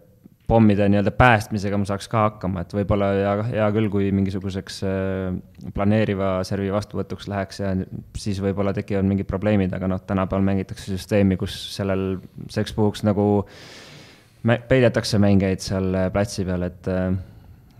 pommide 0.48 0.86
nii-öelda 0.88 1.12
päästmisega 1.12 1.76
ma 1.76 1.84
saaks 1.88 2.08
ka 2.08 2.22
hakkama, 2.24 2.62
et 2.64 2.72
võib-olla 2.72 3.10
hea, 3.12 3.32
hea 3.50 3.66
küll, 3.76 3.90
kui 3.92 4.08
mingisuguseks 4.16 4.78
äh, 4.88 5.72
planeeriva 5.76 6.38
servi 6.48 6.72
vastuvõtuks 6.72 7.28
läheks 7.28 7.60
ja 7.62 7.74
siis 8.16 8.40
võib-olla 8.44 8.72
tekivad 8.76 9.08
mingid 9.08 9.28
probleemid, 9.28 9.74
aga 9.76 9.90
noh, 9.92 10.00
tänapäeval 10.08 10.46
mängitakse 10.48 10.94
süsteemi, 10.94 11.36
kus 11.40 11.56
sellel, 11.76 12.22
selleks 12.48 12.76
puhuks 12.76 13.04
nagu 13.08 13.28
peidetakse 14.68 15.20
mängijaid 15.20 15.60
seal 15.60 16.00
platsi 16.14 16.46
peal, 16.48 16.64
et 16.70 16.88
äh, 16.92 17.12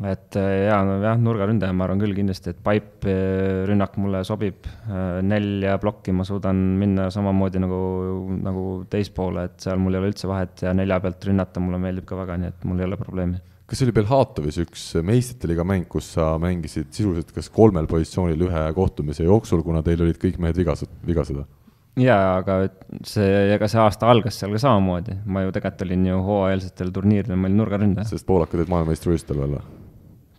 et 0.07 0.36
äh, 0.38 0.68
jaa, 0.68 0.82
jah, 1.03 1.18
nurgaründaja, 1.18 1.74
ma 1.74 1.86
arvan 1.88 2.03
küll 2.03 2.14
kindlasti, 2.14 2.53
et 2.55 2.61
pipe 2.62 3.11
äh, 3.11 3.64
rünnak 3.66 3.96
mulle 3.99 4.22
sobib. 4.26 4.68
Äh, 4.86 5.18
nelja 5.26 5.78
plokki 5.82 6.14
ma 6.14 6.26
suudan 6.28 6.61
minna 6.78 7.09
samamoodi 7.14 7.62
nagu, 7.62 7.80
nagu 8.44 8.64
teispoole, 8.90 9.49
et 9.51 9.66
seal 9.66 9.82
mul 9.82 9.96
ei 9.96 10.03
ole 10.03 10.12
üldse 10.12 10.30
vahet 10.30 10.64
ja 10.66 10.74
nelja 10.76 11.01
pealt 11.03 11.28
rünnata 11.30 11.62
mulle 11.62 11.82
meeldib 11.82 12.07
ka 12.09 12.18
väga, 12.20 12.38
nii 12.38 12.53
et 12.55 12.66
mul 12.68 12.82
ei 12.82 12.88
ole 12.90 13.01
probleemi. 13.01 13.42
kas 13.68 13.80
see 13.80 13.88
oli 13.88 13.99
Belhatovis 13.99 14.62
üks 14.62 14.84
meistrite 15.05 15.51
liiga 15.51 15.66
mäng, 15.66 15.88
kus 15.90 16.14
sa 16.14 16.30
mängisid 16.40 16.92
sisuliselt 16.94 17.34
kas 17.36 17.51
kolmel 17.53 17.90
positsioonil 17.90 18.46
ühe 18.49 18.66
kohtumise 18.78 19.26
jooksul, 19.26 19.66
kuna 19.66 19.82
teil 19.84 20.07
olid 20.07 20.20
kõik 20.22 20.38
mehed 20.40 20.62
vigased, 20.62 20.94
vigased 21.05 21.42
jaa, 21.99 22.38
aga 22.38 22.61
see, 23.07 23.26
ega 23.55 23.68
see 23.70 23.82
aasta 23.82 24.09
algas 24.09 24.38
seal 24.38 24.55
ka 24.55 24.62
samamoodi, 24.62 25.18
ma 25.26 25.42
ju 25.44 25.53
tegelikult 25.55 25.84
olin 25.88 26.07
ju 26.07 26.22
hooajalsetel 26.30 26.94
turniiridel, 26.94 27.36
ma 27.36 27.51
olin 27.51 27.61
nurgaründaja. 27.64 28.09
sest 28.12 28.28
poolakad 28.28 28.62
olid 28.62 28.72
maailmameistrivõistlustel 28.72 29.42
veel 29.42 29.59
või? 29.59 29.78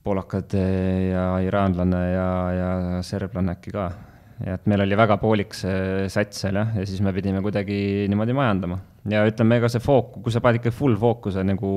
Poolakad 0.04 0.54
ja 0.56 1.26
iraanlane 1.43 2.04
ja, 2.12 2.30
ja 2.56 2.70
serblane 3.06 3.56
äkki 3.58 3.74
ka. 3.76 3.89
ja 4.45 4.56
et 4.56 4.70
meil 4.72 4.86
oli 4.86 4.95
väga 4.95 5.18
poolik 5.20 5.56
see 5.58 6.08
sats 6.12 6.45
seal 6.45 6.60
jah, 6.62 6.72
ja 6.80 6.86
siis 6.88 7.02
me 7.04 7.12
pidime 7.16 7.41
kuidagi 7.43 8.08
niimoodi 8.12 8.36
majandama. 8.38 8.80
ja 9.12 9.26
ütleme, 9.28 9.60
ega 9.60 9.72
see 9.72 9.84
fook-, 9.84 10.22
kui 10.24 10.34
sa 10.34 10.41
paned 10.43 10.62
ikka 10.62 10.74
full 10.76 10.95
fookuse 11.00 11.43
nagu 11.47 11.72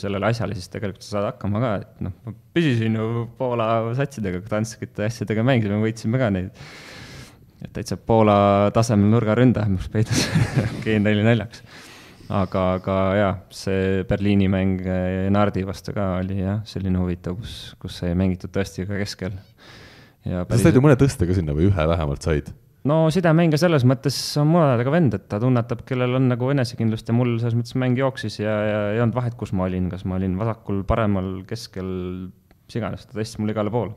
sellele 0.00 0.32
asjale, 0.32 0.58
siis 0.58 0.72
tegelikult 0.72 1.06
sa 1.06 1.18
saad 1.18 1.28
hakkama 1.30 1.62
ka, 1.62 1.74
et 1.84 2.02
noh, 2.08 2.16
ma 2.26 2.34
püsisin 2.56 2.98
ju 2.98 3.26
Poola 3.38 3.68
satsidega, 3.98 4.42
tantskite 4.50 5.06
asjadega 5.06 5.46
mängisime, 5.46 5.78
võitsime 5.84 6.20
ka 6.22 6.32
neid. 6.34 6.66
et 7.62 7.70
täitsa 7.78 7.96
Poola 7.96 8.36
tasemel 8.74 9.14
nurgaründaja, 9.14 9.70
mis 9.70 9.88
peidus 9.92 10.26
okei, 10.80 10.98
nali 11.02 11.22
naljaks 11.26 11.62
aga, 12.28 12.64
aga 12.78 12.96
jah, 13.18 13.38
see 13.54 14.02
Berliini 14.08 14.48
mäng 14.52 14.82
eh, 14.86 15.28
Nardi 15.32 15.64
vastu 15.66 15.94
ka 15.96 16.18
oli 16.20 16.40
jah, 16.42 16.60
selline 16.68 17.00
huvitav, 17.00 17.38
kus, 17.40 17.74
kus 17.82 18.02
sai 18.02 18.16
mängitud 18.18 18.52
tõesti 18.54 18.86
ka 18.88 19.00
keskel. 19.00 19.38
sa 20.26 20.58
said 20.58 20.76
ju 20.76 20.84
mõne 20.84 20.98
tõste 21.00 21.26
ka 21.26 21.34
sinna 21.34 21.56
või 21.56 21.70
ühe 21.70 21.88
vähemalt 21.94 22.22
said? 22.22 22.52
no 22.88 23.06
sidemängija 23.14 23.60
selles 23.62 23.84
mõttes 23.86 24.16
on 24.40 24.50
muredega 24.52 24.92
vend, 24.94 25.14
et 25.18 25.28
ta 25.30 25.38
tunnetab, 25.42 25.84
kellel 25.86 26.18
on 26.18 26.28
nagu 26.32 26.50
enesekindlust 26.54 27.10
ja 27.10 27.16
mul 27.16 27.36
selles 27.38 27.56
mõttes 27.58 27.76
mäng 27.78 27.98
jooksis 27.98 28.40
ja, 28.42 28.54
ja 28.66 28.80
ei 28.94 29.02
olnud 29.02 29.16
vahet, 29.18 29.36
kus 29.38 29.54
ma 29.56 29.68
olin, 29.68 29.88
kas 29.92 30.04
ma 30.08 30.18
olin 30.18 30.34
vasakul, 30.40 30.82
paremal, 30.88 31.34
keskel, 31.48 31.92
mis 32.72 32.80
iganes, 32.80 33.04
ta 33.04 33.18
tõstis 33.18 33.38
mul 33.40 33.52
igale 33.52 33.72
poole. 33.72 33.92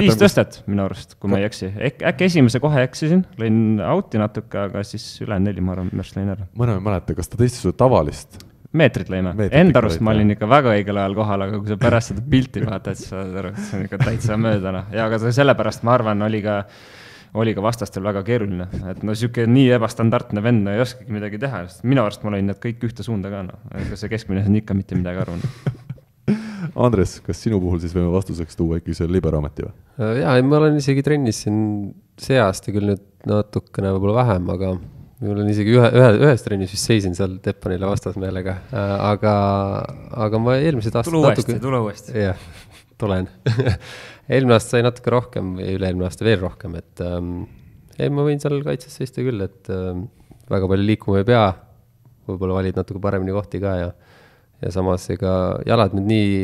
viis 0.00 0.16
tõstet 0.20 0.62
minu 0.70 0.86
arust, 0.86 1.16
kui 1.20 1.32
ma 1.32 1.40
ei 1.42 1.48
eksi, 1.48 1.68
äkki, 1.90 2.06
äkki 2.08 2.28
esimese 2.30 2.60
kohe 2.62 2.84
eksisin, 2.86 3.24
lõin 3.40 3.82
out'i 3.84 4.20
natuke, 4.20 4.64
aga 4.70 4.84
siis 4.86 5.04
ülejäänud 5.24 5.50
neli, 5.50 5.64
ma 5.64 5.76
arvan, 5.76 5.92
minu 5.92 6.04
arust 6.04 6.18
lõin 6.18 6.32
ära. 6.32 6.48
ma 6.54 6.68
enam 6.68 6.80
ei 6.80 6.88
mäleta, 6.88 7.16
kas 7.18 7.30
ta 7.30 7.40
tõstis 7.40 7.60
sulle 7.64 7.76
tavalist? 7.76 8.40
meetrit 8.74 9.12
lõime, 9.12 9.36
enda 9.54 9.82
arust 9.82 10.02
ma 10.02 10.14
olin 10.14 10.34
ikka 10.34 10.48
väga 10.50 10.74
õigel 10.78 10.98
ajal 10.98 11.14
kohal, 11.20 11.46
aga 11.46 11.60
kui 11.60 11.70
sa 11.70 11.78
pärast 11.78 12.10
seda 12.10 12.24
pilti 12.30 12.64
vaatad, 12.64 12.98
siis 12.98 13.12
saad 13.12 13.36
aru, 13.42 13.52
et 13.54 13.68
see 13.68 13.78
on 13.78 13.86
ikka 13.86 14.00
täitsa 14.02 14.38
mööda, 14.40 14.72
noh, 14.74 14.90
ja 14.94 15.06
aga 15.06 15.20
sellepärast 15.28 15.86
ma 15.86 15.94
arvan, 15.98 16.24
oli 16.26 16.42
ka 16.44 16.62
oli 17.34 17.50
ka 17.54 17.62
vastastel 17.62 18.04
väga 18.06 18.22
keeruline, 18.26 18.66
et 18.90 19.00
no 19.02 19.10
niisugune 19.10 19.50
nii 19.50 19.72
ebastandardne 19.74 20.42
vend 20.42 20.66
no, 20.66 20.74
ei 20.74 20.82
oskagi 20.82 21.14
midagi 21.14 21.40
teha, 21.42 21.64
sest 21.66 21.86
minu 21.86 22.02
arust 22.04 22.22
ma 22.26 22.34
lõin 22.34 22.46
need 22.50 22.60
kõik 22.62 22.86
ühte 22.86 23.06
suunda 23.06 23.30
ka, 23.30 23.42
noh, 23.50 23.64
ega 23.80 23.98
see 23.98 24.10
keskmine 24.12 24.44
on 24.46 24.60
ikka 24.60 24.76
mitte 24.78 24.98
midagi 24.98 25.22
aru 25.24 25.38
no. 25.40 25.54
Andres, 26.86 27.18
kas 27.24 27.40
sinu 27.44 27.60
puhul 27.62 27.80
siis 27.82 27.94
võime 27.96 28.10
vastuseks 28.12 28.58
tuua 28.58 28.80
ikkagi 28.80 28.96
selle 28.98 29.16
liberameti 29.16 29.66
või? 29.66 29.74
Äh, 30.00 30.16
jaa, 30.22 30.34
ei 30.38 30.44
ma 30.46 30.58
olen 30.60 30.78
isegi 30.80 31.04
trennis 31.06 31.44
siin 31.44 31.58
see 32.20 32.38
aasta 32.40 32.74
küll 32.74 32.92
nüüd 32.92 33.02
natukene 33.28 33.92
võib-olla 33.96 34.22
vähem, 34.22 34.48
aga 34.54 34.74
mul 35.24 35.42
on 35.42 35.50
isegi 35.50 35.74
ühe, 35.76 35.90
ühe, 35.96 36.08
ühes 36.26 36.44
trennis 36.44 36.72
vist 36.74 36.90
seisin 36.90 37.16
seal 37.16 37.38
Teppanile 37.44 37.88
vastas 37.88 38.18
meelega, 38.20 38.58
äh, 38.74 38.94
aga, 39.12 39.34
aga 40.26 40.40
ma 40.42 40.56
eelmised 40.60 40.94
aastad 40.94 41.12
tule 41.12 41.22
uuesti 41.24 41.46
natuke..., 41.46 41.62
tule 41.64 41.82
uuesti. 41.84 42.16
jah, 42.26 42.48
tulen 43.00 43.28
eelmine 44.32 44.56
aasta 44.56 44.76
sai 44.76 44.86
natuke 44.86 45.12
rohkem 45.14 45.54
või 45.58 45.76
üle-eelmine 45.78 46.08
aasta 46.08 46.26
veel 46.26 46.42
rohkem, 46.44 46.78
et 46.80 47.04
ähm, 47.04 47.36
ei, 47.98 48.10
ma 48.10 48.26
võin 48.26 48.42
seal 48.42 48.60
kaitses 48.66 48.98
seista 49.00 49.24
küll, 49.24 49.42
et 49.46 49.70
ähm, 49.72 50.06
väga 50.50 50.68
palju 50.70 50.88
liikuma 50.90 51.22
ei 51.22 51.28
pea, 51.28 51.46
võib-olla 52.28 52.60
valid 52.60 52.78
natuke 52.80 53.02
paremini 53.02 53.34
kohti 53.36 53.60
ka 53.62 53.78
ja 53.80 53.92
ja 54.62 54.70
samas 54.74 55.06
ega 55.10 55.34
jalad 55.66 55.96
nüüd 55.96 56.10
nii 56.10 56.34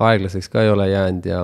aeglaseks 0.00 0.48
ka 0.52 0.64
ei 0.64 0.72
ole 0.72 0.88
jäänud 0.90 1.28
ja 1.28 1.42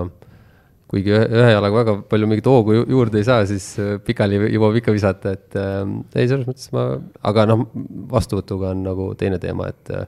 kuigi 0.91 1.13
ühe, 1.13 1.25
ühe 1.27 1.49
jalaga 1.51 1.81
väga 1.81 1.95
palju 2.11 2.29
mingit 2.31 2.49
hoogu 2.51 2.77
ju, 2.77 2.85
juurde 2.95 3.21
ei 3.21 3.27
saa, 3.27 3.47
siis 3.49 3.73
äh, 3.83 3.97
pikali 4.03 4.39
jõuab 4.55 4.79
ikka 4.81 4.95
visata, 4.95 5.35
et 5.35 5.57
äh, 5.59 5.83
ei, 6.15 6.29
selles 6.31 6.47
mõttes 6.47 6.71
ma, 6.75 6.87
aga 7.27 7.47
noh, 7.51 7.67
vastuvõtuga 8.13 8.71
on 8.75 8.85
nagu 8.87 9.09
teine 9.19 9.41
teema, 9.43 9.71
et 9.75 9.91
äh, 9.95 10.07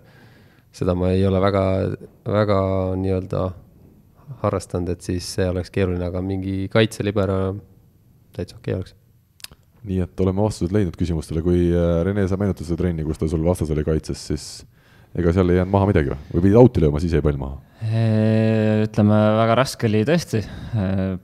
seda 0.75 0.95
ma 0.99 1.11
ei 1.15 1.25
ole 1.27 1.41
väga, 1.43 1.65
väga 2.29 2.61
nii-öelda 3.03 3.49
harrastanud, 4.45 4.93
et 4.95 5.03
siis 5.03 5.27
see 5.35 5.49
oleks 5.51 5.73
keeruline, 5.75 6.05
aga 6.07 6.23
mingi 6.23 6.69
kaitselibera 6.73 7.41
täitsa 8.37 8.59
okei 8.59 8.75
okay 8.75 8.79
oleks. 8.79 8.95
nii 9.89 10.03
et 10.05 10.21
oleme 10.21 10.45
vastused 10.45 10.75
leidnud 10.75 10.99
küsimustele, 10.99 11.43
kui 11.43 11.69
äh, 11.73 12.03
Rene, 12.07 12.29
sa 12.31 12.39
meenutad 12.39 12.69
seda 12.69 12.85
trenni, 12.85 13.07
kus 13.09 13.19
ta 13.19 13.31
sul 13.31 13.43
vastas 13.47 13.75
oli 13.75 13.87
kaitses, 13.87 14.27
siis 14.31 14.47
ega 15.17 15.33
seal 15.33 15.55
ei 15.55 15.63
jäänud 15.63 15.73
maha 15.73 15.89
midagi 15.91 16.13
või, 16.13 16.21
või 16.35 16.45
pidid 16.45 16.61
out'i 16.61 16.85
lööma, 16.85 17.03
siis 17.03 17.17
jäi 17.17 17.25
pall 17.25 17.41
maha? 17.41 17.63
ütleme, 17.79 19.17
väga 19.39 19.55
raske 19.59 19.87
oli 19.89 20.01
tõesti, 20.07 20.41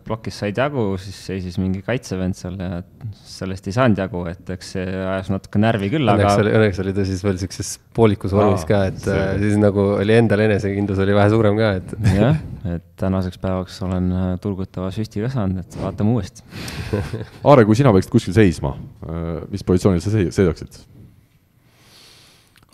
plokis 0.06 0.36
said 0.38 0.58
jagu, 0.58 0.84
siis 1.02 1.16
seisis 1.28 1.56
mingi 1.58 1.80
kaitsevend 1.84 2.36
seal 2.38 2.54
ja 2.60 2.78
sellest 3.26 3.66
ei 3.68 3.74
saanud 3.74 3.98
jagu, 3.98 4.22
et 4.30 4.52
eks 4.54 4.70
see 4.76 4.84
ajas 4.84 5.30
natuke 5.32 5.60
närvi 5.62 5.90
küll, 5.92 6.08
aga 6.10 6.36
õnneks 6.44 6.80
oli, 6.84 6.94
ta 6.96 7.06
siis 7.08 7.24
veel 7.26 7.36
niisuguses 7.38 7.72
poolikus 7.96 8.34
vormis 8.36 8.66
ka, 8.68 8.84
et 8.92 9.00
see... 9.02 9.16
Äh, 9.16 9.34
siis 9.42 9.58
nagu 9.60 9.86
oli 9.96 10.16
endal 10.16 10.44
enesekindlus 10.46 11.02
oli 11.04 11.16
vähe 11.16 11.32
suurem 11.34 11.58
ka, 11.58 11.72
et 11.80 11.96
jah, 12.20 12.40
et 12.76 12.86
tänaseks 13.02 13.42
päevaks 13.42 13.80
olen 13.86 14.08
äh, 14.14 14.30
turgutava 14.44 14.92
süsti 14.94 15.24
ka 15.24 15.32
saanud, 15.34 15.64
et 15.64 15.78
vaatame 15.82 16.14
uuesti 16.14 16.46
Aare, 17.50 17.66
kui 17.66 17.78
sina 17.78 17.94
peaksid 17.94 18.14
kuskil 18.14 18.36
seisma, 18.36 18.76
äh, 19.08 19.36
mis 19.52 19.66
positsioonil 19.66 20.04
sa 20.04 20.14
seisaksid 20.14 20.82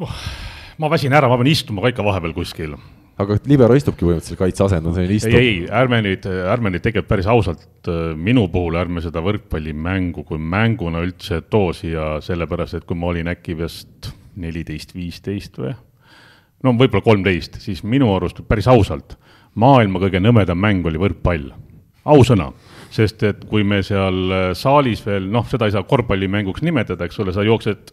oh.? 0.04 0.22
Ma 0.80 0.88
väsin 0.88 1.14
ära, 1.16 1.28
ma 1.28 1.38
pean 1.40 1.50
istuma 1.50 1.84
ka 1.84 1.92
ikka 1.92 2.06
vahepeal 2.06 2.34
kuskil. 2.36 2.74
aga 3.20 3.36
libero 3.44 3.74
istubki 3.76 4.06
põhimõtteliselt 4.06 4.40
kaitseasend 4.40 4.86
on 4.88 4.94
selline 4.96 5.18
istub? 5.18 5.34
ei, 5.36 5.48
ei, 5.50 5.56
ärme 5.76 5.98
nüüd, 6.06 6.24
ärme 6.24 6.72
nüüd 6.72 6.84
tegelikult 6.86 7.10
päris 7.10 7.28
ausalt, 7.28 7.66
äh, 7.84 8.14
minu 8.16 8.46
puhul 8.52 8.78
ärme 8.80 9.02
seda 9.04 9.20
võrkpallimängu 9.24 10.24
kui 10.28 10.40
mänguna 10.40 11.02
üldse 11.04 11.42
too 11.52 11.74
siia, 11.76 12.14
sellepärast 12.24 12.80
et 12.80 12.88
kui 12.88 12.96
ma 12.96 13.10
olin 13.12 13.28
äkki 13.34 13.58
vist 13.58 14.08
neliteist, 14.40 14.94
viisteist 14.96 15.60
või, 15.60 15.74
no 16.64 16.72
võib-olla 16.80 17.04
kolmteist, 17.04 17.60
siis 17.60 17.84
minu 17.84 18.14
arust 18.14 18.40
päris 18.48 18.70
ausalt, 18.72 19.18
maailma 19.60 20.00
kõige 20.00 20.22
nõmedam 20.22 20.60
mäng 20.60 20.86
oli 20.88 21.02
võrkpall, 21.02 21.50
ausõna 22.08 22.54
sest 22.90 23.22
et 23.28 23.44
kui 23.50 23.66
me 23.68 23.82
seal 23.86 24.32
äh, 24.32 24.48
saalis 24.56 25.04
veel, 25.04 25.28
noh, 25.30 25.44
seda 25.50 25.68
ei 25.68 25.76
saa 25.76 25.84
korvpallimänguks 25.86 26.64
nimetada, 26.64 27.04
eks 27.04 27.20
ole, 27.20 27.36
sa 27.36 27.44
jooksed 27.44 27.92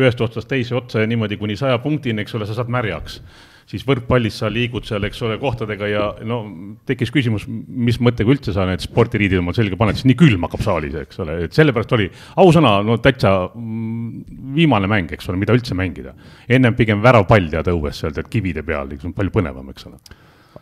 ühest 0.00 0.20
otsast 0.20 0.48
teise 0.50 0.76
otsa 0.78 1.02
ja 1.02 1.10
niimoodi 1.10 1.38
kuni 1.40 1.56
saja 1.58 1.78
punktini, 1.82 2.24
eks 2.24 2.36
ole, 2.38 2.48
sa 2.48 2.56
saad 2.58 2.72
märjaks 2.72 3.20
siis 3.66 3.82
võrkpallis 3.86 4.36
sa 4.40 4.48
liigud 4.50 4.86
seal, 4.86 5.02
eks 5.08 5.22
ole, 5.26 5.38
kohtadega 5.42 5.88
ja 5.90 6.02
no 6.26 6.38
tekkis 6.86 7.10
küsimus, 7.14 7.48
mis 7.48 7.98
mõttega 7.98 8.30
üldse 8.30 8.54
sa 8.54 8.66
need 8.68 8.84
spordiriidid 8.84 9.40
omal 9.40 9.56
selga 9.58 9.78
paned, 9.80 9.98
sest 9.98 10.06
nii 10.06 10.18
külm 10.20 10.46
hakkab 10.46 10.62
saalis, 10.62 10.94
eks 11.00 11.18
ole, 11.24 11.40
et 11.48 11.56
sellepärast 11.56 11.96
oli 11.96 12.06
ausõna, 12.42 12.76
no 12.86 12.98
täitsa 13.02 13.32
mm, 13.48 14.52
viimane 14.54 14.90
mäng, 14.90 15.10
eks 15.16 15.26
ole, 15.32 15.40
mida 15.42 15.56
üldse 15.56 15.74
mängida. 15.78 16.14
ennem 16.46 16.78
pigem 16.78 17.02
väravpall 17.02 17.50
tead 17.50 17.72
õues 17.74 18.04
seal 18.04 18.14
tead 18.14 18.30
kivide 18.30 18.62
peal, 18.66 18.94
palju 19.18 19.34
põnevam, 19.34 19.74
eks 19.74 19.90
ole 19.90 19.98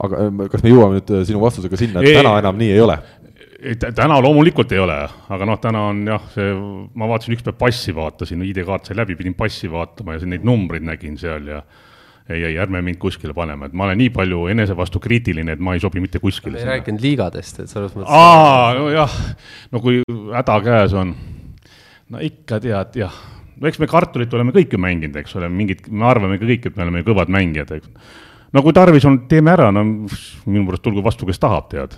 aga 0.04 0.48
kas 0.50 0.64
me 0.64 0.72
jõuame 0.72 0.98
nüüd 0.98 1.12
äh, 1.14 1.26
sinu 1.28 1.42
vastusega 1.42 1.78
sinna, 1.78 2.02
et 2.02 2.10
ei, 2.10 2.18
täna 2.18 2.38
enam 2.40 2.56
nii 2.58 2.72
ei 2.74 2.80
ole? 2.82 2.96
Täna 3.96 4.18
loomulikult 4.22 4.72
ei 4.74 4.80
ole, 4.82 4.96
aga 5.32 5.48
noh, 5.48 5.58
täna 5.62 5.86
on 5.90 6.04
jah, 6.08 6.28
see, 6.34 6.52
ma 6.98 7.08
vaatasin 7.08 7.36
ükspäev 7.36 7.56
passi, 7.58 7.94
vaatasin, 7.96 8.44
ID-kaart 8.44 8.90
sai 8.90 8.98
läbi, 8.98 9.16
pidin 9.18 9.36
passi 9.38 9.70
vaatama 9.72 10.16
ja 10.16 10.28
neid 10.28 10.44
numbreid 10.46 10.84
nägin 10.84 11.16
seal 11.20 11.48
ja 11.48 11.60
ei, 12.28 12.40
ei, 12.40 12.56
ärme 12.60 12.80
mind 12.84 12.98
kuskile 13.00 13.34
panema, 13.36 13.68
et 13.68 13.76
ma 13.76 13.86
olen 13.88 14.00
nii 14.00 14.10
palju 14.14 14.46
enese 14.52 14.76
vastu 14.76 15.00
kriitiline, 15.02 15.56
et 15.56 15.62
ma 15.64 15.76
ei 15.76 15.82
sobi 15.82 16.02
mitte 16.04 16.20
kuskile. 16.22 16.60
ei 16.60 16.70
rääkinud 16.70 17.04
liigadest, 17.04 17.60
et 17.64 17.72
selles 17.72 17.92
mõttes. 17.96 18.12
aa, 18.12 18.72
nojah, 18.78 19.18
no 19.72 19.84
kui 19.84 20.00
häda 20.32 20.58
käes 20.64 20.96
on, 21.00 21.14
no 22.12 22.24
ikka 22.24 22.60
tead, 22.64 22.96
jah, 23.00 23.20
no 23.56 23.68
eks 23.68 23.80
me 23.80 23.88
kartulit 23.90 24.32
oleme 24.36 24.56
kõik 24.56 24.76
ju 24.76 24.80
mänginud, 24.80 25.20
eks 25.20 25.36
ole, 25.40 25.52
mingid, 25.52 25.86
me 25.92 26.08
arvame 26.08 26.40
ka 26.40 26.48
kõik, 26.48 26.70
et 26.70 26.80
me 26.80 26.88
oleme 26.88 27.04
kõvad 27.06 27.32
mängijad, 27.32 27.76
eks. 27.76 28.16
no 28.56 28.64
kui 28.64 28.76
tarvis 28.76 29.08
on, 29.08 29.24
teeme 29.28 29.52
ära, 29.56 29.68
no 29.72 29.84
minu 29.84 30.66
pärast 30.68 30.84
tulgu 30.84 31.04
vastu, 31.04 31.28
kes 31.28 31.40
tahab, 31.44 31.68
tead 31.72 31.96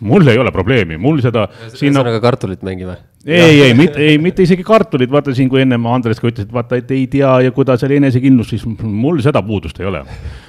mul 0.00 0.28
ei 0.28 0.38
ole 0.38 0.52
probleemi, 0.52 0.98
mul 1.00 1.20
seda. 1.24 1.46
ühesõnaga 1.70 2.20
kartulit 2.24 2.64
mängime. 2.66 2.96
ei, 3.26 3.60
ei, 3.68 3.74
mitte, 3.74 4.02
ei, 4.02 4.18
mitte 4.22 4.44
isegi 4.44 4.64
kartulit, 4.66 5.10
vaata 5.10 5.34
siin, 5.34 5.48
kui 5.52 5.62
ennem 5.64 5.86
Andres 5.90 6.20
ka 6.22 6.28
ütles, 6.30 6.46
et 6.46 6.52
vaata, 6.52 6.78
et 6.80 6.90
ei 6.94 7.06
tea 7.10 7.32
ja 7.46 7.54
kuidas 7.54 7.82
oli 7.86 7.98
enesekindlus, 8.00 8.52
siis 8.52 8.66
mul 8.66 9.22
seda 9.24 9.42
puudust 9.46 9.80
ei 9.80 9.88
ole. 9.88 10.04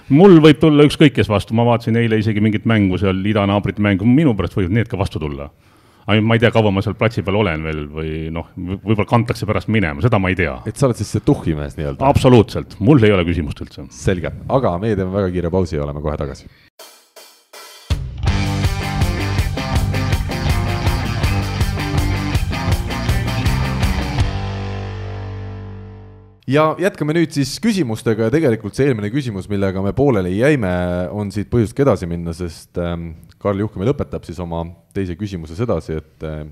mul 0.09 0.37
võib 0.43 0.59
tulla 0.61 0.85
ükskõik 0.87 1.15
kes 1.17 1.31
vastu, 1.31 1.57
ma 1.57 1.65
vaatasin 1.67 1.97
eile 1.97 2.19
isegi 2.21 2.43
mingit 2.43 2.67
mängu 2.69 2.99
seal, 3.01 3.23
idanaabrite 3.25 3.83
mängu, 3.83 4.05
minu 4.05 4.35
pärast 4.37 4.59
võivad 4.59 4.77
need 4.77 4.91
ka 4.91 4.99
vastu 4.99 5.23
tulla 5.23 5.49
ainult 6.07 6.27
ma 6.27 6.37
ei 6.37 6.39
tea, 6.39 6.51
kaua 6.55 6.71
ma 6.71 6.83
seal 6.83 6.95
platsi 6.95 7.23
peal 7.25 7.35
olen 7.41 7.65
veel 7.67 7.81
või 7.91 8.11
noh, 8.31 8.47
võib-olla 8.55 9.07
kantakse 9.09 9.47
pärast 9.49 9.67
minema, 9.73 9.99
seda 10.03 10.19
ma 10.23 10.31
ei 10.31 10.37
tea. 10.39 10.53
et 10.69 10.79
sa 10.79 10.87
oled 10.87 10.99
siis 10.99 11.11
see 11.17 11.25
tuhhimees 11.27 11.75
nii-öelda? 11.79 12.07
absoluutselt, 12.07 12.77
mul 12.79 13.03
ei 13.03 13.11
ole 13.15 13.27
küsimust 13.27 13.59
üldse. 13.65 13.89
selge, 13.91 14.31
aga 14.47 14.77
meie 14.79 14.95
teeme 14.95 15.11
väga 15.11 15.33
kiire 15.35 15.51
pausi 15.51 15.75
ja 15.75 15.83
oleme 15.83 16.03
kohe 16.05 16.15
tagasi 16.19 16.47
ja 26.47 26.67
jätkame 26.79 27.15
nüüd 27.17 27.33
siis 27.35 27.57
küsimustega 27.63 28.27
ja 28.27 28.33
tegelikult 28.33 28.77
see 28.77 28.87
eelmine 28.87 29.11
küsimus, 29.13 29.49
millega 29.51 29.83
me 29.83 29.93
pooleli 29.95 30.37
jäime, 30.37 30.71
on 31.11 31.31
siit 31.33 31.51
põhjust 31.51 31.75
ka 31.77 31.83
edasi 31.85 32.09
minna, 32.09 32.33
sest 32.35 32.79
ähm, 32.81 33.11
Karl 33.41 33.61
Juhkami 33.65 33.87
lõpetab 33.89 34.25
siis 34.27 34.39
oma 34.43 34.63
teise 34.95 35.17
küsimuse 35.19 35.57
sedasi, 35.57 35.99
et 35.99 36.25
äh, 36.25 36.45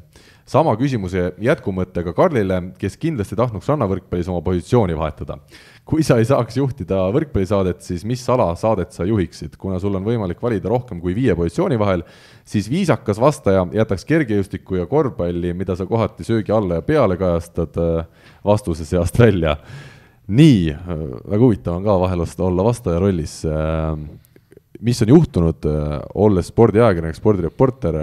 sama 0.46 0.76
küsimuse 0.80 1.32
jätkumõttega 1.42 2.14
Karlile, 2.18 2.62
kes 2.80 3.00
kindlasti 3.02 3.38
tahtnuks 3.40 3.72
rannavõrkpallis 3.72 4.30
oma 4.32 4.44
positsiooni 4.46 4.98
vahetada. 4.98 5.40
Kui 5.86 6.02
sa 6.06 6.18
ei 6.18 6.26
saaks 6.26 6.58
juhtida 6.58 7.04
võrkpallisaadet, 7.14 7.84
siis 7.86 8.02
mis 8.10 8.24
ala 8.34 8.48
saadet 8.58 8.96
sa 8.96 9.06
juhiksid, 9.06 9.54
kuna 9.62 9.78
sul 9.82 9.94
on 9.98 10.06
võimalik 10.06 10.42
valida 10.42 10.70
rohkem 10.72 10.98
kui 11.02 11.14
viie 11.14 11.36
positsiooni 11.38 11.78
vahel, 11.78 12.02
siis 12.46 12.70
viisakas 12.72 13.22
vastaja 13.22 13.68
jätaks 13.74 14.08
kergejõustiku 14.10 14.80
ja 14.80 14.88
korvpalli, 14.90 15.54
mida 15.54 15.78
sa 15.78 15.86
kohati 15.86 16.26
söögi 16.26 16.54
alla 16.56 16.80
ja 16.80 16.86
peale 16.86 17.20
kajastad, 17.22 17.78
äh, 17.78 18.32
vastuse 18.46 18.86
seast 18.86 19.20
välja. 19.22 19.58
nii, 20.28 20.72
äh, 20.74 21.02
väga 21.30 21.42
huvitav 21.44 21.76
on 21.78 21.84
ka 21.86 22.00
vahel 22.02 22.26
olla 22.26 22.64
vastaja 22.66 23.00
rollis 23.00 23.44
äh, 23.46 24.00
mis 24.82 25.02
on 25.02 25.10
juhtunud, 25.10 25.66
olles 26.16 26.50
spordiajakirjanik, 26.50 27.16
spordireporter 27.16 27.96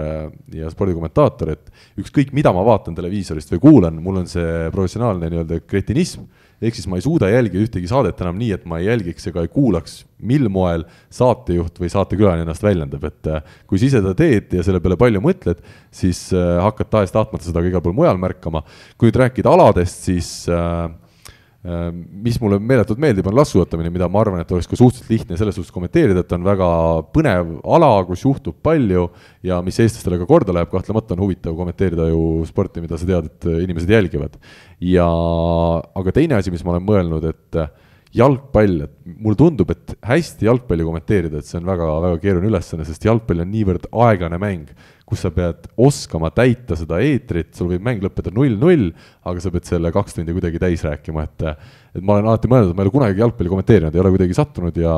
ja 0.55 0.71
spordikommentaator, 0.71 1.51
et 1.51 1.99
ükskõik, 2.01 2.31
mida 2.33 2.51
ma 2.51 2.63
vaatan 2.65 2.95
televiisorist 2.95 3.51
või 3.53 3.59
kuulan, 3.61 3.99
mul 4.01 4.23
on 4.23 4.27
see 4.27 4.71
professionaalne 4.73 5.29
nii-öelda 5.29 5.59
kretinism, 5.67 6.25
ehk 6.63 6.77
siis 6.77 6.87
ma 6.89 6.99
ei 6.99 7.05
suuda 7.05 7.29
jälgida 7.31 7.65
ühtegi 7.65 7.89
saadet 7.91 8.21
enam 8.23 8.39
nii, 8.39 8.51
et 8.55 8.65
ma 8.69 8.79
ei 8.79 8.87
jälgiks 8.87 9.29
ega 9.29 9.43
ei 9.43 9.51
kuulaks, 9.51 10.01
mil 10.23 10.47
moel 10.53 10.85
saatejuht 11.13 11.81
või 11.83 11.91
saatekülaline 11.91 12.45
ennast 12.45 12.63
väljendab, 12.63 13.03
et 13.09 13.31
kui 13.67 13.79
sa 13.79 13.89
ise 13.89 13.99
seda 13.99 14.15
teed 14.17 14.55
ja 14.55 14.63
selle 14.65 14.79
peale 14.83 14.97
palju 14.99 15.21
mõtled, 15.23 15.59
siis 15.93 16.29
hakkad 16.33 16.91
tahes-tahtmata 16.93 17.49
seda 17.49 17.63
ka 17.63 17.71
igal 17.71 17.83
pool 17.83 17.97
mujal 17.97 18.19
märkama. 18.21 18.63
kui 18.97 19.09
nüüd 19.09 19.19
rääkida 19.19 19.51
aladest, 19.51 20.07
siis 20.07 20.29
äh, 20.47 20.87
mis 21.63 22.35
mulle 22.43 22.57
meeletult 22.59 22.99
meeldib, 22.99 23.27
on 23.29 23.37
laskesuusatamine, 23.37 23.91
mida 23.93 24.09
ma 24.11 24.19
arvan, 24.19 24.41
et 24.43 24.49
oleks 24.51 24.67
ka 24.67 24.75
suhteliselt 24.75 25.11
lihtne 25.13 25.37
selles 25.39 25.55
suhtes 25.55 25.71
kommenteerida, 25.71 26.25
et 26.25 26.35
on 26.35 26.43
väga 26.43 26.67
põnev 27.15 27.53
ala, 27.63 27.91
kus 28.09 28.25
juhtub 28.25 28.57
palju 28.65 29.05
ja 29.47 29.61
mis 29.63 29.79
eestlastele 29.79 30.19
ka 30.19 30.27
korda 30.27 30.55
läheb, 30.57 30.67
kahtlemata 30.73 31.15
on 31.15 31.23
huvitav 31.23 31.55
kommenteerida 31.55 32.09
ju 32.09 32.43
sporti, 32.49 32.83
mida 32.83 32.99
sa 32.99 33.07
tead, 33.07 33.31
et 33.31 33.47
inimesed 33.63 33.95
jälgivad. 33.95 34.35
ja 34.83 35.07
aga 35.07 36.11
teine 36.11 36.35
asi, 36.35 36.51
mis 36.51 36.65
ma 36.67 36.75
olen 36.75 36.87
mõelnud, 36.89 37.31
et 37.31 37.61
jalgpall, 38.13 38.83
et 38.85 39.13
mulle 39.25 39.37
tundub, 39.37 39.71
et 39.73 39.93
hästi 40.05 40.45
jalgpalli 40.45 40.85
kommenteerida, 40.85 41.39
et 41.39 41.47
see 41.49 41.57
on 41.57 41.69
väga, 41.69 41.87
väga 42.03 42.19
keeruline 42.21 42.51
ülesanne, 42.51 42.85
sest 42.85 43.07
jalgpall 43.07 43.41
on 43.41 43.49
niivõrd 43.49 43.87
aeglane 44.05 44.37
mäng, 44.41 44.69
kus 45.09 45.23
sa 45.25 45.31
pead 45.33 45.65
oskama 45.81 46.29
täita 46.33 46.77
seda 46.79 46.99
eetrit, 47.03 47.51
sul 47.57 47.71
võib 47.71 47.83
mäng 47.85 48.05
lõppeda 48.05 48.31
null-null, 48.33 48.91
aga 49.29 49.43
sa 49.43 49.51
pead 49.53 49.67
selle 49.69 49.91
kaks 49.93 50.17
tundi 50.19 50.35
kuidagi 50.35 50.61
täis 50.61 50.85
rääkima, 50.85 51.25
et 51.25 51.47
et 51.93 52.01
ma 52.01 52.15
olen 52.15 52.29
alati 52.29 52.49
mõelnud, 52.49 52.71
et 52.71 52.77
ma 52.77 52.81
ei 52.81 52.87
ole 52.87 52.95
kunagi 52.95 53.21
jalgpalli 53.21 53.51
kommenteerinud, 53.51 53.97
ei 53.97 54.01
ole 54.01 54.13
kuidagi 54.15 54.37
sattunud 54.37 54.77
ja 54.81 54.95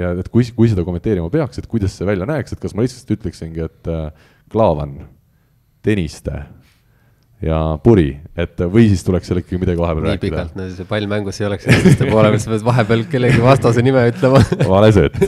ja 0.00 0.12
et 0.20 0.32
kui, 0.32 0.48
kui 0.56 0.72
seda 0.72 0.84
kommenteerima 0.84 1.30
peaks, 1.32 1.60
et 1.60 1.68
kuidas 1.70 1.96
see 1.96 2.08
välja 2.08 2.28
näeks, 2.28 2.56
et 2.56 2.60
kas 2.60 2.76
ma 2.76 2.84
lihtsalt 2.84 3.16
ütleksingi, 3.18 3.68
et 3.68 3.94
Klaavan, 4.52 4.98
Tõniste 5.84 6.42
ja 7.44 7.58
puri, 7.82 8.08
et 8.40 8.60
või 8.72 8.86
siis 8.88 9.02
tuleks 9.04 9.28
seal 9.28 9.40
ikkagi 9.40 9.58
midagi 9.60 9.80
vahepeal 9.80 10.06
nii 10.06 10.12
rääkida. 10.14 10.30
pikalt, 10.32 10.54
no 10.56 10.68
see 10.72 10.86
pall 10.88 11.08
mängus 11.10 11.40
ei 11.40 11.48
oleks 11.48 11.66
eestlaste 11.68 12.08
poole 12.08 12.30
peal, 12.32 12.40
sa 12.42 12.52
pead 12.52 12.64
vahepeal 12.66 13.04
kellegi 13.12 13.42
vastase 13.44 13.84
nime 13.84 14.04
ütlema 14.10 14.40
vale 14.74 14.90
sööt. 14.96 15.18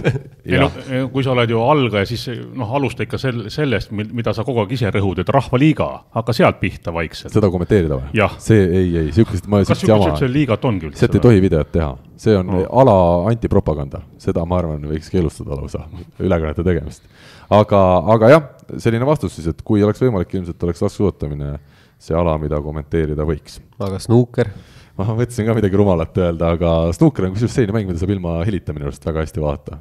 ei 0.47 0.61
noh, 0.63 0.79
kui 1.13 1.27
sa 1.27 1.35
oled 1.35 1.53
ju 1.53 1.61
algaja, 1.61 2.09
siis 2.09 2.25
noh, 2.57 2.73
alusta 2.79 3.05
ikka 3.05 3.21
sel-, 3.21 3.47
sellest, 3.53 3.93
mida 3.93 4.35
sa 4.37 4.47
kogu 4.47 4.65
aeg 4.65 4.73
ise 4.79 4.93
rõhud, 4.95 5.21
et 5.23 5.33
Rahvaliiga, 5.37 5.89
hakka 6.17 6.37
sealt 6.37 6.61
pihta 6.63 6.95
vaikselt. 6.97 7.35
seda 7.37 7.53
kommenteerida 7.53 8.01
või? 8.01 8.29
See 8.43 8.65
ei, 8.65 8.91
ei, 9.03 9.13
sihukest, 9.17 9.51
ma 9.53 9.63
kas 9.65 9.83
sihukest 9.83 10.15
üldse 10.15 10.33
liigat 10.33 10.65
ongi 10.69 10.91
üldse? 10.91 11.05
sealt 11.05 11.19
ei 11.21 11.27
tohi 11.29 11.45
videot 11.45 11.73
teha, 11.75 11.93
see 12.21 12.37
on 12.39 12.49
no. 12.53 12.65
ala 12.83 12.97
antipropaganda, 13.33 14.03
seda 14.23 14.47
ma 14.49 14.63
arvan, 14.63 14.89
võiks 14.89 15.13
keelustada 15.13 15.59
lausa, 15.59 15.85
ülekannete 16.23 16.65
tegemist. 16.65 17.05
Aga, 17.53 17.83
aga 18.15 18.31
jah, 18.33 18.47
selline 18.83 19.07
vastus 19.09 19.37
siis, 19.37 19.51
et 19.51 19.61
kui 19.67 19.85
oleks 19.87 20.03
võimalik, 20.03 20.33
ilmselt 20.35 20.63
oleks 20.67 20.83
laskesuusatamine 20.85 21.57
see 22.03 22.17
ala, 22.17 22.37
mida 22.41 22.61
kommenteerida 22.63 23.27
võiks. 23.29 23.61
aga 23.81 24.01
snuuker? 24.03 24.51
ma 24.97 25.11
mõtlesin 25.13 25.45
ka 25.49 25.57
midagi 25.57 25.77
rumalat 25.77 26.17
öelda, 26.23 26.55
aga 26.57 26.79
snuuker 26.97 27.29
on 27.29 27.35
kusjuures 27.35 27.59
selline 27.59 27.77
mäng, 27.77 27.91
mida 27.91 28.01
saab 28.01 28.15
ilma 28.15 28.39
helita 28.49 28.73
minu 28.77 28.89
arust 28.89 29.05
väga 29.05 29.25
hästi 29.25 29.43
vaadata. 29.43 29.79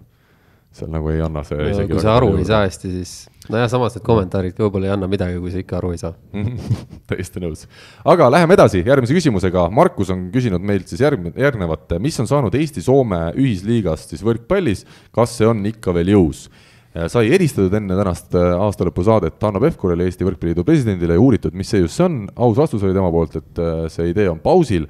seal 0.75 0.91
nagu 0.91 1.07
ei 1.07 1.21
anna 1.23 1.39
see 1.47 1.55
no, 1.55 1.85
kui 1.87 2.03
sa 2.03 2.17
aru 2.17 2.33
ei 2.35 2.47
saa 2.47 2.65
hästi, 2.65 2.89
siis 2.97 3.13
nojah, 3.47 3.69
samas 3.71 3.95
need 3.95 4.03
kommentaarid 4.03 4.57
võib-olla 4.59 4.89
ei 4.89 4.93
anna 4.97 5.07
midagi, 5.07 5.39
kui 5.39 5.53
sa 5.53 5.61
ikka 5.61 5.77
aru 5.79 5.93
ei 5.95 6.01
saa 6.01 6.11
täiesti 7.09 7.43
nõus. 7.43 7.63
aga 8.03 8.27
läheme 8.33 8.57
edasi 8.57 8.83
järgmise 8.83 9.15
küsimusega. 9.15 9.69
Markus 9.71 10.11
on 10.11 10.27
küsinud 10.35 10.63
meilt 10.67 10.91
siis 10.91 11.03
järgmine, 11.05 11.35
järgnevat, 11.39 11.95
mis 12.03 12.19
on 12.19 12.27
saanud 12.27 12.55
Eesti-Soome 12.59 13.21
ühisliigast 13.39 14.11
siis 14.11 14.23
võrkpallis, 14.25 14.83
kas 15.15 15.39
see 15.39 15.47
on 15.47 15.63
ikka 15.71 15.95
veel 15.95 16.11
jõus? 16.17 16.49
Äh, 16.95 17.09
sai 17.11 17.27
helistatud 17.27 17.73
enne 17.75 17.95
tänast 17.99 18.35
äh, 18.39 18.53
aastalõpusaadet 18.55 19.41
Hanno 19.43 19.59
Pevkurile, 19.59 20.05
Eesti 20.07 20.23
Võrkpalliliidu 20.23 20.63
presidendile 20.63 21.17
ja 21.17 21.23
uuritud, 21.23 21.55
mis 21.57 21.73
just 21.75 21.97
see 21.97 22.05
on, 22.05 22.21
aus 22.39 22.55
vastus 22.55 22.85
oli 22.87 22.95
tema 22.95 23.09
poolt, 23.11 23.35
et 23.41 23.59
äh, 23.59 23.81
see 23.91 24.13
idee 24.13 24.29
on 24.31 24.39
pausil, 24.39 24.85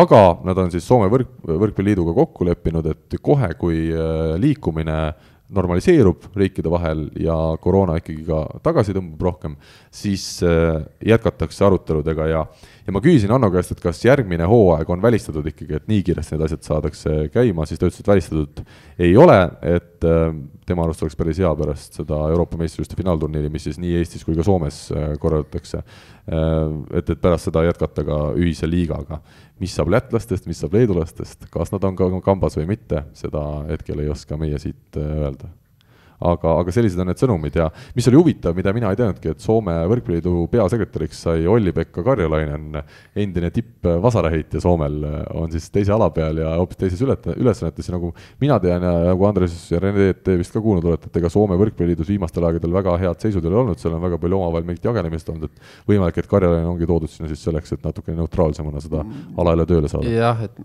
aga 0.00 0.22
nad 0.48 0.56
on 0.62 0.72
siis 0.72 0.86
Soome 0.88 1.10
võrk, 1.12 1.34
võrkpalliliiduga 1.44 2.14
kokku 2.16 2.48
leppinud, 2.48 2.88
et 2.88 3.18
kohe, 3.20 3.52
kui 3.60 3.90
liikumine 4.40 4.96
normaliseerub 5.52 6.30
riikide 6.38 6.70
vahel 6.72 7.08
ja 7.20 7.36
koroona 7.60 7.98
ikkagi 7.98 8.22
ka 8.24 8.40
tagasi 8.64 8.94
tõmbab 8.96 9.24
rohkem, 9.28 9.56
siis 9.92 10.38
jätkatakse 10.40 11.66
aruteludega 11.66 12.28
ja 12.30 12.44
ja 12.86 12.94
ma 12.94 13.02
küsisin 13.04 13.32
Hanno 13.32 13.50
käest, 13.52 13.74
et 13.74 13.82
kas 13.82 14.00
järgmine 14.04 14.46
hooaeg 14.48 14.88
on 14.90 15.02
välistatud 15.02 15.46
ikkagi, 15.50 15.76
et 15.76 15.88
nii 15.90 16.02
kiiresti 16.06 16.36
need 16.36 16.46
asjad 16.46 16.64
saadakse 16.66 17.16
käima, 17.34 17.66
siis 17.68 17.80
ta 17.80 17.88
ütles, 17.88 18.00
et 18.02 18.10
välistatud 18.10 18.62
ei 19.00 19.12
ole, 19.20 19.38
et 19.76 20.08
äh, 20.08 20.32
tema 20.68 20.86
arust 20.86 21.04
oleks 21.04 21.18
päris 21.18 21.40
hea 21.42 21.50
pärast 21.58 22.00
seda 22.00 22.22
Euroopa 22.32 22.58
meistrivõistluste 22.60 22.98
finaalturniiri, 23.00 23.52
mis 23.52 23.68
siis 23.68 23.78
nii 23.82 23.98
Eestis 24.00 24.24
kui 24.26 24.38
ka 24.38 24.46
Soomes 24.46 24.82
äh, 24.94 25.12
korraldatakse, 25.22 25.84
äh, 25.84 26.58
et, 26.98 27.14
et 27.14 27.22
pärast 27.22 27.50
seda 27.50 27.64
jätkata 27.68 28.06
ka 28.06 28.20
ühise 28.38 28.70
liigaga. 28.70 29.20
mis 29.60 29.74
saab 29.76 29.90
lätlastest, 29.92 30.46
mis 30.48 30.60
saab 30.62 30.72
leedulastest, 30.72 31.50
kas 31.52 31.72
nad 31.74 31.84
on 31.84 31.96
ka 31.96 32.08
kambas 32.24 32.56
või 32.56 32.70
mitte, 32.72 33.04
seda 33.12 33.42
hetkel 33.68 34.00
ei 34.00 34.08
oska 34.08 34.40
meie 34.40 34.58
siit 34.58 34.96
öelda 34.96 35.52
aga, 36.20 36.54
aga 36.60 36.74
sellised 36.74 37.00
on 37.00 37.08
need 37.10 37.20
sõnumid 37.20 37.56
ja 37.56 37.68
mis 37.96 38.08
oli 38.10 38.18
huvitav, 38.20 38.54
mida 38.56 38.72
mina 38.76 38.90
ei 38.92 38.98
teadnudki, 38.98 39.32
et 39.32 39.44
Soome 39.44 39.74
Võrkpalliliidu 39.90 40.46
peasekretäriks 40.52 41.22
sai 41.26 41.46
Olli-Pekka 41.48 42.04
Karjalainen, 42.04 42.80
endine 43.16 43.50
tipp 43.54 43.88
vasaraheitja 44.04 44.60
Soomel, 44.62 44.98
on 45.40 45.52
siis 45.52 45.70
teise 45.72 45.94
ala 45.96 46.10
peal 46.14 46.42
ja 46.42 46.54
hoopis 46.58 46.80
teises 46.80 47.00
ületa-, 47.06 47.36
ülesannetes 47.40 47.88
ja 47.88 47.96
nagu 47.96 48.12
mina 48.42 48.58
tean 48.62 48.84
ja 48.84 48.92
nagu 49.10 49.28
Andres 49.28 49.56
ja 49.72 49.80
Rene, 49.82 50.10
te 50.20 50.36
vist 50.40 50.54
ka 50.54 50.62
kuulnud 50.64 50.86
olete, 50.90 51.10
et 51.10 51.20
ega 51.22 51.32
Soome 51.32 51.58
Võrkpalliliidus 51.60 52.12
viimastel 52.12 52.46
aegadel 52.48 52.74
väga 52.76 52.96
head 53.00 53.24
seisud 53.24 53.44
ei 53.44 53.52
ole 53.52 53.62
olnud, 53.64 53.80
seal 53.80 53.96
on 53.96 54.04
väga 54.04 54.20
palju 54.20 54.40
omavahel 54.40 54.68
mingit 54.68 54.90
jagelemist 54.90 55.32
olnud, 55.32 55.48
et 55.48 55.88
võimalik, 55.88 56.20
et 56.20 56.30
Karjalainen 56.30 56.68
ongi 56.74 56.88
toodud 56.90 57.12
sinna 57.12 57.30
siis 57.30 57.44
selleks, 57.48 57.72
et 57.76 57.86
natukene 57.86 58.20
neutraalsemana 58.20 58.82
seda 58.84 59.04
ala 59.36 59.56
jälle 59.56 59.68
tööle 59.70 59.92
saada. 59.92 60.12
jah, 60.12 60.44
et 60.44 60.60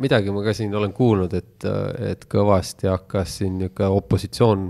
midagi 0.00 0.34
ma 0.34 0.44
ka 0.46 0.54
siin 0.56 0.74
olen 0.74 0.94
kuulnud, 0.94 1.34
et, 1.34 1.66
et 2.12 2.28
kõvasti 2.30 2.90
hakkas 2.90 3.40
siin 3.40 3.58
niisugune 3.58 3.90
opositsioon 4.00 4.62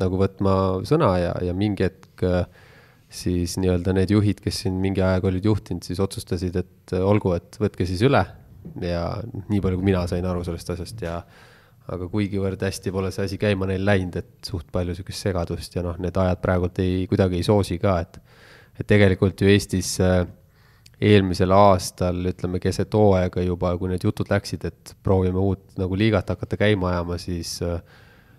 nagu 0.00 0.20
võtma 0.20 0.54
sõna 0.88 1.12
ja, 1.20 1.34
ja 1.44 1.54
mingi 1.56 1.86
hetk 1.86 2.24
äh, 2.26 2.44
siis 3.08 3.56
nii-öelda 3.60 3.94
need 3.96 4.12
juhid, 4.12 4.40
kes 4.44 4.64
siin 4.64 4.78
mingi 4.82 5.04
aeg 5.04 5.24
olid 5.28 5.44
juhtinud, 5.46 5.84
siis 5.86 6.00
otsustasid, 6.02 6.56
et 6.62 6.96
äh, 6.96 7.04
olgu, 7.04 7.34
et 7.38 7.58
võtke 7.62 7.86
siis 7.88 8.02
üle. 8.06 8.22
Ja 8.82 9.02
nii 9.46 9.60
palju, 9.62 9.78
kui 9.78 9.86
mina 9.92 10.02
sain 10.10 10.24
aru 10.26 10.42
sellest 10.44 10.72
asjast 10.74 11.02
ja 11.04 11.20
aga 11.86 12.08
kuigivõrd 12.10 12.62
hästi 12.66 12.90
pole 12.90 13.12
see 13.14 13.28
asi 13.28 13.36
käima 13.38 13.68
neil 13.70 13.84
läinud, 13.86 14.16
et 14.18 14.48
suht 14.48 14.66
palju 14.74 14.96
sihukest 14.96 15.28
segadust 15.28 15.76
ja 15.76 15.84
noh, 15.86 15.94
need 16.02 16.16
ajad 16.18 16.40
praegult 16.42 16.80
ei, 16.82 17.04
kuidagi 17.06 17.38
ei 17.38 17.46
soosi 17.46 17.78
ka, 17.82 18.00
et 18.02 18.18
et 18.76 18.84
tegelikult 18.90 19.40
ju 19.40 19.48
Eestis 19.48 19.94
äh, 20.04 20.26
eelmisel 21.00 21.52
aastal, 21.52 22.18
ütleme 22.32 22.60
keset 22.60 22.92
hooaega 22.96 23.44
juba, 23.44 23.70
kui 23.78 23.90
need 23.92 24.04
jutud 24.04 24.28
läksid, 24.32 24.66
et 24.68 24.92
proovime 25.04 25.40
uut 25.40 25.78
nagu 25.80 25.96
liigat 25.96 26.34
hakata 26.34 26.58
käima 26.60 26.90
ajama, 26.90 27.18
siis 27.20 27.58
äh, 27.64 27.78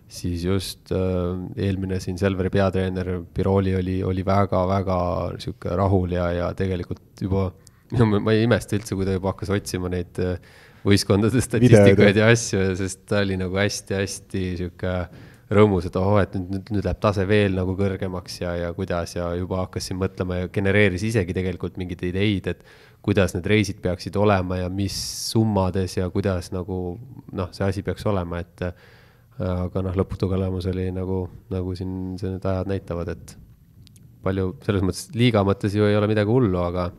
siis 0.08 0.44
just 0.48 0.92
äh, 0.96 1.36
eelmine 1.60 2.00
siin 2.04 2.18
Selveri 2.20 2.52
peatreener 2.54 3.12
Biroli 3.36 3.76
oli, 3.76 3.98
oli 4.04 4.26
väga-väga 4.26 5.00
sihuke 5.44 5.76
rahul 5.76 6.16
ja, 6.16 6.30
ja 6.36 6.52
tegelikult 6.58 7.22
juba, 7.22 7.50
ma 8.08 8.36
ei 8.36 8.46
imesta 8.48 8.78
üldse, 8.80 8.96
kui 8.96 9.08
ta 9.08 9.18
juba 9.18 9.34
hakkas 9.34 9.52
otsima 9.58 9.92
neid 9.92 10.20
äh, 10.24 10.40
võistkondade 10.88 11.42
statistikaid 11.44 12.20
ja 12.22 12.30
asju, 12.32 12.70
sest 12.80 13.04
ta 13.10 13.22
oli 13.26 13.38
nagu 13.40 13.60
hästi-hästi 13.60 14.44
sihuke 14.62 14.94
rõõmus, 15.52 15.88
et 15.88 15.96
ohoo, 15.96 16.18
et 16.20 16.34
nüüd, 16.36 16.50
nüüd, 16.52 16.72
nüüd 16.76 16.88
läheb 16.88 17.00
tase 17.04 17.24
veel 17.28 17.56
nagu 17.56 17.76
kõrgemaks 17.80 18.42
ja, 18.42 18.54
ja 18.60 18.74
kuidas 18.76 19.16
ja 19.16 19.30
juba 19.40 19.62
hakkas 19.64 19.88
siin 19.88 20.00
mõtlema 20.02 20.42
ja 20.42 20.52
genereeris 20.52 21.06
isegi 21.08 21.36
tegelikult 21.36 21.80
mingeid 21.80 22.04
ideid, 22.10 22.50
et 22.52 22.64
kuidas 23.04 23.36
need 23.36 23.48
reisid 23.48 23.80
peaksid 23.84 24.16
olema 24.20 24.60
ja 24.60 24.68
mis 24.72 24.96
summades 25.32 25.96
ja 26.00 26.10
kuidas 26.12 26.52
nagu 26.52 26.98
noh, 27.32 27.52
see 27.56 27.68
asi 27.68 27.84
peaks 27.88 28.04
olema, 28.12 28.42
et 28.44 28.66
aga 29.44 29.84
noh, 29.86 29.98
lõputu 29.98 30.30
tulemus 30.30 30.66
oli 30.72 30.88
nagu, 30.96 31.26
nagu 31.54 31.76
siin 31.78 32.16
need 32.18 32.46
ajad 32.46 32.72
näitavad, 32.72 33.12
et 33.14 33.36
palju 34.26 34.56
selles 34.66 34.86
mõttes 34.86 35.12
liiga 35.16 35.44
mõttes 35.48 35.76
ju 35.78 35.86
ei 35.88 35.98
ole 35.98 36.10
midagi 36.10 36.34
hullu, 36.34 36.60
aga 36.64 36.90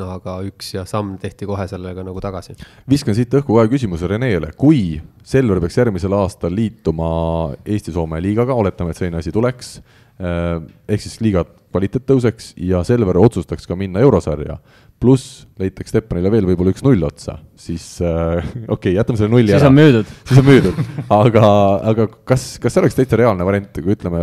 aga 0.00 0.38
üks 0.48 0.70
ja 0.72 0.86
samm 0.88 1.18
tehti 1.20 1.44
kohe 1.48 1.66
sellega 1.68 2.04
nagu 2.04 2.20
tagasi. 2.24 2.54
viskan 2.88 3.14
siit 3.14 3.34
õhku 3.36 3.52
kohe 3.52 3.66
küsimuse 3.68 4.08
Renele, 4.08 4.52
kui 4.56 5.00
Selver 5.22 5.60
peaks 5.60 5.76
järgmisel 5.76 6.14
aastal 6.16 6.54
liituma 6.56 7.52
Eesti-Soome 7.60 8.20
liigaga, 8.24 8.56
oletame, 8.56 8.90
et 8.90 8.96
selline 8.96 9.20
asi 9.20 9.32
tuleks, 9.32 9.82
eh, 10.16 10.62
ehk 10.88 11.04
siis 11.04 11.20
liiga 11.20 11.44
kvaliteet 11.44 12.06
tõuseks 12.08 12.54
ja 12.56 12.80
Selver 12.88 13.20
otsustaks 13.20 13.68
ka 13.68 13.76
minna 13.76 14.00
eurosarja, 14.00 14.56
pluss 15.02 15.42
leitaks 15.60 15.92
Steppanile 15.92 16.30
veel 16.32 16.46
võib-olla 16.48 16.72
üks 16.72 16.84
null 16.86 17.02
otsa, 17.06 17.36
siis 17.58 17.86
äh, 18.04 18.38
okei 18.42 18.68
okay,, 18.76 18.94
jätame 18.96 19.20
selle 19.20 19.32
nulli 19.34 19.50
siis 19.50 19.58
ära. 19.58 19.64
siis 19.64 19.72
on 19.72 19.78
müüdud. 19.78 20.12
siis 20.28 20.42
on 20.42 20.46
müüdud, 20.48 20.78
aga, 21.18 21.48
aga 21.92 22.06
kas, 22.32 22.46
kas 22.62 22.76
see 22.76 22.84
oleks 22.84 22.98
täitsa 22.98 23.18
reaalne 23.20 23.46
variant, 23.48 23.82
kui 23.82 23.96
ütleme, 23.96 24.22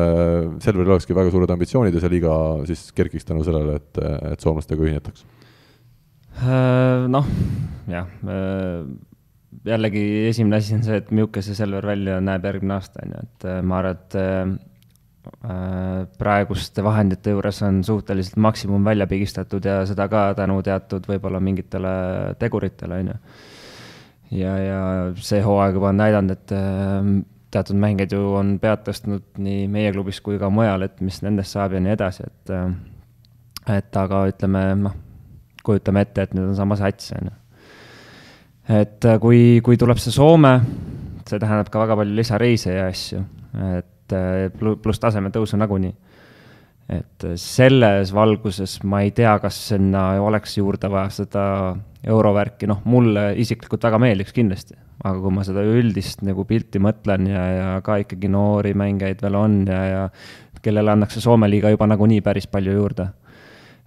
Selveril 0.63 0.95
olekski 0.95 1.17
väga 1.17 1.33
suured 1.35 1.51
ambitsioonid 1.55 1.95
ja 1.95 2.03
see 2.03 2.13
liiga 2.15 2.37
siis 2.69 2.87
kerkiks 2.95 3.27
tänu 3.27 3.43
sellele, 3.47 3.77
et, 3.81 4.01
et 4.33 4.47
soomlastega 4.47 4.87
ühinetaks? 4.87 5.27
Äh, 6.39 7.05
noh, 7.11 7.27
jah, 7.91 8.07
äh, 8.23 8.83
jällegi 9.67 10.03
esimene 10.29 10.61
asi 10.61 10.77
on 10.77 10.85
see, 10.85 10.99
et 11.01 11.11
milline 11.11 11.43
see 11.43 11.57
Selver 11.57 11.87
välja 11.89 12.19
näeb 12.23 12.45
järgmine 12.47 12.77
aasta, 12.77 13.03
on 13.03 13.15
ju, 13.15 13.23
et 13.27 13.47
äh, 13.49 13.61
ma 13.65 13.81
arvan, 13.81 13.99
et 13.99 14.19
praeguste 16.19 16.83
vahendite 16.83 17.33
juures 17.35 17.61
on 17.67 17.81
suhteliselt 17.83 18.37
maksimum 18.39 18.85
välja 18.85 19.07
pigistatud 19.07 19.65
ja 19.65 19.81
seda 19.85 20.07
ka 20.11 20.29
tänu 20.37 20.61
teatud 20.63 21.07
võib-olla 21.09 21.41
mingitele 21.43 21.91
teguritele, 22.39 23.01
on 23.01 23.11
ju. 23.11 23.17
ja, 24.39 24.53
ja 24.63 24.79
see 25.15 25.41
hooaeg 25.43 25.75
juba 25.75 25.91
on 25.91 25.99
näidanud, 25.99 26.37
et 26.37 26.55
teatud 27.51 27.81
mängijad 27.81 28.15
ju 28.15 28.23
on 28.39 28.55
pead 28.63 28.85
tõstnud 28.87 29.27
nii 29.43 29.67
meie 29.71 29.91
klubis 29.91 30.21
kui 30.23 30.39
ka 30.39 30.49
mujal, 30.53 30.87
et 30.87 31.03
mis 31.03 31.21
nendest 31.25 31.57
saab 31.57 31.75
ja 31.75 31.83
nii 31.83 31.95
edasi, 31.97 32.25
et 32.29 32.55
et 33.69 34.01
aga 34.01 34.23
ütleme, 34.31 34.63
noh 34.87 34.97
kujutame 35.65 36.03
ette, 36.05 36.25
et 36.25 36.35
nüüd 36.35 36.49
on 36.51 36.57
sama 36.57 36.77
sats, 36.79 37.13
on 37.17 37.29
ju. 37.29 37.35
et 38.79 39.05
äh, 39.05 39.19
kui, 39.21 39.41
kui 39.65 39.77
tuleb 39.81 39.99
see 40.01 40.13
Soome, 40.15 40.55
see 41.27 41.39
tähendab 41.41 41.71
ka 41.73 41.83
väga 41.83 41.97
palju 41.99 42.17
lisareise 42.17 42.75
ja 42.75 42.89
asju, 42.89 43.23
et 43.77 43.95
äh, 44.15 44.47
pluss 44.59 45.01
tasemetõusu 45.01 45.59
nagunii. 45.59 45.93
et 46.89 47.23
äh, 47.23 47.35
selles 47.37 48.13
valguses 48.13 48.79
ma 48.83 49.03
ei 49.05 49.11
tea, 49.11 49.35
kas 49.39 49.57
sinna 49.69 50.21
oleks 50.21 50.57
juurde 50.57 50.89
vaja 50.89 51.09
seda 51.21 51.45
eurovärki, 52.03 52.67
noh, 52.67 52.81
mulle 52.85 53.33
isiklikult 53.37 53.83
väga 53.83 53.99
meeldiks 54.01 54.33
kindlasti, 54.33 54.77
aga 55.03 55.19
kui 55.19 55.33
ma 55.35 55.43
seda 55.45 55.63
üldist 55.67 56.23
nagu 56.25 56.45
pilti 56.47 56.81
mõtlen 56.81 57.27
ja, 57.29 57.45
ja 57.53 57.71
ka 57.85 57.99
ikkagi 58.01 58.31
noori 58.31 58.73
mängijaid 58.73 59.21
veel 59.21 59.35
on 59.35 59.63
ja, 59.67 59.81
ja 59.85 60.03
kellele 60.63 60.91
annaks 60.91 61.15
see 61.15 61.23
Soome 61.23 61.47
liiga 61.51 61.71
juba 61.71 61.87
nagunii 61.87 62.21
päris 62.23 62.47
palju 62.51 62.73
juurde 62.75 63.09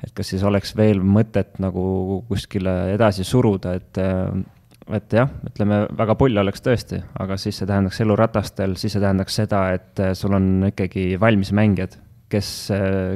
et 0.03 0.11
kas 0.15 0.33
siis 0.33 0.43
oleks 0.47 0.75
veel 0.77 1.03
mõtet 1.03 1.59
nagu 1.63 2.23
kuskile 2.29 2.93
edasi 2.95 3.25
suruda, 3.27 3.77
et 3.79 4.01
et 4.91 5.15
jah, 5.15 5.29
ütleme 5.47 5.85
väga 5.99 6.17
pull 6.19 6.39
oleks 6.43 6.65
tõesti, 6.65 7.01
aga 7.23 7.37
siis 7.41 7.59
see 7.61 7.69
tähendaks 7.69 8.01
eluratastel, 8.03 8.77
siis 8.81 8.97
see 8.97 9.03
tähendaks 9.03 9.37
seda, 9.43 9.67
et 9.77 10.03
sul 10.19 10.35
on 10.37 10.49
ikkagi 10.73 11.13
valmis 11.23 11.53
mängijad, 11.55 11.95
kes, 12.33 12.49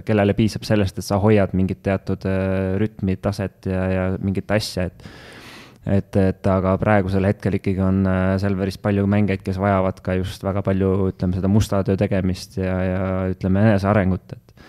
kellele 0.06 0.36
piisab 0.36 0.66
sellest, 0.68 1.00
et 1.00 1.06
sa 1.06 1.18
hoiad 1.22 1.54
mingit 1.56 1.80
teatud 1.86 2.26
äh, 2.28 2.76
rütmi, 2.80 3.16
taset 3.22 3.66
ja, 3.70 3.86
ja 3.90 4.04
mingit 4.20 4.50
asja, 4.54 4.90
et 4.90 5.08
et, 5.86 6.16
et 6.18 6.48
aga 6.50 6.72
praegusel 6.82 7.28
hetkel 7.28 7.60
ikkagi 7.60 7.78
on 7.78 8.00
Selveris 8.42 8.74
palju 8.82 9.04
mängijaid, 9.06 9.44
kes 9.46 9.60
vajavad 9.62 10.00
ka 10.02 10.16
just 10.18 10.42
väga 10.42 10.64
palju, 10.66 10.88
ütleme, 11.12 11.36
seda 11.38 11.46
musta 11.46 11.84
töö 11.86 11.94
tegemist 12.00 12.58
ja, 12.58 12.74
ja 12.82 13.04
ütleme, 13.30 13.62
enesearengut, 13.70 14.34
et 14.34 14.66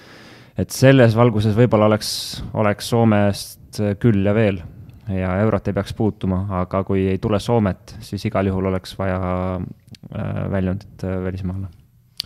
et 0.61 0.73
selles 0.73 1.13
valguses 1.17 1.53
võib-olla 1.57 1.89
oleks, 1.89 2.09
oleks 2.57 2.87
Soomest 2.89 3.81
küll 4.01 4.25
ja 4.25 4.33
veel 4.37 4.61
ja 5.09 5.33
eurot 5.41 5.67
ei 5.67 5.73
peaks 5.73 5.93
puutuma, 5.97 6.43
aga 6.61 6.83
kui 6.87 7.07
ei 7.11 7.17
tule 7.21 7.39
Soomet, 7.39 7.97
siis 8.03 8.25
igal 8.27 8.49
juhul 8.49 8.71
oleks 8.71 8.95
vaja 8.99 9.19
äh, 9.57 10.39
väljundit 10.51 11.03
äh, 11.03 11.19
välismaale, 11.23 11.67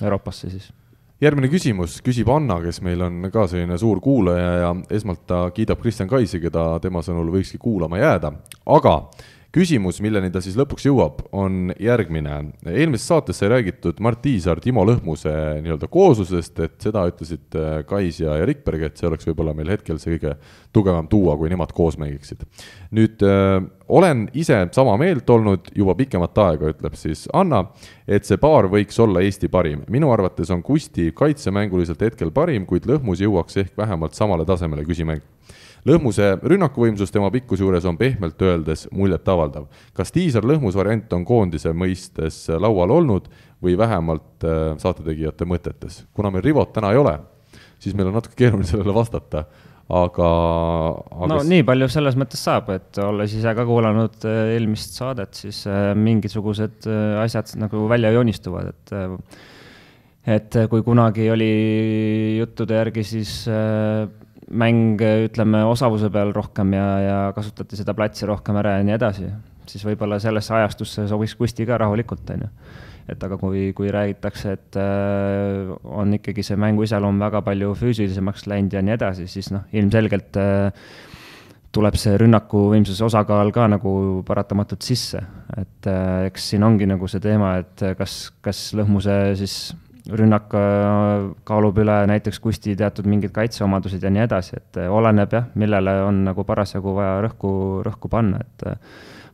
Euroopasse 0.01 0.49
siis. 0.49 0.71
Järgmine 1.21 1.51
küsimus. 1.51 1.99
Küsib 2.01 2.29
Anna, 2.33 2.57
kes 2.63 2.79
meil 2.81 3.01
on 3.05 3.27
ka 3.33 3.45
selline 3.47 3.77
suur 3.77 3.99
kuulaja 4.01 4.53
ja 4.63 4.71
esmalt 4.89 5.27
ta 5.29 5.43
kiidab 5.53 5.77
Kristjan 5.83 6.09
Kaisi, 6.09 6.39
keda 6.41 6.79
tema 6.81 7.03
sõnul 7.05 7.29
võikski 7.35 7.59
kuulama 7.61 7.99
jääda, 8.01 8.33
aga 8.65 8.95
küsimus, 9.55 9.99
milleni 10.03 10.31
ta 10.31 10.39
siis 10.43 10.55
lõpuks 10.59 10.85
jõuab, 10.87 11.25
on 11.35 11.73
järgmine. 11.79 12.37
eelmises 12.71 13.07
saates 13.11 13.41
sai 13.41 13.49
räägitud 13.51 13.99
Mart 14.03 14.21
Tiisar, 14.23 14.61
Timo 14.63 14.85
Lõhmuse 14.87 15.31
nii-öelda 15.63 15.89
kooslusest, 15.91 16.59
et 16.63 16.77
seda 16.83 17.03
ütlesid 17.09 17.57
äh, 17.59 17.81
Kais 17.87 18.21
ja, 18.23 18.37
ja 18.39 18.47
Rikberg, 18.47 18.87
et 18.87 18.99
see 18.99 19.09
oleks 19.09 19.27
võib-olla 19.27 19.53
meil 19.57 19.73
hetkel 19.73 19.99
see 19.99 20.15
kõige 20.15 20.37
tugevam 20.71 21.09
tuua, 21.11 21.35
kui 21.39 21.51
nemad 21.51 21.73
koos 21.75 21.99
mängiksid. 21.99 22.45
nüüd 22.95 23.25
äh, 23.27 23.57
olen 23.91 24.29
ise 24.33 24.61
sama 24.71 24.95
meelt 25.01 25.29
olnud 25.29 25.67
juba 25.75 25.97
pikemat 25.99 26.37
aega, 26.45 26.71
ütleb 26.71 26.95
siis 26.99 27.27
Anna, 27.35 27.65
et 28.07 28.27
see 28.27 28.39
paar 28.39 28.69
võiks 28.71 28.99
olla 29.03 29.23
Eesti 29.25 29.51
parim. 29.51 29.83
minu 29.91 30.13
arvates 30.15 30.51
on 30.55 30.63
Kusti 30.63 31.11
kaitsemänguliselt 31.11 32.07
hetkel 32.07 32.31
parim, 32.31 32.65
kuid 32.65 32.87
Lõhmus 32.87 33.19
jõuaks 33.19 33.59
ehk 33.65 33.75
vähemalt 33.77 34.15
samale 34.15 34.47
tasemele 34.47 34.87
küsimäng 34.87 35.27
Lõhmuse 35.87 36.35
rünnakuvõimsus 36.45 37.09
tema 37.13 37.31
pikkuse 37.33 37.63
juures 37.63 37.85
on 37.89 37.97
pehmelt 37.97 38.41
öeldes 38.45 38.85
muljetavaldav. 38.93 39.65
kas 39.97 40.13
Tiisar-Lõhmus 40.13 40.77
variant 40.77 41.13
on 41.17 41.25
koondise 41.25 41.73
mõistes 41.73 42.45
laual 42.53 42.93
olnud 42.93 43.31
või 43.63 43.77
vähemalt 43.77 44.45
äh, 44.45 44.77
saatetegijate 44.77 45.45
mõtetes? 45.49 46.03
kuna 46.13 46.29
meil 46.29 46.45
Rivot 46.45 46.73
täna 46.73 46.91
ei 46.93 47.01
ole, 47.01 47.17
siis 47.79 47.97
meil 47.97 48.11
on 48.11 48.19
natuke 48.19 48.37
keeruline 48.37 48.69
sellele 48.69 48.93
vastata 48.93 49.45
aga, 49.89 50.29
aga. 51.17 51.31
no 51.33 51.41
nii 51.49 51.65
palju 51.65 51.89
selles 51.89 52.17
mõttes 52.19 52.45
saab, 52.45 52.69
et 52.77 53.01
olles 53.01 53.33
ise 53.33 53.55
ka 53.57 53.65
kuulanud 53.65 54.29
äh, 54.29 54.53
eelmist 54.53 55.01
saadet, 55.01 55.33
siis 55.33 55.65
äh, 55.65 55.95
mingisugused 55.97 56.85
asjad 57.25 57.57
nagu 57.57 57.87
välja 57.89 58.13
joonistuvad, 58.13 58.69
et 58.69 59.25
et 60.29 60.55
kui 60.69 60.83
kunagi 60.85 61.25
oli 61.33 61.53
juttude 62.37 62.77
järgi, 62.77 63.03
siis 63.17 63.39
mäng, 64.51 65.01
ütleme, 65.27 65.63
osavuse 65.69 66.09
peal 66.13 66.33
rohkem 66.35 66.73
ja, 66.75 66.87
ja 67.01 67.17
kasutati 67.35 67.79
seda 67.79 67.95
platsi 67.97 68.27
rohkem 68.29 68.57
ära 68.61 68.77
ja 68.77 68.85
nii 68.85 68.95
edasi, 68.97 69.27
siis 69.69 69.83
võib-olla 69.87 70.19
sellesse 70.21 70.55
ajastusse 70.57 71.07
sobiks 71.09 71.35
Kusti 71.39 71.67
ka 71.67 71.79
rahulikult, 71.81 72.29
on 72.35 72.45
ju. 72.45 72.49
et 73.11 73.23
aga 73.25 73.37
kui, 73.39 73.71
kui 73.75 73.91
räägitakse, 73.91 74.55
et 74.57 74.79
äh, 74.79 75.71
on 75.83 76.13
ikkagi 76.15 76.43
see 76.45 76.59
mängu 76.59 76.85
iseloom 76.85 77.19
väga 77.19 77.41
palju 77.45 77.73
füüsilisemaks 77.79 78.45
läinud 78.51 78.75
ja 78.75 78.83
nii 78.85 78.95
edasi, 78.95 79.27
siis 79.31 79.51
noh, 79.51 79.65
ilmselgelt 79.75 80.39
äh, 80.39 80.91
tuleb 81.71 81.95
see 81.99 82.17
rünnaku 82.19 82.67
võimsuse 82.73 83.03
osakaal 83.07 83.51
ka 83.55 83.67
nagu 83.71 83.93
paratamatult 84.27 84.83
sisse, 84.85 85.23
et 85.57 85.89
äh, 85.89 86.27
eks 86.29 86.51
siin 86.53 86.67
ongi 86.67 86.87
nagu 86.89 87.07
see 87.11 87.23
teema, 87.23 87.55
et 87.63 87.85
kas, 87.99 88.25
kas 88.43 88.69
Lõhmuse 88.77 89.17
siis 89.39 89.57
rünnak 90.09 90.53
äh, 90.57 91.29
kaalub 91.45 91.77
üle 91.81 92.01
näiteks 92.09 92.39
Kusti 92.41 92.75
teatud 92.77 93.07
mingid 93.09 93.33
kaitseomadused 93.35 94.03
ja 94.03 94.09
nii 94.13 94.23
edasi, 94.25 94.57
et 94.57 94.81
äh, 94.81 94.89
oleneb 94.91 95.33
jah, 95.35 95.49
millele 95.59 95.95
on 96.07 96.23
nagu 96.25 96.45
parasjagu 96.47 96.95
vaja 96.97 97.19
rõhku, 97.27 97.51
rõhku 97.85 98.09
panna, 98.11 98.41
et 98.41 98.65
äh, 98.71 98.79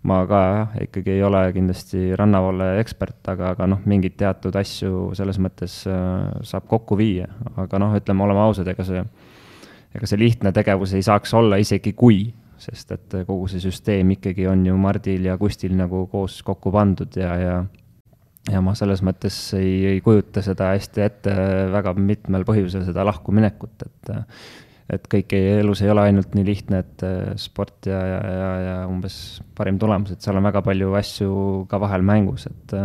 ma 0.08 0.20
ka 0.28 0.42
jah, 0.52 0.76
ikkagi 0.88 1.16
ei 1.16 1.24
ole 1.24 1.46
kindlasti 1.56 2.12
rannavalle 2.20 2.74
ekspert, 2.82 3.22
aga, 3.32 3.54
aga 3.56 3.70
noh, 3.72 3.82
mingeid 3.88 4.18
teatud 4.20 4.56
asju 4.60 5.12
selles 5.18 5.40
mõttes 5.44 5.80
saab 5.88 6.68
kokku 6.70 7.00
viia, 7.00 7.28
aga 7.58 7.80
noh, 7.82 7.96
ütleme, 7.98 8.24
oleme 8.28 8.44
ausad, 8.46 8.68
ega 8.72 8.86
see, 8.88 9.02
ega 9.96 10.10
see 10.10 10.20
lihtne 10.22 10.54
tegevus 10.56 10.94
ei 10.96 11.04
saaks 11.04 11.34
olla, 11.36 11.60
isegi 11.60 11.96
kui, 11.98 12.28
sest 12.62 12.94
et 12.96 13.18
kogu 13.28 13.50
see 13.52 13.64
süsteem 13.64 14.16
ikkagi 14.16 14.48
on 14.50 14.64
ju 14.66 14.78
Mardil 14.80 15.28
ja 15.28 15.36
Kustil 15.38 15.76
nagu 15.78 16.06
koos 16.12 16.40
kokku 16.46 16.72
pandud 16.74 17.20
ja, 17.20 17.36
ja 17.42 17.58
ja 18.52 18.62
ma 18.64 18.74
selles 18.78 19.04
mõttes 19.06 19.36
ei, 19.58 19.74
ei 19.94 20.00
kujuta 20.04 20.44
seda 20.46 20.72
hästi 20.74 21.04
ette 21.04 21.36
väga 21.74 21.94
mitmel 21.98 22.46
põhjusel, 22.48 22.86
seda 22.88 23.06
lahkuminekut, 23.08 23.88
et 23.88 24.16
et 24.88 25.08
kõik 25.12 25.34
ei, 25.36 25.58
elus 25.60 25.82
ei 25.84 25.90
ole 25.92 26.06
ainult 26.08 26.32
nii 26.38 26.46
lihtne, 26.48 26.80
et 26.80 27.04
sport 27.44 27.90
ja, 27.90 27.98
ja, 28.08 28.20
ja, 28.32 28.52
ja 28.64 28.76
umbes 28.88 29.18
parim 29.58 29.76
tulemus, 29.82 30.14
et 30.14 30.24
seal 30.24 30.40
on 30.40 30.48
väga 30.48 30.62
palju 30.64 30.94
asju 30.96 31.32
ka 31.68 31.80
vahel 31.84 32.06
mängus, 32.08 32.48
et 32.48 32.78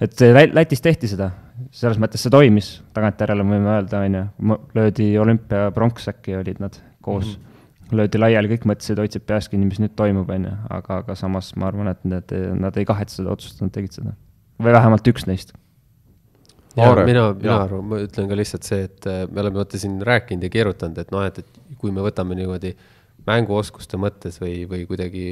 et 0.00 0.22
Lätis 0.52 0.80
tehti 0.84 1.08
seda, 1.08 1.30
selles 1.72 2.00
mõttes 2.00 2.24
see 2.24 2.32
toimis, 2.32 2.70
tagantjärele 2.96 3.44
võime 3.44 3.74
öelda, 3.74 4.00
on 4.04 4.16
ju, 4.16 4.24
löödi 4.76 5.10
olümpiapronks 5.20 6.08
äkki 6.12 6.38
olid 6.40 6.64
nad 6.64 6.80
koos 7.04 7.26
mm. 7.26 7.34
-hmm 7.34 7.52
löödi 7.94 8.18
laiali, 8.18 8.50
kõik 8.50 8.64
mõtlesid, 8.66 8.98
hoidsid 8.98 9.22
peast 9.26 9.50
kinni, 9.52 9.68
mis 9.68 9.78
nüüd 9.78 9.92
toimub, 9.98 10.30
on 10.34 10.48
ju, 10.48 10.54
aga, 10.74 11.00
aga 11.04 11.14
samas 11.18 11.52
ma 11.54 11.68
arvan, 11.70 11.92
et 11.92 12.04
need, 12.08 12.32
nad 12.58 12.76
ei 12.80 12.86
kahetse 12.88 13.20
seda 13.20 13.30
otsust, 13.30 13.60
nad 13.62 13.70
tegid 13.74 13.94
seda. 13.94 14.14
Või 14.60 14.74
vähemalt 14.76 15.12
üks 15.12 15.26
neist 15.28 15.54
ja 16.76 16.90
Aare, 16.90 17.06
mina, 17.08 17.30
mina 17.36 17.60
arvan, 17.64 17.86
ma 17.88 18.00
ütlen 18.04 18.28
ka 18.28 18.36
lihtsalt 18.38 18.66
see, 18.68 18.84
et 18.88 19.08
äh, 19.08 19.24
me 19.30 19.42
oleme 19.42 19.62
vaata 19.62 19.80
siin 19.80 19.96
rääkinud 20.04 20.44
ja 20.44 20.52
keerutanud, 20.52 20.98
et 21.00 21.14
noh, 21.14 21.24
et, 21.24 21.40
et 21.40 21.78
kui 21.80 21.94
me 21.94 22.04
võtame 22.04 22.36
niimoodi 22.38 22.74
mänguoskuste 23.26 23.98
mõttes 23.98 24.36
või, 24.42 24.66
või 24.70 24.84
kuidagi 24.88 25.24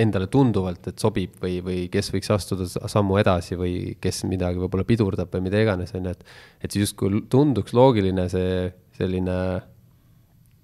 endale 0.00 0.26
tunduvalt, 0.30 0.88
et 0.90 1.02
sobib 1.02 1.36
või, 1.42 1.58
või 1.62 1.82
kes 1.92 2.10
võiks 2.14 2.30
astuda 2.34 2.66
sammu 2.66 3.18
edasi 3.20 3.58
või 3.58 3.74
kes 4.02 4.24
midagi 4.30 4.58
võib-olla 4.62 4.86
pidurdab 4.88 5.34
või 5.34 5.44
mida 5.48 5.60
iganes, 5.62 5.92
on 5.94 6.08
ju, 6.08 6.14
et. 6.14 6.24
et 6.62 6.74
siis 6.74 6.88
justkui 6.88 7.24
tunduks 7.30 7.74
loogiline 7.76 8.26
see 8.32 8.72
selline, 8.98 9.38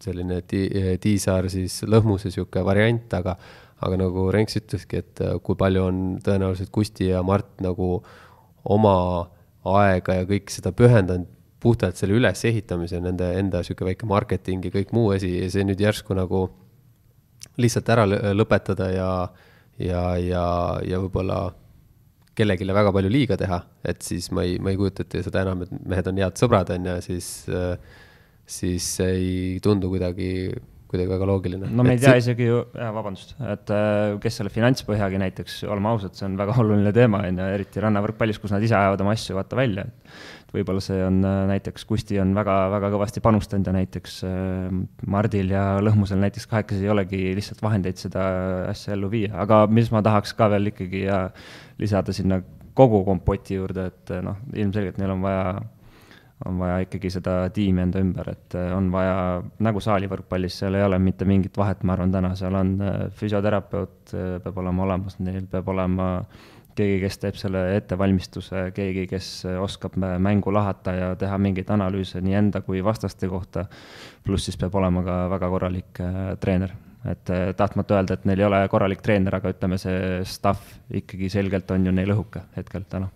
selline 0.02 0.40
Tiisaar 0.46 1.50
siis 1.52 1.82
lõhmuse 1.90 2.32
sihuke 2.34 2.64
variant, 2.66 3.18
aga, 3.18 3.36
aga 3.81 3.98
nagu 4.01 4.28
Renks 4.35 4.59
ütleski, 4.61 5.02
et 5.05 5.20
äh, 5.24 5.36
kui 5.44 5.59
palju 5.59 5.85
on 5.89 6.01
tõenäoliselt 6.24 6.73
Kusti 6.74 7.11
ja 7.11 7.23
Mart 7.27 7.61
nagu 7.65 7.98
oma 8.65 8.97
aega 9.65 10.20
ja 10.20 10.27
kõik 10.28 10.52
seda 10.52 10.73
pühendanud 10.77 11.28
puhtalt 11.61 11.98
selle 12.01 12.16
ülesehitamise, 12.16 13.01
nende 13.05 13.27
enda 13.36 13.61
sihuke 13.65 13.85
väike 13.85 14.09
marketing 14.09 14.65
ja 14.65 14.73
kõik 14.73 14.94
muu 14.97 15.11
asi 15.12 15.35
ja 15.43 15.48
see 15.52 15.65
nüüd 15.69 15.81
järsku 15.82 16.16
nagu 16.16 16.47
lihtsalt 17.61 17.89
ära 17.93 18.07
lõpetada 18.09 18.89
ja, 18.94 19.11
ja, 19.77 20.05
ja, 20.16 20.44
ja 20.86 21.01
võib-olla 21.02 21.51
kellelegi 22.36 22.69
väga 22.73 22.93
palju 22.94 23.11
liiga 23.12 23.36
teha, 23.36 23.59
et 23.85 24.01
siis 24.07 24.31
ma 24.32 24.47
ei, 24.47 24.57
ma 24.62 24.73
ei 24.73 24.78
kujuta 24.81 25.05
ette 25.05 25.20
seda 25.27 25.43
enam, 25.44 25.66
et 25.66 25.73
mehed 25.93 26.09
on 26.09 26.20
head 26.23 26.40
sõbrad, 26.40 26.70
on 26.73 26.89
ju, 26.89 26.97
siis, 27.05 27.28
siis 28.48 28.86
ei 29.05 29.59
tundu 29.61 29.90
kuidagi, 29.93 30.31
kuidagi 30.90 31.10
väga 31.12 31.28
loogiline. 31.28 31.70
no 31.70 31.84
me 31.86 31.94
ei 31.94 32.02
tea 32.02 32.16
see... 32.16 32.24
isegi 32.24 32.48
ju, 32.48 32.58
vabandust, 32.74 33.36
et 33.46 33.72
äh, 33.74 34.16
kes 34.22 34.40
selle 34.40 34.50
finantspõhjagi 34.52 35.20
näiteks, 35.22 35.60
oleme 35.70 35.92
ausad, 35.92 36.16
see 36.18 36.26
on 36.26 36.36
väga 36.40 36.56
oluline 36.62 36.92
teema, 36.96 37.22
on 37.28 37.40
ju, 37.40 37.48
eriti 37.58 37.82
rannavõrkpallis, 37.84 38.40
kus 38.42 38.54
nad 38.54 38.66
ise 38.66 38.76
ajavad 38.78 39.04
oma 39.04 39.14
asju 39.14 39.38
vaata 39.38 39.58
välja, 39.58 39.86
et 39.86 40.54
võib-olla 40.56 40.82
see 40.84 41.00
on 41.06 41.20
äh, 41.22 41.40
näiteks, 41.52 41.86
Kusti 41.90 42.20
on 42.22 42.34
väga-väga 42.36 42.92
kõvasti 42.96 43.22
panustanud 43.24 43.70
ja 43.70 43.76
näiteks 43.78 44.20
äh, 44.26 44.78
Mardil 45.14 45.54
ja 45.54 45.64
Lõhmusel 45.84 46.22
näiteks 46.24 46.50
kahekesi 46.50 46.86
ei 46.86 46.94
olegi 46.94 47.22
lihtsalt 47.38 47.62
vahendeid 47.62 48.00
seda 48.02 48.24
asja 48.70 48.96
ellu 48.96 49.12
viia, 49.12 49.34
aga 49.44 49.64
mis 49.70 49.92
ma 49.94 50.02
tahaks 50.06 50.34
ka 50.38 50.50
veel 50.52 50.72
ikkagi 50.74 51.06
ja 51.06 51.28
lisada 51.80 52.14
sinna 52.16 52.42
kogu 52.74 53.04
kompoti 53.06 53.58
juurde, 53.58 53.90
et 53.90 54.12
noh, 54.24 54.38
ilmselgelt 54.56 54.98
neil 55.00 55.12
on 55.14 55.22
vaja, 55.22 55.60
on 56.46 56.60
vaja 56.60 56.78
ikkagi 56.86 57.10
seda 57.12 57.34
tiimi 57.52 57.82
enda 57.84 58.00
ümber, 58.00 58.30
et 58.32 58.54
on 58.74 58.88
vaja, 58.92 59.16
nagu 59.60 59.82
saalivõrkpallis, 59.84 60.60
seal 60.62 60.78
ei 60.78 60.86
ole 60.86 60.98
mitte 61.02 61.26
mingit 61.28 61.58
vahet, 61.60 61.82
ma 61.84 61.96
arvan, 61.96 62.14
täna 62.14 62.32
seal 62.38 62.56
on 62.56 62.78
füsioterapeut 63.18 64.14
peab 64.44 64.62
olema 64.62 64.86
olemas, 64.86 65.18
neil 65.20 65.44
peab 65.50 65.68
olema 65.68 66.08
äh, 66.22 66.48
keegi, 66.80 66.98
kes 67.04 67.18
teeb 67.22 67.38
selle 67.40 67.62
ettevalmistuse, 67.76 68.68
keegi, 68.76 69.06
kes 69.10 69.30
oskab 69.60 69.96
mängu 70.00 70.52
lahata 70.54 70.94
ja 70.96 71.10
teha 71.18 71.38
mingeid 71.42 71.70
analüüse 71.72 72.22
nii 72.24 72.36
enda 72.40 72.62
kui 72.66 72.84
vastaste 72.84 73.28
kohta. 73.28 73.66
pluss 74.24 74.48
siis 74.48 74.58
peab 74.60 74.74
olema 74.76 75.02
ka 75.04 75.16
väga 75.30 75.48
korralik 75.48 76.00
äh, 76.04 76.18
treener, 76.40 76.74
et 77.04 77.30
äh, 77.30 77.54
tahtmata 77.56 77.96
öelda, 77.96 78.14
et 78.18 78.28
neil 78.28 78.40
ei 78.40 78.48
ole 78.48 78.60
korralik 78.68 79.02
treener, 79.02 79.40
aga 79.40 79.54
ütleme, 79.54 79.78
see 79.80 80.20
staff 80.24 80.76
ikkagi 80.90 81.30
selgelt 81.32 81.70
on 81.70 81.86
ju 81.86 81.96
neil 81.96 82.14
õhuke 82.16 82.44
hetkel 82.56 82.86
täna 82.88 83.10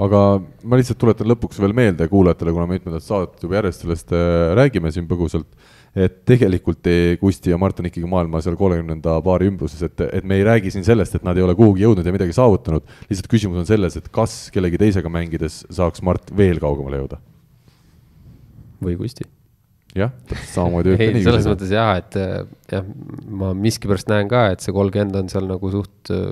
aga 0.00 0.22
ma 0.64 0.78
lihtsalt 0.78 0.98
tuletan 1.00 1.28
lõpuks 1.30 1.60
veel 1.62 1.74
meelde 1.76 2.08
kuulajatele, 2.10 2.54
kuna 2.56 2.66
mitmendat 2.70 3.04
saadet 3.06 3.42
juba 3.42 3.60
järjest 3.60 3.84
sellest 3.84 4.16
äh, 4.16 4.54
räägime 4.58 4.92
siin 4.94 5.08
põgusalt 5.10 5.48
et 5.96 6.20
tegelikult 6.28 6.86
Kusti 7.20 7.50
ja 7.50 7.58
Mart 7.58 7.80
on 7.82 7.88
ikkagi 7.88 8.08
maailma 8.08 8.40
seal 8.44 8.56
kolmekümnenda 8.58 9.16
paari 9.26 9.48
ümbruses, 9.50 9.82
et, 9.86 10.04
et 10.06 10.26
me 10.26 10.38
ei 10.38 10.46
räägi 10.46 10.72
siin 10.74 10.86
sellest, 10.86 11.16
et 11.18 11.26
nad 11.26 11.38
ei 11.38 11.44
ole 11.44 11.56
kuhugi 11.58 11.84
jõudnud 11.84 12.06
ja 12.06 12.14
midagi 12.14 12.36
saavutanud. 12.36 12.86
lihtsalt 13.10 13.30
küsimus 13.30 13.62
on 13.62 13.68
selles, 13.68 13.98
et 13.98 14.08
kas 14.14 14.38
kellegi 14.54 14.78
teisega 14.80 15.10
mängides 15.10 15.64
saaks 15.70 16.04
Mart 16.06 16.30
veel 16.36 16.62
kaugemale 16.62 17.02
jõuda. 17.02 17.20
või 18.80 18.96
Kusti. 18.96 19.26
Jah, 19.96 20.12
täpselt 20.30 20.52
samamoodi 20.54 20.96
nii 20.98 21.22
selles 21.24 21.48
mõttes 21.50 21.72
jah, 21.74 21.92
et 21.98 22.18
jah, 22.70 22.90
ma 23.42 23.52
miskipärast 23.58 24.10
näen 24.12 24.30
ka, 24.30 24.46
et 24.54 24.64
see 24.64 24.74
kolmkümmend 24.76 25.18
on 25.22 25.30
seal 25.32 25.48
nagu 25.50 25.72
suht 25.72 26.12
äh, 26.14 26.26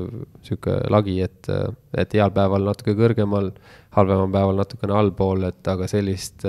sihuke 0.47 0.80
lagi, 0.93 1.18
et, 1.26 1.51
et 1.98 2.18
heal 2.18 2.35
päeval 2.35 2.68
natuke 2.70 2.97
kõrgemal, 2.98 3.52
halvemal 3.97 4.30
päeval 4.35 4.62
natukene 4.62 4.98
allpool, 5.01 5.48
et 5.51 5.72
aga 5.74 5.89
sellist 5.90 6.47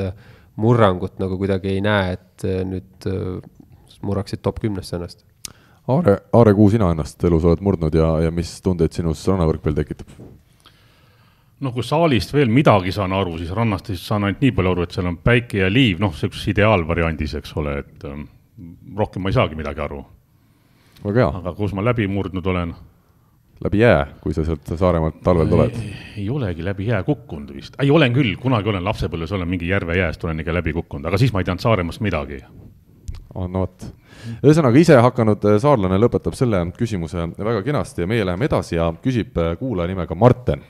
murrangut 0.59 1.17
nagu 1.21 1.39
kuidagi 1.39 1.71
ei 1.75 1.81
näe, 1.81 2.17
et 2.17 2.45
nüüd 2.67 3.07
murraksid 4.05 4.41
top 4.43 4.59
kümnesse 4.63 4.97
ennast. 4.97 5.23
Aare, 5.89 6.19
Aare, 6.37 6.53
kuhu 6.53 6.69
sina 6.75 6.91
ennast 6.93 7.23
elus 7.25 7.47
oled 7.49 7.63
murdnud 7.65 7.95
ja, 7.97 8.11
ja 8.25 8.33
mis 8.33 8.51
tundeid 8.61 8.93
sinus 8.93 9.23
rannavõrkpall 9.27 9.77
tekitab? 9.79 10.11
Noh, 11.59 11.73
kui 11.75 11.83
saalist 11.83 12.33
veel 12.33 12.51
midagi 12.53 12.93
saan 12.95 13.13
aru, 13.15 13.37
siis 13.39 13.51
rannast 13.55 13.91
siis 13.91 14.03
saan 14.07 14.27
ainult 14.27 14.43
nii 14.43 14.53
palju 14.55 14.75
aru, 14.75 14.85
et 14.85 14.95
seal 14.95 15.09
on 15.11 15.17
päike 15.23 15.63
ja 15.63 15.71
liiv, 15.71 15.99
noh, 16.03 16.13
sihukeses 16.15 16.53
ideaalvariandis, 16.53 17.35
eks 17.39 17.55
ole, 17.59 17.79
et 17.83 18.05
ähm, 18.07 18.27
rohkem 18.97 19.23
ma 19.23 19.31
ei 19.31 19.37
saagi 19.37 19.59
midagi 19.59 19.83
aru. 19.83 20.03
väga 21.03 21.25
hea. 21.25 21.41
aga 21.41 21.53
kus 21.55 21.73
ma 21.75 21.83
läbi 21.83 22.07
murdnud 22.11 22.47
olen 22.47 22.73
läbi 23.63 23.79
jää, 23.79 24.07
kui 24.21 24.33
sa 24.33 24.43
sealt 24.47 24.71
Saaremaalt 24.75 25.21
talvel 25.23 25.47
tuled? 25.47 25.75
ei 26.17 26.29
olegi 26.29 26.63
läbi 26.65 26.87
jää 26.87 27.03
kukkunud 27.03 27.53
vist, 27.55 27.75
ei 27.79 27.91
olen 27.91 28.13
küll, 28.15 28.35
kunagi 28.39 28.69
olen 28.69 28.83
lapsepõlves 28.83 29.31
olen 29.35 29.47
mingi 29.47 29.67
järve 29.67 29.97
jääst 29.97 30.23
olen 30.23 30.39
ikka 30.39 30.53
läbi 30.53 30.73
kukkunud, 30.73 31.07
aga 31.07 31.19
siis 31.19 31.33
ma 31.33 31.43
ei 31.43 31.47
teadnud 31.47 31.63
Saaremaast 31.63 32.03
midagi. 32.03 32.39
oh, 33.33 33.47
no 33.47 33.65
vot, 33.65 33.89
ühesõnaga 34.43 34.79
ise 34.79 34.99
hakanud 34.99 35.47
äh, 35.47 35.59
saarlane 35.59 35.99
lõpetab 35.99 36.35
selle 36.39 36.65
küsimuse 36.77 37.29
väga 37.37 37.63
kenasti 37.63 38.03
ja 38.03 38.07
meie 38.07 38.27
läheme 38.27 38.47
edasi 38.47 38.75
ja 38.75 38.93
küsib 39.03 39.39
äh, 39.39 39.55
kuulaja 39.59 39.91
nimega 39.91 40.15
Marten 40.15 40.63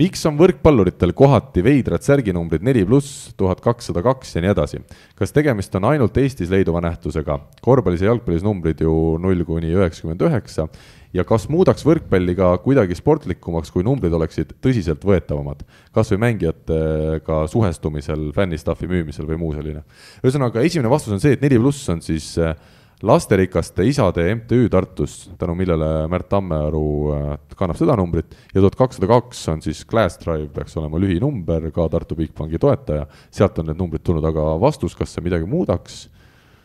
miks 0.00 0.24
on 0.26 0.38
võrkpalluritel 0.38 1.12
kohati 1.14 1.62
veidrad 1.62 2.02
särginumbrid 2.02 2.64
neli 2.66 2.82
pluss, 2.86 3.30
tuhat 3.38 3.60
kakssada 3.62 4.02
kaks 4.04 4.34
ja 4.34 4.42
nii 4.42 4.50
edasi? 4.50 4.82
kas 5.18 5.34
tegemist 5.34 5.74
on 5.78 5.86
ainult 5.92 6.18
Eestis 6.18 6.50
leiduva 6.50 6.82
nähtusega? 6.84 7.38
korvpallis 7.62 8.02
ja 8.02 8.10
jalgpallis 8.10 8.42
numbrid 8.46 8.82
ju 8.82 8.92
null 9.22 9.46
kuni 9.46 9.70
üheksakümmend 9.76 10.26
üheksa 10.26 10.66
ja 11.14 11.22
kas 11.28 11.46
muudaks 11.52 11.86
võrkpalli 11.86 12.34
ka 12.34 12.50
kuidagi 12.64 12.96
sportlikumaks, 12.98 13.70
kui 13.70 13.86
numbrid 13.86 14.14
oleksid 14.18 14.56
tõsiseltvõetavamad, 14.64 15.62
kas 15.94 16.10
või 16.10 16.24
mängijatega 16.26 17.44
suhestumisel, 17.52 18.32
fännistafi 18.34 18.90
müümisel 18.90 19.28
või 19.30 19.38
muu 19.38 19.52
selline. 19.54 19.84
ühesõnaga, 20.24 20.64
esimene 20.66 20.90
vastus 20.90 21.14
on 21.14 21.22
see, 21.22 21.38
et 21.38 21.44
neli 21.44 21.60
pluss 21.62 21.86
on 21.94 22.02
siis 22.02 22.32
äh, 22.42 22.56
lasterikaste 23.04 23.84
isade 23.88 24.24
MTÜ 24.34 24.68
Tartus, 24.72 25.30
tänu 25.38 25.54
millele 25.58 26.08
Märt 26.10 26.28
Tammearu 26.32 26.86
äh, 27.14 27.28
kannab 27.56 27.78
seda 27.78 27.96
numbrit. 28.00 28.34
Ja 28.54 28.62
tuhat 28.62 28.78
kakssada 28.78 29.08
kaks 29.10 29.44
on 29.52 29.62
siis 29.64 29.84
Glass 29.88 30.18
Drive, 30.22 30.48
peaks 30.54 30.76
olema 30.80 31.00
lühinumber, 31.02 31.70
ka 31.74 31.88
Tartu 31.92 32.16
Bigbanki 32.18 32.60
toetaja, 32.60 33.06
sealt 33.34 33.60
on 33.60 33.70
need 33.70 33.80
numbrid 33.80 34.04
tulnud, 34.04 34.24
aga 34.28 34.54
vastus, 34.60 34.96
kas 34.98 35.14
see 35.14 35.24
midagi 35.24 35.48
muudaks? 35.48 36.04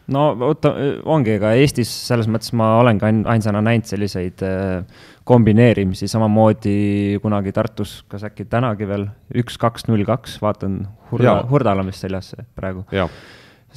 No 0.09 0.31
oota, 0.47 0.71
ongi, 1.05 1.35
ega 1.37 1.51
Eestis 1.59 1.89
selles 2.07 2.25
mõttes 2.31 2.49
ma 2.57 2.71
olengi 2.79 3.05
ainsana 3.29 3.61
näinud 3.61 3.85
selliseid 3.85 4.41
äh, 4.45 5.03
kombineerimisi, 5.29 6.09
samamoodi 6.09 7.19
kunagi 7.21 7.53
Tartus, 7.53 7.99
kas 8.09 8.25
äkki 8.25 8.47
tänagi 8.49 8.87
veel, 8.89 9.05
üks, 9.37 9.59
kaks, 9.61 9.85
null, 9.89 10.07
kaks, 10.07 10.39
vaatan, 10.41 10.81
Hurda, 11.11 11.35
Hurdal 11.51 11.83
on 11.83 11.91
vist 11.91 12.05
seljas 12.05 12.33
praegu. 12.57 12.87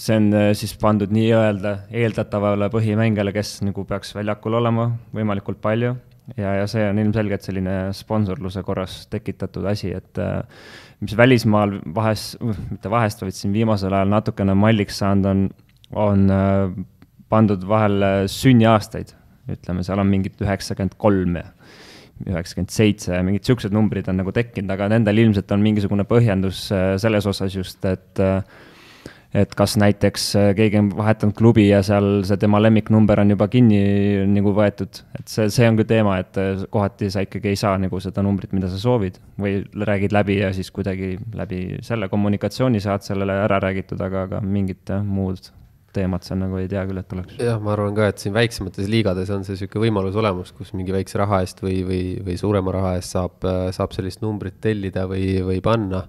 See 0.03 0.19
on 0.19 0.31
äh, 0.35 0.51
siis 0.59 0.75
pandud 0.81 1.13
nii-öelda 1.15 1.77
eeldatavale 1.95 2.69
põhimängijale, 2.73 3.35
kes 3.35 3.61
nagu 3.67 3.85
peaks 3.89 4.15
väljakul 4.17 4.59
olema 4.59 4.89
võimalikult 5.15 5.63
palju. 5.63 5.95
Ja, 6.39 6.55
ja 6.61 6.67
see 6.71 6.85
on 6.87 7.01
ilmselgelt 7.03 7.43
selline 7.43 7.75
sponsorluse 7.97 8.63
korras 8.65 9.01
tekitatud 9.11 9.67
asi, 9.69 9.91
et 9.97 10.19
äh, 10.23 10.41
mis 11.03 11.17
välismaal 11.19 11.81
vahest, 11.95 12.39
mitte 12.71 12.91
vahest, 12.91 13.25
vaid 13.25 13.37
siin 13.37 13.55
viimasel 13.55 13.93
ajal 13.93 14.13
natukene 14.13 14.55
malliks 14.59 15.03
saanud 15.03 15.31
on 15.33 15.45
on 15.93 16.31
äh, 16.33 16.71
pandud 17.33 17.65
vahele 17.69 18.29
sünniaastaid, 18.31 19.13
ütleme, 19.53 19.85
seal 19.85 20.01
on 20.01 20.09
mingid 20.09 20.41
üheksakümmend 20.41 20.97
kolm 21.01 21.37
ja 21.37 21.47
üheksakümmend 22.23 22.73
seitse 22.73 23.17
ja 23.17 23.23
mingid 23.27 23.45
siuksed 23.49 23.75
numbrid 23.75 24.09
on 24.09 24.21
nagu 24.21 24.33
tekkinud, 24.35 24.71
aga 24.73 24.89
nendel 24.93 25.19
ilmselt 25.25 25.51
on 25.53 25.65
mingisugune 25.65 26.07
põhjendus 26.09 26.69
selles 27.03 27.27
osas 27.29 27.57
just, 27.57 27.83
et 27.89 28.23
äh, 28.23 28.41
et 29.35 29.55
kas 29.57 29.79
näiteks 29.81 30.27
keegi 30.59 30.81
on 30.81 30.91
vahetanud 30.97 31.37
klubi 31.37 31.65
ja 31.69 31.81
seal 31.87 32.21
see 32.29 32.41
tema 32.41 32.61
lemmiknumber 32.61 33.23
on 33.23 33.33
juba 33.33 33.49
kinni 33.53 33.81
nagu 34.29 34.53
võetud, 34.57 35.01
et 35.19 35.33
see, 35.33 35.49
see 35.53 35.71
on 35.71 35.79
küll 35.81 35.89
teema, 35.89 36.19
et 36.21 36.37
kohati 36.73 37.09
sa 37.13 37.25
ikkagi 37.25 37.55
ei 37.55 37.61
saa 37.61 37.79
nagu 37.81 38.01
seda 38.03 38.25
numbrit, 38.25 38.53
mida 38.57 38.69
sa 38.73 38.81
soovid 38.81 39.17
või 39.41 39.63
räägid 39.89 40.13
läbi 40.13 40.39
ja 40.43 40.53
siis 40.57 40.71
kuidagi 40.75 41.15
läbi 41.39 41.63
selle 41.87 42.11
kommunikatsiooni 42.13 42.83
saad 42.85 43.09
sellele 43.09 43.41
ära 43.47 43.63
räägitud, 43.63 44.01
aga, 44.05 44.29
aga 44.29 44.45
mingit 44.45 44.93
muud 45.07 45.53
teemat 45.93 46.27
seal 46.27 46.41
nagu 46.41 46.59
ei 46.61 46.69
tea 46.71 46.83
küll, 46.89 47.01
et 47.03 47.15
oleks. 47.15 47.37
jah, 47.41 47.61
ma 47.63 47.75
arvan 47.75 47.97
ka, 47.97 48.09
et 48.13 48.23
siin 48.23 48.35
väiksemates 48.37 48.89
liigades 48.91 49.31
on 49.35 49.45
see 49.47 49.57
niisugune 49.57 49.87
võimalus 49.87 50.17
olemas, 50.19 50.53
kus 50.57 50.73
mingi 50.77 50.95
väikse 50.95 51.21
raha 51.21 51.43
eest 51.45 51.63
või, 51.65 51.81
või, 51.89 52.03
või 52.25 52.37
suurema 52.41 52.75
raha 52.79 52.95
eest 52.99 53.17
saab, 53.17 53.45
saab 53.77 53.97
sellist 53.97 54.25
numbrit 54.25 54.61
tellida 54.65 55.07
või, 55.11 55.37
või 55.47 55.61
panna. 55.65 56.07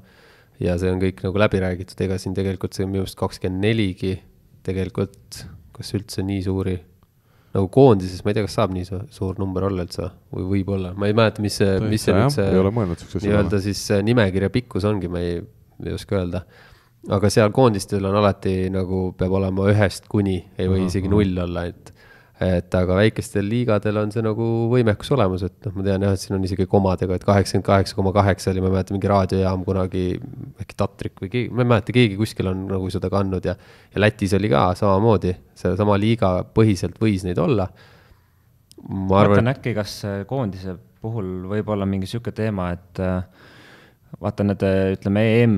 Ja 0.64 0.78
see 0.80 0.92
on 0.94 1.02
kõik 1.02 1.22
nagu 1.26 1.42
läbi 1.42 1.62
räägitud, 1.64 2.00
ega 2.06 2.18
siin 2.22 2.36
tegelikult 2.38 2.76
see 2.76 2.88
on 2.88 2.94
minu 2.94 3.04
arust 3.06 3.20
kakskümmend 3.20 3.64
neligi 3.64 4.16
tegelikult, 4.64 5.44
kas 5.76 5.94
üldse 5.98 6.24
nii 6.26 6.44
suuri 6.46 6.78
nagu 7.54 7.68
koondises, 7.74 8.24
ma 8.26 8.32
ei 8.32 8.38
tea, 8.38 8.46
kas 8.48 8.56
saab 8.58 8.74
nii 8.74 8.86
suur 9.14 9.38
number 9.42 9.68
olla 9.68 9.86
üldse 9.86 10.10
või 10.34 10.46
võib-olla, 10.56 10.94
ma 10.98 11.10
ei 11.10 11.18
mäleta, 11.18 11.44
mis 11.46 11.60
see, 11.62 11.76
mis 11.86 12.06
see 12.08 12.16
nüüd 12.18 12.34
see 12.34 12.48
nii-öelda 13.28 13.60
siis 13.62 13.84
nimekirja 14.08 14.50
pikkus 14.54 14.88
ongi, 14.90 15.12
ma 15.12 15.22
ei, 15.22 15.38
ei 15.84 15.94
oska 15.94 16.18
öelda. 16.18 16.44
Aga 17.14 17.30
seal 17.34 17.52
koondistel 17.54 18.06
on 18.08 18.16
alati 18.16 18.72
nagu 18.72 19.10
peab 19.20 19.36
olema 19.36 19.68
ühest 19.74 20.08
kuni, 20.10 20.38
ei 20.58 20.72
või 20.72 20.88
isegi 20.88 21.12
null 21.12 21.38
olla, 21.44 21.68
et 21.68 21.93
et 22.44 22.76
aga 22.78 22.98
väikestel 22.98 23.46
liigadel 23.50 24.00
on 24.02 24.12
see 24.14 24.24
nagu 24.26 24.48
võimekus 24.72 25.12
olemas, 25.16 25.44
et 25.48 25.68
noh, 25.68 25.76
ma 25.78 25.86
tean 25.88 26.06
jah, 26.06 26.16
et 26.16 26.22
siin 26.22 26.38
on 26.38 26.46
isegi 26.48 26.68
komadega, 26.70 27.18
et 27.18 27.26
kaheksakümmend 27.28 27.68
kaheksa 27.68 27.98
koma 27.98 28.14
kaheksa 28.16 28.52
oli, 28.52 28.64
ma 28.64 28.70
ei 28.70 28.76
mäleta, 28.78 28.96
mingi 28.96 29.12
raadiojaam 29.12 29.66
kunagi, 29.68 30.06
äkki 30.64 30.78
Tatrik 30.80 31.24
või 31.24 31.32
keegi, 31.34 31.52
ma 31.54 31.66
ei 31.66 31.72
mäleta, 31.74 31.96
keegi 31.96 32.18
kuskil 32.20 32.52
on 32.52 32.66
nagu 32.72 32.90
seda 32.94 33.12
kandnud 33.14 33.50
ja 33.50 33.56
ja 33.94 34.02
Lätis 34.02 34.34
oli 34.38 34.50
ka 34.52 34.66
samamoodi, 34.78 35.36
sellesama 35.60 36.00
liiga 36.02 36.34
põhiselt 36.56 36.98
võis 37.02 37.26
neid 37.28 37.42
olla. 37.42 37.68
ma 38.90 39.22
arvan, 39.22 39.54
äkki, 39.54 39.76
kas 39.78 40.02
koondise 40.28 40.76
puhul 41.04 41.46
võib 41.52 41.70
olla 41.72 41.86
mingi 41.88 42.08
niisugune 42.08 42.36
teema, 42.36 42.72
et 42.76 43.00
äh, 43.04 43.22
vaata 44.22 44.46
need, 44.48 44.66
ütleme, 44.98 45.24
EM 45.44 45.58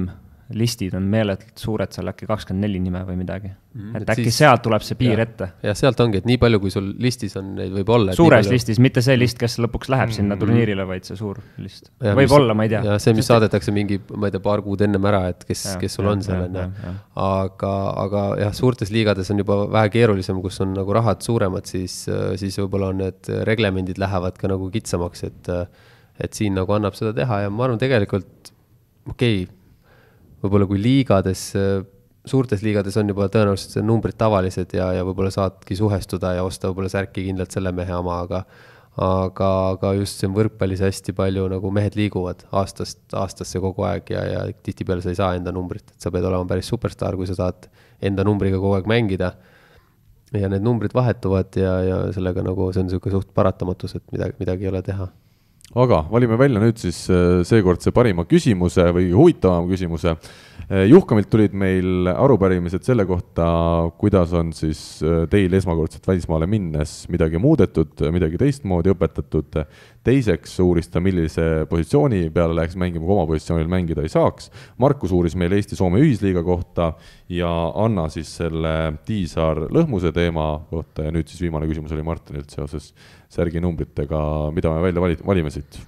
listid 0.53 0.93
on 0.93 1.05
meeletult 1.09 1.57
suured, 1.57 1.89
seal 1.95 2.11
äkki 2.11 2.27
kakskümmend 2.29 2.67
neli 2.67 2.77
nime 2.83 2.99
või 3.07 3.15
midagi 3.17 3.49
mm,. 3.49 3.95
et 3.97 4.09
äkki 4.13 4.27
siis, 4.27 4.37
sealt 4.43 4.61
tuleb 4.65 4.83
see 4.85 4.97
piir 4.99 5.17
ja, 5.17 5.25
ette. 5.25 5.47
jah, 5.65 5.77
sealt 5.77 6.03
ongi, 6.03 6.19
et 6.21 6.27
nii 6.29 6.37
palju, 6.41 6.59
kui 6.61 6.73
sul 6.73 6.91
listis 7.01 7.33
on 7.39 7.55
neid 7.57 7.73
võib 7.73 7.89
olla. 7.95 8.13
suures 8.17 8.45
palju... 8.45 8.53
listis, 8.53 8.81
mitte 8.83 9.01
see 9.05 9.17
list, 9.17 9.39
kes 9.41 9.57
lõpuks 9.65 9.89
läheb 9.89 10.11
mm, 10.11 10.17
sinna 10.19 10.37
turniirile, 10.37 10.85
vaid 10.85 11.07
see 11.09 11.17
suur 11.17 11.39
list. 11.57 11.89
võib-olla, 12.05 12.53
ma 12.57 12.67
ei 12.67 12.73
tea. 12.75 12.83
ja 12.91 12.99
see, 13.01 13.15
mis 13.17 13.29
saadetakse 13.31 13.73
mingi, 13.75 13.97
ma 14.13 14.29
ei 14.29 14.35
tea, 14.35 14.43
paar 14.45 14.61
kuud 14.65 14.85
ennem 14.85 15.09
ära, 15.09 15.23
et 15.33 15.41
kes, 15.49 15.65
kes 15.81 15.97
sul 15.97 16.05
ja, 16.05 16.13
on 16.13 16.23
seal, 16.27 16.45
on 16.45 16.61
ju. 16.61 16.93
aga, 17.25 17.73
aga 18.05 18.27
jah, 18.43 18.55
suurtes 18.61 18.93
liigades 18.93 19.33
on 19.33 19.41
juba 19.41 19.63
vähe 19.79 19.93
keerulisem, 19.97 20.43
kus 20.45 20.61
on 20.65 20.77
nagu 20.77 20.93
rahad 20.95 21.25
suuremad, 21.25 21.65
siis, 21.69 22.03
siis 22.37 22.61
võib-olla 22.61 22.93
on 22.93 23.01
need 23.01 23.33
reglemendid 23.49 23.97
lähevad 24.01 24.37
ka 24.37 24.51
nagu 24.53 24.69
kitsamaks, 24.77 25.25
et 25.31 25.53
et 26.15 26.31
siin 26.31 26.53
nagu 26.55 26.71
annab 26.71 26.95
seda 26.95 27.11
teha 27.11 27.41
ja 27.43 27.49
ma 27.51 27.65
arvan, 27.65 27.79
tegelikult 27.81 28.53
okei 29.09 29.41
okay,, 29.43 29.54
võib-olla 30.43 30.67
kui 30.69 30.81
liigades, 30.81 31.47
suurtes 32.25 32.63
liigades 32.65 32.97
on 33.01 33.09
juba 33.11 33.27
tõenäoliselt 33.31 33.83
numbrid 33.85 34.17
tavalised 34.19 34.73
ja, 34.77 34.91
ja 34.97 35.03
võib-olla 35.07 35.33
saadki 35.33 35.77
suhestuda 35.77 36.35
ja 36.37 36.45
osta 36.47 36.71
võib-olla 36.71 36.91
särki 36.91 37.27
kindlalt 37.27 37.55
selle 37.55 37.73
mehe 37.75 37.95
oma, 37.95 38.21
aga 38.25 38.45
aga, 39.01 39.47
aga 39.73 39.91
just 39.97 40.21
siin 40.21 40.31
võrkpallis 40.35 40.79
hästi 40.85 41.15
palju 41.15 41.49
nagu 41.51 41.71
mehed 41.75 41.97
liiguvad 41.99 42.45
aastast 42.55 43.15
aastasse 43.17 43.59
kogu 43.63 43.83
aeg 43.87 44.13
ja, 44.13 44.21
ja 44.29 44.45
tihtipeale 44.63 45.03
sa 45.03 45.11
ei 45.11 45.19
saa 45.19 45.33
enda 45.35 45.51
numbrit, 45.55 45.89
et 45.91 46.01
sa 46.01 46.11
pead 46.15 46.23
olema 46.23 46.47
päris 46.47 46.69
superstaar, 46.71 47.17
kui 47.19 47.27
sa 47.27 47.35
saad 47.35 47.67
enda 48.05 48.23
numbriga 48.27 48.59
kogu 48.61 48.77
aeg 48.77 48.87
mängida. 48.87 49.33
ja 50.35 50.49
need 50.51 50.63
numbrid 50.63 50.95
vahetuvad 50.95 51.55
ja, 51.59 51.75
ja 51.83 51.99
sellega 52.15 52.43
nagu 52.43 52.71
see 52.73 52.81
on 52.81 52.89
niisugune 52.89 53.13
suht 53.13 53.29
paratamatus, 53.35 53.95
et 53.99 54.03
midagi, 54.11 54.35
midagi 54.39 54.65
ei 54.65 54.71
ole 54.71 54.81
teha 54.83 55.07
aga 55.73 56.03
valime 56.11 56.37
välja 56.37 56.61
nüüd 56.61 56.77
siis 56.79 57.05
äh, 57.09 57.41
seekordse 57.47 57.91
parima 57.95 58.25
küsimuse 58.29 58.85
või 58.93 59.09
huvitavama 59.15 59.67
küsimuse. 59.71 60.13
Äh, 60.65 60.85
Juhkamilt 60.91 61.29
tulid 61.31 61.55
meil 61.57 62.09
arupärimised 62.11 62.85
selle 62.85 63.07
kohta, 63.09 63.47
kuidas 63.99 64.33
on 64.37 64.53
siis 64.55 65.01
äh, 65.01 65.25
teil 65.31 65.53
esmakordselt 65.57 66.05
välismaale 66.07 66.47
minnes 66.49 66.93
midagi 67.11 67.41
muudetud, 67.41 68.05
midagi 68.13 68.39
teistmoodi 68.41 68.93
õpetatud. 68.93 69.61
teiseks 70.05 70.59
uuris 70.61 70.87
ta, 70.93 71.01
millise 71.01 71.65
positsiooni 71.69 72.29
peale 72.29 72.53
läheks 72.59 72.75
mängima, 72.77 73.07
kui 73.07 73.15
oma 73.15 73.25
positsioonil 73.25 73.67
mängida 73.67 74.03
ei 74.05 74.11
saaks. 74.13 74.51
Markus 74.77 75.11
uuris 75.11 75.35
meil 75.35 75.55
Eesti-Soome 75.57 75.97
ühisliiga 75.97 76.43
kohta 76.45 76.93
ja 77.29 77.49
Anna 77.81 78.05
siis 78.13 78.29
selle 78.37 78.75
Tiisaar 79.05 79.65
lõhmuse 79.73 80.11
teema 80.13 80.45
kohta 80.69 81.07
ja 81.07 81.13
nüüd 81.15 81.29
siis 81.31 81.41
viimane 81.41 81.67
küsimus 81.69 81.93
oli 81.95 82.05
Martinilt 82.05 82.53
seoses 82.53 82.91
särginumbritega, 83.33 84.21
mida 84.53 84.73
me 84.73 84.85
välja 84.85 85.03
vali-, 85.03 85.21
valime 85.25 85.53
siit? 85.53 85.79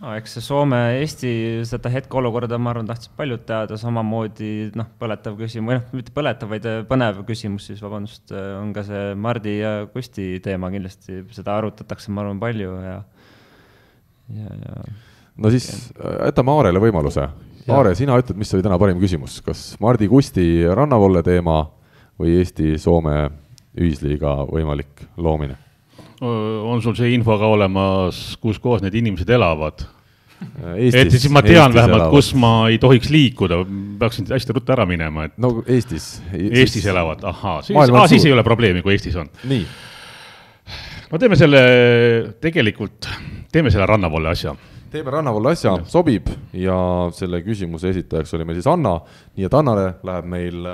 no 0.00 0.14
eks 0.16 0.36
see 0.36 0.44
Soome-Eesti 0.46 1.32
seda 1.68 1.90
hetkeolukorda, 1.92 2.58
ma 2.62 2.72
arvan, 2.72 2.88
tahtsid 2.88 3.12
paljud 3.18 3.42
teada, 3.48 3.76
samamoodi 3.80 4.70
noh, 4.78 4.88
põletav 5.00 5.36
küsimus, 5.40 5.68
või 5.68 5.80
noh, 5.80 5.92
mitte 5.98 6.14
põletav, 6.16 6.54
vaid 6.54 6.70
põnev 6.88 7.20
küsimus 7.28 7.68
siis, 7.68 7.82
vabandust, 7.84 8.32
on 8.32 8.72
ka 8.76 8.86
see 8.86 9.12
Mardi 9.18 9.58
ja 9.58 9.74
Kusti 9.92 10.32
teema 10.44 10.72
kindlasti, 10.72 11.20
seda 11.36 11.58
arutatakse, 11.58 12.14
ma 12.14 12.24
arvan, 12.24 12.40
palju 12.42 12.78
ja, 12.86 12.98
ja, 14.38 14.58
ja. 14.64 14.82
No 15.40 15.52
siis 15.52 15.68
jätame 16.26 16.54
Aarele 16.54 16.82
võimaluse. 16.82 17.26
Aare, 17.70 17.94
sina 17.94 18.16
ütled, 18.18 18.38
mis 18.40 18.50
oli 18.56 18.64
täna 18.64 18.78
parim 18.80 18.98
küsimus, 18.98 19.38
kas 19.46 19.74
Mardi 19.82 20.08
Kusti 20.10 20.64
rannavolle 20.74 21.22
teema 21.22 21.62
või 22.18 22.40
Eesti-Soome 22.40 23.16
ühisliiga 23.78 24.40
võimalik 24.50 25.06
loomine? 25.20 25.58
on 26.20 26.82
sul 26.84 26.92
see 26.98 27.14
info 27.14 27.38
ka 27.40 27.48
olemas, 27.48 28.18
kus 28.42 28.58
kohas 28.60 28.82
need 28.84 28.98
inimesed 29.00 29.30
elavad? 29.32 29.86
et 30.76 31.12
siis 31.12 31.30
ma 31.32 31.40
tean 31.44 31.70
Eestis 31.70 31.78
vähemalt, 31.78 32.06
kus 32.12 32.32
ma 32.36 32.50
ei 32.72 32.76
tohiks 32.80 33.08
liikuda, 33.12 33.60
peaksin 34.00 34.28
hästi 34.28 34.56
ruttu 34.56 34.74
ära 34.74 34.84
minema, 34.88 35.28
et. 35.28 35.36
no 35.40 35.62
Eestis. 35.64 36.10
Eestis 36.32 36.88
elavad, 36.92 37.24
ahaa, 37.28 37.60
siis, 37.64 37.76
ah, 37.76 38.04
siis 38.08 38.26
ei 38.28 38.34
ole 38.36 38.44
probleemi, 38.44 38.82
kui 38.84 38.96
Eestis 38.96 39.16
on. 39.20 39.30
nii. 39.48 39.64
no 41.12 41.22
teeme 41.22 41.40
selle, 41.40 41.62
tegelikult, 42.40 43.08
teeme 43.52 43.72
selle 43.72 43.88
rannavolle 43.88 44.32
asja 44.32 44.56
teeme 44.90 45.12
rannavolle 45.14 45.54
asja, 45.54 45.76
sobib 45.88 46.30
ja 46.56 46.76
selle 47.14 47.42
küsimuse 47.46 47.92
esitajaks 47.94 48.34
oli 48.34 48.46
meil 48.48 48.58
siis 48.58 48.70
Anna, 48.70 48.96
nii 49.36 49.46
et 49.46 49.54
Annale 49.54 49.92
läheb 50.06 50.30
meil 50.30 50.66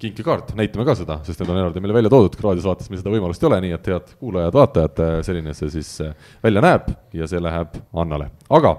kinkekaart, 0.00 0.54
näitame 0.56 0.86
ka 0.88 0.94
seda, 0.96 1.18
sest 1.26 1.42
need 1.42 1.52
on 1.52 1.58
eraldi 1.60 1.80
meile 1.82 1.94
välja 1.98 2.10
toodud, 2.12 2.36
raadiosaates 2.40 2.88
meil 2.90 3.02
seda 3.02 3.12
võimalust 3.12 3.42
ei 3.42 3.48
ole, 3.50 3.58
nii 3.66 3.74
et 3.76 3.88
head 3.92 4.12
kuulajad-vaatajad, 4.22 5.02
selline 5.26 5.52
see 5.56 5.72
siis 5.74 5.90
eh, 6.04 6.30
välja 6.44 6.62
näeb 6.64 6.88
ja 7.16 7.28
see 7.28 7.42
läheb 7.42 7.76
Annale. 8.00 8.30
aga 8.48 8.74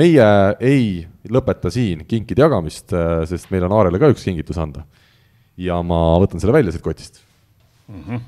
meie 0.00 0.28
ei 0.58 0.88
lõpeta 1.30 1.70
siin 1.74 2.02
kinkide 2.10 2.42
jagamist, 2.42 2.94
sest 3.30 3.52
meil 3.54 3.68
on 3.68 3.76
Aarele 3.78 4.02
ka 4.02 4.10
üks 4.10 4.26
kingitus 4.26 4.58
anda. 4.58 4.82
ja 5.56 5.78
ma 5.86 6.00
võtan 6.18 6.42
selle 6.42 6.56
välja 6.56 6.74
siit 6.74 6.82
kotist 6.82 7.22
mm. 7.86 8.02
-hmm. 8.02 8.20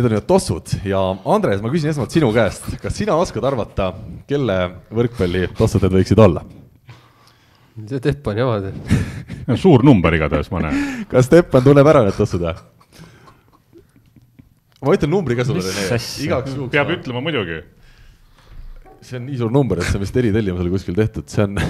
Need 0.00 0.06
on 0.08 0.16
ju 0.16 0.20
tossud 0.24 0.70
ja 0.88 1.00
Andres, 1.28 1.58
ma 1.60 1.68
küsin 1.68 1.90
esmalt 1.90 2.14
sinu 2.14 2.30
käest, 2.32 2.70
kas 2.80 2.94
sina 2.96 3.18
oskad 3.20 3.44
arvata, 3.44 3.90
kelle 4.24 4.54
võrkpallitossud 4.96 5.82
need 5.84 5.96
võiksid 5.98 6.22
olla? 6.24 6.40
see 7.84 8.00
Teppan 8.00 8.40
jama 8.40 8.54
teeb 8.64 9.58
suur 9.62 9.84
number 9.84 10.16
igatahes, 10.16 10.48
ma 10.52 10.62
näen. 10.64 11.04
kas 11.10 11.28
Teppan 11.28 11.66
tunneb 11.66 11.90
ära 11.92 12.00
need 12.06 12.16
tossud 12.16 12.46
või? 12.46 12.54
ma 14.80 14.96
ütlen 14.96 15.12
numbri 15.12 15.36
ka 15.36 15.44
sulle, 15.44 15.66
Rene, 15.68 16.00
igaks 16.24 16.56
juhuks. 16.56 16.72
peab 16.72 16.94
ütlema 16.96 17.20
muidugi. 17.26 17.60
see 19.04 19.20
on 19.20 19.28
nii 19.28 19.36
suur 19.42 19.52
number, 19.52 19.82
et 19.84 19.90
see 19.90 20.00
on 20.00 20.06
vist 20.06 20.16
eritellimusel 20.22 20.72
kuskil 20.78 20.96
tehtud, 20.96 21.28
see 21.28 21.44
on 21.44 21.60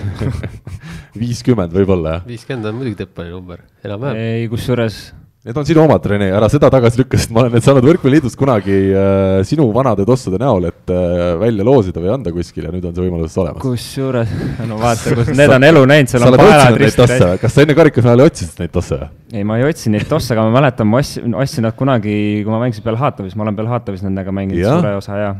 viiskümmend 1.24 1.74
võib-olla, 1.74 2.20
jah? 2.20 2.28
viiskümmend 2.30 2.70
on 2.70 2.78
muidugi 2.78 3.02
Teppani 3.02 3.34
number, 3.34 3.66
enam-vähem. 3.82 4.22
ei, 4.22 4.46
kusjuures 4.54 5.08
Need 5.40 5.56
on 5.56 5.64
sinu 5.64 5.80
omad, 5.80 6.04
Rene, 6.04 6.26
ära 6.36 6.50
seda 6.52 6.68
tagasi 6.68 6.98
lükka, 7.00 7.16
sest 7.16 7.30
ma 7.32 7.40
olen 7.40 7.54
need 7.56 7.64
saanud 7.64 7.86
Võrkpalliliidust 7.88 8.36
kunagi 8.36 8.74
äh, 8.92 9.38
sinu 9.48 9.64
vanade 9.72 10.04
tossude 10.04 10.36
näol, 10.36 10.66
et 10.68 10.92
äh, 10.92 11.30
välja 11.40 11.64
loosida 11.64 12.02
või 12.02 12.10
anda 12.12 12.28
kuskil 12.34 12.66
ja 12.66 12.72
nüüd 12.74 12.84
on 12.84 12.92
see 12.92 13.06
võimalus 13.06 13.38
olemas. 13.40 13.62
kusjuures, 13.62 14.34
no 14.68 14.76
vaata, 14.82 15.14
kus 15.16 15.30
need 15.38 15.54
on 15.56 15.64
elu 15.70 15.86
näinud, 15.88 16.12
seal 16.12 16.26
on 16.28 16.36
paelad 16.42 16.76
risti 16.84 17.08
täis. 17.14 17.24
kas 17.40 17.56
sa 17.56 17.64
enne 17.64 17.78
karikafinaali 17.78 18.26
otsisid 18.26 18.60
neid 18.60 18.74
tosse 18.76 19.00
või? 19.00 19.08
ei, 19.32 19.48
ma 19.48 19.56
ei 19.62 19.66
otsinud 19.70 19.96
neid 19.96 20.12
tosse, 20.12 20.34
aga 20.36 20.44
ma 20.44 20.54
mäletan, 20.58 20.92
ma 20.92 21.00
ostsin, 21.00 21.38
ostsin 21.46 21.68
nad 21.70 21.78
kunagi, 21.80 22.18
kui 22.44 22.52
ma 22.58 22.60
mängisin 22.66 22.88
Belhatovis, 22.90 23.40
ma 23.40 23.48
olen 23.48 23.60
Belhatovis 23.64 24.04
nendega 24.04 24.36
mänginud 24.42 24.60
ja. 24.60 24.76
suure 24.76 24.94
osa 25.00 25.24
ja. 25.24 25.34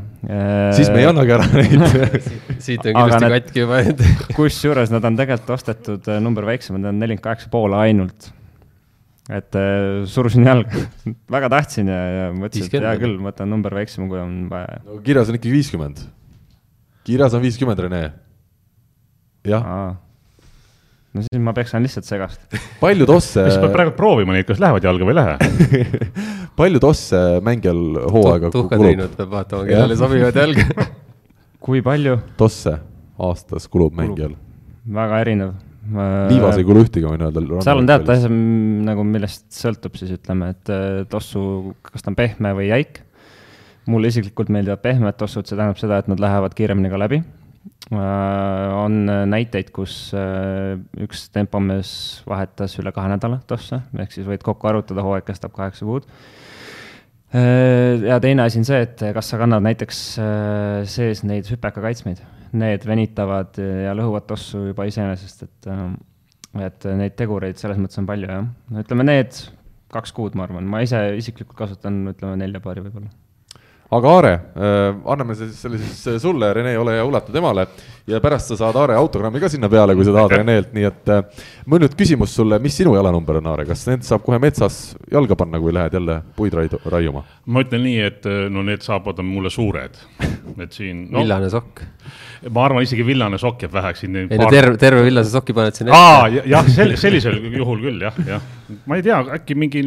siis 0.81 0.89
me 0.97 1.05
ei 1.05 1.13
annagi 1.13 1.37
ära 1.37 1.53
neid 1.53 1.89
siit 2.71 2.89
on 2.89 3.03
kindlasti 3.03 3.35
katki 3.37 3.67
juba 3.67 3.85
kusjuures 4.41 4.97
nad 4.97 5.05
on 5.05 5.21
tegelikult 5.21 5.59
ostetud 5.61 6.09
äh, 6.09 6.25
number 6.25 6.49
väiksemad, 6.49 6.87
need 6.87 6.95
on 6.95 7.03
nelikümmend 7.05 7.29
kaheksa 7.29 7.53
pool 7.53 7.77
ainult 7.77 8.33
et 9.31 9.59
äh, 9.59 10.02
surusin 10.11 10.47
jalga 10.47 10.85
väga 11.35 11.51
tahtsin 11.52 11.90
ja, 11.90 12.01
ja 12.16 12.27
mõtlesin, 12.35 12.69
et 12.70 12.86
hea 12.86 12.94
küll, 13.01 13.16
ma 13.20 13.31
võtan 13.31 13.51
number 13.52 13.77
väiksema, 13.78 14.09
kui 14.11 14.20
on 14.23 14.36
vaja 14.51 14.81
no,. 14.85 14.98
kirjas 15.07 15.31
on 15.31 15.39
ikkagi 15.39 15.55
viiskümmend. 15.55 16.05
kirjas 17.07 17.36
on 17.36 17.44
viiskümmend, 17.44 17.82
Rene. 17.86 18.02
jah. 19.48 19.70
no 21.15 21.24
siis 21.27 21.43
ma 21.43 21.55
peksan 21.57 21.86
lihtsalt 21.86 22.09
segast. 22.09 22.43
palju 22.85 23.09
tosse 23.11 23.47
siis 23.47 23.61
peab 23.62 23.77
praegu 23.77 23.97
proovima 23.98 24.36
neid, 24.36 24.48
kas 24.51 24.62
lähevad 24.62 24.90
jalga 24.90 25.09
või 25.09 25.16
ei 25.16 25.20
lähe 25.23 25.97
palju 26.61 26.82
tosse 26.82 27.24
mängijal 27.47 27.82
hooaega 28.11 28.51
kulub? 28.51 28.59
tuhka 28.59 28.82
teinud, 28.82 29.16
peab 29.16 29.35
vaatama, 29.39 29.66
kellele 29.70 29.98
sobivad 30.01 30.43
jalga 30.43 30.86
kui 31.62 31.82
palju? 31.86 32.20
tosse 32.40 32.78
aastas 33.20 33.69
kulub, 33.69 33.94
kulub. 33.94 34.01
mängijal 34.02 34.39
väga 34.90 35.20
erinev. 35.24 35.52
Liivas 35.89 36.59
ei 36.61 36.66
kulu 36.66 36.85
ühtegi, 36.85 37.09
võin 37.09 37.23
öelda. 37.24 37.43
seal 37.65 37.81
on 37.81 37.89
teatud 37.89 38.12
asjad 38.12 38.35
nagu, 38.86 39.05
millest 39.07 39.47
sõltub 39.55 39.97
siis 39.98 40.12
ütleme, 40.19 40.52
et 40.55 40.73
äh, 40.73 41.02
tossu, 41.11 41.74
kas 41.86 42.05
ta 42.05 42.12
on 42.12 42.19
pehme 42.19 42.52
või 42.57 42.69
jäik. 42.69 43.02
mulle 43.90 44.11
isiklikult 44.12 44.52
meeldivad 44.52 44.82
pehmed 44.85 45.16
tossud, 45.19 45.48
see 45.48 45.57
tähendab 45.57 45.81
seda, 45.81 45.98
et 45.98 46.11
nad 46.11 46.20
lähevad 46.20 46.55
kiiremini 46.55 46.90
ka 46.93 47.01
läbi. 47.01 47.23
on 47.90 48.98
näiteid, 49.32 49.73
kus 49.74 50.12
äh, 50.15 50.77
üks 51.01 51.28
tempomees 51.32 52.23
vahetas 52.28 52.77
üle 52.78 52.93
kahe 52.93 53.09
nädala 53.11 53.40
tosse, 53.47 53.81
ehk 53.98 54.12
siis 54.12 54.28
võid 54.28 54.44
kokku 54.44 54.69
arvutada, 54.69 55.02
hooaeg 55.07 55.27
kestab 55.27 55.57
kaheksa 55.57 55.89
kuud. 55.89 56.07
Ja 57.32 58.19
teine 58.23 58.43
asi 58.43 58.59
on 58.59 58.66
see, 58.66 58.81
et 58.86 59.02
kas 59.15 59.32
sa 59.32 59.39
kannad 59.40 59.62
näiteks 59.65 60.02
äh, 60.19 60.81
sees 60.90 61.23
neid 61.27 61.48
hüpekakaitsmeid, 61.51 62.23
need 62.59 62.86
venitavad 62.89 63.61
ja 63.61 63.94
lõhuvad 63.94 64.27
tossu 64.31 64.65
juba 64.70 64.89
iseenesest, 64.90 65.47
et 65.47 65.70
äh, 65.70 65.85
et 66.66 66.86
neid 66.98 67.15
tegureid 67.15 67.61
selles 67.61 67.78
mõttes 67.78 68.01
on 68.01 68.09
palju 68.09 68.27
jah, 68.27 68.47
ütleme 68.82 69.07
need 69.07 69.36
kaks 69.94 70.12
kuud, 70.15 70.35
ma 70.39 70.47
arvan, 70.47 70.66
ma 70.70 70.82
ise 70.82 70.98
isiklikult 71.19 71.59
kasutan, 71.59 72.02
ütleme 72.11 72.39
nelja 72.40 72.62
paari 72.62 72.82
võib-olla. 72.82 73.11
Aga 73.91 74.11
Aare, 74.15 74.35
anname 75.11 75.35
siis 75.35 75.57
selle 75.59 75.79
siis 75.81 76.23
sulle, 76.23 76.53
Rene, 76.55 76.77
ole 76.79 76.95
hea, 76.99 77.05
ulata 77.07 77.33
temale 77.35 77.67
ja 78.11 78.21
pärast 78.23 78.53
sa 78.53 78.59
saad 78.59 78.77
Aare 78.79 78.95
autogrammi 78.99 79.41
ka 79.43 79.49
sinna 79.51 79.69
peale, 79.71 79.95
kui 79.99 80.07
sa 80.07 80.15
tahad 80.15 80.35
Reneelt, 80.39 80.73
nii 80.77 80.87
et 80.89 81.11
äh, 81.11 81.45
mul 81.71 81.83
nüüd 81.83 81.95
küsimus 81.99 82.35
sulle, 82.37 82.61
mis 82.62 82.77
sinu 82.79 82.95
jalanumber 82.97 83.41
on, 83.41 83.51
Aare, 83.53 83.67
kas 83.69 83.85
need 83.91 84.05
saab 84.07 84.25
kohe 84.27 84.39
metsas 84.43 84.81
jalga 85.12 85.37
panna, 85.39 85.61
kui 85.62 85.75
lähed 85.75 85.97
jälle 85.99 86.21
puid 86.39 86.55
raidu- 86.59 86.81
raiuma? 86.93 87.25
ma 87.47 87.65
ütlen 87.65 87.85
nii, 87.87 87.97
et 88.07 88.29
äh, 88.31 88.43
no 88.53 88.65
need 88.67 88.85
saavad 88.87 89.23
mulle 89.27 89.53
suured, 89.53 89.99
et 90.57 90.77
siin 90.77 91.07
no,, 91.11 91.23
villane 91.25 91.51
sokk. 91.53 91.85
ma 92.49 92.67
arvan, 92.67 92.87
isegi 92.87 93.07
villane 93.07 93.41
sokk 93.43 93.67
jääb 93.67 93.75
väheks. 93.75 94.05
Siin. 94.05 94.21
ei 94.23 94.39
no 94.41 94.51
terve, 94.53 94.79
terve 94.81 95.03
villase 95.05 95.35
soki 95.35 95.57
paned 95.57 95.77
sinna 95.77 95.97
aa, 95.97 96.29
jah, 96.31 96.69
sel-, 96.73 96.97
sellisel 97.01 97.41
juhul 97.59 97.83
küll 97.83 98.07
jah, 98.07 98.23
jah, 98.37 98.47
ma 98.87 99.01
ei 99.01 99.05
tea, 99.07 99.19
äkki 99.37 99.59
mingi 99.59 99.83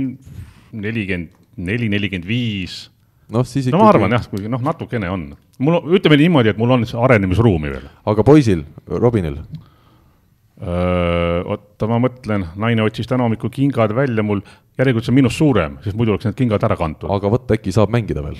nelikümmend 0.73 1.39
neli, 1.57 1.89
nelikümmend 1.91 2.27
viis. 2.27 2.87
noh, 3.31 3.45
siis 3.47 3.69
no 3.71 3.79
ma 3.81 3.91
arvan 3.91 4.15
jah, 4.15 4.25
kuigi 4.31 4.51
noh, 4.51 4.61
natukene 4.63 5.11
on, 5.11 5.27
mul 5.63 5.79
on, 5.79 5.93
ütleme 5.97 6.17
niimoodi, 6.19 6.53
et 6.53 6.59
mul 6.59 6.75
on 6.75 6.85
arenemisruumi 7.05 7.71
veel. 7.71 7.87
aga 8.09 8.25
poisil, 8.27 8.65
Robinil, 8.87 9.39
oota, 10.63 11.89
ma 11.89 11.99
mõtlen, 12.03 12.47
naine 12.59 12.85
otsis 12.85 13.09
täna 13.09 13.27
hommikul 13.27 13.51
kingad 13.53 13.95
välja 13.95 14.23
mul, 14.25 14.43
järelikult 14.79 15.07
see 15.07 15.13
on 15.13 15.19
minust 15.21 15.39
suurem, 15.39 15.79
sest 15.83 15.97
muidu 15.99 16.15
oleks 16.15 16.29
need 16.29 16.39
kingad 16.39 16.63
ära 16.63 16.77
kantud. 16.79 17.09
aga 17.11 17.31
vot 17.33 17.51
äkki 17.57 17.73
saab 17.75 17.93
mängida 17.93 18.23
veel. 18.25 18.39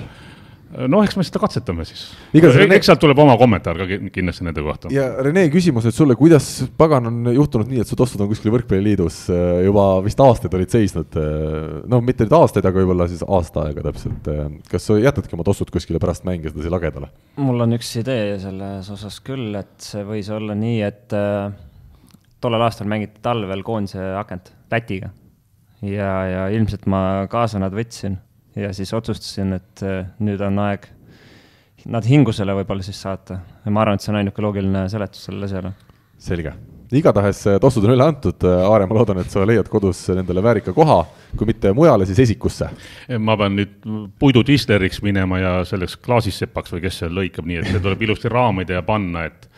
noh, 0.90 1.04
eks 1.06 1.18
me 1.20 1.24
seda 1.26 1.41
katsetame 1.44 1.86
siis. 1.88 2.06
Rene- 2.34 2.78
eks 2.80 2.90
sealt 2.90 3.02
tuleb 3.04 3.20
oma 3.24 3.36
kommentaar 3.40 3.78
ka 3.82 3.88
ki- 3.90 4.12
kindlasti 4.16 4.45
nende 4.48 4.64
kohta. 4.66 4.91
ja 4.94 5.10
Rene, 5.24 5.45
küsimus 5.54 5.86
nüüd 5.88 5.98
sulle, 5.98 6.16
kuidas 6.20 6.48
pagan 6.80 7.10
on 7.12 7.32
juhtunud 7.34 7.70
nii, 7.72 7.84
et 7.84 7.90
su 7.90 7.98
tossud 8.00 8.22
on 8.24 8.32
kuskil 8.32 8.54
võrkpalliliidus 8.56 9.20
äh, 9.34 9.64
juba 9.68 9.88
vist 10.06 10.24
aastaid 10.24 10.56
olid 10.58 10.74
seisnud, 10.74 11.20
noh, 11.90 12.04
mitte 12.06 12.28
nüüd 12.28 12.38
aastaid, 12.40 12.66
aga 12.66 12.82
võib-olla 12.82 13.08
siis 13.12 13.26
aasta 13.28 13.68
aega 13.68 13.86
täpselt. 13.90 14.32
kas 14.72 14.88
sa 14.90 14.98
jätadki 15.00 15.38
oma 15.38 15.45
tossud 15.48 15.72
kuskile 15.74 16.02
pärast 16.04 16.26
mänge 16.28 16.52
sedasi 16.52 16.72
lagedale? 16.74 17.12
mul 17.41 17.62
on 17.66 17.78
üks 17.78 17.94
idee 18.02 18.40
selles 18.41 18.90
osas 18.94 19.20
küll, 19.26 19.54
et 19.60 19.74
see 19.84 20.04
võis 20.08 20.30
olla 20.34 20.56
nii, 20.58 20.82
et 20.86 21.16
äh, 21.18 21.54
tollel 22.44 22.66
aastal 22.66 22.90
mängiti 22.91 23.22
talvel 23.24 23.64
koondise 23.64 24.14
akent 24.20 24.52
Lätiga. 24.74 25.12
ja, 25.86 26.12
ja 26.26 26.45
ilmselt 26.50 26.88
ma 26.90 27.28
kaasa 27.30 27.60
nad 27.62 27.76
võtsin 27.78 28.18
ja 28.55 28.73
siis 28.73 28.93
otsustasin, 28.93 29.55
et 29.57 29.85
äh, 29.85 30.05
nüüd 30.23 30.41
on 30.45 30.59
aeg 30.63 30.85
nad 31.89 32.05
hingusele 32.07 32.53
võib-olla 32.61 32.85
siis 32.85 33.01
saata. 33.01 33.39
ja 33.65 33.71
ma 33.71 33.81
arvan, 33.84 33.97
et 33.97 34.05
see 34.05 34.13
on 34.13 34.19
ainuke 34.21 34.43
loogiline 34.43 34.85
seletus 34.91 35.25
sellele 35.27 35.49
asjale. 35.49 35.73
selge. 36.17 36.53
igatahes 36.93 37.41
äh, 37.49 37.59
tossud 37.61 37.85
on 37.88 37.95
üle 37.95 38.05
antud, 38.05 38.45
Aare, 38.45 38.88
ma 38.88 38.99
loodan, 38.99 39.19
et 39.23 39.31
sa 39.34 39.45
leiad 39.47 39.69
kodus 39.71 40.05
nendele 40.13 40.43
väärika 40.45 40.73
koha, 40.73 41.01
kui 41.38 41.49
mitte 41.49 41.73
mujale, 41.73 42.05
siis 42.09 42.23
esikusse. 42.27 42.69
ma 43.19 43.38
pean 43.39 43.57
nüüd 43.59 43.75
puidudisleriks 44.19 45.01
minema 45.03 45.41
ja 45.41 45.53
selleks 45.67 45.97
klaasissepaks 46.05 46.75
või 46.75 46.85
kes 46.85 47.03
seal 47.03 47.15
lõikab, 47.17 47.49
nii 47.49 47.63
et 47.63 47.71
see 47.71 47.84
tuleb 47.84 48.07
ilusti 48.07 48.31
raamida 48.31 48.80
ja 48.80 48.85
panna, 48.85 49.27
et 49.31 49.49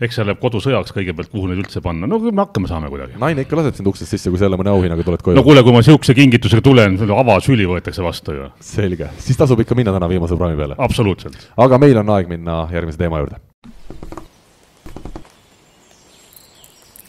eks 0.00 0.16
see 0.16 0.24
läheb 0.24 0.40
kodusõjaks 0.40 0.94
kõigepealt, 0.96 1.28
kuhu 1.32 1.50
neid 1.50 1.60
üldse 1.60 1.82
panna, 1.84 2.08
no 2.08 2.18
küll 2.22 2.32
me 2.32 2.44
hakkama 2.44 2.70
saame 2.70 2.88
kuidagi. 2.92 3.18
naine 3.20 3.44
ikka 3.44 3.58
laseb 3.58 3.76
sind 3.76 3.90
uksest 3.90 4.14
sisse, 4.14 4.32
kui 4.32 4.40
sa 4.40 4.46
jälle 4.48 4.58
mõne 4.60 4.72
auhinnaga 4.72 5.04
tuled 5.04 5.24
koju 5.26 5.36
no 5.36 5.44
kuule, 5.44 5.62
kui 5.66 5.74
ma 5.76 5.82
siukse 5.84 6.16
kingitusega 6.16 6.64
tulen, 6.64 6.96
avasüli 7.20 7.68
võetakse 7.68 8.04
vastu 8.04 8.36
ju, 8.38 8.48
selge, 8.64 9.10
siis 9.20 9.36
tasub 9.40 9.60
ikka 9.60 9.76
minna 9.76 9.92
täna 9.96 10.08
viimase 10.08 10.38
praami 10.40 10.56
peale. 10.56 10.78
absoluutselt. 10.78 11.50
aga 11.60 11.78
meil 11.82 12.00
on 12.00 12.16
aeg 12.16 12.32
minna 12.32 12.62
järgmise 12.72 13.00
teema 13.00 13.20
juurde. 13.20 13.40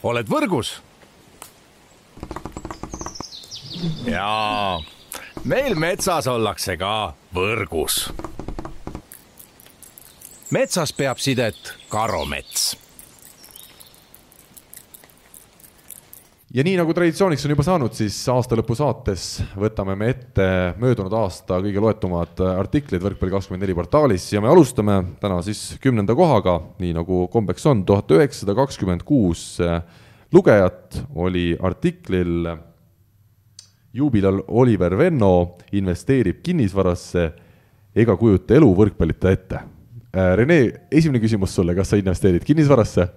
oled 0.03 0.27
võrgus? 0.35 0.75
jaa, 4.05 4.81
meil 5.47 5.79
metsas 5.79 6.27
ollakse 6.27 6.75
ka 6.81 7.13
võrgus. 7.35 8.03
Metsas 10.51 10.91
peab 10.91 11.19
sidet 11.23 11.73
karomets 11.91 12.73
ja 16.51 16.65
nii 16.67 16.75
nagu 16.75 16.91
traditsiooniks 16.95 17.45
on 17.47 17.53
juba 17.53 17.63
saanud, 17.63 17.95
siis 17.95 18.17
aastalõpu 18.33 18.75
saates 18.75 19.25
võtame 19.55 19.95
me 19.95 20.09
ette 20.11 20.47
möödunud 20.81 21.13
aasta 21.15 21.61
kõige 21.63 21.83
loetumad 21.83 22.43
artiklid 22.51 23.03
Võrkpalli24 23.05 23.77
portaalis 23.77 24.27
ja 24.33 24.43
me 24.43 24.51
alustame 24.51 24.97
täna 25.23 25.39
siis 25.45 25.77
kümnenda 25.83 26.15
kohaga, 26.19 26.57
nii 26.83 26.91
nagu 26.99 27.23
kombeks 27.31 27.69
on, 27.71 27.85
tuhat 27.87 28.11
üheksasada 28.11 28.57
kakskümmend 28.59 29.07
kuus 29.07 29.55
lugejat 30.35 30.99
oli 31.15 31.53
artiklil 31.55 32.51
juubilal 33.95 34.43
Oliver 34.47 34.97
Venno 34.99 35.57
investeerib 35.71 36.43
kinnisvarasse 36.43 37.29
ega 37.95 38.15
kujuta 38.19 38.59
elu 38.59 38.75
võrkpallita 38.75 39.31
ette. 39.31 39.63
Rene, 40.11 40.59
esimene 40.91 41.21
küsimus 41.23 41.53
sulle, 41.55 41.75
kas 41.77 41.93
sa 41.93 41.99
investeerid 41.99 42.43
kinnisvarasse? 42.47 43.07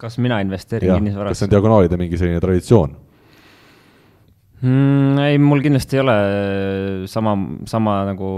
kas 0.00 0.16
mina 0.18 0.40
investeerin 0.40 0.88
kas 0.88 0.96
see 0.96 1.04
kinnisvarasse 1.04 1.46
on? 1.46 1.52
diagonaalide 1.52 1.98
mingi 2.00 2.18
selline 2.18 2.40
traditsioon? 2.42 2.94
mm,. 4.62 5.18
ei, 5.26 5.38
mul 5.38 5.62
kindlasti 5.64 5.98
ei 5.98 6.04
ole 6.04 6.16
sama, 7.10 7.36
sama 7.70 8.00
nagu 8.10 8.30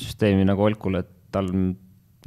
süsteemi 0.00 0.46
nagu 0.48 0.64
Olkul, 0.68 1.00
et 1.02 1.10
tal 1.34 1.50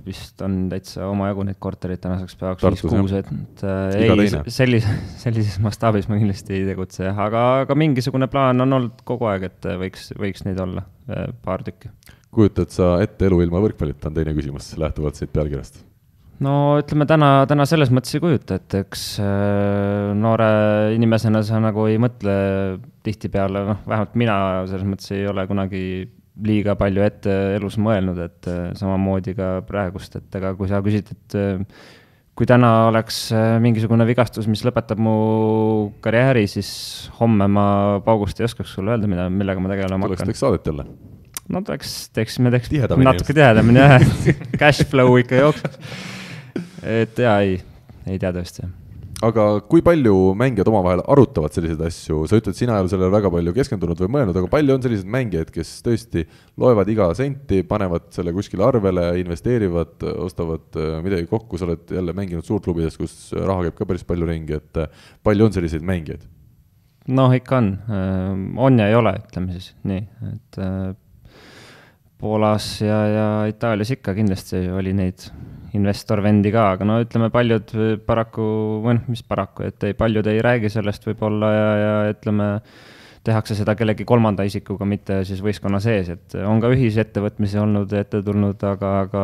vist 0.05 0.41
on 0.45 0.67
täitsa 0.71 1.07
omajagu 1.09 1.43
neid 1.47 1.57
kortereid 1.63 2.01
tänaseks 2.03 2.37
päevaks 2.39 2.65
viis-kuus, 2.67 3.15
et 3.17 3.63
äh, 3.65 3.97
Iga 4.05 4.17
ei 4.21 4.53
sellise, 4.53 4.93
sellises 5.23 5.57
mastaabis 5.63 6.05
ma 6.11 6.19
kindlasti 6.19 6.59
ei 6.59 6.67
tegutse 6.69 7.09
aga, 7.09 7.47
aga 7.63 7.77
mingisugune 7.79 8.29
plaan 8.31 8.61
on 8.63 8.77
olnud 8.77 9.01
kogu 9.07 9.27
aeg, 9.31 9.49
et 9.49 9.69
võiks, 9.81 10.11
võiks 10.19 10.45
neid 10.47 10.61
olla 10.63 10.85
äh, 11.09 11.27
paar 11.43 11.65
tükki. 11.65 11.91
Kujutad 12.37 12.73
sa 12.73 12.95
ette 13.03 13.27
elu 13.27 13.41
ilma 13.45 13.61
võrkpallita, 13.63 14.09
on 14.09 14.17
teine 14.17 14.35
küsimus 14.37 14.71
lähtuvalt 14.79 15.17
siit 15.19 15.33
pealkirjast. 15.33 15.81
no 16.45 16.77
ütleme 16.81 17.07
täna, 17.09 17.31
täna 17.49 17.65
selles 17.69 17.91
mõttes 17.93 18.13
ei 18.13 18.23
kujuta, 18.23 18.59
et 18.59 18.77
eks 18.83 19.07
äh, 19.23 20.13
noore 20.17 20.49
inimesena 20.95 21.41
sa 21.45 21.61
nagu 21.63 21.87
ei 21.89 21.97
mõtle 22.01 22.37
tihtipeale, 23.07 23.65
noh, 23.71 23.83
vähemalt 23.87 24.17
mina 24.19 24.37
selles 24.69 24.87
mõttes 24.87 25.13
ei 25.17 25.25
ole 25.29 25.47
kunagi 25.49 25.83
liiga 26.45 26.75
palju 26.77 27.01
ette 27.01 27.33
elus 27.57 27.79
mõelnud, 27.81 28.19
et 28.21 28.51
äh, 28.51 28.67
samamoodi 28.77 29.33
ka 29.37 29.55
praegust, 29.67 30.19
et 30.19 30.37
ega 30.37 30.53
kui 30.59 30.69
sa 30.69 30.83
küsid, 30.85 31.09
et 31.15 31.39
äh, 31.41 31.83
kui 32.37 32.45
täna 32.45 32.91
oleks 32.91 33.31
mingisugune 33.65 34.05
vigastus, 34.05 34.45
mis 34.45 34.61
lõpetab 34.61 35.01
mu 35.01 35.17
karjääri, 36.05 36.45
siis 36.45 36.69
homme 37.17 37.49
ma 37.49 37.67
paugust 38.05 38.37
ei 38.37 38.45
oskaks 38.45 38.77
sulle 38.77 38.93
öelda, 38.93 39.09
mida, 39.09 39.25
millega 39.33 39.63
ma 39.63 39.73
tegelema 39.73 40.05
tuleks 40.05 40.21
hakkan. 40.21 40.35
teeks 40.35 40.45
saadet 40.45 40.69
jälle. 40.69 40.85
No 41.53 41.61
teeks, 41.67 41.93
teeksime, 42.15 42.51
teeks 42.53 42.71
Tihedamini 42.71 43.07
natuke 43.07 43.35
tihedamini 43.37 43.83
jah, 43.83 44.09
cash 44.61 44.83
flow 44.89 45.15
ikka 45.21 45.45
jookseks. 45.45 45.95
et 46.83 47.23
jaa, 47.23 47.39
ei, 47.45 47.61
ei 48.07 48.19
tea 48.21 48.33
tõesti. 48.35 48.67
Aga 49.25 49.43
kui 49.65 49.81
palju 49.81 50.13
mängijad 50.37 50.67
omavahel 50.69 50.99
arutavad 51.09 51.55
selliseid 51.55 51.79
asju, 51.87 52.19
sa 52.29 52.37
ütled, 52.37 52.53
sina 52.53 52.75
ei 52.75 52.83
ole 52.83 52.91
sellele 52.91 53.09
väga 53.09 53.31
palju 53.33 53.53
keskendunud 53.55 54.03
või 54.03 54.11
mõelnud, 54.13 54.37
aga 54.37 54.49
palju 54.51 54.75
on 54.75 54.83
selliseid 54.83 55.09
mängijaid, 55.15 55.49
kes 55.55 55.71
tõesti 55.87 56.21
loevad 56.61 56.91
iga 56.93 57.07
senti, 57.17 57.63
panevad 57.65 58.11
selle 58.13 58.35
kuskile 58.35 58.67
arvele, 58.67 59.07
investeerivad, 59.23 60.05
ostavad 60.21 60.77
äh, 60.77 60.99
midagi 61.01 61.25
kokku, 61.31 61.57
sa 61.57 61.65
oled 61.65 61.95
jälle 61.97 62.13
mänginud 62.17 62.45
suurklubides, 62.45 62.99
kus 63.01 63.17
raha 63.33 63.65
käib 63.65 63.79
ka 63.79 63.89
päris 63.89 64.05
palju 64.05 64.29
ringi, 64.29 64.61
et 64.61 64.83
äh, 64.83 65.09
palju 65.25 65.49
on 65.49 65.57
selliseid 65.57 65.87
mängijaid? 65.87 66.29
noh, 67.17 67.31
ikka 67.31 67.57
on, 67.57 67.67
on 68.59 68.79
ja 68.81 68.89
ei 68.91 68.95
ole, 68.99 69.13
ütleme 69.23 69.53
siis 69.55 69.71
nii, 69.87 70.01
et 70.27 70.57
äh, 70.61 70.91
Poolas 72.17 72.79
ja, 72.81 72.97
ja 73.11 73.27
Itaalias 73.49 73.91
ikka 73.93 74.15
kindlasti 74.17 74.63
oli 74.73 74.93
neid 74.97 75.27
investorvendi 75.77 76.51
ka, 76.53 76.71
aga 76.73 76.87
no 76.87 76.97
ütleme, 77.03 77.29
paljud 77.33 77.73
paraku, 78.07 78.45
või 78.85 78.97
noh, 78.97 79.09
mis 79.11 79.21
paraku, 79.27 79.67
et 79.67 79.83
ei, 79.85 79.93
paljud 79.97 80.25
ei 80.31 80.41
räägi 80.41 80.71
sellest 80.73 81.05
võib-olla 81.09 81.51
ja, 81.53 81.67
ja 81.81 81.93
ütleme, 82.15 82.47
tehakse 83.27 83.55
seda 83.57 83.75
kellegi 83.77 84.05
kolmanda 84.07 84.45
isikuga, 84.47 84.85
mitte 84.87 85.19
siis 85.27 85.41
võistkonna 85.43 85.79
sees, 85.83 86.09
et 86.13 86.35
on 86.47 86.61
ka 86.63 86.71
ühisettevõtmisi 86.73 87.59
olnud 87.61 87.93
ette 87.97 88.21
tulnud, 88.25 88.63
aga, 88.69 88.91
aga 89.05 89.23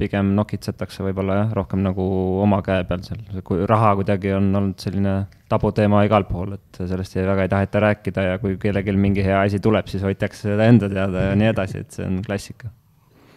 pigem 0.00 0.32
nokitsetakse 0.38 1.04
võib-olla 1.06 1.40
jah, 1.42 1.54
rohkem 1.58 1.82
nagu 1.84 2.04
oma 2.42 2.60
käe 2.64 2.86
peal 2.88 3.04
seal, 3.06 3.20
kui 3.46 3.66
raha 3.68 3.94
kuidagi 4.00 4.32
on 4.36 4.48
olnud 4.52 4.84
selline 4.84 5.16
tabuteema 5.52 6.04
igal 6.06 6.26
pool, 6.28 6.56
et 6.56 6.80
sellest 6.80 7.18
ei, 7.18 7.26
väga 7.28 7.46
ei 7.46 7.52
taheta 7.52 7.84
rääkida 7.84 8.26
ja 8.30 8.40
kui 8.42 8.56
kellelgi 8.60 8.96
mingi 8.96 9.24
hea 9.26 9.42
asi 9.44 9.60
tuleb, 9.62 9.90
siis 9.92 10.04
hoitakse 10.06 10.48
seda 10.48 10.70
enda 10.70 10.88
teada 10.92 11.28
ja 11.28 11.36
nii 11.38 11.52
edasi, 11.52 11.84
et 11.84 11.98
see 11.98 12.08
on 12.08 12.22
klassika. 12.24 12.72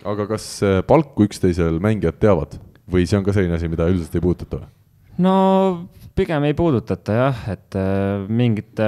aga 0.08 0.28
kas 0.30 0.48
eh, 0.64 0.80
palku 0.88 1.28
üksteisel 1.28 1.82
mängijad 1.84 2.20
teavad 2.22 2.58
või 2.88 3.04
see 3.10 3.20
on 3.20 3.28
ka 3.28 3.36
selline 3.36 3.58
asi, 3.60 3.70
mida 3.72 3.90
üldiselt 3.92 4.16
ei 4.16 4.24
puudutata 4.24 4.64
või? 4.64 4.72
no 5.28 5.36
pigem 6.18 6.48
ei 6.48 6.56
puudutata 6.57 7.15
jah, 7.15 7.44
et 7.52 7.77
äh, 7.77 8.26
mingite 8.30 8.88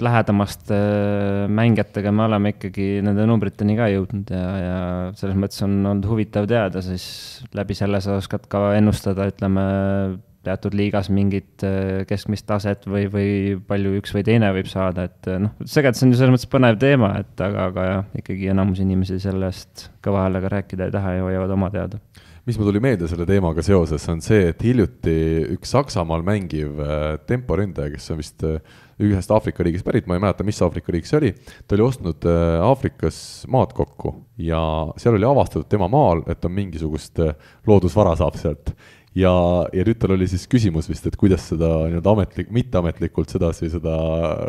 lähedamaste 0.00 0.76
äh, 0.76 1.50
mängijatega 1.52 2.12
me 2.14 2.24
oleme 2.26 2.54
ikkagi 2.54 2.88
nende 3.04 3.26
numbriteni 3.28 3.76
ka 3.78 3.90
jõudnud 3.92 4.32
ja, 4.32 4.46
ja 4.60 4.78
selles 5.18 5.38
mõttes 5.40 5.60
on 5.66 5.76
olnud 5.82 6.08
huvitav 6.08 6.48
teada, 6.50 6.82
siis 6.84 7.04
läbi 7.56 7.76
selle 7.78 8.00
sa 8.04 8.16
oskad 8.20 8.48
ka 8.50 8.70
ennustada, 8.78 9.28
ütleme, 9.30 9.64
teatud 10.46 10.76
liigas 10.76 11.10
mingit 11.12 11.66
äh, 11.68 12.02
keskmist 12.08 12.48
taset 12.48 12.88
või, 12.88 13.04
või 13.12 13.30
palju 13.68 13.98
üks 14.00 14.16
või 14.16 14.24
teine 14.26 14.52
võib 14.56 14.70
saada, 14.72 15.08
et 15.10 15.30
noh, 15.30 15.52
tegelikult 15.60 16.00
see 16.00 16.08
on 16.08 16.14
ju 16.14 16.22
selles 16.22 16.36
mõttes 16.36 16.52
põnev 16.56 16.80
teema, 16.80 17.12
et 17.20 17.44
aga, 17.44 17.68
aga 17.70 17.86
jah, 17.90 18.10
ikkagi 18.24 18.50
enamus 18.54 18.80
inimesi 18.80 19.20
sellest 19.20 19.90
kõva 20.04 20.26
häälega 20.26 20.56
rääkida 20.56 20.88
ei 20.88 20.96
taha 20.96 21.16
ja 21.18 21.28
hoiavad 21.28 21.56
oma 21.58 21.72
teada 21.74 22.00
mis 22.48 22.58
mul 22.58 22.70
tuli 22.70 22.82
meelde 22.82 23.08
selle 23.10 23.26
teemaga 23.28 23.62
seoses, 23.64 24.04
on 24.12 24.22
see, 24.24 24.50
et 24.52 24.62
hiljuti 24.64 25.16
üks 25.56 25.74
Saksamaal 25.74 26.24
mängiv 26.26 26.80
äh, 26.80 27.16
temporündaja, 27.28 27.92
kes 27.94 28.10
on 28.14 28.20
vist 28.20 28.44
äh, 28.46 28.60
ühest 29.00 29.32
Aafrika 29.32 29.64
riigist 29.64 29.86
pärit, 29.86 30.08
ma 30.08 30.16
ei 30.16 30.22
mäleta, 30.22 30.44
mis 30.46 30.60
Aafrika 30.64 30.92
riik 30.94 31.08
see 31.08 31.18
oli, 31.20 31.32
ta 31.66 31.76
oli 31.76 31.86
ostnud 31.86 32.28
äh, 32.28 32.60
Aafrikas 32.64 33.20
maad 33.52 33.74
kokku 33.76 34.14
ja 34.40 34.60
seal 35.00 35.18
oli 35.18 35.28
avastatud 35.28 35.68
tema 35.70 35.88
maal, 35.92 36.24
et 36.32 36.44
on 36.44 36.56
mingisugust 36.56 37.20
loodusvara 37.68 38.16
saab 38.20 38.40
sealt 38.40 38.74
ja, 39.16 39.30
ja 39.74 39.84
nüüd 39.86 39.98
tal 39.98 40.14
oli 40.14 40.26
siis 40.30 40.44
küsimus 40.50 40.86
vist, 40.90 41.06
et 41.08 41.16
kuidas 41.18 41.42
seda 41.50 41.68
nii-öelda 41.90 42.12
ametlik, 42.14 42.50
mitteametlikult 42.54 43.32
sedasi 43.32 43.70
seda 43.72 43.94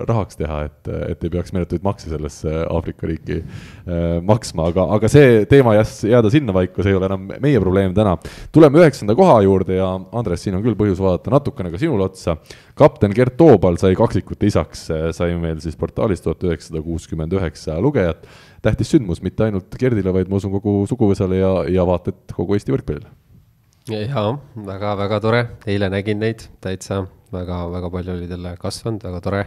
rahaks 0.09 0.38
teha, 0.38 0.59
et, 0.67 0.91
et 1.09 1.23
ei 1.25 1.31
peaks 1.33 1.53
meeletuid 1.55 1.81
makse 1.85 2.11
sellesse 2.11 2.53
Aafrika 2.67 3.09
riiki 3.09 3.39
äh, 3.41 4.19
maksma, 4.25 4.67
aga, 4.69 4.85
aga 4.97 5.09
see 5.11 5.47
teema 5.49 5.73
jääs 5.79 5.95
jääda 6.11 6.33
sinnapaika, 6.33 6.83
see 6.83 6.93
ei 6.93 6.99
ole 6.99 7.09
enam 7.09 7.25
meie 7.41 7.61
probleem 7.63 7.95
täna. 7.97 8.17
tuleme 8.53 8.83
üheksanda 8.83 9.15
koha 9.17 9.39
juurde 9.47 9.79
ja 9.79 9.89
Andres, 10.17 10.45
siin 10.45 10.57
on 10.57 10.65
küll 10.65 10.77
põhjus 10.77 11.01
vaadata 11.01 11.33
natukene 11.33 11.73
ka 11.73 11.81
sinule 11.81 12.05
otsa. 12.05 12.38
kapten 12.77 13.15
Gert 13.17 13.38
Toobal 13.41 13.79
sai 13.81 13.97
kaksikute 13.97 14.45
isaks, 14.49 14.88
sai 15.17 15.33
meil 15.41 15.57
siis 15.63 15.77
portaalis 15.79 16.21
tuhat 16.21 16.43
üheksasada 16.45 16.83
kuuskümmend 16.85 17.33
üheksa 17.33 17.79
lugejat. 17.81 18.29
tähtis 18.61 18.93
sündmus 18.93 19.23
mitte 19.25 19.47
ainult 19.49 19.73
Gerdile, 19.79 20.13
vaid 20.13 20.29
ma 20.29 20.38
usun 20.38 20.53
kogu 20.53 20.85
suguvõsale 20.89 21.41
ja, 21.41 21.51
ja 21.79 21.88
vaata 21.88 22.13
et 22.13 22.38
kogu 22.38 22.53
Eesti 22.53 22.77
võrkpallile 22.77 23.09
jaa, 23.89 24.31
väga-väga 24.67 25.19
tore, 25.23 25.41
eile 25.69 25.89
nägin 25.89 26.19
neid 26.21 26.43
täitsa, 26.61 27.01
väga-väga 27.33 27.89
palju 27.93 28.13
oli 28.13 28.27
talle 28.29 28.55
kasvanud, 28.59 29.03
väga 29.03 29.21
tore. 29.21 29.45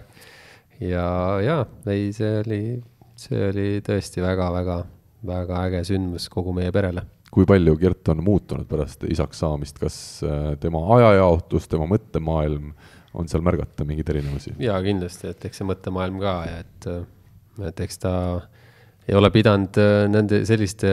ja, 0.80 1.06
ja 1.44 1.58
ei, 1.86 2.10
see 2.12 2.38
oli, 2.40 2.60
see 3.16 3.48
oli 3.50 3.68
tõesti 3.84 4.24
väga-väga, 4.24 4.80
väga 5.26 5.60
äge 5.68 5.84
sündmus 5.90 6.28
kogu 6.32 6.54
meie 6.56 6.72
perele. 6.74 7.04
kui 7.34 7.46
palju 7.46 7.76
Gert 7.78 8.08
on 8.08 8.24
muutunud 8.24 8.66
pärast 8.70 9.04
isaks 9.10 9.38
saamist, 9.42 9.78
kas 9.78 9.96
äh, 10.26 10.54
tema 10.60 10.82
ajajaotus, 10.96 11.68
tema 11.68 11.86
mõttemaailm 11.90 12.74
on 13.14 13.30
seal 13.30 13.42
märgata 13.46 13.86
mingeid 13.86 14.10
erinevusi? 14.16 14.56
jaa, 14.58 14.80
kindlasti, 14.82 15.30
et 15.30 15.46
eks 15.46 15.62
see 15.62 15.70
mõttemaailm 15.70 16.18
ka 16.22 16.36
ja 16.50 16.60
et, 16.64 16.90
et 17.70 17.86
eks 17.86 18.02
ta 18.02 18.14
ei 19.06 19.14
ole 19.14 19.30
pidanud 19.30 19.78
äh, 19.78 20.06
nende 20.10 20.42
selliste 20.48 20.90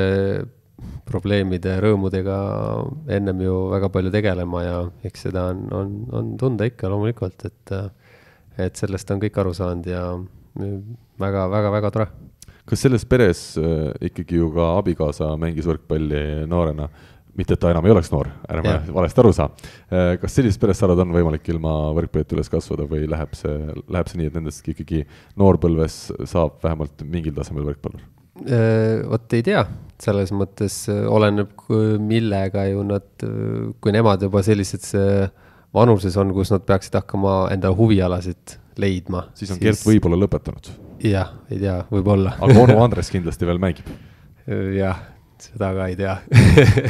probleemide, 1.08 1.76
rõõmudega 1.84 2.38
ennem 3.18 3.44
ju 3.45 3.56
väga 3.72 3.90
palju 3.94 4.12
tegelema 4.14 4.64
ja 4.64 4.78
eks 5.08 5.28
seda 5.28 5.48
on, 5.52 5.64
on, 5.76 5.94
on 6.18 6.34
tunda 6.40 6.68
ikka 6.70 6.90
loomulikult, 6.91 7.45
et, 7.49 7.76
et 8.62 8.80
sellest 8.80 9.12
on 9.14 9.22
kõik 9.24 9.40
aru 9.41 9.53
saanud 9.58 9.90
ja 9.90 10.03
väga-väga-väga 11.22 11.91
tore. 11.91 12.08
kas 12.66 12.84
selles 12.86 13.06
peres 13.06 13.58
äh, 13.60 13.91
ikkagi 14.08 14.38
ju 14.40 14.52
ka 14.56 14.76
abikaasa 14.80 15.34
mängis 15.40 15.68
võrkpalli 15.68 16.45
noorena? 16.48 16.90
mitte, 17.38 17.56
et 17.56 17.62
ta 17.64 17.70
enam 17.72 17.86
ei 17.88 17.94
oleks 17.94 18.10
noor, 18.12 18.28
ärme 18.52 18.74
valesti 18.91 19.22
aru 19.24 19.32
saa. 19.36 19.48
Äh, 19.88 20.18
kas 20.20 20.34
sellises 20.36 20.60
peres, 20.60 20.80
sa 20.80 20.88
arvad, 20.88 21.06
on 21.06 21.14
võimalik 21.16 21.48
ilma 21.53 21.74
võrkpallita 21.95 22.36
üles 22.36 22.52
kasvada 22.52 22.84
või 22.91 23.06
läheb 23.10 23.38
see, 23.40 23.53
läheb 23.88 24.12
see 24.12 24.20
nii, 24.20 24.32
et 24.32 24.40
nendest 24.40 24.68
ikkagi 24.68 25.06
noorpõlves 25.40 26.02
saab 26.28 26.60
vähemalt 26.64 27.06
mingil 27.08 27.36
tasemel 27.38 27.70
võrkpallur? 27.72 28.03
Äh, 28.40 29.02
vot 29.12 29.34
ei 29.36 29.44
tea, 29.44 29.66
selles 29.99 30.32
mõttes 30.32 30.86
äh, 30.90 31.03
oleneb, 31.12 31.52
millega 31.99 32.64
ju 32.70 32.86
nad, 32.88 33.10
äh, 33.28 33.74
kui 33.84 33.91
nemad 33.91 34.24
juba 34.24 34.40
sellises 34.45 34.94
vanuses 35.76 36.16
on, 36.20 36.32
kus 36.36 36.53
nad 36.53 36.64
peaksid 36.68 36.95
hakkama 37.02 37.49
enda 37.52 37.74
huvialasid 37.76 38.56
leidma. 38.80 39.28
siis 39.36 39.52
on 39.52 39.60
siis... 39.60 39.68
Gert 39.68 39.84
võib-olla 39.90 40.22
lõpetanud. 40.24 40.72
jah, 41.03 41.36
ei 41.52 41.60
tea, 41.60 41.82
võib-olla. 41.91 42.38
aga 42.40 42.58
onu 42.64 42.80
Andres 42.86 43.12
kindlasti 43.12 43.49
veel 43.49 43.60
mängib. 43.60 43.91
jah, 44.78 45.03
seda 45.41 45.74
ka 45.76 45.91
ei 45.91 45.99
tea 45.99 46.16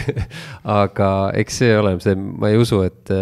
aga 0.84 1.10
eks 1.42 1.62
see 1.64 1.74
ole 1.78 1.98
see, 2.06 2.16
ma 2.16 2.54
ei 2.54 2.62
usu, 2.62 2.84
et 2.86 3.18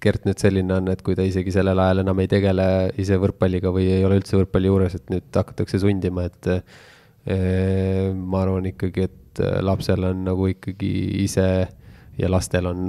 Gert 0.00 0.24
nüüd 0.24 0.40
selline 0.40 0.72
on, 0.80 0.88
et 0.88 1.04
kui 1.04 1.16
ta 1.18 1.24
isegi 1.26 1.52
sellel 1.52 1.78
ajal 1.84 2.06
enam 2.06 2.20
ei 2.22 2.32
tegele 2.32 2.66
ise 3.02 3.16
võrkpalliga 3.20 3.74
või 3.74 3.90
ei 3.92 4.04
ole 4.08 4.22
üldse 4.22 4.38
võrkpalli 4.40 4.70
juures, 4.70 4.94
et 4.96 5.10
nüüd 5.12 5.28
hakatakse 5.36 5.84
sundima, 5.84 6.30
et 6.30 6.54
ma 7.26 8.44
arvan 8.44 8.68
ikkagi, 8.70 9.08
et 9.08 9.42
äh, 9.42 9.58
lapsel 9.64 10.06
on 10.10 10.24
nagu 10.28 10.48
ikkagi 10.52 10.92
ise 11.24 11.48
ja 12.18 12.30
lastel 12.30 12.66
on 12.66 12.88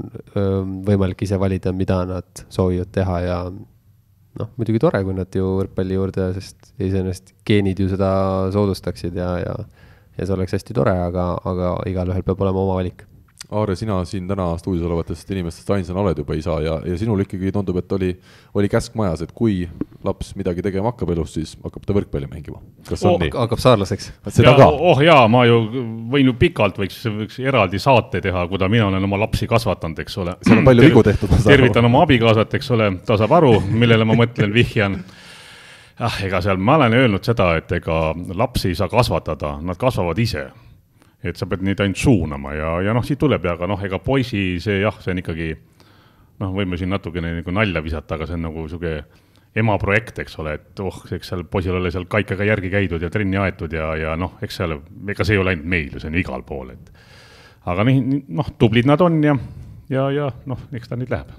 võimalik 0.88 1.22
ise 1.22 1.38
valida, 1.38 1.74
mida 1.76 2.00
nad 2.10 2.46
soovivad 2.50 2.90
teha 2.96 3.20
ja 3.22 3.36
noh, 3.50 4.50
muidugi 4.58 4.82
tore, 4.82 5.04
kui 5.06 5.14
nad 5.14 5.36
ju 5.36 5.52
võrkpalli 5.60 6.00
juurde, 6.00 6.32
sest 6.38 6.72
iseenesest 6.82 7.36
geenid 7.46 7.78
ju 7.82 7.90
seda 7.92 8.10
soodustaksid 8.56 9.20
ja, 9.20 9.36
ja 9.44 9.60
ja 10.20 10.28
see 10.28 10.36
oleks 10.36 10.58
hästi 10.58 10.76
tore, 10.76 10.94
aga, 11.00 11.30
aga 11.48 11.76
igalühel 11.88 12.26
peab 12.28 12.42
olema 12.44 12.64
oma 12.66 12.80
valik 12.82 13.06
Aare, 13.50 13.74
sina 13.76 13.96
siin 14.06 14.28
täna 14.30 14.52
stuudios 14.62 14.86
olevatest 14.86 15.32
inimestest 15.34 15.70
ainsana 15.74 16.04
oled 16.04 16.20
juba 16.22 16.36
isa 16.38 16.60
ja, 16.62 16.76
ja 16.86 16.98
sinul 17.02 17.24
ikkagi 17.24 17.50
tundub, 17.52 17.80
et 17.82 17.94
oli, 17.98 18.10
oli 18.54 18.70
käsk 18.70 18.94
majas, 19.00 19.24
et 19.26 19.32
kui 19.34 19.64
laps 20.06 20.36
midagi 20.38 20.62
tegema 20.62 20.92
hakkab 20.92 21.16
elus, 21.16 21.34
siis 21.34 21.56
hakkab 21.64 21.88
ta 21.88 21.96
võrkpalli 21.98 22.30
mängima. 22.30 22.62
kas 22.86 23.02
on 23.08 23.16
oh, 23.16 23.18
nii? 23.24 23.32
hakkab 23.34 23.64
saarlaseks. 23.64 24.12
seda 24.28 24.52
ja, 24.52 24.54
ka? 24.60 24.70
oh 24.70 25.02
jaa, 25.02 25.26
ma 25.34 25.42
ju 25.50 25.58
võin 26.14 26.30
ju 26.30 26.36
pikalt, 26.38 26.78
võiks, 26.78 27.02
võiks 27.16 27.42
eraldi 27.42 27.82
saate 27.82 28.22
teha, 28.22 28.46
kuida 28.54 28.70
mina 28.70 28.86
olen 28.92 29.10
oma 29.10 29.24
lapsi 29.24 29.50
kasvatanud, 29.50 30.06
eks 30.06 30.22
ole. 30.22 30.38
seal 30.46 30.62
on 30.62 30.70
palju 30.70 30.86
vigu 30.86 31.06
tehtud. 31.10 31.34
tervitan 31.50 31.90
oma 31.90 32.06
abikaasat, 32.06 32.54
eks 32.62 32.72
ole, 32.78 32.94
ta 33.10 33.18
saab 33.18 33.34
aru, 33.42 33.56
millele 33.66 34.06
ma 34.06 34.22
mõtlen, 34.22 34.54
vihjan 34.54 35.02
ah, 35.98 36.22
ega 36.22 36.46
seal, 36.46 36.62
ma 36.62 36.78
olen 36.78 37.02
öelnud 37.02 37.26
seda, 37.26 37.56
et 37.58 37.80
ega 37.82 38.02
lapsi 38.30 38.76
ei 38.76 38.78
saa 38.78 38.94
kasvatada, 38.94 39.58
nad 39.66 39.82
kasvavad 39.82 40.22
ise 40.22 40.52
et 41.24 41.40
sa 41.40 41.48
pead 41.50 41.64
neid 41.68 41.82
ainult 41.84 42.00
suunama 42.00 42.54
ja, 42.56 42.76
ja 42.88 42.94
noh, 42.96 43.04
siit 43.06 43.20
tuleb 43.20 43.44
ja, 43.46 43.58
aga 43.58 43.68
noh, 43.68 43.82
ega 43.84 44.00
poisi 44.04 44.44
see 44.64 44.80
jah, 44.80 44.96
see 45.04 45.12
on 45.14 45.24
ikkagi 45.24 45.50
noh, 46.40 46.54
võime 46.56 46.80
siin 46.80 46.92
natukene 46.94 47.34
nagu 47.40 47.56
nalja 47.56 47.84
visata, 47.84 48.16
aga 48.16 48.28
see 48.30 48.38
on 48.40 48.48
nagu 48.48 48.64
niisugune 48.64 49.02
ema 49.60 49.76
projekt, 49.82 50.22
eks 50.22 50.38
ole, 50.40 50.54
et 50.60 50.82
oh, 50.86 51.02
eks 51.12 51.32
seal 51.32 51.44
poisil 51.50 51.76
ole 51.76 51.92
seal 51.92 52.06
kaikega 52.10 52.46
järgi 52.52 52.70
käidud 52.72 53.02
ja 53.02 53.10
trenni 53.12 53.40
aetud 53.42 53.74
ja, 53.74 53.92
ja 53.98 54.16
noh, 54.20 54.38
eks 54.46 54.62
seal, 54.62 54.78
ega 55.10 55.26
see 55.26 55.36
ei 55.36 55.42
ole 55.42 55.56
ainult 55.56 55.70
meil 55.74 55.90
ju, 55.90 56.02
see 56.02 56.12
on 56.12 56.20
igal 56.22 56.46
pool, 56.48 56.72
et 56.76 56.92
aga 57.70 57.86
nii, 57.90 58.24
noh, 58.40 58.52
tublid 58.62 58.88
nad 58.88 59.02
on 59.04 59.20
ja, 59.26 59.36
ja, 59.92 60.10
ja 60.14 60.32
noh, 60.50 60.68
eks 60.76 60.92
ta 60.92 61.00
nüüd 61.00 61.12
läheb. 61.12 61.34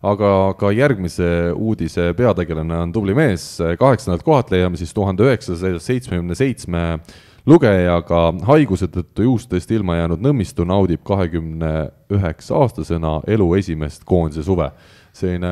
Aga 0.00 0.28
ka 0.56 0.70
järgmise 0.72 1.26
uudise 1.52 2.14
peategelane 2.16 2.78
on 2.86 2.92
tubli 2.94 3.12
mees, 3.12 3.42
kaheksandalt 3.60 4.22
kohalt 4.24 4.54
leiame 4.54 4.78
siis 4.80 4.94
tuhande 4.96 5.26
üheksasaja 5.26 5.82
seitsmekümne 5.84 6.38
seitsme 6.38 6.84
lugejaga 7.48 8.22
haiguse 8.48 8.88
tõttu 8.92 9.24
juustest 9.26 9.70
ilma 9.74 10.00
jäänud 10.00 10.22
Nõmmistu 10.24 10.66
naudib 10.68 11.02
kahekümne 11.06 11.90
üheksa 12.12 12.58
aastasena 12.60 13.20
elu 13.30 13.52
esimest 13.60 14.04
koondise 14.04 14.42
suve. 14.46 14.70
selline. 15.12 15.48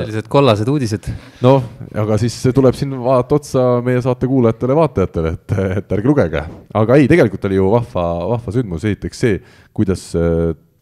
sellised 0.00 0.28
kollased 0.28 0.68
uudised. 0.68 1.08
noh, 1.44 1.62
aga 1.94 2.18
siis 2.18 2.36
tuleb 2.54 2.74
siin 2.74 2.94
vaadata 2.98 3.34
otsa 3.34 3.64
meie 3.84 4.02
saate 4.02 4.26
kuulajatele-vaatajatele, 4.26 5.32
et, 5.36 5.56
et 5.78 5.96
ärge 5.98 6.08
lugege. 6.08 6.44
aga 6.74 6.96
ei, 6.96 7.08
tegelikult 7.08 7.44
oli 7.50 7.60
ju 7.60 7.70
vahva, 7.74 8.06
vahva 8.36 8.54
sündmus, 8.54 8.84
esiteks 8.84 9.24
see, 9.26 9.40
kuidas 9.74 10.12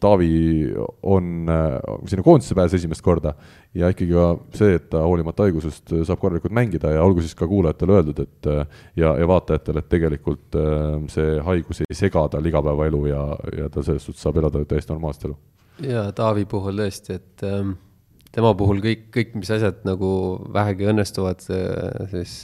Taavi 0.01 0.73
on 1.03 1.49
äh, 1.49 1.75
sinna 2.09 2.23
koondisse 2.23 2.55
pääses 2.57 2.79
esimest 2.79 3.03
korda 3.05 3.35
ja 3.77 3.91
ikkagi 3.93 4.15
ka 4.15 4.31
see, 4.57 4.73
et 4.79 4.87
ta 4.89 5.03
hoolimata 5.05 5.45
haigusest 5.45 5.93
saab 6.07 6.19
korralikult 6.23 6.55
mängida 6.57 6.95
ja 6.95 7.03
olgu 7.05 7.21
siis 7.21 7.37
ka 7.37 7.47
kuulajatele 7.47 7.99
öeldud, 7.99 8.23
et 8.23 8.49
äh, 8.49 8.81
ja, 8.97 9.13
ja 9.19 9.29
vaatajatele, 9.29 9.85
et 9.85 9.91
tegelikult 9.93 10.57
äh, 10.57 10.97
see 11.13 11.37
haigus 11.45 11.83
ei 11.85 11.99
sega 12.01 12.25
tal 12.33 12.49
igapäevaelu 12.49 13.03
ja, 13.11 13.27
ja 13.59 13.69
ta 13.69 13.85
selles 13.85 14.09
suhtes 14.09 14.25
saab 14.25 14.41
elada 14.41 14.65
täiesti 14.65 14.93
normaalset 14.95 15.29
elu. 15.29 15.39
ja 15.91 16.09
Taavi 16.17 16.49
puhul 16.49 16.81
tõesti, 16.81 17.21
et 17.21 17.45
ähm, 17.45 17.77
tema 18.33 18.55
puhul 18.57 18.81
kõik, 18.81 19.07
kõik, 19.13 19.37
mis 19.37 19.53
asjad 19.53 19.85
nagu 19.85 20.11
vähegi 20.53 20.89
õnnestuvad, 20.89 21.45
siis 22.09 22.39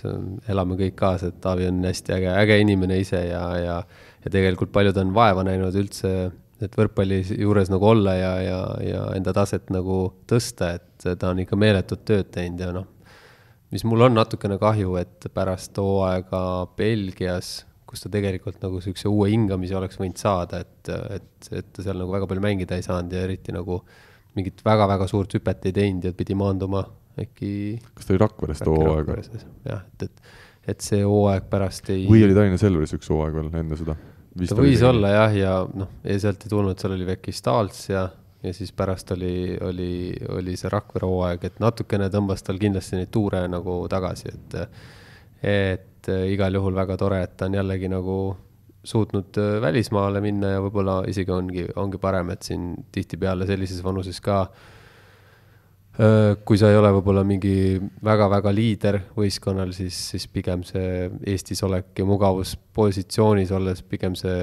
elame 0.45 0.77
kõik 0.77 0.99
kaasa, 0.99 1.33
et 1.33 1.41
Taavi 1.41 1.71
on 1.71 1.81
hästi 1.89 2.19
äge, 2.21 2.33
äge 2.37 2.61
inimene 2.61 3.01
ise 3.01 3.23
ja, 3.31 3.45
ja, 3.57 3.77
ja 4.21 4.33
tegelikult 4.33 4.75
paljud 4.75 5.01
on 5.01 5.17
vaeva 5.17 5.47
näinud 5.47 5.73
üldse, 5.81 6.19
et 6.63 6.77
võrkpalli 6.77 7.21
juures 7.37 7.69
nagu 7.69 7.85
olla 7.85 8.15
ja, 8.17 8.33
ja, 8.41 8.59
ja 8.81 9.01
enda 9.17 9.33
taset 9.35 9.69
nagu 9.73 9.99
tõsta, 10.29 10.73
et 10.79 11.07
ta 11.19 11.31
on 11.31 11.43
ikka 11.43 11.59
meeletut 11.59 12.05
tööd 12.07 12.31
teinud 12.33 12.63
ja 12.63 12.71
noh, 12.75 12.87
mis 13.73 13.85
mul 13.87 14.07
on 14.07 14.15
natukene 14.17 14.57
kahju, 14.61 14.95
et 15.01 15.29
pärast 15.33 15.77
hooaega 15.81 16.41
Belgias, 16.79 17.61
kus 17.87 18.03
ta 18.03 18.11
tegelikult 18.11 18.59
nagu 18.63 18.79
niisuguse 18.79 19.09
uue 19.11 19.29
hingamise 19.31 19.77
oleks 19.77 19.99
võinud 19.99 20.19
saada, 20.19 20.63
et, 20.65 20.91
et, 21.19 21.51
et 21.61 21.71
ta 21.75 21.85
seal 21.85 21.99
nagu 22.01 22.13
väga 22.13 22.29
palju 22.29 22.43
mängida 22.43 22.79
ei 22.79 22.85
saanud 22.85 23.13
ja 23.15 23.23
eriti 23.27 23.55
nagu 23.55 23.81
mingit 24.37 24.61
väga-väga 24.65 25.07
suurt 25.09 25.37
hüpet 25.37 25.69
ei 25.69 25.75
teinud 25.75 26.09
ja 26.09 26.13
pidi 26.15 26.35
maanduma 26.37 26.83
äkki. 27.17 27.79
kas 27.93 28.05
ta 28.05 28.13
oli 28.13 28.21
Rakveres 28.25 28.61
too 28.65 28.75
hooaeg? 28.75 29.13
jah, 29.65 29.81
et, 29.81 30.09
et, 30.09 30.35
et 30.73 30.83
see 30.85 31.01
hooaeg 31.05 31.47
pärast 31.51 31.89
ei. 31.93 32.05
või 32.09 32.25
oli 32.27 32.37
Tallinna 32.37 32.61
Selveris 32.61 32.93
üks 32.97 33.09
hooaeg 33.13 33.37
veel 33.37 33.49
enne 33.63 33.79
seda? 33.79 33.97
Ta 34.45 34.57
võis 34.59 34.83
olla 34.85 35.11
jah, 35.13 35.35
ja 35.35 35.51
noh, 35.67 35.89
sealt 36.05 36.45
ei 36.45 36.53
tulnud, 36.53 36.77
seal 36.79 36.95
oli 36.95 37.07
Veki 37.07 37.33
Stals 37.35 37.81
ja, 37.89 38.03
ja 38.43 38.53
siis 38.53 38.71
pärast 38.77 39.11
oli, 39.15 39.57
oli, 39.65 39.91
oli 40.37 40.55
see 40.59 40.71
Rakvere 40.73 41.09
hooaeg, 41.09 41.47
et 41.49 41.59
natukene 41.63 42.11
tõmbas 42.13 42.45
tal 42.45 42.61
kindlasti 42.61 42.99
neid 42.99 43.11
tuure 43.13 43.43
nagu 43.51 43.79
tagasi, 43.91 44.33
et, 44.33 44.57
et 45.41 46.11
igal 46.31 46.59
juhul 46.59 46.77
väga 46.77 46.97
tore, 46.99 47.23
et 47.25 47.35
ta 47.39 47.49
on 47.49 47.57
jällegi 47.59 47.89
nagu 47.91 48.17
suutnud 48.87 49.35
äh, 49.41 49.57
välismaale 49.59 50.21
minna 50.23 50.53
ja 50.53 50.63
võib-olla 50.63 51.01
isegi 51.11 51.33
ongi, 51.33 51.65
ongi 51.75 51.99
parem, 51.99 52.29
et 52.31 52.45
siin 52.47 52.69
tihtipeale 52.95 53.47
sellises 53.49 53.81
vanuses 53.83 54.21
ka 54.23 54.43
äh, 54.45 54.76
kui 56.45 56.59
sa 56.61 56.69
ei 56.69 56.77
ole 56.77 56.91
võib-olla 56.93 57.23
mingi 57.25 57.79
väga-väga 58.05 58.51
liider 58.53 58.99
võistkonnal, 59.17 59.71
siis, 59.73 59.97
siis 60.11 60.27
pigem 60.29 60.61
see 60.67 61.07
Eestis 61.25 61.63
olek 61.65 61.97
ja 61.97 62.05
mugavuspositsioonis 62.05 63.53
olles, 63.57 63.81
pigem 63.81 64.13
see 64.17 64.35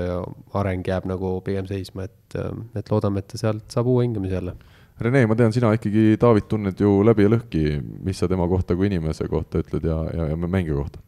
areng 0.59 0.86
jääb 0.90 1.06
nagu 1.06 1.36
pigem 1.47 1.68
seisma, 1.70 2.09
et, 2.09 2.39
äh, 2.40 2.51
et 2.81 2.90
loodame, 2.90 3.22
et 3.22 3.31
ta 3.31 3.39
sealt 3.39 3.70
saab 3.70 3.90
uue 3.93 4.02
hingamise 4.02 4.40
jälle. 4.40 4.56
Rene, 5.05 5.24
ma 5.31 5.35
tean, 5.39 5.55
sina 5.55 5.72
ikkagi 5.74 6.18
Taavit 6.22 6.47
tunned 6.51 6.78
ju 6.78 7.01
läbi 7.06 7.26
ja 7.26 7.31
lõhki, 7.32 7.64
mis 8.06 8.18
sa 8.18 8.31
tema 8.31 8.47
kohta 8.51 8.74
kui 8.78 8.90
inimese 8.90 9.26
kohta 9.31 9.62
ütled 9.62 9.86
ja, 9.86 10.01
ja, 10.14 10.31
ja 10.35 10.39
mängija 10.39 10.78
kohta? 10.78 11.02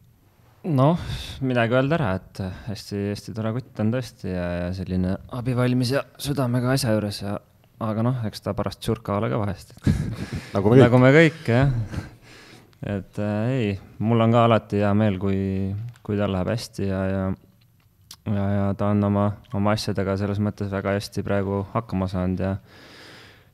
noh, 0.66 0.98
midagi 1.46 1.76
öelda 1.78 1.94
ära, 1.94 2.08
et 2.18 2.40
hästi-hästi 2.66 3.34
tore 3.36 3.52
kutt 3.54 3.82
on 3.82 3.92
tõesti 3.94 4.32
ja, 4.32 4.46
ja 4.64 4.70
selline 4.74 5.12
abivalmis 5.38 5.92
ja 5.94 6.02
südamega 6.18 6.72
asja 6.74 6.94
juures 6.96 7.20
ja 7.22 7.36
aga 7.84 8.04
noh, 8.06 8.20
eks 8.28 8.44
ta 8.44 8.54
parast 8.56 8.80
tšurka 8.80 9.18
ole 9.20 9.30
ka 9.32 9.40
vahest 9.40 9.74
nagu 10.54 10.70
me 10.70 10.76
kõik. 10.76 10.84
nagu 10.84 11.02
me 11.02 11.10
kõik, 11.16 11.42
jah. 11.50 11.74
et 12.96 13.20
äh, 13.22 13.50
ei, 13.56 13.72
mul 13.98 14.24
on 14.24 14.36
ka 14.36 14.46
alati 14.48 14.80
hea 14.84 14.94
meel, 14.96 15.18
kui, 15.22 15.40
kui 16.06 16.20
tal 16.20 16.32
läheb 16.36 16.54
hästi 16.54 16.88
ja, 16.88 17.02
ja 17.10 17.26
ja, 18.26 18.46
ja 18.50 18.66
ta 18.78 18.90
on 18.90 19.04
oma, 19.06 19.28
oma 19.54 19.74
asjadega 19.76 20.16
selles 20.18 20.40
mõttes 20.42 20.70
väga 20.72 20.96
hästi 20.96 21.22
praegu 21.26 21.62
hakkama 21.74 22.08
saanud 22.10 22.42
ja 22.42 22.56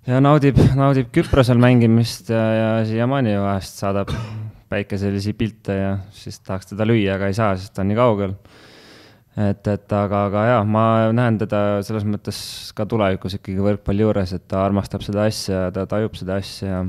ja 0.07 0.19
naudib, 0.23 0.59
naudib 0.79 1.13
Küprosel 1.15 1.61
mängimist 1.63 2.33
ja, 2.33 2.43
ja 2.57 2.71
siiamaani 2.89 3.37
vahest 3.39 3.79
saadab 3.83 4.11
päikeselisi 4.73 5.35
pilte 5.37 5.77
ja 5.77 5.93
siis 6.17 6.41
tahaks 6.41 6.73
teda 6.73 6.87
lüüa, 6.89 7.19
aga 7.19 7.29
ei 7.29 7.37
saa, 7.37 7.55
sest 7.59 7.75
ta 7.77 7.85
on 7.85 7.93
nii 7.93 7.99
kaugel. 7.99 8.35
Et, 9.37 9.67
et 9.67 9.95
aga, 9.97 10.27
aga 10.29 10.47
jaa, 10.51 10.65
ma 10.65 10.85
näen 11.15 11.39
teda 11.41 11.83
selles 11.87 12.05
mõttes 12.09 12.39
ka 12.77 12.87
tulevikus 12.89 13.39
ikkagi 13.39 13.65
võrkpalli 13.65 14.05
juures, 14.05 14.35
et 14.37 14.45
ta 14.49 14.65
armastab 14.67 15.05
seda 15.07 15.29
asja, 15.31 15.71
ta 15.75 15.87
tajub 15.89 16.19
seda 16.19 16.41
asja 16.43 16.69
ja 16.69 16.83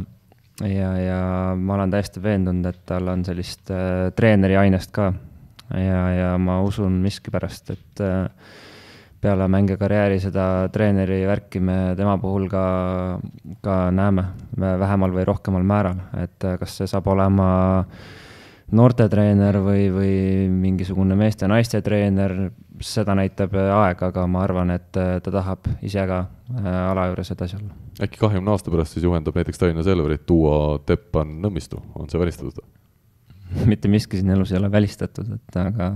ja, 0.62 0.90
ja 0.98 1.20
ma 1.58 1.78
olen 1.78 1.94
täiesti 1.94 2.22
veendunud, 2.24 2.68
et 2.70 2.84
tal 2.86 3.08
on 3.14 3.24
sellist 3.26 3.72
äh, 3.74 4.12
treeneri 4.16 4.58
ainest 4.60 4.94
ka. 4.94 5.14
ja, 5.74 6.02
ja 6.14 6.30
ma 6.38 6.60
usun 6.62 7.00
miskipärast, 7.04 7.74
et 7.74 8.04
äh, 8.04 8.28
peale 9.24 9.48
mängekarjääri 9.48 10.20
seda 10.20 10.68
treeneri 10.74 11.22
värki 11.28 11.62
me 11.64 11.78
tema 11.98 12.18
puhul 12.20 12.50
ka, 12.52 12.66
ka 13.64 13.78
näeme 13.92 14.26
vähemal 14.60 15.16
või 15.16 15.24
rohkemal 15.26 15.64
määral, 15.64 16.04
et 16.20 16.46
äh, 16.46 16.60
kas 16.60 16.78
see 16.80 16.92
saab 16.92 17.08
olema 17.08 17.48
noortetreener 18.74 19.58
või, 19.64 19.88
või 19.94 20.14
mingisugune 20.52 21.16
meeste-naiste 21.20 21.82
treener, 21.86 22.36
seda 22.84 23.16
näitab 23.18 23.56
aeg, 23.56 24.02
aga 24.10 24.28
ma 24.28 24.44
arvan, 24.44 24.74
et 24.76 25.00
äh, 25.00 25.16
ta 25.24 25.34
tahab 25.34 25.70
ise 25.86 26.06
ka 26.10 26.24
äh, 26.26 26.70
ala 26.92 27.08
juures 27.12 27.34
edasi 27.36 27.60
olla. 27.60 27.74
äkki 28.04 28.22
kahekümne 28.22 28.54
aasta 28.54 28.74
pärast 28.74 28.98
siis 28.98 29.06
juhendab 29.06 29.38
näiteks 29.38 29.62
Tallinna 29.62 29.86
Selverit 29.86 30.26
tuua 30.30 30.80
Teppan 30.86 31.38
Nõmmistu, 31.44 31.82
on 31.96 32.10
see 32.10 32.22
välistatud 32.22 32.64
mitte 33.72 33.92
miski 33.92 34.20
siin 34.20 34.34
elus 34.34 34.52
ei 34.54 34.60
ole 34.60 34.72
välistatud, 34.72 35.36
et 35.38 35.60
aga 35.62 35.90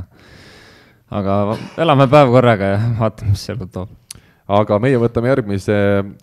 aga 1.17 1.37
elame 1.81 2.07
päev 2.11 2.33
korraga 2.35 2.73
ja 2.75 2.81
vaatame, 2.99 3.33
mis 3.35 3.45
elu 3.53 3.67
toob. 3.73 3.93
aga 4.59 4.79
meie 4.83 4.99
võtame 5.01 5.31
järgmise 5.31 5.77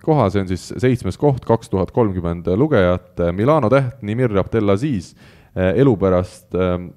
koha, 0.04 0.28
see 0.32 0.44
on 0.44 0.50
siis 0.52 0.66
seitsmes 0.82 1.18
koht, 1.20 1.44
kaks 1.48 1.72
tuhat 1.72 1.92
kolmkümmend 1.96 2.48
lugejat, 2.60 3.24
Milano 3.36 3.70
täht 3.72 4.02
Nimir 4.02 4.36
Abdelaziz 4.40 5.14
elu 5.54 5.92
pärast, 5.96 6.54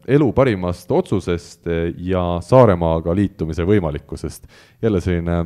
elu 0.07 0.27
parimast 0.33 0.91
otsusest 0.91 1.69
ja 2.01 2.23
Saaremaaga 2.41 3.13
liitumise 3.15 3.65
võimalikkusest. 3.67 4.47
jälle 4.81 5.01
selline 5.01 5.37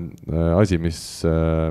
asi, 0.55 0.77
mis, 0.77 1.23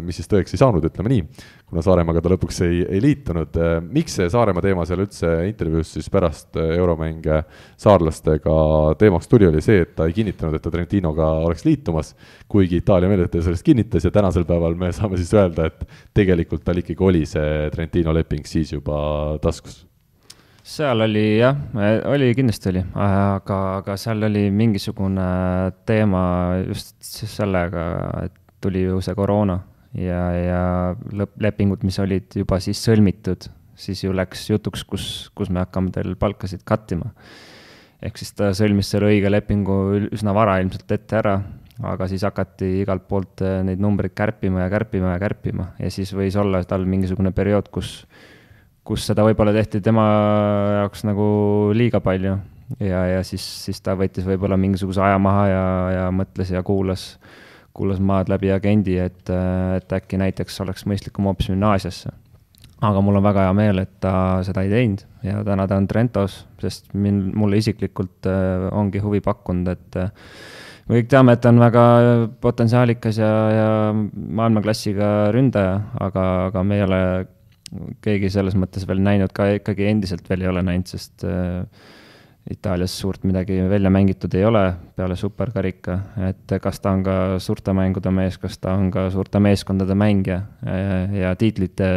mis 0.02 0.16
siis 0.16 0.28
tõeks 0.28 0.54
ei 0.54 0.60
saanud, 0.60 0.84
ütleme 0.84 1.12
nii 1.12 1.24
kuna 1.70 1.82
Saaremaaga 1.86 2.22
ta 2.22 2.32
lõpuks 2.32 2.60
ei, 2.66 2.80
ei 2.82 3.00
liitunud. 3.02 3.58
miks 3.94 4.16
see 4.18 4.30
Saaremaa 4.30 4.64
teema 4.64 4.86
seal 4.88 5.04
üldse 5.04 5.30
intervjuus 5.46 5.94
siis 5.96 6.10
pärast 6.10 6.58
euromänge 6.60 7.42
saarlastega 7.80 8.54
teemaks 8.98 9.30
tuli, 9.30 9.46
oli 9.48 9.62
see, 9.64 9.84
et 9.86 9.94
ta 9.98 10.08
ei 10.10 10.16
kinnitanud, 10.16 10.58
et 10.58 10.64
ta 10.66 10.72
Trentinoga 10.74 11.30
oleks 11.46 11.64
liitumas, 11.68 12.14
kuigi 12.50 12.82
Itaalia 12.82 13.10
meediatöö 13.12 13.46
sellest 13.46 13.66
kinnitas 13.66 14.04
ja 14.06 14.14
tänasel 14.14 14.48
päeval 14.48 14.74
me 14.78 14.90
saame 14.96 15.20
siis 15.20 15.32
öelda, 15.36 15.70
et 15.70 15.86
tegelikult 16.16 16.66
tal 16.66 16.82
ikkagi 16.82 17.06
oli 17.06 17.22
see 17.28 17.70
Trentino 17.74 18.14
leping 18.16 18.46
siis 18.50 18.74
juba 18.74 19.38
taskus 19.42 19.84
seal 20.62 21.00
oli 21.00 21.24
jah, 21.38 21.56
oli, 22.10 22.30
kindlasti 22.36 22.70
oli, 22.72 22.82
aga, 22.94 23.58
aga 23.80 23.96
seal 24.00 24.22
oli 24.28 24.48
mingisugune 24.54 25.26
teema 25.88 26.22
just 26.66 26.96
sellega, 27.00 27.84
et 28.26 28.36
tuli 28.60 28.84
ju 28.84 29.00
see 29.04 29.16
koroona 29.16 29.58
ja, 29.96 30.24
ja 30.36 30.62
lõpplepingud, 31.16 31.84
mis 31.86 31.98
olid 32.02 32.40
juba 32.42 32.60
siis 32.62 32.80
sõlmitud, 32.84 33.48
siis 33.80 34.04
ju 34.04 34.12
läks 34.14 34.48
jutuks, 34.50 34.84
kus, 34.84 35.06
kus 35.36 35.50
me 35.52 35.64
hakkame 35.64 35.92
teil 35.94 36.14
palkasid 36.20 36.64
cut 36.68 36.92
ima. 36.96 37.12
ehk 38.02 38.20
siis 38.20 38.32
ta 38.36 38.52
sõlmis 38.56 38.88
selle 38.92 39.10
õige 39.10 39.32
lepingu 39.32 39.80
üsna 40.12 40.34
vara 40.36 40.58
ilmselt 40.60 40.92
ette 40.92 41.18
ära, 41.20 41.38
aga 41.80 42.08
siis 42.08 42.24
hakati 42.26 42.82
igalt 42.82 43.06
poolt 43.08 43.42
neid 43.64 43.80
numbreid 43.80 44.14
kärpima 44.16 44.66
ja 44.66 44.70
kärpima 44.72 45.14
ja 45.14 45.22
kärpima 45.22 45.70
ja 45.80 45.90
siis 45.90 46.12
võis 46.12 46.36
olla 46.36 46.62
tal 46.68 46.84
mingisugune 46.84 47.32
periood, 47.32 47.72
kus, 47.72 48.04
kus 48.90 49.06
seda 49.06 49.22
võib-olla 49.26 49.54
tehti 49.54 49.78
tema 49.84 50.06
jaoks 50.80 51.04
nagu 51.06 51.26
liiga 51.76 52.00
palju 52.02 52.34
ja, 52.82 53.04
ja 53.14 53.20
siis, 53.26 53.44
siis 53.64 53.78
ta 53.84 53.94
võttis 53.98 54.26
võib-olla 54.26 54.58
mingisuguse 54.58 55.02
aja 55.04 55.20
maha 55.22 55.46
ja, 55.50 55.62
ja 55.94 56.08
mõtles 56.14 56.50
ja 56.50 56.64
kuulas 56.66 57.14
kuulas 57.76 58.00
maad 58.02 58.30
läbi 58.30 58.50
agendi, 58.52 58.96
et, 58.98 59.30
et 59.76 59.92
äkki 59.94 60.18
näiteks 60.20 60.58
oleks 60.64 60.86
mõistlikum 60.90 61.28
hoopis 61.30 61.52
minna 61.52 61.70
Aasiasse. 61.74 62.10
aga 62.82 63.00
mul 63.04 63.20
on 63.20 63.24
väga 63.24 63.46
hea 63.46 63.52
meel, 63.56 63.78
et 63.78 63.92
ta 64.02 64.12
seda 64.44 64.64
ei 64.66 64.72
teinud 64.72 65.04
ja 65.22 65.44
täna 65.46 65.68
ta 65.68 65.78
on 65.78 65.86
Trentos, 65.88 66.40
sest 66.60 66.90
min-, 66.94 67.30
mulle 67.36 67.60
isiklikult 67.60 68.26
äh, 68.26 68.66
ongi 68.72 68.98
huvi 69.04 69.20
pakkunud, 69.24 69.68
et 69.68 70.00
äh, 70.00 70.10
me 70.88 70.98
kõik 70.98 71.10
teame, 71.12 71.36
et 71.36 71.44
ta 71.44 71.52
on 71.52 71.60
väga 71.62 71.84
potentsiaalikas 72.42 73.20
ja, 73.22 73.34
ja 73.54 73.68
maailmaklassiga 73.94 75.30
ründaja, 75.36 75.76
aga, 76.00 76.26
aga 76.48 76.64
me 76.66 76.80
ei 76.80 76.86
ole 76.88 77.02
keegi 78.04 78.30
selles 78.32 78.56
mõttes 78.58 78.86
veel 78.88 79.02
näinud 79.04 79.32
ka 79.34 79.48
ikkagi 79.58 79.88
endiselt 79.90 80.28
veel 80.30 80.44
ei 80.44 80.50
ole 80.50 80.62
näinud, 80.66 80.90
sest 80.90 81.24
äh, 81.28 81.64
Itaalias 82.50 82.94
suurt 82.98 83.24
midagi 83.28 83.58
välja 83.68 83.90
mängitud 83.92 84.32
ei 84.34 84.44
ole 84.48 84.62
peale 84.96 85.16
superkarika, 85.16 85.98
et 86.28 86.54
kas 86.62 86.80
ta 86.80 86.94
on 86.96 87.02
ka 87.04 87.16
suurte 87.38 87.74
mängude 87.76 88.10
mees, 88.16 88.38
kas 88.40 88.56
ta 88.58 88.72
on 88.78 88.88
ka 88.90 89.04
suurte 89.12 89.42
meeskondade 89.44 89.94
mängija 89.94 90.40
ja 91.20 91.34
tiitlite 91.38 91.90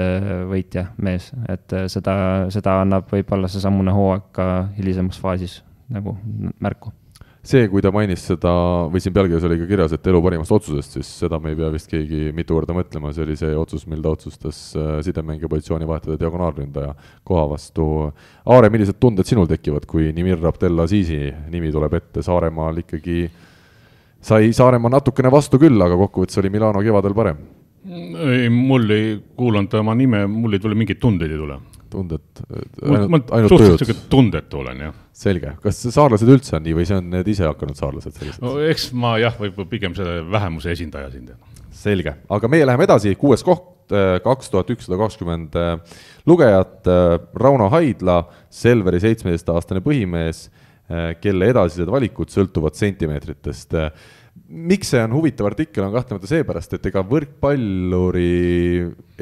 võitja 0.52 0.90
mees, 1.02 1.32
et 1.50 1.78
seda, 1.88 2.16
seda 2.54 2.82
annab 2.84 3.08
võib-olla 3.14 3.50
seesamune 3.50 3.96
hooaeg 3.96 4.28
ka 4.36 4.50
hilisemas 4.76 5.22
faasis 5.24 5.62
nagu 5.94 6.18
märku 6.60 6.92
see, 7.44 7.68
kui 7.68 7.84
ta 7.84 7.92
mainis 7.92 8.24
seda, 8.30 8.52
või 8.92 9.02
siin 9.04 9.14
pealkirjas 9.16 9.46
oli 9.50 9.60
ka 9.60 9.68
kirjas, 9.68 9.96
et 9.96 10.08
elu 10.08 10.22
parimast 10.24 10.54
otsusest, 10.56 10.98
siis 10.98 11.10
seda 11.24 11.40
me 11.44 11.52
ei 11.52 11.58
pea 11.60 11.72
vist 11.74 11.90
keegi 11.92 12.32
mitu 12.36 12.56
korda 12.56 12.76
mõtlema, 12.78 13.12
see 13.16 13.26
oli 13.26 13.36
see 13.40 13.56
otsus, 13.60 13.84
mil 13.92 14.04
ta 14.04 14.14
otsustas 14.16 14.60
äh, 14.80 14.94
sidemängija 15.06 15.52
positsiooni 15.52 15.88
vahetada 15.90 16.20
diagonaalründaja 16.22 16.94
koha 17.28 17.48
vastu. 17.52 17.88
Aare, 18.46 18.70
millised 18.74 19.00
tunded 19.00 19.28
sinul 19.28 19.50
tekivad, 19.52 19.88
kui 19.90 20.14
Nimir 20.16 20.40
Abdelazizi 20.48 21.26
nimi 21.52 21.74
tuleb 21.76 22.00
ette, 22.00 22.24
Saaremaal 22.24 22.80
ikkagi 22.86 23.26
sai 24.24 24.54
Saaremaa 24.56 24.96
natukene 24.96 25.32
vastu 25.34 25.60
küll, 25.60 25.84
aga 25.84 26.00
kokkuvõttes 26.06 26.40
oli 26.40 26.54
Milano 26.54 26.80
kevadel 26.86 27.18
parem 27.18 27.44
ei, 27.84 28.50
mul 28.50 28.90
ei 28.90 29.24
kuulanud 29.36 29.70
tema 29.72 29.96
nime, 29.96 30.26
mul 30.28 30.56
ei 30.56 30.62
tule 30.64 30.78
mingeid 30.78 31.02
tundeid 31.04 31.32
ei 31.32 31.40
tule. 31.40 31.60
tunded, 31.94 32.44
ma 32.82 33.04
ainult, 33.04 33.34
ainult 33.36 33.54
suhteliselt 33.54 34.06
tundetu 34.12 34.62
olen 34.64 34.86
jah. 34.88 34.96
selge, 35.24 35.56
kas 35.64 35.84
saarlased 35.94 36.30
üldse 36.34 36.58
on 36.58 36.66
nii 36.66 36.78
või 36.80 36.88
see 36.90 36.98
on 37.00 37.12
need 37.14 37.30
ise 37.32 37.46
hakanud 37.48 37.80
saarlased 37.80 38.18
sellised 38.18 38.44
no 38.44 38.56
eks 38.66 38.90
ma 38.98 39.16
jah, 39.22 39.38
võib-olla 39.40 39.70
pigem 39.70 39.96
selle 39.98 40.24
vähemuse 40.34 40.74
esindaja 40.74 41.12
siin 41.14 41.30
teen. 41.30 41.54
selge, 41.84 42.18
aga 42.30 42.52
meie 42.52 42.66
läheme 42.68 42.88
edasi, 42.90 43.16
kuues 43.20 43.46
koht, 43.46 43.70
kaks 44.24 44.50
tuhat 44.50 44.70
ükssada 44.74 44.98
kakskümmend 44.98 45.56
lugejat, 46.30 46.88
Rauno 47.36 47.70
Haidla, 47.74 48.24
Selveri 48.54 49.02
seitsmeteistaastane 49.04 49.84
põhimees, 49.84 50.48
kelle 51.24 51.50
edasised 51.52 51.90
valikud 51.92 52.32
sõltuvad 52.32 52.78
sentimeetritest. 52.80 53.76
Miks 54.54 54.92
see 54.94 55.02
on 55.02 55.16
huvitav 55.16 55.48
artikkel, 55.50 55.86
on 55.88 55.94
kahtlemata 55.96 56.30
seepärast, 56.30 56.76
et 56.78 56.86
ega 56.92 57.02
võrkpalluri 57.08 58.28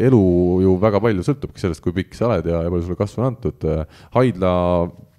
elu 0.07 0.25
ju 0.65 0.75
väga 0.81 1.01
palju 1.03 1.25
sõltubki 1.25 1.63
sellest, 1.63 1.83
kui 1.83 1.95
pikk 1.95 2.17
sa 2.17 2.27
oled 2.27 2.49
ja, 2.51 2.63
ja 2.65 2.73
palju 2.73 2.87
sulle 2.87 2.99
kasvu 2.99 3.23
on 3.23 3.29
antud. 3.31 3.67
Haidla 4.17 4.53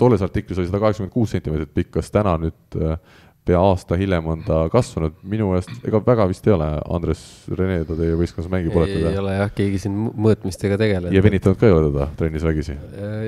tolles 0.01 0.24
artiklis 0.24 0.60
oli 0.60 0.68
sada 0.68 0.82
kaheksakümmend 0.82 1.14
kuus 1.14 1.32
sentimeetrit 1.32 1.72
pikk, 1.74 1.94
kas 1.97 2.12
täna 2.12 2.34
nüüd 2.43 2.78
äh, 2.80 2.98
pea 3.47 3.59
aasta 3.59 3.98
hiljem 3.98 4.26
on 4.30 4.44
ta 4.47 4.60
kasvanud, 4.72 5.16
minu 5.26 5.51
meelest 5.51 5.86
ega 5.89 6.01
väga 6.06 6.28
vist 6.30 6.47
ei 6.47 6.55
ole, 6.55 6.68
Andres 6.94 7.22
Rene 7.51 7.80
ta 7.89 7.97
teie 7.98 8.14
võistkonnas 8.18 8.51
mängib, 8.52 8.76
olete 8.78 9.01
ei 9.01 9.06
te? 9.09 9.14
ole 9.22 9.34
jah, 9.39 9.51
keegi 9.56 9.80
siin 9.82 9.97
mõõtmistega 9.97 10.78
tegelenud. 10.78 11.16
ja 11.16 11.24
venitanud 11.24 11.59
ka 11.59 11.66
ei 11.66 11.74
ole 11.74 11.89
teda 11.89 12.09
trennis 12.20 12.47
vägisi? 12.47 12.76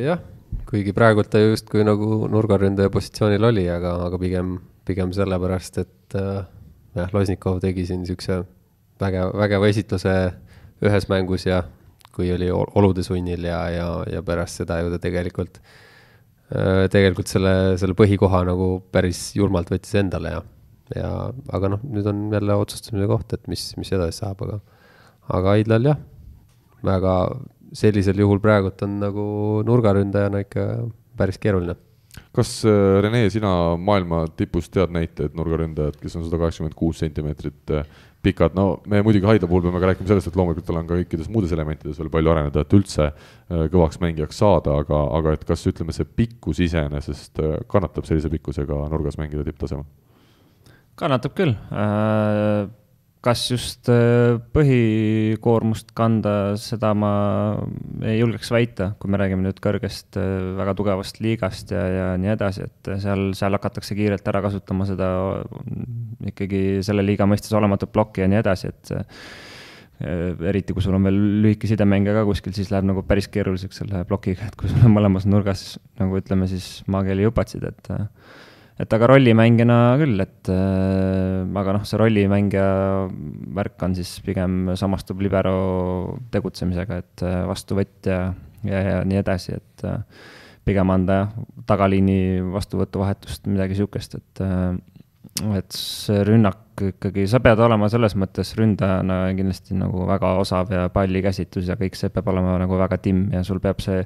jah, 0.05 0.23
kuigi 0.70 0.94
praegult 0.94 1.32
ta 1.32 1.43
justkui 1.43 1.82
nagu 1.86 2.28
nurgaründaja 2.31 2.93
positsioonil 2.94 3.51
oli, 3.51 3.66
aga, 3.70 3.97
aga 4.06 4.20
pigem, 4.23 4.55
pigem 4.86 5.15
sellepärast, 5.16 5.82
et 5.82 6.19
äh, 6.20 6.44
jah, 6.94 7.10
Losnikov 7.14 7.60
tegi 7.62 7.86
siin 7.88 8.04
siukse 8.08 8.42
vägeva, 9.02 9.30
vägeva 9.44 9.70
esitluse 9.70 10.14
ühes 10.84 11.08
mängus 11.10 11.46
ja 11.48 11.62
kui 12.14 12.30
oli 12.34 12.50
ol- 12.54 12.70
olude 12.78 13.02
sunnil 13.06 13.46
ja, 13.48 13.64
ja, 13.72 13.88
ja 14.10 14.22
pärast 14.26 14.60
seda 14.62 14.78
ju 14.82 14.92
ta 14.92 15.00
tegelikult, 15.02 15.58
tegelikult 16.94 17.30
selle, 17.30 17.74
selle 17.80 17.96
põhikoha 17.98 18.44
nagu 18.46 18.68
päris 18.94 19.32
julmalt 19.34 19.72
võttis 19.72 19.96
endale 19.98 20.36
ja, 20.36 20.42
ja 20.94 21.10
aga 21.56 21.72
noh, 21.74 21.82
nüüd 21.82 22.06
on 22.10 22.28
jälle 22.34 22.58
otsustamise 22.60 23.08
koht, 23.10 23.34
et 23.34 23.48
mis, 23.50 23.72
mis 23.80 23.90
edasi 23.96 24.22
saab, 24.22 24.44
aga, 24.46 24.60
aga 25.34 25.56
Aidlal 25.56 25.90
jah, 25.90 25.98
väga 26.84 27.16
sellisel 27.74 28.20
juhul 28.22 28.38
praegult 28.42 28.82
on 28.86 29.00
nagu 29.02 29.26
nurgaründajana 29.66 30.44
ikka 30.44 30.68
päris 31.18 31.40
keeruline. 31.42 31.74
Kas 32.35 32.57
äh, 32.69 33.01
Rene, 33.05 33.27
sina 33.31 33.51
maailma 33.81 34.24
tipust 34.36 34.73
tead 34.74 34.93
näiteid 34.95 35.36
nurgaründajad, 35.39 35.99
kes 36.01 36.19
on 36.19 36.27
sada 36.27 36.41
kaheksakümmend 36.43 36.77
kuus 36.78 37.01
sentimeetrit 37.03 37.74
äh, 37.74 37.86
pikad, 38.24 38.55
no 38.57 38.81
me 38.91 39.03
muidugi 39.05 39.28
Haidla 39.28 39.49
puhul 39.51 39.66
peame 39.66 39.81
ka 39.82 39.91
rääkima 39.91 40.09
sellest, 40.11 40.31
et 40.31 40.39
loomulikult 40.39 40.66
tal 40.69 40.81
on 40.81 40.89
ka 40.89 40.99
kõikides 41.01 41.28
muudes 41.32 41.53
elementides 41.57 41.99
veel 42.01 42.12
palju 42.12 42.32
areneda, 42.32 42.65
et 42.65 42.77
üldse 42.78 43.09
äh, 43.11 43.66
kõvaks 43.73 44.01
mängijaks 44.03 44.41
saada, 44.43 44.78
aga, 44.85 45.03
aga 45.19 45.35
et 45.36 45.45
kas 45.49 45.66
ütleme, 45.70 45.95
see 45.97 46.09
pikkus 46.09 46.62
iseenesest 46.65 47.43
äh, 47.43 47.59
kannatab 47.70 48.09
sellise 48.09 48.32
pikkusega 48.32 48.86
nurgas 48.93 49.20
mängida 49.20 49.47
tipptasemel? 49.47 49.86
kannatab 50.95 51.35
küll. 51.35 51.57
Kas 53.24 53.42
just 53.48 53.88
äh, 53.92 54.36
põhikoormust 54.55 55.94
kanda, 55.96 56.55
seda 56.60 56.90
ma 56.96 57.12
ei 58.05 58.18
julgeks 58.18 58.51
väita, 58.52 58.90
kui 59.01 59.12
me 59.12 59.20
räägime 59.20 59.46
nüüd 59.46 59.62
kõrgest 59.64 60.18
äh, 60.20 60.52
väga 60.59 60.74
tugevast 60.76 61.22
liigast 61.24 61.72
ja, 61.72 61.84
ja 61.88 62.06
nii 62.20 62.34
edasi, 62.34 62.68
et 62.68 62.92
seal, 63.01 63.30
seal 63.38 63.56
hakatakse 63.56 63.96
kiirelt 63.96 64.28
ära 64.28 64.44
kasutama 64.44 64.86
seda 64.88 65.09
mm, 65.40 66.28
ikkagi 66.34 66.62
selle 66.84 67.06
liiga 67.06 67.28
mõistes 67.30 67.55
olematut 67.56 67.94
plokki 67.94 68.24
ja 68.24 68.30
nii 68.30 68.42
edasi, 68.42 68.72
et 68.74 68.94
äh, 68.98 69.34
eriti 70.51 70.76
kui 70.76 70.84
sul 70.84 70.98
on 70.98 71.09
veel 71.09 71.20
lühike 71.46 71.70
sidemängija 71.70 72.18
ka 72.18 72.26
kuskil, 72.28 72.52
siis 72.56 72.72
läheb 72.74 72.90
nagu 72.90 73.06
päris 73.09 73.30
keeruliseks 73.32 73.80
selle 73.80 74.05
plokiga, 74.09 74.51
et 74.51 74.59
kui 74.60 74.68
sul 74.68 74.84
on 74.84 74.98
mõlemas 74.98 75.24
nurgas 75.30 75.78
nagu 76.01 76.20
ütleme 76.20 76.51
siis 76.51 76.82
maakeeli 76.92 77.24
jupatsid, 77.24 77.64
et 77.72 77.94
et 78.80 78.94
aga 78.96 79.09
rollimängijana 79.12 79.78
küll, 80.01 80.18
et 80.24 80.51
äh, 80.51 81.44
aga 81.60 81.76
noh, 81.76 81.84
see 81.86 82.01
rollimängija 82.01 82.68
värk 83.55 83.84
on 83.86 83.94
siis 83.98 84.16
pigem 84.26 84.72
samastub 84.78 85.22
libero 85.22 85.59
tegutsemisega, 86.34 87.02
et 87.05 87.26
äh, 87.26 87.42
vastuvõtja 87.51 88.18
ja, 88.66 88.80
ja 88.88 88.96
nii 89.06 89.20
edasi, 89.20 89.60
et 89.60 89.86
äh, 89.86 90.02
pigem 90.66 90.90
anda 90.90 91.20
jah, 91.20 91.38
tagaliini 91.68 92.18
vastuvõtuvahetust, 92.55 93.46
midagi 93.52 93.78
sihukest, 93.78 94.18
et 94.20 94.44
et 95.59 95.74
see 95.74 96.20
rünnak 96.26 96.78
ikkagi, 96.92 97.24
sa 97.30 97.40
pead 97.42 97.59
olema 97.64 97.88
selles 97.90 98.14
mõttes 98.18 98.52
ründajana 98.59 99.32
kindlasti 99.34 99.74
nagu 99.78 100.05
väga 100.06 100.34
osav 100.38 100.70
ja 100.74 100.84
pallikäsitlus 100.94 101.70
ja 101.70 101.76
kõik 101.80 101.96
see 101.98 102.12
peab 102.14 102.28
olema 102.30 102.55
nagu 102.60 102.78
väga 102.78 103.01
timm 103.02 103.32
ja 103.34 103.42
sul 103.46 103.59
peab 103.62 103.82
see 103.82 104.05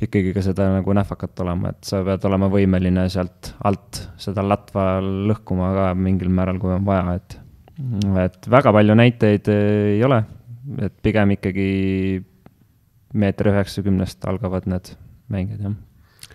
ikkagi 0.00 0.32
ka 0.36 0.42
seda 0.44 0.70
nagu 0.78 0.94
nähvakat 0.96 1.42
olema, 1.44 1.74
et 1.74 1.84
sa 1.88 2.00
pead 2.06 2.24
olema 2.28 2.48
võimeline 2.52 3.06
sealt 3.12 3.52
alt 3.68 4.02
seda 4.20 4.44
latva 4.46 4.86
lõhkuma 5.02 5.70
ka 5.76 5.86
mingil 5.98 6.32
määral, 6.32 6.60
kui 6.62 6.72
on 6.74 6.86
vaja, 6.86 7.18
et 7.20 7.38
et 8.20 8.48
väga 8.52 8.72
palju 8.76 8.96
näiteid 8.98 9.48
ei 9.52 10.00
ole, 10.04 10.18
et 10.84 10.96
pigem 11.02 11.36
ikkagi 11.36 11.68
meeter 13.20 13.50
üheksakümnest 13.50 14.26
algavad 14.28 14.68
need 14.70 14.92
mängijad, 15.32 15.62
jah. 15.64 15.78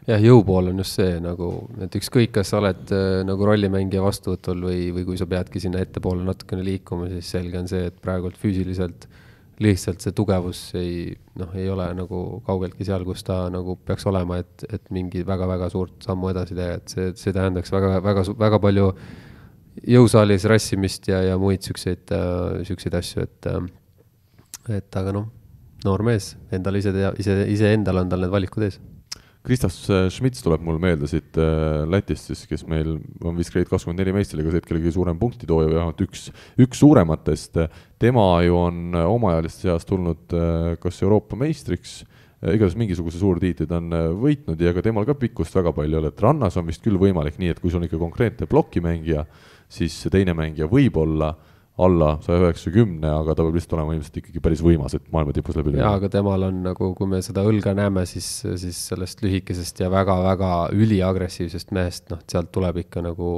Jah, 0.05 0.21
jõupool 0.21 0.69
on 0.69 0.81
just 0.83 0.99
see 0.99 1.15
nagu, 1.21 1.47
et 1.81 1.95
ükskõik, 1.97 2.29
kas 2.35 2.51
sa 2.51 2.59
oled 2.59 2.91
äh, 2.93 3.23
nagu 3.25 3.47
rollimängija 3.47 4.03
vastuvõtul 4.05 4.67
või, 4.67 4.81
või 4.93 5.05
kui 5.07 5.17
sa 5.17 5.25
peadki 5.29 5.61
sinna 5.63 5.81
ettepoole 5.81 6.21
natukene 6.27 6.65
liikuma, 6.65 7.07
siis 7.09 7.31
selge 7.33 7.57
on 7.57 7.69
see, 7.71 7.87
et 7.89 7.97
praegult 8.03 8.37
füüsiliselt 8.37 9.07
lihtsalt 9.63 10.03
see 10.03 10.15
tugevus 10.15 10.59
ei, 10.75 11.13
noh, 11.39 11.53
ei 11.55 11.69
ole 11.71 11.85
nagu 11.95 12.21
kaugeltki 12.45 12.87
seal, 12.87 13.05
kus 13.07 13.23
ta 13.23 13.45
nagu 13.53 13.77
peaks 13.87 14.05
olema, 14.11 14.39
et, 14.43 14.65
et 14.67 14.89
mingi 14.95 15.23
väga-väga 15.27 15.69
suurt 15.71 16.03
sammu 16.03 16.31
edasi 16.33 16.57
teha, 16.57 16.79
et 16.81 16.91
see, 16.91 17.13
see 17.19 17.35
tähendaks 17.35 17.71
väga, 17.71 17.99
väga, 18.03 18.25
väga 18.41 18.59
palju 18.63 18.89
jõusaalis 19.95 20.47
rassimist 20.51 21.07
ja, 21.11 21.21
ja 21.29 21.39
muid 21.39 21.63
siukseid 21.67 22.11
äh,, 22.15 22.65
siukseid 22.67 22.99
asju, 22.99 23.27
et 23.27 23.49
äh, 23.51 23.63
et 24.79 24.97
aga 24.97 25.13
noh, 25.13 25.29
noor 25.85 26.03
mees, 26.07 26.33
endal 26.55 26.79
ise 26.79 26.91
tea, 26.95 27.13
ise, 27.21 27.37
iseendal 27.53 28.01
on 28.01 28.11
tal 28.11 28.23
need 28.23 28.33
valikud 28.33 28.65
ees 28.67 28.79
Kristas 29.45 29.77
Schmitz 30.09 30.41
tuleb 30.41 30.63
mul 30.65 30.79
meelde 30.81 31.07
siit 31.09 31.37
äh, 31.37 31.83
Lätist 31.89 32.31
siis, 32.31 32.45
kes 32.49 32.63
meil 32.69 32.95
on 33.21 33.37
vist 33.37 33.53
Grade 33.53 33.69
kakskümmend 33.69 34.01
neli 34.01 34.15
meistriliigas 34.15 34.57
hetkel 34.57 34.79
kõige 34.79 34.93
suurem 34.95 35.19
punktitooja 35.21 35.69
või 35.69 35.77
vähemalt 35.77 36.01
üks, 36.07 36.27
üks 36.65 36.81
suurematest. 36.81 37.59
tema 38.01 38.25
ju 38.45 38.57
on 38.57 38.97
omaealiste 39.05 39.67
seas 39.67 39.85
tulnud 39.85 40.33
äh, 40.33 40.73
kas 40.81 41.01
Euroopa 41.05 41.37
meistriks, 41.37 41.99
igatahes 42.41 42.77
mingisuguse 42.79 43.21
suurtiitli 43.21 43.67
ta 43.69 43.77
on 43.77 43.93
äh, 43.93 44.07
võitnud 44.25 44.61
ja 44.61 44.73
ega 44.73 44.83
temal 44.85 45.05
ka 45.05 45.17
pikkust 45.19 45.55
väga 45.55 45.73
palju 45.77 45.93
ei 45.93 46.01
ole, 46.01 46.13
et 46.13 46.25
rannas 46.25 46.57
on 46.57 46.65
vist 46.65 46.83
küll 46.85 46.97
võimalik 47.01 47.37
nii, 47.41 47.53
et 47.53 47.61
kui 47.61 47.69
sul 47.69 47.83
on 47.83 47.89
ikka 47.89 48.01
konkreetne 48.01 48.49
plokimängija, 48.49 49.27
siis 49.69 49.97
teine 50.13 50.33
mängija 50.37 50.69
võib 50.71 50.97
olla 51.01 51.35
alla 51.75 52.13
saja 52.23 52.39
üheksakümne, 52.45 53.09
aga 53.09 53.33
ta 53.35 53.43
peab 53.43 53.55
lihtsalt 53.57 53.73
olema 53.75 53.95
ilmselt 53.97 54.19
ikkagi 54.21 54.41
päris 54.43 54.61
võimas, 54.63 54.93
et 54.95 55.09
maailma 55.11 55.33
tipus 55.35 55.57
läbi 55.59 55.73
jaa, 55.75 55.95
aga 55.99 56.07
temal 56.11 56.47
on 56.47 56.61
nagu, 56.63 56.91
kui 56.95 57.09
me 57.11 57.19
seda 57.25 57.43
õlga 57.47 57.73
näeme, 57.75 58.05
siis, 58.07 58.29
siis 58.61 58.79
sellest 58.93 59.23
lühikesest 59.25 59.81
ja 59.83 59.89
väga-väga 59.91 60.51
üliagressiivsest 60.75 61.73
mehest, 61.75 62.07
noh, 62.13 62.21
sealt 62.31 62.53
tuleb 62.55 62.79
ikka 62.85 63.03
nagu, 63.03 63.31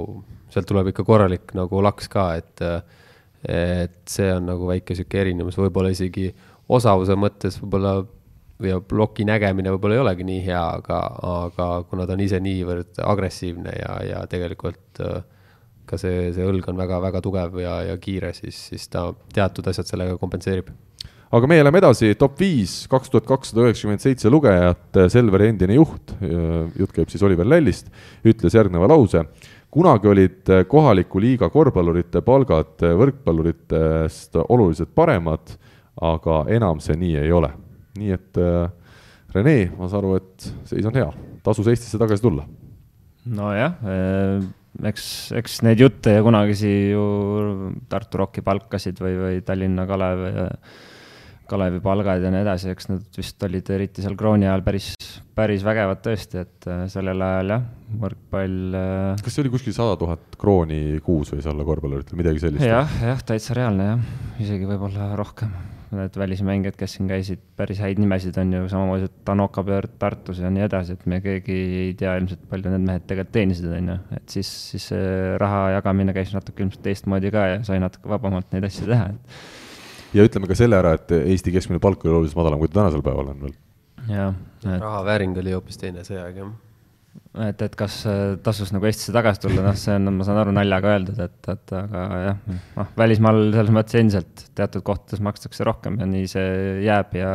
sealt 0.53 0.69
tuleb 0.69 0.91
ikka 0.93 1.05
korralik 1.07 1.55
nagu 1.57 1.81
laks 1.85 2.11
ka, 2.13 2.29
et 2.37 2.65
et 3.47 3.99
see 4.09 4.27
on 4.33 4.47
nagu 4.49 4.67
väike 4.67 4.95
sihuke 4.97 5.19
erinevus, 5.21 5.57
võib-olla 5.61 5.91
isegi 5.93 6.31
osavuse 6.73 7.15
mõttes 7.15 7.59
võib-olla 7.61 8.01
ja 8.65 8.79
ploki 8.81 9.25
nägemine 9.27 9.71
võib-olla 9.73 9.97
ei 9.97 10.01
olegi 10.01 10.25
nii 10.27 10.43
hea, 10.47 10.63
aga, 10.79 10.99
aga 11.31 11.67
kuna 11.89 12.07
ta 12.07 12.15
on 12.17 12.23
ise 12.25 12.39
niivõrd 12.43 13.01
agressiivne 13.05 13.73
ja, 13.77 13.97
ja 14.05 14.23
tegelikult 14.29 15.01
äh, 15.05 15.21
ka 15.87 15.99
see, 16.01 16.31
see 16.35 16.45
õlg 16.47 16.67
on 16.71 16.79
väga-väga 16.79 17.21
tugev 17.23 17.61
ja, 17.63 17.79
ja 17.91 17.95
kiire, 18.01 18.33
siis, 18.35 18.59
siis 18.71 18.89
ta 18.91 19.09
teatud 19.33 19.67
asjad 19.71 19.89
sellega 19.89 20.19
kompenseerib 20.19 20.73
aga 21.33 21.49
meie 21.49 21.63
läheme 21.63 21.81
edasi, 21.81 22.13
top 22.19 22.39
viis, 22.39 22.79
kaks 22.91 23.11
tuhat 23.11 23.27
kakssada 23.27 23.65
üheksakümmend 23.65 24.03
seitse 24.03 24.31
lugejat, 24.31 24.99
Selveri 25.11 25.49
endine 25.51 25.75
juht, 25.77 26.13
jutt 26.79 26.93
käib 26.95 27.11
siis 27.11 27.23
Oliver 27.27 27.47
Lällist, 27.47 27.91
ütles 28.27 28.55
järgneva 28.55 28.87
lause. 28.91 29.25
kunagi 29.71 30.07
olid 30.07 30.51
kohaliku 30.67 31.19
liiga 31.19 31.49
korvpallurite 31.51 32.21
palgad 32.21 32.79
võrkpalluritest 32.79 34.39
oluliselt 34.47 34.93
paremad, 34.95 35.57
aga 36.01 36.45
enam 36.47 36.79
see 36.79 36.95
nii 36.95 37.17
ei 37.17 37.31
ole. 37.31 37.51
nii 37.97 38.11
et 38.11 38.43
Rene, 39.35 39.71
ma 39.77 39.89
saan 39.89 39.99
aru, 39.99 40.15
et 40.15 40.45
seis 40.65 40.85
on 40.87 40.95
hea, 40.95 41.09
tasus 41.43 41.67
Eestisse 41.67 41.99
tagasi 41.99 42.23
tulla. 42.23 42.47
nojah, 43.25 43.75
eks, 44.91 45.07
eks 45.37 45.61
neid 45.65 45.81
jutte 45.81 46.17
ja 46.17 46.25
kunagisi 46.25 46.73
ju 46.91 47.07
Tartu 47.89 48.23
Rocki 48.23 48.43
palkasid 48.45 49.01
või, 49.01 49.17
või 49.21 49.41
Tallinna 49.45 49.87
Kalev 49.89 50.27
Kalevi 51.47 51.79
palgad 51.79 52.23
ja 52.23 52.31
nii 52.31 52.41
edasi, 52.43 52.71
eks 52.73 52.89
nad 52.91 53.17
vist 53.17 53.43
olid 53.47 53.69
eriti 53.71 54.03
seal 54.03 54.17
krooni 54.19 54.47
ajal 54.47 54.63
päris, 54.65 54.89
päris 55.35 55.63
vägevad 55.63 56.01
tõesti, 56.03 56.43
et 56.43 56.67
äh, 56.67 56.83
sellel 56.91 57.23
ajal 57.23 57.53
jah, 57.55 57.63
võrkpall. 58.01 58.75
Äh, 58.75 59.23
kas 59.23 59.37
see 59.37 59.45
oli 59.45 59.53
kuskil 59.53 59.75
sada 59.75 59.95
tuhat 59.99 60.35
krooni 60.39 60.99
kuus 61.05 61.31
võis 61.35 61.47
olla 61.47 61.63
korvpalluritel, 61.67 62.19
midagi 62.19 62.43
sellist? 62.43 62.67
jah, 62.67 62.99
jah, 62.99 63.23
täitsa 63.31 63.55
reaalne 63.57 63.91
jah, 63.93 64.05
isegi 64.43 64.67
võib-olla 64.67 65.13
rohkem. 65.19 65.55
Need 65.87 66.17
välismängijad, 66.19 66.75
kes 66.75 66.97
siin 66.97 67.07
käisid, 67.07 67.39
päris 67.55 67.77
häid 67.79 68.01
nimesid 68.01 68.35
on 68.41 68.49
ju, 68.51 68.65
samamoodi 68.67 69.07
Tanoka 69.25 69.63
Pöörd 69.63 69.93
Tartus 70.01 70.41
ja 70.43 70.49
nii 70.51 70.65
edasi, 70.65 70.97
et 70.97 71.05
me 71.07 71.21
keegi 71.23 71.55
ei 71.85 71.93
tea 71.95 72.17
ilmselt, 72.19 72.41
palju 72.49 72.73
need 72.73 72.83
mehed 72.89 73.05
tegelikult 73.07 73.31
teenisid, 73.37 73.69
on 73.71 73.93
ju. 73.93 73.95
et 74.17 74.35
siis, 74.35 74.49
siis 74.73 74.89
see 74.91 75.07
raha 75.39 75.61
jagamine 75.77 76.15
käis 76.17 76.35
natuke 76.35 76.65
ilmselt 76.65 76.83
teistmoodi 76.89 77.31
ka 77.31 77.45
ja 77.53 77.63
sai 77.67 77.79
natuke 77.79 78.11
vabamalt 78.11 78.51
neid 78.51 78.67
asju 78.67 78.89
teha, 78.91 79.07
et 79.15 80.19
ja 80.19 80.27
ütleme 80.27 80.51
ka 80.51 80.59
selle 80.59 80.75
ära, 80.75 80.97
et 80.99 81.15
Eesti 81.21 81.55
keskmine 81.55 81.79
palk 81.83 82.03
oli 82.03 82.17
oluliselt 82.17 82.41
madalam, 82.41 82.59
kui 82.59 82.71
ta 82.71 82.81
tänasel 82.81 83.07
päeval 83.07 83.31
on 83.31 83.43
veel. 83.47 83.57
jah 84.11 84.35
et.... 84.65 84.79
raha 84.83 85.03
vääring 85.07 85.39
oli 85.39 85.55
hoopis 85.55 85.79
teine 85.79 86.03
see 86.07 86.19
aeg, 86.19 86.43
jah 86.43 86.55
et, 87.45 87.61
et 87.65 87.75
kas 87.77 87.99
tasus 88.45 88.71
nagu 88.75 88.87
Eestisse 88.89 89.13
tagasi 89.15 89.43
tulla, 89.43 89.65
noh, 89.65 89.77
see 89.79 89.95
on, 89.97 90.11
ma 90.17 90.27
saan 90.27 90.41
aru, 90.41 90.53
naljaga 90.55 90.93
öeldud, 90.95 91.19
et, 91.27 91.51
et 91.53 91.75
aga 91.79 92.05
jah, 92.23 92.57
noh, 92.77 92.89
välismaal 92.97 93.43
selles 93.55 93.73
mõttes 93.75 93.99
endiselt 94.01 94.47
teatud 94.57 94.85
kohtades 94.87 95.23
makstakse 95.25 95.67
rohkem 95.67 95.99
ja 96.01 96.09
nii 96.09 96.31
see 96.31 96.47
jääb 96.87 97.17
ja 97.19 97.31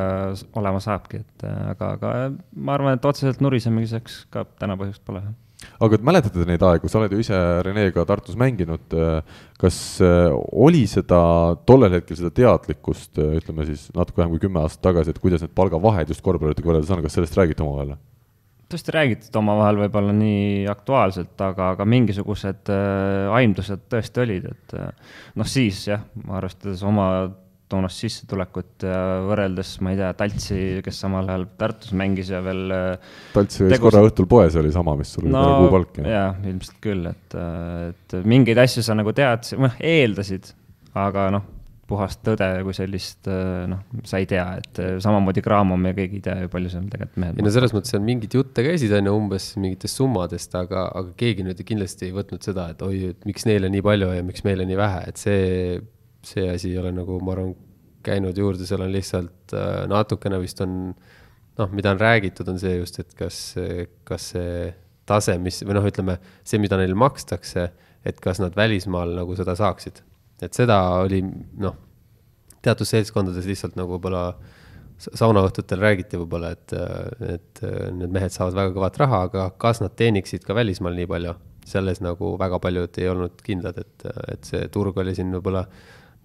olema 0.58 0.82
saabki, 0.82 1.22
et 1.22 1.46
aga, 1.46 1.94
aga 1.96 2.16
ma 2.56 2.76
arvan, 2.78 2.98
et 2.98 3.08
otseselt 3.08 3.42
nurisemiseks 3.44 4.24
ka 4.32 4.46
täna 4.58 4.78
põhjust 4.80 5.04
pole 5.06 5.24
aga 5.82 5.98
et 5.98 6.06
mäletate 6.06 6.46
neid 6.48 6.62
aegu, 6.66 6.90
sa 6.90 7.00
oled 7.00 7.14
ju 7.14 7.22
ise 7.22 7.38
Renega 7.66 8.04
Tartus 8.08 8.38
mänginud, 8.38 8.96
kas 9.60 9.76
äh, 10.04 10.30
oli 10.52 10.84
seda 10.90 11.20
tollel 11.68 11.98
hetkel 11.98 12.18
seda 12.18 12.32
teadlikkust, 12.34 13.14
äh, 13.22 13.36
ütleme 13.40 13.66
siis 13.68 13.88
natuke 13.96 14.22
vähem 14.22 14.34
kui 14.34 14.46
kümme 14.46 14.62
aastat 14.62 14.84
tagasi, 14.90 15.14
et 15.14 15.22
kuidas 15.22 15.44
need 15.44 15.54
palgavahed 15.58 16.10
just 16.12 16.24
korvpalluritega 16.24 16.70
võrreldes 16.70 16.92
on, 16.94 17.04
kas 17.04 17.18
sellest 17.18 17.38
räägiti 17.38 17.64
omavahel? 17.64 17.96
Tõesti 18.73 18.94
räägitud 18.94 19.36
omavahel 19.43 19.82
võib-olla 19.85 20.15
nii 20.16 20.65
aktuaalselt, 20.73 21.36
aga, 21.44 21.73
aga 21.77 21.86
mingisugused 21.89 22.73
äh, 22.73 23.28
aimdused 23.36 23.86
tõesti 23.93 24.24
olid, 24.24 24.49
et 24.53 24.74
äh, 24.78 24.90
noh, 25.39 25.49
siis 25.49 25.85
jah, 25.90 26.05
arvestades 26.32 26.82
oma 26.86 27.07
toonast 27.73 28.03
sissetulekut 28.03 28.85
ja 28.85 28.99
võrreldes, 29.24 29.70
ma 29.85 29.94
ei 29.94 29.99
tea, 30.01 30.11
Taltsi, 30.16 30.59
kes 30.85 30.99
samal 31.05 31.31
ajal 31.32 31.47
Tartus 31.61 31.94
mängis 31.97 32.28
ja 32.32 32.43
veel. 32.44 32.66
Äh, 32.77 33.15
Talts 33.32 33.62
käis 33.62 33.77
tegus... 33.77 33.86
korra 33.86 34.05
õhtul 34.09 34.28
poes, 34.28 34.59
oli 34.61 34.73
sama, 34.74 34.97
mis 34.99 35.15
sul 35.15 35.27
oli 35.27 35.35
no, 35.35 35.47
kuupalk. 35.65 36.03
jaa, 36.05 36.28
ilmselt 36.43 36.78
küll, 36.85 37.09
et, 37.09 37.39
et 37.89 38.19
mingeid 38.28 38.61
asju 38.65 38.85
sa 38.85 38.97
nagu 38.99 39.15
teadsid, 39.16 39.61
noh, 39.62 39.81
eeldasid, 39.81 40.53
aga 41.01 41.31
noh, 41.39 41.49
puhast 41.93 42.23
tõde 42.27 42.48
kui 42.66 42.74
sellist, 42.77 43.28
noh, 43.70 43.85
sa 44.09 44.20
ei 44.23 44.28
tea, 44.31 44.47
et 44.59 44.82
samamoodi 45.05 45.44
Graamo 45.44 45.78
me 45.81 45.94
keegi 45.97 46.19
ei 46.19 46.27
tea 46.27 46.36
ju, 46.43 46.52
palju 46.52 46.73
seal 46.73 46.90
tegelikult 46.93 47.23
mehed. 47.23 47.40
ei 47.40 47.47
no 47.47 47.55
selles 47.55 47.77
mõttes 47.77 47.94
seal 47.94 48.05
mingid 48.05 48.36
jutte 48.39 48.64
käisid, 48.66 48.93
on 48.98 49.10
ju, 49.10 49.16
umbes 49.23 49.48
mingitest 49.60 50.01
summadest, 50.01 50.56
aga, 50.59 50.89
aga 50.90 51.16
keegi 51.20 51.47
nüüd 51.47 51.62
kindlasti 51.69 52.09
ei 52.09 52.16
võtnud 52.16 52.44
seda, 52.44 52.70
et 52.74 52.85
oi, 52.85 53.14
et 53.14 53.28
miks 53.28 53.47
neile 53.48 53.70
nii 53.73 53.85
palju 53.85 54.12
ja 54.16 54.27
miks 54.27 54.47
meile 54.48 54.66
nii 54.69 54.81
vähe, 54.81 55.05
et 55.12 55.20
see 55.20 55.43
see 56.23 56.48
asi 56.51 56.70
ei 56.70 56.78
ole 56.78 56.93
nagu, 56.94 57.19
ma 57.24 57.35
arvan, 57.35 57.55
käinud 58.06 58.39
juurde, 58.39 58.66
seal 58.66 58.82
on 58.82 58.93
lihtsalt 58.94 59.55
äh, 59.55 59.85
natukene 59.90 60.39
vist 60.43 60.60
on 60.62 60.94
noh, 61.59 61.74
mida 61.74 61.93
on 61.93 62.01
räägitud, 62.01 62.48
on 62.51 62.59
see 62.59 62.77
just, 62.78 62.98
et 63.02 63.12
kas, 63.19 63.39
kas 64.09 64.32
see 64.35 64.70
tase, 65.09 65.36
mis 65.43 65.60
või 65.66 65.77
noh, 65.77 65.86
ütleme 65.86 66.16
see, 66.40 66.60
mida 66.62 66.78
neile 66.81 66.97
makstakse, 66.98 67.69
et 68.06 68.19
kas 68.23 68.40
nad 68.43 68.56
välismaal 68.59 69.14
nagu 69.19 69.36
seda 69.39 69.55
saaksid. 69.59 70.01
Et 70.42 70.54
seda 70.56 70.78
oli 71.02 71.20
noh, 71.22 71.76
teatud 72.62 72.88
seltskondades 72.88 73.46
lihtsalt 73.48 73.78
nagu 73.78 73.96
võib-olla 73.96 74.26
saunaõhtutel 75.02 75.80
räägiti 75.82 76.20
võib-olla, 76.20 76.52
et, 76.54 76.74
et 77.26 77.62
need 77.96 78.12
mehed 78.14 78.34
saavad 78.34 78.59
väga 78.59 78.74
kõvat 78.76 79.00
raha, 79.02 79.22
aga 79.28 79.48
kas 79.60 79.82
nad 79.82 79.96
teeniksid 79.98 80.46
ka 80.46 80.54
välismaal 80.54 80.94
nii 80.98 81.09
palju, 81.10 81.34
selles 81.66 82.02
nagu 82.02 82.36
väga 82.38 82.60
paljud 82.62 83.02
ei 83.02 83.10
olnud 83.10 83.42
kindlad, 83.46 83.82
et, 83.82 84.06
et 84.34 84.46
see 84.46 84.68
turg 84.74 84.98
oli 85.02 85.14
siin 85.18 85.34
võib-olla 85.34 85.66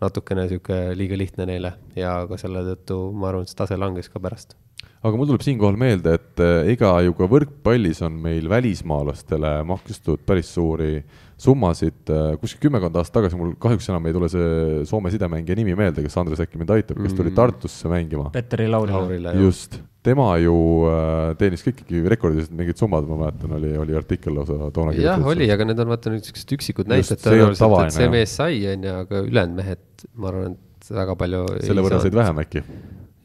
natukene 0.01 0.45
sihuke 0.49 0.77
liiga 0.97 1.17
lihtne 1.17 1.47
neile 1.49 1.73
ja 1.97 2.19
ka 2.29 2.37
selle 2.37 2.61
tõttu 2.67 2.99
ma 3.17 3.31
arvan, 3.31 3.47
et 3.47 3.53
see 3.53 3.57
tase 3.57 3.77
langes 3.79 4.11
ka 4.13 4.21
pärast. 4.21 4.57
Aga 5.03 5.19
mul 5.19 5.29
tuleb 5.29 5.45
siinkohal 5.45 5.77
meelde, 5.79 6.17
et 6.17 6.43
ega 6.73 6.95
ju 7.05 7.15
ka 7.17 7.29
võrkpallis 7.31 8.01
on 8.05 8.17
meil 8.23 8.49
välismaalastele 8.51 9.59
makstud 9.67 10.23
päris 10.27 10.49
suuri 10.55 11.01
summasid, 11.37 12.09
kuskil 12.41 12.63
kümmekond 12.65 12.97
aastat 12.97 13.19
tagasi, 13.19 13.37
mul 13.37 13.53
kahjuks 13.61 13.91
enam 13.91 14.07
ei 14.09 14.15
tule 14.15 14.29
see 14.33 14.79
Soome 14.89 15.11
sidemängija 15.13 15.59
nimi 15.59 15.75
meelde, 15.77 16.01
kes 16.05 16.17
Andres 16.17 16.41
äkki 16.41 16.57
mind 16.57 16.73
aitab, 16.73 16.97
kes 17.03 17.13
tuli 17.13 17.29
mm. 17.29 17.37
Tartusse 17.37 17.91
mängima. 17.91 18.31
Petteri 18.33 18.65
Laurile. 18.71 19.35
just 19.37 19.77
tema 20.07 20.27
ju 20.39 20.55
äh, 20.87 21.35
teenis 21.39 21.63
ka 21.65 21.71
ikkagi 21.73 22.01
rekordilised 22.13 22.53
mingid 22.55 22.79
summad, 22.79 23.07
ma 23.09 23.19
mäletan, 23.25 23.55
oli, 23.57 23.73
oli 23.81 23.97
artikkel 23.97 24.35
lausa 24.37 24.69
toona. 24.73 24.93
jah, 24.95 25.23
oli, 25.33 25.49
aga 25.53 25.67
need 25.67 25.81
on 25.83 25.91
vaata 25.91 26.13
nüüd 26.13 26.27
siuksed 26.27 26.53
üksikud 26.57 26.91
näited 26.91 27.21
tõenäoliselt, 27.23 27.79
et 27.83 27.97
see 27.97 28.11
mees 28.13 28.37
sai, 28.39 28.61
on 28.71 28.87
ju, 28.87 28.93
aga 29.03 29.23
ülejäänud 29.25 29.59
mehed, 29.59 30.05
ma 30.15 30.31
arvan, 30.31 30.55
et 30.55 30.93
väga 31.01 31.17
palju. 31.19 31.43
selle 31.65 31.85
võrra 31.85 31.99
said 32.03 32.15
vähem 32.17 32.45
äkki? 32.45 32.63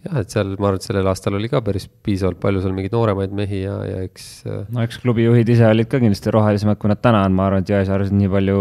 Jah, 0.07 0.21
et 0.21 0.35
seal, 0.35 0.55
ma 0.59 0.71
arvan, 0.71 0.81
et 0.81 0.87
sellel 0.87 1.11
aastal 1.13 1.37
oli 1.39 1.51
ka 1.53 1.61
päris 1.65 1.87
piisavalt 2.07 2.41
palju 2.43 2.63
seal 2.65 2.75
mingeid 2.77 2.95
nooremaid 2.97 3.35
mehi 3.39 3.63
ja, 3.65 3.77
ja 3.87 4.01
eks. 4.07 4.31
Äh, 4.47 4.65
no 4.75 4.87
eks 4.87 5.03
klubijuhid 5.03 5.53
ise 5.55 5.69
olid 5.69 5.91
ka 5.91 6.01
kindlasti 6.03 6.33
rohelisemad, 6.35 6.81
kui 6.83 6.91
nad 6.93 7.03
täna 7.05 7.23
on, 7.29 7.37
ma 7.39 7.49
arvan, 7.49 7.65
et 7.65 7.75
Jõesaares 7.75 8.15
nii 8.15 8.33
palju 8.33 8.57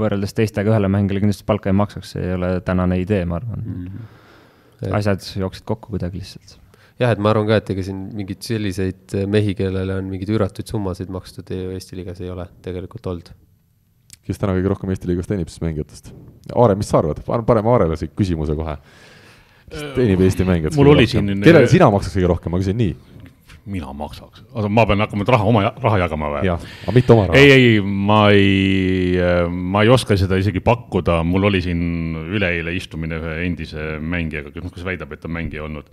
võrreldes 0.00 0.36
teistega 0.36 0.74
ühele 0.74 0.90
mängijale 0.92 1.24
kindlasti 1.24 1.48
palka 1.48 1.72
ei 1.72 1.78
maksaks, 1.80 2.16
see 2.16 2.26
ei 2.26 2.36
ole 2.38 2.58
tänane 2.66 3.00
idee, 3.02 3.24
ma 3.28 3.40
arvan 3.40 3.64
mm. 3.64 3.86
-hmm. 3.86 4.98
asjad 5.00 5.24
jooksid 5.40 5.64
kokku 5.68 5.96
kuidagi 5.96 6.20
lihtsalt 6.20 6.58
jah, 7.00 7.10
et 7.10 7.22
ma 7.22 7.32
arvan 7.32 7.48
ka, 7.48 7.58
et 7.60 7.72
ega 7.74 7.86
siin 7.86 8.04
mingeid 8.14 8.44
selliseid 8.44 9.16
mehi, 9.30 9.54
kellele 9.58 9.98
on 10.00 10.10
mingeid 10.10 10.30
üüratuid 10.34 10.70
summasid 10.70 11.10
makstud 11.14 11.50
Eesti 11.54 11.98
liigas 11.98 12.20
ei 12.22 12.30
ole 12.30 12.46
tegelikult 12.64 13.06
olnud. 13.12 13.32
kes 14.24 14.38
täna 14.40 14.54
kõige 14.56 14.70
rohkem 14.72 14.92
Eesti 14.92 15.10
liigas 15.10 15.28
teenib 15.28 15.50
siis 15.52 15.62
mängijatest? 15.64 16.12
Aare, 16.54 16.76
mis 16.78 16.88
sa 16.88 17.00
arvad, 17.00 17.20
paneme 17.24 17.70
Aarele 17.72 17.96
siia 18.00 18.12
küsimuse 18.16 18.56
kohe. 18.56 18.76
Kes 19.70 19.90
teenib 19.96 20.22
Eesti 20.24 20.46
mängijatest? 20.48 20.80
mul 20.80 20.92
oli 20.94 21.08
siin. 21.10 21.34
kellele 21.44 21.70
sina 21.70 21.90
maksaks 21.94 22.16
kõige 22.18 22.32
rohkem, 22.34 22.54
ma 22.54 22.62
küsin 22.62 22.80
nii 22.80 22.94
mina 23.64 23.92
maksaks, 23.96 24.42
oota, 24.52 24.68
ma 24.68 24.84
pean 24.84 25.00
hakkama 25.00 25.22
nüüd 25.22 25.30
raha, 25.32 25.46
oma 25.48 25.62
raha 25.70 26.00
jagama 26.02 26.28
või? 26.34 26.42
jah, 26.50 26.64
aga 26.84 26.94
mitte 26.96 27.14
oma 27.14 27.28
raha. 27.30 27.40
ei, 27.40 27.52
ei, 27.54 27.78
ma 27.80 28.18
ei, 28.34 29.46
ma 29.48 29.84
ei 29.84 29.92
oska 29.94 30.18
seda 30.20 30.36
isegi 30.40 30.60
pakkuda, 30.64 31.22
mul 31.24 31.48
oli 31.48 31.62
siin 31.64 31.80
üleeile 32.36 32.74
istumine 32.76 33.16
ühe 33.22 33.38
endise 33.46 33.94
mängijaga, 34.00 34.52
kes 34.52 34.84
väidab, 34.84 35.16
et 35.16 35.24
on 35.24 35.32
mängija 35.38 35.64
olnud 35.64 35.88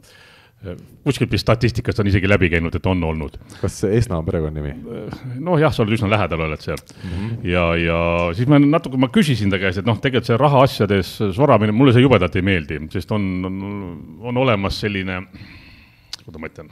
kuskilt 1.05 1.31
vist 1.33 1.45
statistikast 1.45 1.99
on 2.03 2.09
isegi 2.11 2.29
läbi 2.29 2.51
käinud, 2.53 2.75
et 2.77 2.85
on 2.89 2.99
olnud. 3.03 3.37
kas 3.61 3.79
Esna 3.87 4.19
on 4.19 4.27
perekonnanimi? 4.27 4.73
noh, 5.41 5.57
jah, 5.61 5.73
sa 5.73 5.81
oled 5.81 5.95
üsna 5.97 6.09
lähedal, 6.11 6.43
oled 6.45 6.61
seal 6.61 6.77
mm. 6.77 7.15
-hmm. 7.15 7.31
ja, 7.49 7.63
ja 7.81 7.97
siis 8.37 8.49
ma 8.51 8.59
natuke, 8.61 8.99
ma 9.01 9.09
küsisin 9.13 9.49
ta 9.49 9.57
käest, 9.61 9.81
et 9.81 9.89
noh, 9.89 9.97
tegelikult 9.97 10.29
see 10.29 10.37
rahaasjades 10.37 11.15
soramine, 11.37 11.73
mulle 11.73 11.95
see 11.95 12.05
jubedalt 12.05 12.35
ei 12.37 12.45
meeldi, 12.45 12.79
sest 12.93 13.11
on, 13.11 13.25
on, 13.49 13.57
on 14.21 14.37
olemas 14.45 14.77
selline, 14.85 15.23
kuidas 16.25 16.41
ma 16.41 16.53
ütlen 16.53 16.71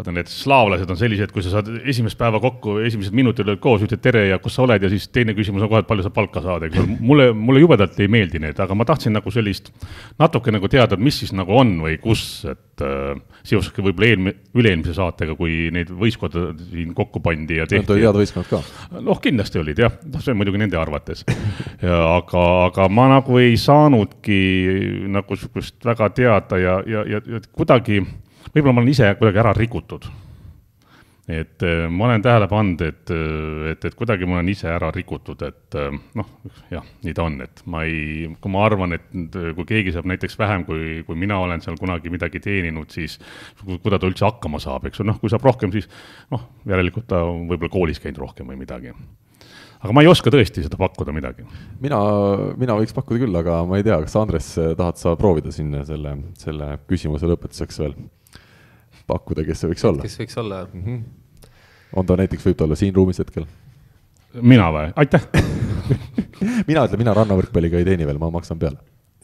vaata, 0.00 0.14
need 0.14 0.30
slaavlased 0.30 0.90
on 0.90 0.98
sellised, 0.98 1.32
kui 1.34 1.44
sa 1.44 1.52
saad 1.54 1.68
esimest 1.88 2.18
päeva 2.20 2.40
kokku, 2.42 2.78
esimesed 2.86 3.14
minutid 3.16 3.46
oled 3.46 3.60
koos, 3.62 3.84
ütled 3.84 4.02
tere 4.02 4.26
ja 4.30 4.38
kus 4.42 4.56
sa 4.56 4.64
oled 4.64 4.82
ja 4.82 4.90
siis 4.92 5.08
teine 5.12 5.34
küsimus 5.36 5.64
on 5.64 5.70
kohe, 5.70 5.82
et 5.84 5.88
palju 5.88 6.06
sa 6.06 6.12
palka 6.14 6.42
saad, 6.44 6.66
eks 6.66 6.80
ole. 6.80 6.96
mulle, 7.10 7.28
mulle 7.36 7.62
jubedalt 7.62 7.98
ei 8.00 8.10
meeldi 8.12 8.40
need, 8.42 8.58
aga 8.60 8.76
ma 8.76 8.86
tahtsin 8.88 9.14
nagu 9.16 9.32
sellist 9.34 9.70
natuke 10.20 10.54
nagu 10.54 10.70
teada, 10.72 10.96
et 10.96 11.04
mis 11.04 11.20
siis 11.22 11.34
nagu 11.36 11.54
on 11.60 11.76
või 11.84 11.98
kus, 12.02 12.24
et 12.50 12.84
äh, 12.86 13.12
seoses 13.46 13.72
ka 13.74 13.84
võib-olla 13.84 14.10
eelmine, 14.10 14.36
üle-eelmise 14.56 14.96
saatega, 14.96 15.36
kui 15.38 15.68
neid 15.74 15.92
võistkondi 16.00 16.46
siin 16.70 16.94
kokku 16.96 17.22
pandi 17.24 17.60
ja 17.60 17.68
tehti. 17.68 17.84
Nad 17.84 17.94
olid 17.96 18.08
head 18.08 18.20
võistkonnad 18.22 18.50
ka. 18.50 19.00
noh, 19.04 19.20
kindlasti 19.22 19.62
olid 19.62 19.84
jah, 19.84 20.00
noh, 20.06 20.24
see 20.24 20.34
on 20.34 20.40
muidugi 20.40 20.62
nende 20.62 20.80
arvates. 20.80 21.26
aga, 21.82 22.46
aga 22.70 22.88
ma 22.92 23.10
nagu 23.16 23.38
ei 23.42 23.56
saanudki 23.60 24.40
nagu 25.12 25.36
sihukest 25.36 25.84
väga 25.84 26.10
teada 26.16 26.60
ja, 26.60 26.80
ja, 26.86 27.04
ja, 27.08 27.22
ja 27.26 27.44
kuidagi 27.52 28.02
võib-olla 28.54 28.74
ma 28.74 28.82
olen 28.82 28.92
ise 28.92 29.14
kuidagi 29.18 29.40
ära 29.42 29.54
rikutud. 29.56 30.10
et 31.30 31.62
äh, 31.62 31.84
ma 31.86 32.08
olen 32.08 32.22
tähele 32.24 32.48
pannud, 32.50 32.80
et, 32.82 33.10
äh, 33.14 33.68
et, 33.70 33.84
et 33.86 33.94
kuidagi 33.94 34.26
ma 34.26 34.40
olen 34.40 34.48
ise 34.50 34.66
ära 34.66 34.88
rikutud, 34.90 35.44
et 35.46 35.76
äh, 35.78 35.94
noh, 36.18 36.32
jah, 36.72 36.88
nii 37.06 37.14
ta 37.14 37.28
on, 37.28 37.36
et 37.44 37.62
ma 37.70 37.84
ei, 37.86 38.26
kui 38.42 38.50
ma 38.50 38.64
arvan, 38.66 38.96
et 38.96 39.06
kui 39.54 39.68
keegi 39.68 39.94
saab 39.94 40.08
näiteks 40.10 40.34
vähem, 40.40 40.66
kui, 40.66 41.04
kui 41.06 41.20
mina 41.20 41.38
olen 41.38 41.62
seal 41.62 41.78
kunagi 41.78 42.10
midagi 42.10 42.42
teeninud, 42.42 42.90
siis 42.90 43.20
kui 43.62 43.78
ta 43.78 44.02
üldse 44.02 44.26
hakkama 44.26 44.58
saab, 44.58 44.90
eks 44.90 45.04
ju, 45.04 45.06
noh, 45.06 45.22
kui 45.22 45.30
saab 45.30 45.46
rohkem, 45.46 45.70
siis 45.76 45.86
noh, 46.34 46.48
järelikult 46.66 47.06
ta 47.12 47.22
on 47.28 47.46
võib-olla 47.52 47.76
koolis 47.78 48.02
käinud 48.02 48.24
rohkem 48.24 48.50
või 48.50 48.58
midagi 48.64 48.96
aga 49.80 49.94
ma 49.96 50.02
ei 50.04 50.10
oska 50.10 50.32
tõesti 50.32 50.64
seda 50.64 50.76
pakkuda 50.80 51.12
midagi. 51.14 51.46
mina, 51.80 51.98
mina 52.60 52.74
võiks 52.76 52.92
pakkuda 52.96 53.22
küll, 53.22 53.38
aga 53.38 53.62
ma 53.68 53.78
ei 53.78 53.86
tea, 53.86 53.96
kas 54.02 54.16
Andres, 54.18 54.50
tahad 54.58 54.98
sa 55.00 55.14
proovida 55.16 55.52
sinna 55.54 55.86
selle, 55.88 56.16
selle 56.42 56.74
küsimuse 56.90 57.30
lõpetuseks 57.30 57.80
veel? 57.84 57.94
Pakkuda, 59.10 59.44
kes 59.48 59.64
see 59.64 59.72
võiks 59.72 59.84
olla. 59.90 60.06
kes 60.06 60.16
võiks 60.22 60.38
olla 60.40 60.62
mm? 60.68 60.86
-hmm. 60.86 61.00
on 62.00 62.04
ta 62.06 62.12
näiteks, 62.20 62.46
võib 62.46 62.58
ta 62.58 62.68
olla 62.68 62.78
siin 62.78 62.94
ruumis 62.96 63.18
hetkel? 63.22 63.44
mina 64.40 64.70
või, 64.74 64.86
aitäh 65.02 65.26
mina 66.70 66.86
ütlen, 66.86 67.00
mina 67.02 67.14
rannavõrkpalliga 67.16 67.80
ei 67.80 67.86
teeni 67.88 68.06
veel, 68.08 68.20
ma 68.22 68.30
maksan 68.34 68.58
peale. 68.60 68.78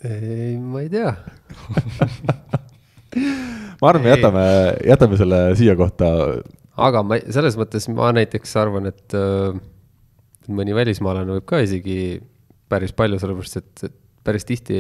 ei, 0.05 0.57
ma 0.61 0.79
ei 0.85 0.91
tea. 0.93 1.13
ma 3.81 3.91
arvan, 3.91 4.03
me 4.05 4.11
Ei. 4.11 4.15
jätame, 4.17 4.45
jätame 4.93 5.21
selle 5.21 5.41
siia 5.59 5.77
kohta. 5.79 6.07
aga 6.89 6.99
ma 7.07 7.13
ei- 7.19 7.27
selles 7.33 7.57
mõttes 7.61 7.89
ma 7.93 8.11
näiteks 8.17 8.57
arvan, 8.61 8.85
et 8.93 9.17
äh, 9.17 9.57
mõni 10.49 10.73
välismaalane 10.77 11.39
võib 11.39 11.47
ka 11.49 11.63
isegi 11.65 12.21
päris 12.71 12.93
palju, 12.97 13.21
sellepärast 13.23 13.63
et 13.63 13.87
et 13.91 13.97
päris 14.27 14.45
tihti 14.45 14.79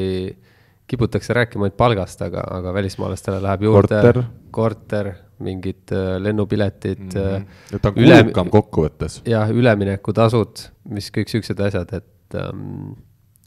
kiputakse 0.87 1.35
rääkima 1.35 1.67
ainult 1.67 1.77
palgast, 1.79 2.23
aga, 2.23 2.45
aga 2.59 2.75
välismaalastele 2.75 3.41
läheb 3.43 3.67
juurde 3.67 4.01
Korter. 4.03 4.23
korter, 4.51 5.13
mingid 5.43 5.93
äh, 5.93 6.17
lennupiletid 6.23 7.03
mm, 7.03 7.11
-hmm. 7.21 7.75
et 7.75 7.83
ta 7.83 7.93
on 7.93 7.99
kulukam 7.99 8.51
kokkuvõttes. 8.51 9.21
jah, 9.27 9.51
üleminekutasud, 9.51 10.69
mis 10.95 11.11
kõik 11.11 11.33
siuksed 11.33 11.61
asjad, 11.61 11.93
et 11.93 12.39
ähm, 12.39 12.95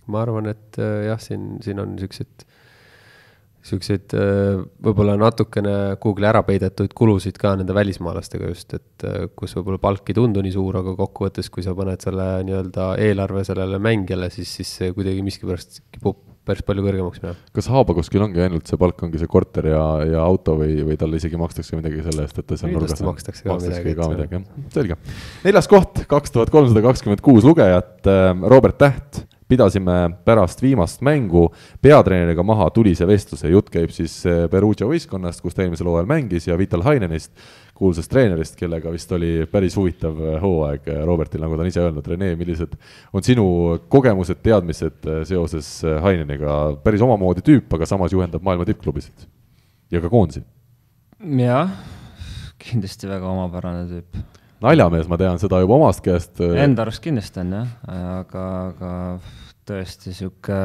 ma 0.08 0.24
arvan, 0.26 0.52
et 0.52 0.80
äh, 0.82 1.06
jah, 1.10 1.20
siin, 1.22 1.58
siin 1.64 1.80
on 1.80 1.96
siuksed, 2.00 2.46
siukseid 3.70 4.16
äh, 4.18 4.60
võib-olla 4.84 5.16
natukene 5.20 5.96
kuhugi 6.02 6.26
ära 6.28 6.44
peidetud 6.48 6.94
kulusid 6.96 7.38
ka 7.40 7.56
nende 7.60 7.76
välismaalastega 7.76 8.52
just, 8.52 8.74
et 8.74 9.08
äh, 9.08 9.28
kus 9.36 9.56
võib-olla 9.58 9.82
palk 9.82 10.12
ei 10.12 10.18
tundu 10.18 10.44
nii 10.44 10.56
suur, 10.56 10.82
aga 10.82 10.96
kokkuvõttes, 11.00 11.50
kui 11.54 11.64
sa 11.64 11.76
paned 11.78 12.04
selle 12.04 12.32
nii-öelda 12.48 12.96
eelarve 13.06 13.44
sellele 13.48 13.80
mängijale, 13.80 14.30
siis, 14.34 14.52
siis 14.60 14.76
see 14.82 14.92
kuidagi 14.96 15.24
miskipärast 15.24 15.84
kipub 15.92 16.29
päris 16.50 16.66
palju 16.68 16.86
kõrgemaks 16.86 17.24
minema. 17.24 17.38
kas 17.56 17.70
Haabakuskil 17.72 18.26
ongi 18.26 18.44
ainult 18.46 18.70
see 18.70 18.80
palk, 18.82 19.02
ongi 19.08 19.22
see 19.22 19.32
korter 19.32 19.70
ja, 19.72 19.84
ja 20.10 20.26
auto 20.26 20.58
või, 20.60 20.80
või 20.88 21.00
talle 21.00 21.22
isegi 21.22 21.40
makstakse 21.40 21.80
midagi 21.80 22.04
selle 22.06 22.26
eest, 22.26 22.42
et 22.42 22.50
ta 22.50 22.60
seal 22.60 22.76
nurgas 22.76 22.98
on? 23.00 23.12
makstakse 23.12 23.46
ka 23.46 23.58
midagi, 23.62 23.96
ka 23.98 24.12
midagi, 24.14 24.40
jah, 24.40 24.70
selge. 24.76 25.00
neljas 25.46 25.72
koht, 25.72 26.04
kaks 26.10 26.36
tuhat 26.36 26.54
kolmsada 26.54 26.84
kakskümmend 26.86 27.24
kuus 27.26 27.48
lugejat, 27.48 28.10
Robert 28.50 28.80
Täht, 28.82 29.24
pidasime 29.50 29.96
pärast 30.26 30.62
viimast 30.62 31.02
mängu 31.02 31.48
peatreeneriga 31.82 32.44
maha 32.46 32.70
tulise 32.74 33.08
vestluse, 33.10 33.50
jutt 33.50 33.72
käib 33.74 33.90
siis 33.94 34.20
eh, 34.30 34.44
Perugia 34.52 34.88
võistkonnast, 34.90 35.42
kus 35.42 35.58
ta 35.58 35.66
eelmisel 35.66 35.90
hooajal 35.90 36.10
mängis 36.10 36.46
ja 36.48 36.58
Vital 36.60 36.86
Hainenist, 36.86 37.34
kuulsast 37.80 38.12
treenerist, 38.12 38.58
kellega 38.60 38.94
vist 38.94 39.12
oli 39.16 39.48
päris 39.50 39.78
huvitav 39.80 40.22
eh, 40.22 40.38
hooaeg 40.44 40.90
eh, 40.94 41.02
Robertil, 41.10 41.42
nagu 41.42 41.58
ta 41.58 41.66
on 41.66 41.72
ise 41.72 41.82
öelnud, 41.82 42.08
Rene, 42.14 42.32
millised 42.40 42.78
on 43.14 43.26
sinu 43.26 43.48
kogemused, 43.90 44.42
teadmised 44.46 45.10
seoses 45.30 45.72
Haineniga, 46.06 46.62
päris 46.86 47.02
omamoodi 47.06 47.46
tüüp, 47.46 47.74
aga 47.78 47.90
samas 47.90 48.14
juhendab 48.14 48.46
maailma 48.46 48.70
tippklubisid 48.70 49.26
ja 49.90 50.02
ka 50.04 50.12
koondisi. 50.14 50.46
jah, 51.42 51.74
kindlasti 52.62 53.10
väga 53.10 53.34
omapärane 53.34 53.88
tüüp. 53.90 54.22
naljamees, 54.64 55.08
ma 55.10 55.20
tean 55.20 55.40
seda 55.42 55.62
juba 55.64 55.78
omast 55.80 56.04
käest. 56.06 56.40
Enda 56.40 56.86
arust 56.86 57.04
kindlasti 57.04 57.44
on 57.44 57.56
jah, 57.58 57.70
aga, 57.94 58.46
aga 58.72 58.94
tõesti 59.70 60.14
sihuke, 60.18 60.60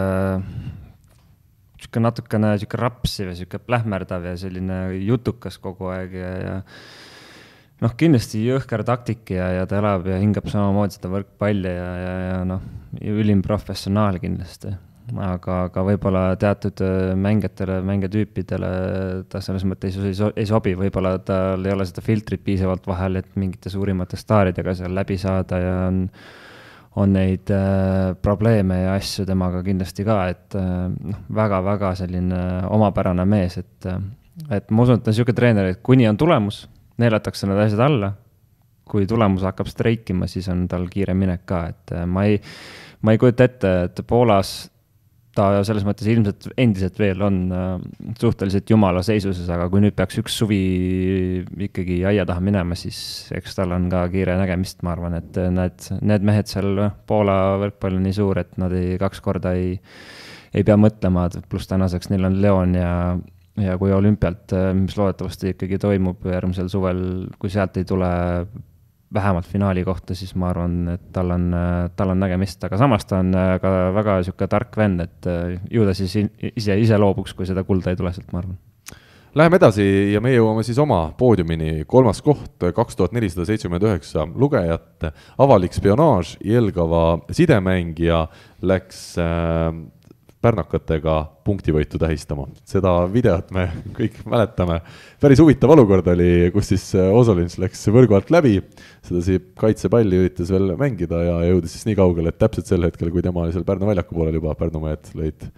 sihuke 1.79 2.03
natukene 2.03 2.55
sihuke 2.61 2.81
rapsiv 2.81 3.33
ja 3.33 3.39
sihuke 3.39 3.61
plähmerdav 3.63 4.31
ja 4.31 4.37
selline 4.41 4.87
jutukas 5.05 5.61
kogu 5.63 5.93
aeg 5.95 6.17
ja, 6.19 6.33
ja 6.41 6.57
noh, 7.85 7.95
kindlasti 7.99 8.43
jõhker 8.47 8.85
taktik 8.87 9.35
ja, 9.35 9.51
ja 9.61 9.69
ta 9.69 9.79
elab 9.81 10.09
ja 10.09 10.19
hingab 10.23 10.49
samamoodi 10.51 10.99
seda 10.99 11.13
võrkpalli 11.13 11.77
ja, 11.77 11.93
ja, 12.01 12.17
ja 12.31 12.41
noh, 12.49 12.65
ülim 13.01 13.43
professionaal 13.45 14.21
kindlasti. 14.23 14.75
aga, 15.13 15.59
aga 15.69 15.85
võib-olla 15.91 16.23
teatud 16.41 16.81
äh, 16.85 17.13
mängijatele, 17.19 17.81
mängijatüüpidele 17.87 18.71
ta 19.31 19.43
selles 19.45 19.67
mõttes 19.69 19.99
ei, 20.01 20.17
so, 20.17 20.31
ei 20.37 20.49
sobi, 20.49 20.75
võib-olla 20.79 21.19
tal 21.25 21.65
ei 21.67 21.75
ole 21.75 21.87
seda 21.89 22.05
filtrit 22.05 22.45
piisavalt 22.45 22.87
vahel, 22.89 23.21
et 23.21 23.37
mingite 23.41 23.73
suurimate 23.73 24.19
staaridega 24.21 24.77
seal 24.79 24.97
läbi 24.97 25.21
saada 25.21 25.61
ja 25.61 25.77
on 25.91 26.09
on 26.97 27.11
neid 27.11 27.51
äh, 27.51 28.13
probleeme 28.23 28.77
ja 28.85 28.93
asju 28.95 29.25
temaga 29.27 29.65
kindlasti 29.67 30.05
ka, 30.07 30.19
et 30.31 30.55
äh, 30.59 30.85
noh, 30.95 31.25
väga-väga 31.35 31.91
selline 31.99 32.43
omapärane 32.71 33.25
mees, 33.27 33.59
et 33.59 33.89
äh, 33.91 33.99
et 34.51 34.71
ma 34.71 34.83
usun, 34.83 34.99
et 34.99 35.05
ta 35.05 35.11
on 35.11 35.15
niisugune 35.15 35.39
treener, 35.39 35.71
et 35.73 35.83
kuni 35.83 36.07
on 36.11 36.19
tulemus, 36.19 36.65
neelatakse 37.03 37.49
need 37.51 37.61
asjad 37.67 37.83
alla, 37.85 38.13
kui 38.89 39.07
tulemus 39.11 39.45
hakkab 39.47 39.71
streikima, 39.71 40.29
siis 40.31 40.49
on 40.53 40.67
tal 40.71 40.87
kiire 40.93 41.15
minek 41.19 41.45
ka, 41.49 41.65
et 41.73 41.95
äh, 41.95 42.07
ma 42.07 42.27
ei, 42.31 42.39
ma 43.03 43.15
ei 43.15 43.21
kujuta 43.21 43.49
ette, 43.49 43.75
et 43.89 44.05
Poolas 44.07 44.55
ta 45.37 45.47
selles 45.67 45.85
mõttes 45.87 46.09
ilmselt 46.11 46.49
endiselt 46.61 46.99
veel 47.01 47.23
on 47.27 47.39
äh, 47.55 47.69
suhteliselt 48.21 48.71
jumala 48.71 49.03
seisuses, 49.07 49.47
aga 49.51 49.67
kui 49.73 49.83
nüüd 49.85 49.97
peaks 49.99 50.19
üks 50.23 50.37
suvi 50.41 50.61
ikkagi 51.69 52.01
aia 52.09 52.27
taha 52.29 52.43
minema, 52.45 52.79
siis 52.79 52.99
eks 53.35 53.59
tal 53.59 53.75
on 53.77 53.89
ka 53.93 54.05
kiire 54.13 54.37
nägemist, 54.41 54.83
ma 54.87 54.95
arvan, 54.95 55.19
et 55.21 55.39
äh, 55.41 55.51
need, 55.55 55.89
need 56.03 56.27
mehed 56.27 56.51
seal, 56.51 56.85
Poola 57.09 57.39
võrkpall 57.63 57.99
on 57.99 58.07
nii 58.07 58.17
suur, 58.17 58.41
et 58.43 58.55
nad 58.61 58.75
ei, 58.77 58.99
kaks 59.01 59.23
korda 59.25 59.55
ei, 59.59 59.79
ei 60.55 60.67
pea 60.67 60.79
mõtlema, 60.81 61.29
pluss 61.51 61.71
tänaseks 61.71 62.13
neil 62.13 62.29
on 62.31 62.39
Leon 62.43 62.77
ja, 62.79 62.93
ja 63.61 63.79
kui 63.81 63.95
olümpialt, 63.95 64.55
mis 64.79 64.97
loodetavasti 64.99 65.55
ikkagi 65.55 65.81
toimub 65.83 66.25
järgmisel 66.31 66.71
suvel, 66.73 67.03
kui 67.39 67.53
sealt 67.53 67.81
ei 67.81 67.89
tule 67.89 68.13
vähemalt 69.15 69.47
finaali 69.49 69.85
kohta, 69.85 70.15
siis 70.19 70.35
ma 70.39 70.51
arvan, 70.51 70.77
et 70.97 71.09
tal 71.15 71.31
on, 71.35 71.49
tal 71.97 72.13
on 72.15 72.21
nägemist, 72.21 72.63
aga 72.67 72.79
samas 72.81 73.07
ta 73.09 73.21
on 73.23 73.35
äh, 73.39 73.57
ka 73.63 73.73
väga 73.95 74.19
niisugune 74.21 74.51
tark 74.51 74.77
vend, 74.79 75.05
et 75.07 75.29
äh, 75.31 75.57
ju 75.71 75.87
ta 75.87 75.95
siis 75.97 76.17
ise, 76.19 76.79
ise 76.81 76.99
loobuks, 77.01 77.35
kui 77.35 77.49
seda 77.49 77.65
kulda 77.67 77.95
ei 77.95 78.01
tule 78.01 78.13
sealt, 78.15 78.31
ma 78.35 78.43
arvan. 78.43 78.61
Läheme 79.35 79.59
edasi 79.59 79.85
ja 80.13 80.21
me 80.23 80.31
jõuame 80.31 80.63
siis 80.63 80.79
oma 80.79 81.09
poodiumini, 81.19 81.83
kolmas 81.91 82.21
koht, 82.23 82.55
kaks 82.63 82.95
tuhat 82.95 83.15
nelisada 83.17 83.49
seitsekümmend 83.49 83.83
üheksa 83.89 84.29
lugejat, 84.31 85.09
avalik 85.43 85.75
spionaaž, 85.75 86.37
Jelgava 86.47 87.19
sidemängija 87.35 88.21
läks 88.63 89.03
äh, 89.19 89.73
pärnakatega 90.45 91.15
punktivõitu 91.47 91.99
tähistama. 92.01 92.47
seda 92.69 92.93
videot 93.13 93.51
me 93.55 93.67
kõik 93.99 94.21
mäletame. 94.29 94.81
päris 95.21 95.41
huvitav 95.43 95.73
olukord 95.75 96.09
oli, 96.13 96.51
kus 96.55 96.73
siis 96.73 96.87
äh, 96.99 97.13
Osolins 97.13 97.57
läks 97.63 97.87
võrgu 97.95 98.19
alt 98.19 98.33
läbi, 98.35 98.59
sedasi 99.07 99.41
kaitsepalli 99.61 100.25
üritas 100.25 100.53
veel 100.55 100.75
mängida 100.81 101.23
ja 101.25 101.39
jõudis 101.51 101.77
siis 101.77 101.89
nii 101.89 101.99
kaugele, 102.01 102.33
et 102.33 102.41
täpselt 102.41 102.69
sel 102.71 102.85
hetkel, 102.89 103.13
kui 103.15 103.25
tema 103.25 103.45
oli 103.45 103.55
seal 103.57 103.67
Pärnu 103.69 103.89
väljaku 103.91 104.19
poolel 104.19 104.41
juba, 104.41 104.57
Pärnu 104.59 104.85
mehed 104.85 105.15
lõid, 105.17 105.49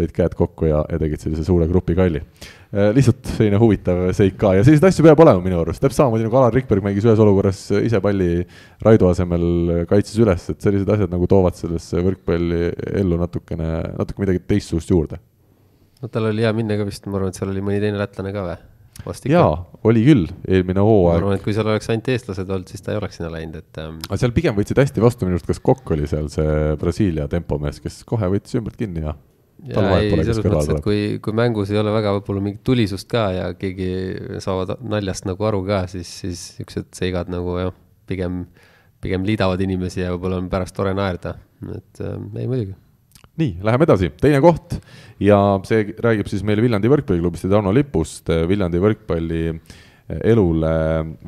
lõid 0.00 0.16
käed 0.16 0.38
kokku 0.38 0.70
ja, 0.70 0.84
ja 0.88 1.00
tegid 1.02 1.26
sellise 1.26 1.44
suure 1.46 1.68
grupi 1.70 1.98
kalli. 1.98 2.24
Lihtsalt 2.70 3.26
selline 3.34 3.58
huvitav 3.58 4.04
seik 4.14 4.36
ka. 4.38 4.52
Ja 4.54 4.62
selliseid 4.66 4.86
asju 4.90 5.04
peab 5.06 5.20
olema 5.24 5.42
minu 5.42 5.58
arust, 5.58 5.82
täpselt 5.82 6.04
samamoodi 6.04 6.26
nagu 6.28 6.38
Alar 6.38 6.54
Rikberg 6.54 6.84
mängis 6.86 7.06
ühes 7.06 7.22
olukorras 7.22 7.64
ise 7.80 7.98
palli 8.04 8.44
Raido 8.86 9.10
asemel 9.10 9.86
kaitses 9.90 10.20
üles, 10.22 10.46
et 10.52 10.62
sellised 10.62 10.90
asjad 10.94 11.10
nagu 11.10 11.26
toovad 11.30 11.58
sellesse 11.58 12.02
võrkpalli 12.06 12.68
ellu 13.02 13.18
natukene, 13.20 13.70
natuke 13.98 14.22
midagi 14.22 14.44
teistsugust 14.52 14.92
juurde. 14.94 15.18
no 16.00 16.08
tal 16.08 16.30
oli 16.30 16.46
hea 16.46 16.52
minna 16.56 16.78
ka 16.78 16.86
vist, 16.86 17.08
ma 17.10 17.18
arvan, 17.18 17.34
et 17.34 17.40
seal 17.40 17.50
oli 17.50 17.64
mõni 17.64 17.82
teine 17.82 17.98
lätlane 17.98 18.34
ka 18.36 18.44
või? 18.46 18.60
jaa, 19.30 19.50
oli 19.88 20.04
küll, 20.04 20.28
eelmine 20.46 20.78
ma 20.78 20.86
hooaeg 20.86 21.24
arvan, 21.24 21.38
et 21.40 21.42
kui 21.44 21.56
seal 21.56 21.66
oleks 21.72 21.90
ainult 21.90 22.10
eestlased 22.12 22.50
olnud, 22.54 22.70
siis 22.70 22.84
ta 22.84 22.94
ei 22.94 23.00
oleks 23.00 23.18
sinna 23.18 23.32
läinud, 23.32 23.64
et 23.64 23.82
ähm, 23.82 23.98
aga 24.06 24.20
seal 24.20 24.34
pigem 24.36 24.54
võtsid 24.54 24.78
hästi 24.78 25.02
vastu 25.02 25.26
minu 25.26 25.38
arust, 25.38 25.48
kas 25.48 25.62
Kokk 25.64 25.90
oli 25.96 26.06
seal 26.10 26.30
see 26.30 26.76
Brasiilia 26.78 27.26
tempomees, 27.32 27.80
kes 27.82 28.02
kohe 28.06 28.30
võttis 28.30 28.58
ümbert 28.60 28.78
kinni 28.78 29.02
ja 29.02 29.16
ja 29.68 29.84
ei, 29.98 30.10
selles 30.22 30.40
mõttes, 30.44 30.70
et 30.72 30.84
kui, 30.84 31.00
kui 31.22 31.36
mängus 31.36 31.72
ei 31.72 31.80
ole 31.80 31.92
väga 31.94 32.14
võib-olla 32.16 32.42
mingit 32.44 32.62
tulisust 32.66 33.08
ka 33.10 33.26
ja 33.34 33.48
keegi 33.58 33.90
saavad 34.42 34.78
naljast 34.80 35.26
nagu 35.28 35.48
aru 35.48 35.62
ka, 35.66 35.82
siis, 35.90 36.10
siis 36.22 36.44
niisugused 36.58 36.92
seigad 36.96 37.32
nagu 37.32 37.56
jah, 37.60 37.74
pigem, 38.08 38.44
pigem 39.02 39.26
liidavad 39.28 39.60
inimesi 39.64 40.04
ja 40.04 40.14
võib-olla 40.14 40.40
on 40.40 40.48
pärast 40.52 40.76
tore 40.76 40.94
naerda, 40.96 41.34
et 41.74 42.02
äh, 42.04 42.16
ei 42.40 42.48
muidugi. 42.48 42.74
nii, 43.40 43.52
läheme 43.66 43.86
edasi, 43.88 44.10
teine 44.20 44.40
koht. 44.44 44.78
Ja 45.20 45.38
see 45.68 45.92
räägib 46.00 46.28
siis 46.32 46.42
meile 46.46 46.64
Viljandi 46.64 46.90
võrkpalliklubist 46.92 47.46
ja 47.46 47.54
Tauno 47.54 47.72
Lipust, 47.76 48.32
Viljandi 48.48 48.80
võrkpalli 48.80 49.44
elule 50.26 50.74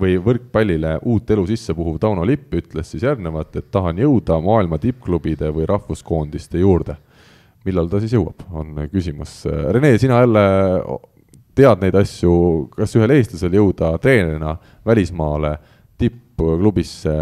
või 0.00 0.16
võrkpallile 0.18 0.96
uut 1.06 1.30
elu 1.30 1.44
sisse 1.52 1.74
puhuv 1.76 2.00
Tauno 2.02 2.24
Lipp 2.26 2.54
ütles 2.58 2.88
siis 2.90 3.04
järgnevat, 3.06 3.54
et 3.60 3.70
tahan 3.70 4.00
jõuda 4.02 4.40
maailma 4.42 4.80
tippklubide 4.82 5.52
või 5.54 5.68
rahvuskoondiste 5.70 6.58
juurde 6.64 6.96
millal 7.66 7.88
ta 7.90 8.00
siis 8.02 8.14
jõuab, 8.16 8.44
on 8.50 8.84
küsimus. 8.92 9.42
Rene, 9.46 9.94
sina 10.02 10.20
jälle 10.22 10.44
tead 11.58 11.84
neid 11.84 11.96
asju, 12.00 12.34
kas 12.72 12.96
ühel 12.96 13.14
eestlasel 13.16 13.56
jõuda 13.58 13.92
treenerina 14.02 14.54
välismaale 14.88 15.56
tippklubisse, 16.00 17.16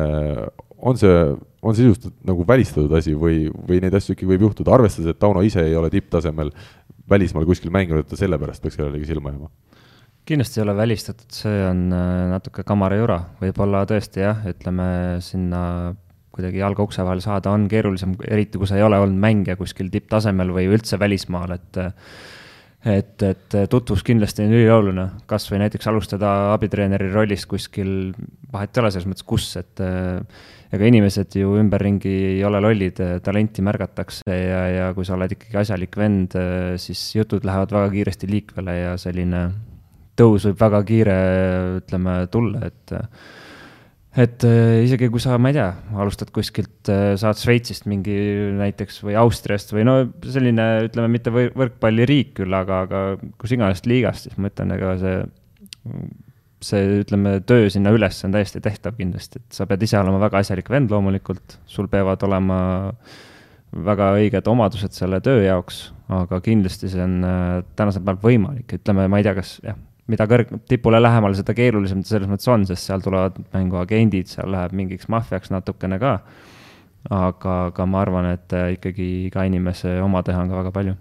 on 0.80 1.00
see, 1.00 1.16
on 1.62 1.76
see 1.76 1.88
sisust 1.88 2.10
nagu 2.26 2.46
välistatud 2.48 2.92
asi 2.96 3.16
või, 3.18 3.48
või 3.50 3.80
neid 3.82 3.96
asju 3.98 4.14
ikkagi 4.14 4.30
võib 4.30 4.46
juhtuda, 4.48 4.76
arvestades, 4.76 5.10
et 5.12 5.20
Tauno 5.20 5.42
ise 5.44 5.64
ei 5.66 5.76
ole 5.76 5.90
tipptasemel 5.92 6.52
välismaal 7.10 7.48
kuskil 7.48 7.74
mänginud, 7.74 8.04
et 8.04 8.12
ta 8.12 8.18
sellepärast 8.20 8.62
peaks 8.62 8.78
kellelegi 8.78 9.10
silma 9.10 9.34
jääma? 9.34 9.50
kindlasti 10.30 10.60
ei 10.60 10.62
ole 10.62 10.76
välistatud, 10.78 11.26
see 11.34 11.62
on 11.66 11.88
äh, 11.96 12.28
natuke 12.30 12.62
kamarajura, 12.66 13.16
võib-olla 13.40 13.80
tõesti 13.88 14.22
jah, 14.22 14.44
ütleme 14.46 14.84
sinna 15.24 15.62
kuidagi 16.40 16.64
jalga 16.64 16.84
ukse 16.88 17.06
vahele 17.06 17.24
saada 17.24 17.54
on 17.54 17.68
keerulisem, 17.70 18.16
eriti 18.26 18.58
kui 18.58 18.68
sa 18.68 18.80
ei 18.80 18.84
ole 18.86 18.98
olnud 18.98 19.20
mängija 19.20 19.58
kuskil 19.60 19.92
tipptasemel 19.92 20.52
või 20.56 20.68
üldse 20.72 20.98
välismaal, 21.00 21.56
et 21.58 21.82
et, 22.80 23.22
et 23.22 23.56
tutvus 23.68 24.00
kindlasti 24.06 24.46
on 24.46 24.54
ülioluline, 24.56 25.04
kas 25.28 25.44
või 25.50 25.58
näiteks 25.60 25.90
alustada 25.90 26.30
abitreeneri 26.54 27.10
rollist 27.12 27.44
kuskil 27.50 28.14
vahet 28.52 28.72
ei 28.72 28.80
ole 28.80 28.92
selles 28.94 29.08
mõttes, 29.10 29.26
kus, 29.28 29.50
et 29.60 29.82
ega 30.72 30.88
inimesed 30.88 31.36
ju 31.36 31.58
ümberringi 31.60 32.14
ei 32.30 32.44
ole 32.46 32.62
lollid, 32.64 33.02
talenti 33.24 33.64
märgatakse 33.66 34.24
ja, 34.32 34.62
ja 34.72 34.86
kui 34.96 35.04
sa 35.04 35.18
oled 35.18 35.34
ikkagi 35.36 35.60
asjalik 35.60 35.98
vend, 36.00 36.38
siis 36.80 37.02
jutud 37.18 37.44
lähevad 37.44 37.76
väga 37.76 37.92
kiiresti 37.98 38.30
liikvele 38.30 38.78
ja 38.78 38.96
selline 39.00 39.44
tõus 40.16 40.48
võib 40.48 40.60
väga 40.60 40.82
kiire, 40.88 41.18
ütleme, 41.82 42.16
tulla, 42.32 42.64
et 42.70 42.96
et 44.18 44.42
äh, 44.46 44.80
isegi 44.82 45.06
kui 45.10 45.22
sa, 45.22 45.36
ma 45.38 45.52
ei 45.52 45.56
tea, 45.56 45.68
alustad 46.02 46.32
kuskilt, 46.34 46.88
äh, 46.90 47.12
saad 47.20 47.38
Šveitsist 47.38 47.86
mingi 47.90 48.16
näiteks 48.58 48.98
või 49.06 49.14
Austriast 49.20 49.70
või 49.74 49.84
no 49.86 49.94
selline, 50.26 50.66
ütleme, 50.88 51.12
mitte 51.12 51.30
võr 51.34 51.52
võrkpalliriik 51.54 52.34
küll, 52.40 52.56
aga, 52.56 52.82
aga 52.88 53.02
kus 53.38 53.54
iganes 53.54 53.84
liigast, 53.86 54.26
siis 54.26 54.40
ma 54.40 54.50
ütlen, 54.50 54.74
ega 54.74 54.96
see, 54.98 55.16
see, 56.66 56.82
ütleme, 57.04 57.36
töö 57.46 57.68
sinna 57.70 57.94
üles 57.94 58.18
on 58.26 58.34
täiesti 58.34 58.62
tehtav 58.64 58.98
kindlasti, 58.98 59.44
et 59.44 59.60
sa 59.60 59.68
pead 59.70 59.86
ise 59.86 60.00
olema 60.00 60.18
väga 60.26 60.42
asjalik 60.42 60.72
vend 60.74 60.90
loomulikult, 60.90 61.60
sul 61.70 61.86
peavad 61.92 62.26
olema 62.26 62.58
väga 63.70 64.10
õiged 64.18 64.50
omadused 64.50 64.96
selle 64.96 65.22
töö 65.22 65.44
jaoks, 65.44 65.84
aga 66.10 66.42
kindlasti 66.42 66.90
see 66.90 67.06
on 67.06 67.20
äh, 67.22 67.60
tänasel 67.78 68.02
päeval 68.02 68.24
võimalik, 68.26 68.74
ütleme, 68.80 69.06
ma 69.06 69.22
ei 69.22 69.28
tea, 69.28 69.36
kas 69.38 69.60
jah 69.62 69.78
mida 70.10 70.26
kõrg-, 70.30 70.54
tipule 70.70 71.00
lähemal, 71.00 71.34
seda 71.38 71.54
keerulisem 71.56 72.04
ta 72.04 72.14
selles 72.14 72.30
mõttes 72.30 72.48
on, 72.52 72.64
sest 72.68 72.88
seal 72.88 73.04
tulevad 73.04 73.38
mängu 73.54 73.80
agendid, 73.80 74.30
seal 74.30 74.50
läheb 74.52 74.74
mingiks 74.76 75.10
maffiaks 75.12 75.52
natukene 75.54 76.00
ka. 76.02 76.18
aga, 77.10 77.52
aga 77.70 77.86
ma 77.88 78.02
arvan, 78.04 78.26
et 78.34 78.52
äh, 78.52 78.74
ikkagi 78.74 79.06
iga 79.30 79.46
inimese 79.48 79.94
oma 80.04 80.20
teha 80.22 80.42
on 80.42 80.50
ka 80.50 80.58
väga 80.58 80.72
palju. 80.74 80.96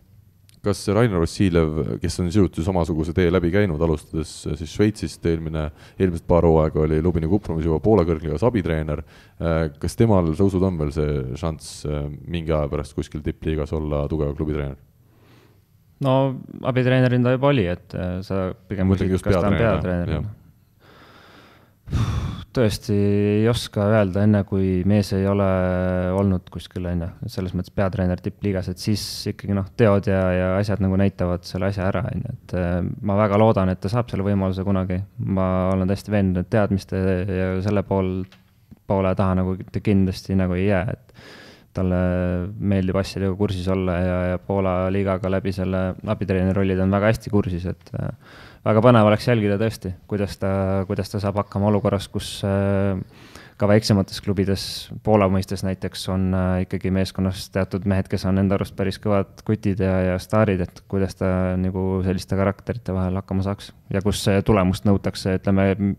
kas 0.64 0.82
Rainer 0.92 1.20
Vassiljev, 1.20 2.00
kes 2.02 2.20
on 2.20 2.28
sisuliselt 2.28 2.66
samasuguse 2.66 3.14
tee 3.16 3.30
läbi 3.32 3.52
käinud, 3.52 3.82
alustades 3.84 4.34
äh, 4.48 4.58
siis 4.60 4.76
Šveitsist, 4.76 5.26
eelmine, 5.28 5.70
eelmised 6.00 6.28
paar 6.28 6.48
hooaega 6.48 6.86
oli 6.86 7.02
Lubini 7.04 7.28
Kuprumis 7.32 7.68
juba 7.68 7.80
Poola 7.84 8.08
kõrgliigas 8.08 8.44
abitreener, 8.48 9.04
äh, 9.40 9.64
kas 9.80 10.00
temal, 10.00 10.32
sa 10.36 10.48
usud, 10.48 10.64
on 10.64 10.80
veel 10.80 10.94
see 10.96 11.40
šanss 11.40 11.88
mingi 12.28 12.56
aja 12.56 12.68
pärast 12.72 12.96
kuskil 12.96 13.24
tippliigas 13.26 13.76
olla 13.76 14.06
tugeva 14.12 14.36
klubitreener? 14.36 14.80
No 16.06 16.16
abitreenerina 16.70 17.30
ta 17.30 17.36
juba 17.36 17.54
oli, 17.54 17.66
et 17.70 17.96
äh, 17.98 18.20
sa 18.26 18.50
pigem 18.70 18.92
küsid, 18.94 19.16
kas 19.24 19.40
ta 19.40 19.48
on 19.50 19.58
peatreener. 19.60 20.28
tõesti 22.56 22.96
ei 22.96 23.48
oska 23.50 23.86
öelda, 23.92 24.24
enne 24.26 24.42
kui 24.48 24.82
mees 24.90 25.12
ei 25.18 25.28
ole 25.30 25.48
olnud 26.18 26.48
kuskil, 26.54 26.88
on 26.90 27.06
ju, 27.06 27.10
selles 27.36 27.54
mõttes 27.58 27.74
peatreener 27.76 28.22
tippliigas, 28.24 28.72
et 28.72 28.82
siis 28.82 29.04
ikkagi 29.34 29.58
noh, 29.58 29.68
teod 29.80 30.10
ja, 30.10 30.22
ja 30.34 30.48
asjad 30.58 30.82
nagu 30.84 30.98
näitavad 31.00 31.46
selle 31.48 31.70
asja 31.70 31.90
ära, 31.92 32.06
on 32.10 32.24
ju, 32.26 32.36
et 32.36 32.56
äh, 32.60 32.78
ma 33.06 33.18
väga 33.20 33.42
loodan, 33.42 33.74
et 33.74 33.82
ta 33.84 33.92
saab 33.92 34.12
selle 34.12 34.26
võimaluse 34.28 34.66
kunagi. 34.68 35.02
ma 35.26 35.50
olen 35.74 35.92
täiesti 35.92 36.16
veendunud, 36.16 36.50
teadmiste 36.52 37.04
ja 37.28 37.52
selle 37.66 37.84
pool, 37.88 38.24
poole 38.90 39.14
taha 39.18 39.42
nagu 39.44 39.60
ta 39.70 39.84
kindlasti 39.84 40.38
nagu 40.40 40.58
ei 40.58 40.70
jää, 40.72 40.96
et 40.96 41.38
talle 41.80 42.02
meeldib 42.60 43.00
asjadega 43.00 43.36
kursis 43.40 43.68
olla 43.72 43.98
ja, 44.04 44.20
ja 44.34 44.44
Poola 44.44 44.76
liigaga 44.94 45.32
läbi 45.32 45.54
selle 45.56 45.84
abitreeneri 46.06 46.58
rolli 46.60 46.78
ta 46.78 46.86
on 46.86 46.96
väga 46.96 47.12
hästi 47.14 47.34
kursis, 47.34 47.66
et 47.72 47.92
äh, 47.98 48.14
väga 48.68 48.84
põnev 48.86 49.10
oleks 49.10 49.28
jälgida 49.30 49.58
tõesti, 49.62 49.94
kuidas 50.12 50.38
ta, 50.42 50.52
kuidas 50.90 51.12
ta 51.12 51.22
saab 51.24 51.42
hakkama 51.44 51.72
olukorras, 51.72 52.10
kus 52.12 52.38
äh, 52.48 53.00
ka 53.60 53.68
väiksemates 53.68 54.22
klubides, 54.24 54.64
Poola 55.04 55.28
mõistes 55.32 55.66
näiteks, 55.66 56.06
on 56.14 56.30
äh, 56.36 56.62
ikkagi 56.64 56.92
meeskonnas 56.96 57.50
teatud 57.52 57.84
mehed, 57.90 58.08
kes 58.12 58.24
on 58.30 58.40
enda 58.40 58.56
arust 58.56 58.76
päris 58.78 59.00
kõvad 59.04 59.44
kutid 59.48 59.82
ja, 59.84 59.92
ja 60.08 60.18
staarid, 60.22 60.64
et 60.64 60.82
kuidas 60.92 61.18
ta 61.20 61.58
nagu 61.60 62.00
selliste 62.06 62.40
karakterite 62.40 62.96
vahel 62.96 63.20
hakkama 63.20 63.44
saaks. 63.46 63.74
ja 63.92 64.02
kus 64.06 64.24
tulemust 64.48 64.88
nõutakse, 64.88 65.36
ütleme, 65.42 65.96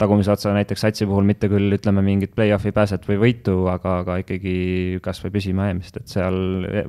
tagumise 0.00 0.34
otsa 0.34 0.52
näiteks 0.56 0.84
satsi 0.84 1.08
puhul 1.08 1.24
mitte 1.28 1.48
küll, 1.48 1.72
ütleme, 1.78 2.04
mingit 2.04 2.34
play-off'i 2.36 2.74
pääset 2.76 3.08
või 3.08 3.20
võitu, 3.24 3.60
aga, 3.72 4.00
aga 4.04 4.18
ikkagi 4.24 4.56
kas 5.04 5.22
või 5.24 5.38
püsimajäämist, 5.38 6.02
et 6.02 6.12
seal 6.12 6.42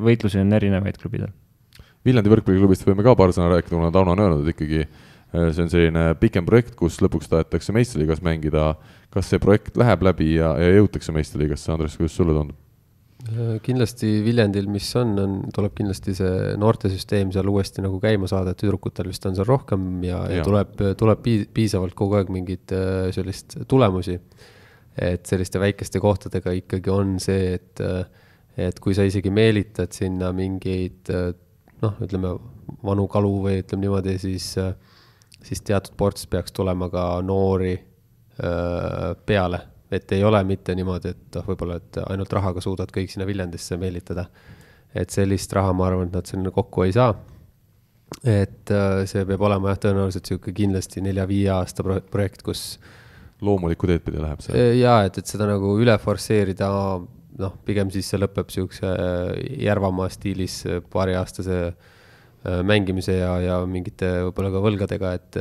võitlusi 0.04 0.42
on 0.44 0.52
erinevaid 0.60 1.00
klubidel. 1.00 1.32
Viljandi 2.06 2.32
võrkpalliklubist 2.32 2.84
võime 2.88 3.04
ka 3.06 3.16
paar 3.20 3.32
sõna 3.36 3.54
rääkida, 3.54 3.76
kuna 3.76 3.92
Tauno 3.92 4.16
on 4.16 4.24
öelnud, 4.24 4.44
et 4.44 4.56
ikkagi 4.56 4.84
äh, 4.84 5.08
see 5.34 5.62
on 5.62 5.70
selline 5.70 6.06
pikem 6.20 6.46
projekt, 6.48 6.74
kus 6.80 7.02
lõpuks 7.04 7.30
tahetakse 7.30 7.76
meistriliigas 7.76 8.24
mängida 8.26 8.72
kas 9.14 9.30
see 9.32 9.42
projekt 9.42 9.78
läheb 9.80 10.04
läbi 10.06 10.34
ja, 10.38 10.54
ja 10.62 10.74
jõutakse 10.78 11.14
meistriliigasse, 11.16 11.72
Andres, 11.74 11.98
kuidas 12.00 12.16
sulle 12.18 12.36
tundub? 12.38 12.58
Äh, 13.30 13.58
kindlasti 13.66 14.12
Viljandil, 14.24 14.70
mis 14.72 14.88
on, 15.00 15.16
on, 15.20 15.34
tuleb 15.54 15.74
kindlasti 15.78 16.16
see 16.18 16.54
noortesüsteem 16.62 17.34
seal 17.36 17.50
uuesti 17.52 17.84
nagu 17.84 18.00
käima 18.04 18.30
saada, 18.32 18.54
et 18.54 18.62
tüdrukutel 18.62 19.10
vist 19.10 19.26
on 19.28 19.36
seal 19.38 19.50
rohkem 19.50 19.90
ja, 20.06 20.22
ja, 20.30 20.40
ja 20.40 20.46
tuleb, 20.48 20.78
tuleb 21.00 21.26
piisavalt 21.56 21.98
kogu 21.98 22.20
aeg 22.20 22.32
mingeid 22.34 22.76
äh, 22.76 23.10
sellist 23.16 23.60
tulemusi. 23.70 24.20
et 25.00 25.26
selliste 25.26 25.60
väikeste 25.62 26.00
kohtadega 26.04 26.52
ikkagi 26.58 26.92
on 26.92 27.18
see, 27.24 27.54
et, 27.56 27.82
äh, 27.84 28.04
et 28.70 28.80
kui 28.84 28.96
sa 28.96 29.06
isegi 29.08 29.32
meelitad 29.32 29.94
sinna 29.96 30.32
mingeid 30.36 31.12
noh, 31.82 32.00
ütleme 32.04 32.34
vanu 32.86 33.06
kalu 33.12 33.36
või 33.46 33.62
ütleme 33.64 33.86
niimoodi, 33.86 34.18
siis, 34.22 34.52
siis 35.44 35.62
teatud 35.62 35.96
ports 35.98 36.28
peaks 36.28 36.52
tulema 36.52 36.90
ka 36.90 37.06
noori 37.26 37.78
Äh, 38.44 39.16
peale, 39.26 39.60
et 39.92 40.12
ei 40.16 40.24
ole 40.24 40.40
mitte 40.48 40.72
niimoodi, 40.78 41.10
et 41.12 41.36
noh, 41.36 41.44
võib-olla, 41.44 41.76
et 41.82 41.98
ainult 42.06 42.32
rahaga 42.32 42.62
suudad 42.64 42.92
kõik 42.96 43.12
sinna 43.12 43.26
Viljandisse 43.28 43.76
meelitada. 43.78 44.30
et 44.96 45.10
sellist 45.12 45.52
raha, 45.54 45.74
ma 45.74 45.86
arvan, 45.86 46.08
et 46.08 46.14
nad 46.16 46.26
sinna 46.26 46.52
kokku 46.52 46.86
ei 46.86 46.94
saa. 46.96 47.18
et 48.24 48.72
äh, 48.72 49.04
see 49.06 49.26
peab 49.26 49.44
olema 49.44 49.74
jah, 49.74 49.82
tõenäoliselt 49.84 50.24
niisugune 50.24 50.56
kindlasti 50.56 51.04
nelja-viie 51.04 51.50
aasta 51.52 51.84
projekt, 51.84 52.46
kus 52.48 52.80
loomulikku 53.42 53.92
teed 53.92 54.08
pidi 54.08 54.24
läheb 54.24 54.40
see? 54.40 54.56
Äh, 54.56 54.78
jaa, 54.80 55.04
et, 55.04 55.20
et 55.20 55.28
seda 55.28 55.50
nagu 55.50 55.76
üle 55.82 55.98
forsseerida, 56.00 56.72
noh, 57.44 57.60
pigem 57.68 57.92
siis 57.92 58.08
see 58.08 58.22
lõpeb 58.24 58.48
niisuguse 58.48 58.96
Järvamaa 59.68 60.08
stiilis 60.16 60.62
paariaastase 60.96 61.60
mängimise 62.44 63.18
ja, 63.18 63.34
ja 63.44 63.56
mingite 63.68 64.10
võib-olla 64.30 64.52
ka 64.54 64.64
võlgadega, 64.64 65.14
et 65.20 65.40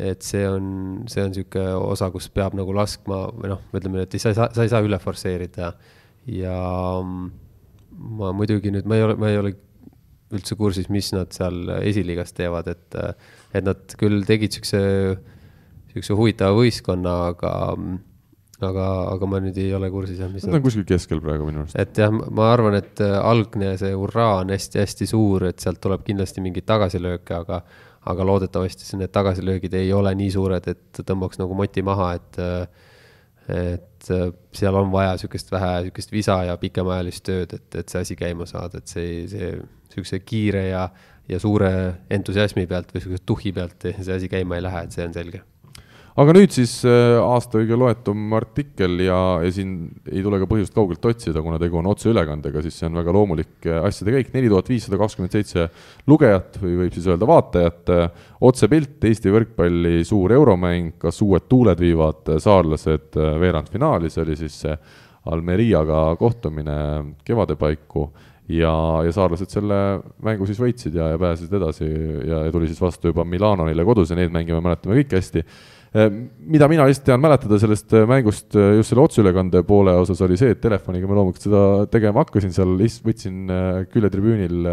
et 0.00 0.24
see 0.24 0.46
on, 0.48 0.64
see 1.10 1.22
on 1.22 1.32
niisugune 1.34 1.74
osa, 1.92 2.08
kus 2.14 2.30
peab 2.32 2.54
nagu 2.56 2.72
laskma 2.72 3.26
või 3.36 3.50
noh, 3.52 3.60
ütleme, 3.76 4.06
et 4.06 4.16
sa 4.16 4.32
ei 4.32 4.38
saa, 4.38 4.48
sa 4.54 4.64
ei 4.64 4.72
saa 4.72 4.84
üle 4.86 4.98
forsseerida. 5.02 5.74
ja 6.30 6.54
ma 7.00 8.30
muidugi 8.36 8.72
nüüd, 8.72 8.88
ma 8.88 8.96
ei 8.96 9.04
ole, 9.04 9.16
ma 9.20 9.30
ei 9.30 9.40
ole 9.40 9.52
üldse 10.30 10.56
kursis, 10.56 10.88
mis 10.92 11.10
nad 11.12 11.32
seal 11.34 11.68
esiliigas 11.80 12.32
teevad, 12.36 12.70
et, 12.70 12.96
et 13.52 13.66
nad 13.66 13.96
küll 14.00 14.22
tegid 14.28 14.54
niisuguse, 14.54 14.82
niisuguse 15.90 16.16
huvitava 16.16 16.56
võistkonna, 16.56 17.16
aga 17.32 17.52
aga, 18.66 18.86
aga 19.12 19.28
ma 19.30 19.40
nüüd 19.42 19.58
ei 19.60 19.70
ole 19.76 19.90
kursis 19.92 20.18
jah, 20.22 20.30
mis. 20.32 20.46
Nad 20.46 20.58
on 20.58 20.64
kuskil 20.64 20.86
keskel 20.88 21.22
praegu 21.24 21.46
minu 21.48 21.64
arust. 21.64 21.78
et 21.80 22.00
jah, 22.02 22.10
ma 22.12 22.50
arvan, 22.52 22.76
et 22.80 23.02
algne 23.04 23.76
see 23.80 23.92
hurraa 23.96 24.40
on 24.42 24.52
hästi-hästi 24.54 25.08
suur, 25.10 25.46
et 25.50 25.62
sealt 25.62 25.80
tuleb 25.82 26.04
kindlasti 26.06 26.44
mingeid 26.44 26.68
tagasilööke, 26.68 27.40
aga 27.42 27.62
aga 28.10 28.24
loodetavasti 28.24 28.86
siis 28.86 28.96
need 28.96 29.12
tagasilöögid 29.12 29.74
ei 29.76 29.90
ole 29.92 30.12
nii 30.16 30.30
suured, 30.32 30.68
et 30.72 31.02
tõmbaks 31.04 31.40
nagu 31.40 31.56
moti 31.56 31.84
maha, 31.84 32.14
et 32.16 32.40
et 33.50 34.10
seal 34.54 34.76
on 34.78 34.92
vaja 34.92 35.16
niisugust 35.16 35.50
vähe 35.52 35.70
niisugust 35.84 36.12
visa 36.14 36.36
ja 36.46 36.56
pikemaajalist 36.60 37.24
tööd, 37.26 37.54
et, 37.56 37.78
et 37.82 37.92
see 37.92 38.02
asi 38.04 38.16
käima 38.16 38.46
saada, 38.46 38.78
et 38.78 38.88
see, 38.88 39.24
see 39.28 39.52
niisuguse 39.58 40.20
kiire 40.22 40.68
ja, 40.68 40.84
ja 41.28 41.40
suure 41.42 41.70
entusiasmi 42.12 42.66
pealt 42.70 42.92
või 42.94 43.00
niisuguse 43.00 43.26
tuhhi 43.26 43.52
pealt 43.56 43.88
see 43.90 44.16
asi 44.16 44.30
käima 44.30 44.56
ei 44.56 44.64
lähe, 44.68 44.84
et 44.86 44.96
see 44.96 45.06
on 45.08 45.16
selge 45.16 45.42
aga 46.20 46.34
nüüd 46.36 46.52
siis 46.52 46.72
äh, 46.84 47.16
aasta 47.16 47.60
kõige 47.60 47.76
loetum 47.80 48.34
artikkel 48.36 48.98
ja, 49.06 49.18
ja 49.40 49.52
siin 49.54 49.74
ei 50.10 50.20
tule 50.24 50.40
ka 50.42 50.48
põhjust 50.50 50.74
kaugelt 50.76 51.04
otsida, 51.08 51.40
kuna 51.44 51.56
tegu 51.60 51.78
on 51.80 51.88
otseülekandega, 51.88 52.60
siis 52.64 52.76
see 52.76 52.88
on 52.90 52.98
väga 53.00 53.14
loomulik 53.16 53.68
äh, 53.68 53.80
asjade 53.88 54.14
käik, 54.16 54.32
neli 54.34 54.50
tuhat 54.52 54.68
viissada 54.68 54.98
kakskümmend 55.00 55.36
seitse 55.36 55.68
lugejat 56.10 56.60
või 56.60 56.76
võib 56.82 56.96
siis 56.96 57.08
öelda 57.08 57.28
vaatajat, 57.30 57.92
äh, 57.96 58.26
otsepilt, 58.50 58.98
Eesti 59.10 59.32
võrkpalli 59.32 60.00
suur 60.06 60.34
euromäng, 60.36 60.98
kas 61.00 61.22
uued 61.24 61.48
tuuled 61.48 61.80
viivad 61.80 62.34
saarlased 62.42 63.16
veerandfinaali, 63.16 64.12
see 64.12 64.24
oli 64.26 64.36
siis 64.42 64.60
see 64.66 64.76
Almeriaga 65.30 66.10
kohtumine 66.20 66.76
kevade 67.24 67.56
paiku. 67.60 68.08
Ja, 68.50 68.72
ja 69.06 69.12
saarlased 69.14 69.52
selle 69.52 69.76
mängu 70.26 70.46
siis 70.48 70.58
võitsid 70.58 70.96
ja, 70.98 71.12
ja 71.12 71.18
pääsesid 71.22 71.52
edasi 71.54 71.86
ja, 71.86 72.40
ja 72.48 72.50
tuli 72.50 72.66
siis 72.66 72.80
vastu 72.82 73.12
juba 73.12 73.22
Milano 73.22 73.62
neile 73.68 73.84
kodus 73.86 74.10
ja 74.10 74.16
neid 74.18 74.32
mänge 74.34 74.56
me 74.56 74.64
mäletame 74.64 74.96
kõik 74.98 75.14
hästi 75.14 75.44
mida 75.90 76.68
mina 76.70 76.84
lihtsalt 76.86 77.08
tean 77.08 77.22
mäletada 77.22 77.56
sellest 77.58 77.90
äh, 77.98 78.04
mängust 78.06 78.54
äh, 78.54 78.76
just 78.78 78.92
selle 78.92 79.02
otseülekande 79.02 79.64
poole 79.66 79.96
osas 79.98 80.20
oli 80.22 80.36
see, 80.38 80.52
et 80.54 80.60
telefoniga 80.62 81.08
ma 81.10 81.16
loomulikult 81.18 81.46
seda 81.48 81.62
tegema 81.90 82.22
hakkasin, 82.22 82.52
seal 82.54 82.76
võtsin 82.78 83.50
küljetribüünil 83.90 84.68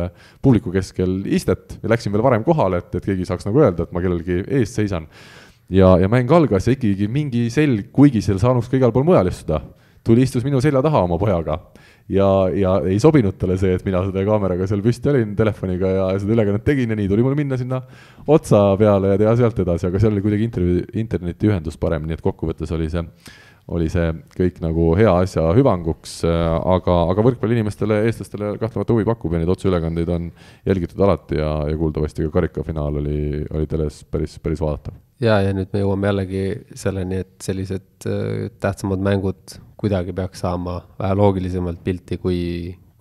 publiku 0.46 0.74
keskel 0.76 1.24
istet 1.26 1.80
ja 1.82 1.90
läksin 1.90 2.14
veel 2.14 2.26
varem 2.26 2.46
kohale, 2.46 2.84
et, 2.84 2.94
et 3.00 3.10
keegi 3.10 3.26
saaks 3.26 3.50
nagu 3.50 3.64
öelda, 3.64 3.88
et 3.88 3.98
ma 3.98 4.04
kellelgi 4.04 4.44
ees 4.60 4.76
seisan. 4.78 5.10
ja, 5.74 5.96
ja 5.98 6.12
mäng 6.12 6.30
algas 6.32 6.70
ja 6.70 6.78
ikkagi 6.78 7.10
mingi 7.10 7.48
selg, 7.54 7.90
kuigi 7.96 8.22
seal 8.22 8.38
saanuks 8.44 8.70
ka 8.70 8.78
igal 8.78 8.94
pool 8.94 9.08
mujal 9.08 9.32
istuda, 9.32 9.64
tuli, 10.06 10.22
istus 10.22 10.46
minu 10.46 10.62
selja 10.62 10.86
taha 10.86 11.02
oma 11.10 11.18
pojaga 11.18 11.58
ja, 12.10 12.28
ja 12.56 12.76
ei 12.88 13.00
sobinud 13.04 13.38
talle 13.40 13.58
see, 13.60 13.74
et 13.78 13.86
mina 13.88 14.02
selle 14.06 14.24
kaameraga 14.28 14.68
seal 14.70 14.84
püsti 14.86 15.12
olin 15.12 15.34
telefoniga 15.40 15.92
ja 15.96 16.06
seda 16.22 16.38
ülekannet 16.38 16.64
tegin 16.68 16.94
ja 16.94 17.00
nii 17.00 17.10
tuli 17.12 17.26
mul 17.26 17.36
minna 17.40 17.60
sinna 17.60 17.82
otsa 18.28 18.70
peale 18.80 19.16
ja 19.16 19.20
teha 19.24 19.36
sealt 19.42 19.60
edasi, 19.66 19.90
aga 19.90 20.02
seal 20.02 20.16
oli 20.16 20.24
kuidagi 20.26 20.48
intervjuu, 20.48 20.88
internetiühendus 21.04 21.80
parem, 21.82 22.08
nii 22.08 22.18
et 22.18 22.26
kokkuvõttes 22.26 22.72
oli 22.78 22.90
see 22.94 23.04
oli 23.76 23.90
see 23.92 24.14
kõik 24.32 24.62
nagu 24.64 24.86
hea 24.96 25.12
asja 25.26 25.44
hüvanguks, 25.58 26.22
aga, 26.24 26.94
aga 27.12 27.26
võrkpalliinimestele, 27.26 27.98
eestlastele 28.08 28.54
kahtlemata 28.62 28.96
huvi 28.96 29.04
pakub 29.08 29.36
ja 29.36 29.42
neid 29.42 29.52
otseülekandeid 29.52 30.12
on 30.16 30.30
jälgitud 30.68 31.04
alati 31.04 31.42
ja, 31.42 31.52
ja 31.68 31.76
kuuldavasti 31.80 32.24
ka 32.24 32.32
karikafinaal 32.38 33.02
oli, 33.02 33.20
oli 33.52 33.68
teles 33.68 34.06
päris, 34.08 34.38
päris 34.40 34.64
vaadatav. 34.64 34.96
ja, 35.20 35.42
ja 35.44 35.52
nüüd 35.58 35.76
me 35.76 35.84
jõuame 35.84 36.12
jällegi 36.14 36.46
selleni, 36.80 37.24
et 37.26 37.36
sellised 37.44 38.08
äh, 38.08 38.48
tähtsamad 38.64 39.04
mängud 39.04 39.60
kuidagi 39.78 40.14
peaks 40.18 40.44
saama 40.46 40.80
vähe 41.00 41.18
loogilisemalt 41.18 41.82
pilti, 41.86 42.18
kui, 42.22 42.40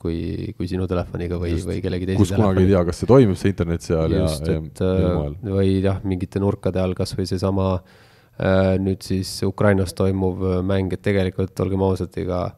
kui, 0.00 0.16
kui 0.56 0.68
sinu 0.68 0.88
telefoniga 0.90 1.38
või, 1.40 1.54
või 1.66 1.78
kellegi 1.84 2.10
teise 2.10 2.20
kus 2.20 2.34
kunagi 2.36 2.66
ei 2.66 2.72
tea, 2.72 2.82
kas 2.88 3.02
see 3.02 3.10
toimib, 3.10 3.38
see 3.40 3.54
internet 3.54 3.86
seal 3.86 4.18
Just, 4.18 4.48
ja, 4.48 4.58
ja 4.58 4.64
mil 4.64 5.14
moel. 5.20 5.38
või 5.56 5.78
jah, 5.80 6.02
mingite 6.04 6.42
nurkade 6.42 6.82
all 6.82 6.96
kas 6.98 7.16
või 7.16 7.28
seesama 7.30 7.70
äh, 7.78 8.02
Äh, 8.36 8.74
nüüd 8.76 9.00
siis 9.00 9.30
Ukrainas 9.48 9.94
toimuv 9.96 10.42
äh, 10.44 10.58
mäng, 10.60 10.92
et 10.92 11.00
tegelikult 11.00 11.56
olgem 11.64 11.80
ausad, 11.86 12.12
ega 12.20 12.50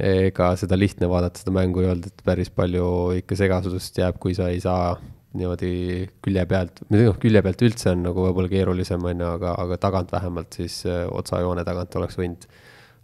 ega 0.00 0.46
seda 0.58 0.78
lihtne 0.78 1.06
vaadata, 1.06 1.42
seda 1.42 1.52
mängu 1.54 1.82
ei 1.82 1.90
olnud, 1.90 2.08
et 2.08 2.22
päris 2.26 2.48
palju 2.50 2.86
ikka 3.20 3.36
segasust 3.38 4.00
jääb, 4.00 4.16
kui 4.18 4.32
sa 4.34 4.48
ei 4.50 4.62
saa 4.64 4.94
niimoodi 5.36 6.08
külje 6.24 6.46
pealt, 6.50 6.80
noh, 6.90 7.12
külje 7.20 7.42
pealt 7.44 7.66
üldse 7.68 7.92
on 7.92 8.00
nagu 8.08 8.24
võib-olla 8.24 8.50
keerulisem, 8.50 9.04
on 9.04 9.22
ju, 9.22 9.28
aga, 9.36 9.52
aga 9.60 9.78
tagant 9.84 10.14
vähemalt 10.14 10.56
siis 10.56 10.80
äh, 10.88 11.04
otsajoone 11.12 11.66
tagant 11.68 12.00
oleks 12.00 12.16
võinud 12.18 12.48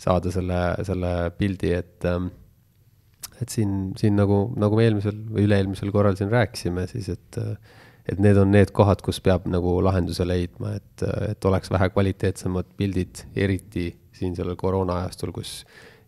saada 0.00 0.32
selle, 0.32 0.60
selle 0.86 1.14
pildi, 1.36 1.74
et 1.76 2.08
ähm, 2.08 2.30
et 3.40 3.48
siin, 3.48 3.92
siin 3.96 4.16
nagu, 4.18 4.50
nagu 4.60 4.76
me 4.76 4.84
eelmisel 4.84 5.16
või 5.32 5.46
üle-eelmisel 5.46 5.92
korral 5.94 6.16
siin 6.18 6.32
rääkisime, 6.32 6.86
siis 6.90 7.08
et 7.12 7.38
et 8.10 8.18
need 8.18 8.38
on 8.40 8.50
need 8.50 8.72
kohad, 8.74 9.02
kus 9.04 9.20
peab 9.22 9.44
nagu 9.50 9.76
lahenduse 9.84 10.24
leidma, 10.26 10.72
et, 10.80 11.04
et 11.30 11.46
oleks 11.46 11.70
vähe 11.70 11.90
kvaliteetsemad 11.92 12.72
pildid, 12.80 13.22
eriti 13.38 13.90
siin 14.16 14.34
sellel 14.36 14.56
koroona 14.58 15.02
ajastul, 15.02 15.30
kus 15.36 15.60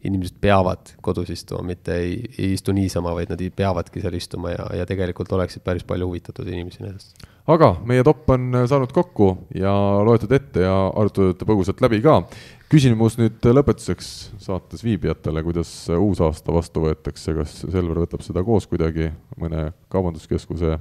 inimesed 0.02 0.40
peavad 0.42 0.96
kodus 1.04 1.30
istuma, 1.30 1.62
mitte 1.68 1.94
ei, 1.94 2.16
ei 2.38 2.52
istu 2.56 2.74
niisama, 2.74 3.12
vaid 3.14 3.30
nad 3.30 3.44
peavadki 3.56 4.02
seal 4.02 4.16
istuma 4.18 4.50
ja, 4.54 4.66
ja 4.80 4.86
tegelikult 4.88 5.30
oleksid 5.36 5.62
päris 5.62 5.86
palju 5.86 6.08
huvitatud 6.10 6.48
inimesi 6.48 6.82
nendest. 6.82 7.14
Aga 7.50 7.72
meie 7.88 8.04
top 8.06 8.30
on 8.30 8.62
saanud 8.70 8.92
kokku 8.94 9.32
ja 9.58 9.72
loetud 10.06 10.32
ette 10.34 10.62
ja 10.62 10.74
arutatud 10.88 11.42
põgusalt 11.48 11.82
läbi 11.82 11.98
ka. 12.04 12.20
küsimus 12.72 13.18
nüüd 13.18 13.42
lõpetuseks 13.44 14.08
saates 14.40 14.84
viibijatele, 14.84 15.42
kuidas 15.44 15.70
uus 15.98 16.22
aasta 16.24 16.54
vastu 16.54 16.86
võetakse, 16.86 17.34
kas 17.36 17.58
Selver 17.66 18.04
võtab 18.04 18.22
seda 18.24 18.44
koos 18.46 18.68
kuidagi 18.70 19.10
mõne 19.40 19.72
kaubanduskeskuse 19.92 20.78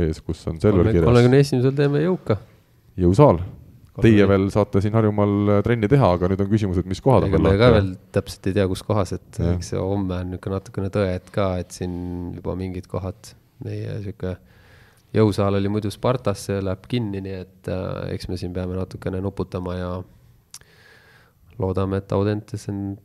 ees, 0.00 0.20
kus 0.24 0.42
on 0.50 0.60
Selver 0.62 0.88
kirjas. 0.88 1.06
kolmekümne 1.06 1.42
esimesel 1.44 1.76
teeme 1.76 2.04
jõuka. 2.06 2.40
jõusaal. 3.00 3.42
Teie 4.00 4.24
veel 4.24 4.46
saate 4.48 4.80
siin 4.80 4.94
Harjumaal 4.96 5.50
äh, 5.58 5.62
trenni 5.66 5.88
teha, 5.90 6.12
aga 6.16 6.28
nüüd 6.30 6.40
on 6.40 6.46
küsimus, 6.48 6.78
et 6.80 6.86
mis 6.88 7.02
kohad 7.04 7.26
on 7.26 7.34
veel 7.34 7.42
lahti. 7.44 7.58
ega 7.58 7.66
me 7.66 7.72
ka 7.74 7.74
veel 7.74 7.88
täpselt 8.16 8.46
ei 8.48 8.54
tea, 8.56 8.64
kus 8.70 8.82
kohas, 8.86 9.12
et 9.12 9.40
eks 9.50 9.74
see 9.74 9.80
homme 9.82 10.14
on 10.16 10.30
niisugune 10.30 10.56
natukene 10.56 10.92
tõed 10.94 11.26
ka, 11.34 11.48
et 11.60 11.74
siin 11.76 11.92
juba 12.38 12.54
mingid 12.56 12.88
kohad, 12.88 13.34
meie 13.66 13.98
niisugune 13.98 14.38
jõusaal 15.16 15.58
oli 15.58 15.70
muidu 15.72 15.90
Spartas, 15.92 16.46
see 16.48 16.60
läheb 16.62 16.86
kinni, 16.90 17.22
nii 17.24 17.36
et 17.42 17.70
äh, 17.72 18.10
eks 18.14 18.30
me 18.30 18.40
siin 18.40 18.54
peame 18.56 18.76
natukene 18.78 19.22
nuputama 19.24 19.76
ja 19.78 19.92
loodame, 21.60 22.00
et 22.00 22.12
Audentes 22.16 22.68
on, 22.72 22.98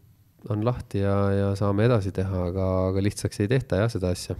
on 0.49 0.65
lahti 0.65 1.03
ja, 1.03 1.15
ja 1.35 1.53
saame 1.59 1.87
edasi 1.89 2.13
teha, 2.15 2.49
aga, 2.51 2.67
aga 2.91 3.07
lihtsaks 3.09 3.41
ei 3.43 3.51
tehta 3.51 3.83
jah, 3.83 3.91
seda 3.91 4.13
asja 4.15 4.37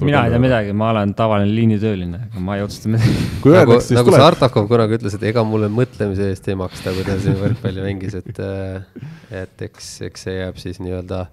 mina 0.00 0.24
ei 0.26 0.30
tea 0.30 0.40
midagi, 0.42 0.72
ma 0.76 0.90
olen 0.92 1.12
tavaline 1.18 1.50
liinitööline, 1.56 2.20
aga 2.28 2.42
ma 2.44 2.56
ei 2.58 2.64
otsusta 2.64 2.90
midagi. 2.92 3.14
nagu, 3.56 3.78
nagu 3.96 4.14
Sartakov 4.14 4.68
kunagi 4.70 4.98
ütles, 4.98 5.16
et 5.18 5.24
ega 5.32 5.44
mulle 5.46 5.70
mõtlemise 5.72 6.28
eest 6.30 6.48
ei 6.50 6.58
maksta, 6.58 6.94
kui 6.94 7.06
ta 7.06 7.16
siin 7.22 7.38
võrkpalli 7.40 7.84
mängis, 7.84 8.16
et, 8.20 8.42
äh, 8.42 9.08
et 9.42 9.64
eks, 9.68 9.94
eks 10.08 10.26
see 10.28 10.36
jääb 10.38 10.60
siis 10.62 10.78
nii-öelda 10.82 11.24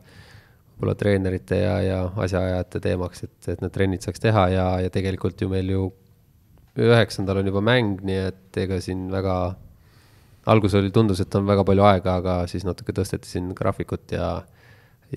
võib-olla 0.80 0.96
treenerite 0.96 1.58
ja, 1.60 1.74
ja 1.84 1.98
asjaajajate 2.24 2.80
teemaks, 2.80 3.26
et, 3.28 3.40
et 3.52 3.64
need 3.64 3.74
trennid 3.76 4.06
saaks 4.06 4.24
teha 4.24 4.46
ja, 4.54 4.68
ja 4.80 4.92
tegelikult 4.94 5.42
ju 5.44 5.50
meil 5.52 5.68
ju 5.74 5.90
üheksandal 6.80 7.42
on 7.42 7.50
juba 7.52 7.64
mäng, 7.66 8.00
nii 8.08 8.22
et 8.30 8.60
ega 8.64 8.78
siin 8.80 9.10
väga, 9.12 9.36
alguses 10.48 10.80
oli, 10.80 10.94
tundus, 10.96 11.20
et 11.20 11.36
on 11.36 11.50
väga 11.50 11.66
palju 11.68 11.84
aega, 11.84 12.16
aga 12.22 12.38
siis 12.48 12.64
natuke 12.64 12.96
tõsteti 12.96 13.28
siin 13.28 13.52
graafikut 13.58 14.16
ja 14.16 14.30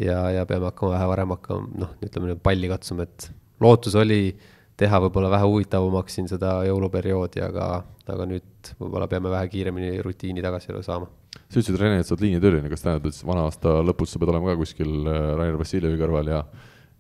ja, 0.01 0.19
ja 0.33 0.47
peame 0.49 0.67
hakkama 0.71 0.97
vähe 0.97 1.09
varem 1.13 1.37
hakkama, 1.37 1.71
noh, 1.85 1.95
ütleme 2.03 2.33
nüüd 2.33 2.43
palli 2.43 2.71
katsuma, 2.71 3.07
et 3.07 3.29
lootus 3.63 3.95
oli 4.01 4.33
teha 4.81 4.99
võib-olla 5.05 5.31
vähe 5.31 5.47
huvitavamaks 5.47 6.19
siin 6.19 6.31
seda 6.31 6.57
jõuluperioodi, 6.67 7.43
aga, 7.45 7.69
aga 8.11 8.27
nüüd 8.27 8.73
võib-olla 8.81 9.07
peame 9.11 9.31
vähe 9.31 9.51
kiiremini 9.53 10.01
rutiini 10.03 10.43
tagasi 10.43 10.75
saama. 10.83 11.11
Sa 11.33 11.61
ütlesid, 11.61 11.79
Rene, 11.81 12.01
et 12.01 12.09
sa 12.09 12.15
oled 12.15 12.27
liinitööline, 12.27 12.69
kas 12.73 12.85
tähendab, 12.85 13.09
et 13.09 13.25
vana 13.29 13.47
aasta 13.49 13.81
lõpus 13.85 14.13
sa 14.13 14.21
pead 14.21 14.33
olema 14.33 14.53
ka 14.53 14.61
kuskil 14.61 14.93
äh, 15.07 15.25
Rainer 15.39 15.59
Vassiljevi 15.61 16.01
kõrval 16.01 16.31
ja, 16.33 16.45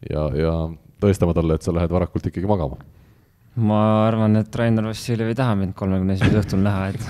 ja, 0.09 0.27
ja 0.37 0.57
tõestama 1.03 1.37
talle, 1.37 1.57
et 1.57 1.67
sa 1.67 1.75
lähed 1.75 1.95
varakult 1.95 2.29
ikkagi 2.31 2.51
magama? 2.51 2.81
ma 3.53 3.79
arvan, 4.07 4.39
et 4.41 4.55
Rainer 4.57 4.87
Vassiljev 4.89 5.29
ei 5.29 5.37
taha 5.37 5.57
mind 5.61 5.75
kolmekümne 5.77 6.17
esimesel 6.17 6.41
õhtul 6.41 6.63
näha, 6.65 6.93
et 6.93 7.01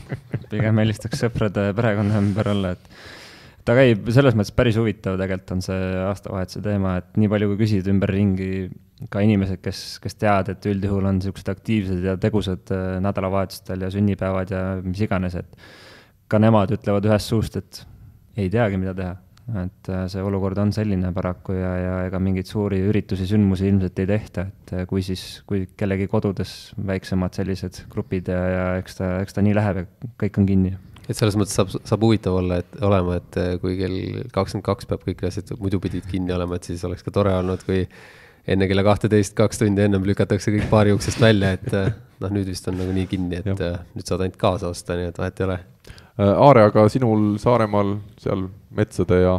pigem 0.52 0.80
helistaks 0.80 1.26
sõprade 1.26 1.70
perekonna 1.76 2.22
ümber 2.22 2.48
olla, 2.54 2.70
et 2.72 3.66
ta 3.68 3.76
käib 3.76 4.08
selles 4.08 4.36
mõttes 4.38 4.54
päris 4.56 4.78
huvitav 4.80 5.18
tegelikult 5.20 5.58
on 5.58 5.64
see 5.64 5.90
aastavahetuse 6.06 6.62
teema, 6.64 6.96
et 7.02 7.20
nii 7.20 7.28
palju, 7.32 7.50
kui 7.50 7.60
küsid 7.66 7.90
ümberringi 7.92 8.70
ka 9.12 9.22
inimesed, 9.24 9.60
kes, 9.64 9.82
kes 10.02 10.16
teavad, 10.20 10.50
et 10.52 10.66
üldjuhul 10.68 11.06
on 11.08 11.20
niisugused 11.20 11.52
aktiivsed 11.52 12.02
ja 12.04 12.16
tegusad 12.20 12.72
äh, 12.76 12.96
nädalavahetustel 13.04 13.86
ja 13.86 13.92
sünnipäevad 13.92 14.52
ja 14.52 14.64
mis 14.84 15.00
iganes, 15.04 15.36
et 15.40 15.70
ka 16.30 16.38
nemad 16.42 16.70
ütlevad 16.76 17.08
ühest 17.08 17.32
suust, 17.32 17.58
et 17.60 17.82
ei 18.38 18.50
teagi, 18.52 18.78
mida 18.80 18.94
teha. 18.96 19.16
et 19.50 19.88
äh, 19.90 20.04
see 20.06 20.22
olukord 20.22 20.58
on 20.62 20.70
selline 20.70 21.08
paraku 21.10 21.56
ja, 21.56 21.70
ja 21.74 21.94
ega 22.06 22.20
mingeid 22.22 22.46
suuri 22.46 22.78
üritusi, 22.86 23.26
sündmusi 23.26 23.66
ilmselt 23.66 23.98
ei 23.98 24.06
tehta, 24.06 24.44
et 24.46 24.74
äh, 24.76 24.84
kui 24.86 25.02
siis, 25.02 25.40
kui 25.48 25.64
kellegi 25.76 26.06
kodudes 26.12 26.52
väiksemad 26.86 27.34
sellised 27.34 27.80
grupid 27.90 28.30
ja, 28.30 28.44
ja 28.54 28.68
eks 28.78 29.00
ta, 29.00 29.16
eks 29.24 29.34
ta 29.34 29.42
nii 29.42 29.56
läheb 29.58 29.82
ja 29.82 30.12
kõik 30.22 30.38
on 30.38 30.46
kinni 30.46 30.76
et 31.10 31.18
selles 31.18 31.36
mõttes 31.38 31.56
saab, 31.58 31.72
saab 31.74 32.04
huvitav 32.06 32.38
olla, 32.38 32.60
et 32.62 32.82
olema, 32.86 33.18
et 33.18 33.38
eh, 33.40 33.52
kui 33.62 33.76
kell 33.78 33.98
kakskümmend 34.34 34.66
kaks 34.66 34.88
peab 34.90 35.02
kõik 35.06 35.24
asjad 35.26 35.50
muidu 35.58 35.80
pidid 35.82 36.06
kinni 36.10 36.34
olema, 36.36 36.58
et 36.58 36.68
siis 36.70 36.84
oleks 36.86 37.02
ka 37.06 37.14
tore 37.14 37.32
olnud, 37.40 37.64
kui 37.66 37.82
enne 38.50 38.68
kella 38.70 38.84
kahteteist, 38.86 39.34
kaks 39.38 39.60
tundi 39.60 39.84
ennem 39.84 40.06
lükatakse 40.06 40.54
kõik 40.54 40.70
baari 40.70 40.94
uksest 40.94 41.20
välja, 41.22 41.52
et 41.58 41.66
noh, 41.72 42.30
nüüd 42.30 42.46
vist 42.50 42.68
on 42.70 42.78
nagunii 42.78 43.08
kinni, 43.10 43.42
et 43.42 43.50
ja. 43.50 43.74
Nüüd 43.96 44.06
saad 44.06 44.22
ainult 44.24 44.38
kaasa 44.40 44.70
osta, 44.70 44.96
nii 44.98 45.10
et 45.10 45.20
vahet 45.20 45.42
ei 45.42 45.48
ole. 45.48 45.58
Äh, 46.20 46.34
Aare, 46.36 46.66
aga 46.68 46.84
sinul 46.92 47.38
Saaremaal 47.40 47.94
seal 48.20 48.44
metsade 48.76 49.22
ja, 49.22 49.38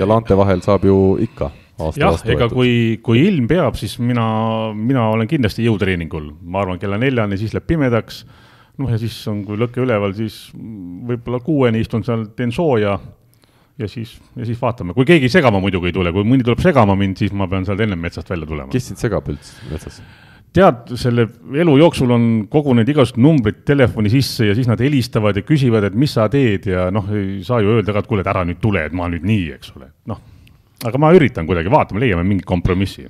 ja 0.00 0.08
laante 0.08 0.36
vahel 0.38 0.64
saab 0.64 0.86
ju 0.88 0.96
ikka 1.22 1.52
aasta 1.76 2.00
jah, 2.00 2.16
ega 2.32 2.48
kui, 2.50 2.96
kui 3.04 3.20
ilm 3.28 3.46
peab, 3.50 3.76
siis 3.78 3.98
mina, 4.02 4.24
mina 4.74 5.04
olen 5.12 5.28
kindlasti 5.30 5.66
jõutreeningul, 5.66 6.30
ma 6.42 6.64
arvan, 6.64 6.80
kella 6.82 6.98
neljani, 7.00 7.38
siis 7.38 7.54
läheb 7.54 7.68
pimedaks 7.68 8.24
noh, 8.80 8.90
ja 8.90 8.98
siis 9.00 9.16
on, 9.30 9.44
kui 9.46 9.60
lõke 9.60 9.82
üleval, 9.84 10.16
siis 10.16 10.40
võib-olla 10.56 11.40
kuueni 11.44 11.84
istun 11.84 12.04
seal, 12.06 12.26
teen 12.36 12.52
sooja 12.56 12.96
ja 13.78 13.90
siis, 13.92 14.16
ja 14.36 14.48
siis 14.48 14.58
vaatame, 14.60 14.96
kui 14.96 15.06
keegi 15.08 15.30
segama 15.32 15.60
muidugi 15.62 15.92
ei 15.92 15.96
tule, 15.96 16.12
kui 16.16 16.26
mõni 16.26 16.46
tuleb 16.46 16.64
segama 16.64 16.96
mind, 16.98 17.20
siis 17.20 17.36
ma 17.36 17.48
pean 17.50 17.68
sealt 17.68 17.84
ennem 17.84 18.00
metsast 18.08 18.32
välja 18.32 18.48
tulema. 18.48 18.72
kes 18.72 18.90
sind 18.90 19.02
segab 19.02 19.28
üldse 19.32 19.70
metsas? 19.70 20.00
Tead, 20.56 20.94
selle 20.98 21.26
elu 21.62 21.76
jooksul 21.82 22.14
on 22.16 22.24
kogunenud 22.52 22.88
igasugused 22.88 23.20
numbrid 23.22 23.60
telefoni 23.68 24.12
sisse 24.12 24.48
ja 24.48 24.56
siis 24.56 24.68
nad 24.70 24.80
helistavad 24.82 25.36
ja 25.36 25.44
küsivad, 25.46 25.88
et 25.88 25.98
mis 25.98 26.16
sa 26.16 26.28
teed 26.32 26.70
ja 26.70 26.88
noh, 26.94 27.10
ei 27.14 27.42
saa 27.46 27.60
ju 27.64 27.76
öelda 27.76 27.94
ka, 27.94 28.02
et 28.02 28.10
kuule, 28.10 28.24
et 28.24 28.32
ära 28.32 28.46
nüüd 28.48 28.62
tule, 28.62 28.86
et 28.86 28.96
ma 28.96 29.10
nüüd 29.12 29.26
nii, 29.26 29.46
eks 29.58 29.74
ole, 29.76 29.90
noh. 30.10 30.22
aga 30.86 31.02
ma 31.02 31.12
üritan 31.16 31.48
kuidagi, 31.48 31.72
vaatame, 31.72 32.02
leiame 32.04 32.26
mingi 32.26 32.46
kompromissi 32.46 33.06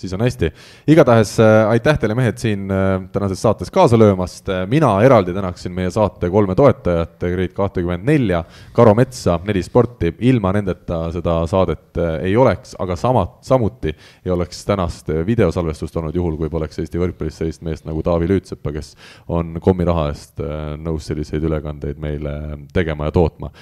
siis 0.00 0.12
on 0.16 0.20
hästi. 0.24 0.50
igatahes 0.88 1.34
äh, 1.40 1.68
aitäh 1.70 1.98
teile, 2.00 2.14
mehed, 2.16 2.38
siin 2.40 2.70
äh, 2.72 3.02
tänases 3.12 3.42
saates 3.42 3.70
kaasa 3.70 3.98
löömast. 3.98 4.48
Äh, 4.48 4.64
mina 4.68 4.92
eraldi 5.04 5.34
tänaksin 5.36 5.72
meie 5.76 5.90
saate 5.90 6.30
kolme 6.30 6.54
toetajat, 6.56 7.18
Grade 7.20 7.52
kahtekümmend 7.56 8.06
nelja, 8.08 8.42
Karo 8.72 8.94
Metsa, 8.94 9.38
Neli 9.44 9.62
Sporti. 9.62 10.14
ilma 10.20 10.52
nendeta 10.52 11.02
seda 11.12 11.36
saadet 11.46 11.98
ei 12.22 12.36
oleks, 12.36 12.74
aga 12.78 12.96
sama, 12.96 13.26
samuti 13.44 13.92
ei 14.24 14.32
oleks 14.32 14.64
tänast 14.64 15.08
videosalvestust 15.26 15.96
olnud, 15.96 16.16
juhul 16.16 16.36
kui 16.40 16.50
poleks 16.50 16.78
Eesti 16.80 17.00
võrkpallis 17.00 17.40
sellist 17.42 17.62
meest 17.66 17.84
nagu 17.88 18.02
Taavi 18.02 18.28
Lüütsepa, 18.28 18.72
kes 18.72 18.94
on 19.28 19.58
kommiraha 19.60 20.08
eest 20.10 20.40
nõus 20.80 21.06
selliseid 21.10 21.44
ülekandeid 21.44 22.00
meile 22.00 22.34
tegema 22.72 23.08
ja 23.08 23.14
tootma. 23.14 23.52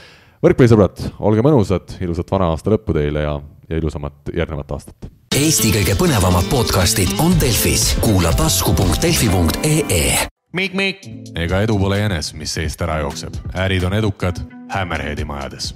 võrkpallisõbrad, 0.44 1.02
olge 1.18 1.42
mõnusad, 1.42 1.98
ilusat 2.00 2.30
vana 2.30 2.52
aasta 2.52 2.70
lõppu 2.70 2.94
teile 2.94 3.26
ja, 3.26 3.38
ja 3.68 3.76
ilusamat 3.76 4.32
järgnevat 4.36 4.76
aastat 4.76 5.10
Eesti 5.36 5.70
kõige 5.70 5.94
põnevamad 6.00 6.48
podcastid 6.50 7.12
on 7.22 7.36
Delfis, 7.40 7.92
kuula 8.02 8.32
tasku.delfi.ee. 8.34 10.26
Mikk-Mikk. 10.52 11.10
ega 11.36 11.60
edu 11.62 11.78
pole 11.78 12.00
jänes, 12.00 12.32
mis 12.34 12.54
seest 12.58 12.80
ära 12.82 13.02
jookseb, 13.04 13.36
ärid 13.54 13.84
on 13.86 13.94
edukad 14.00 14.40
Hammerheadi 14.72 15.28
majades 15.28 15.74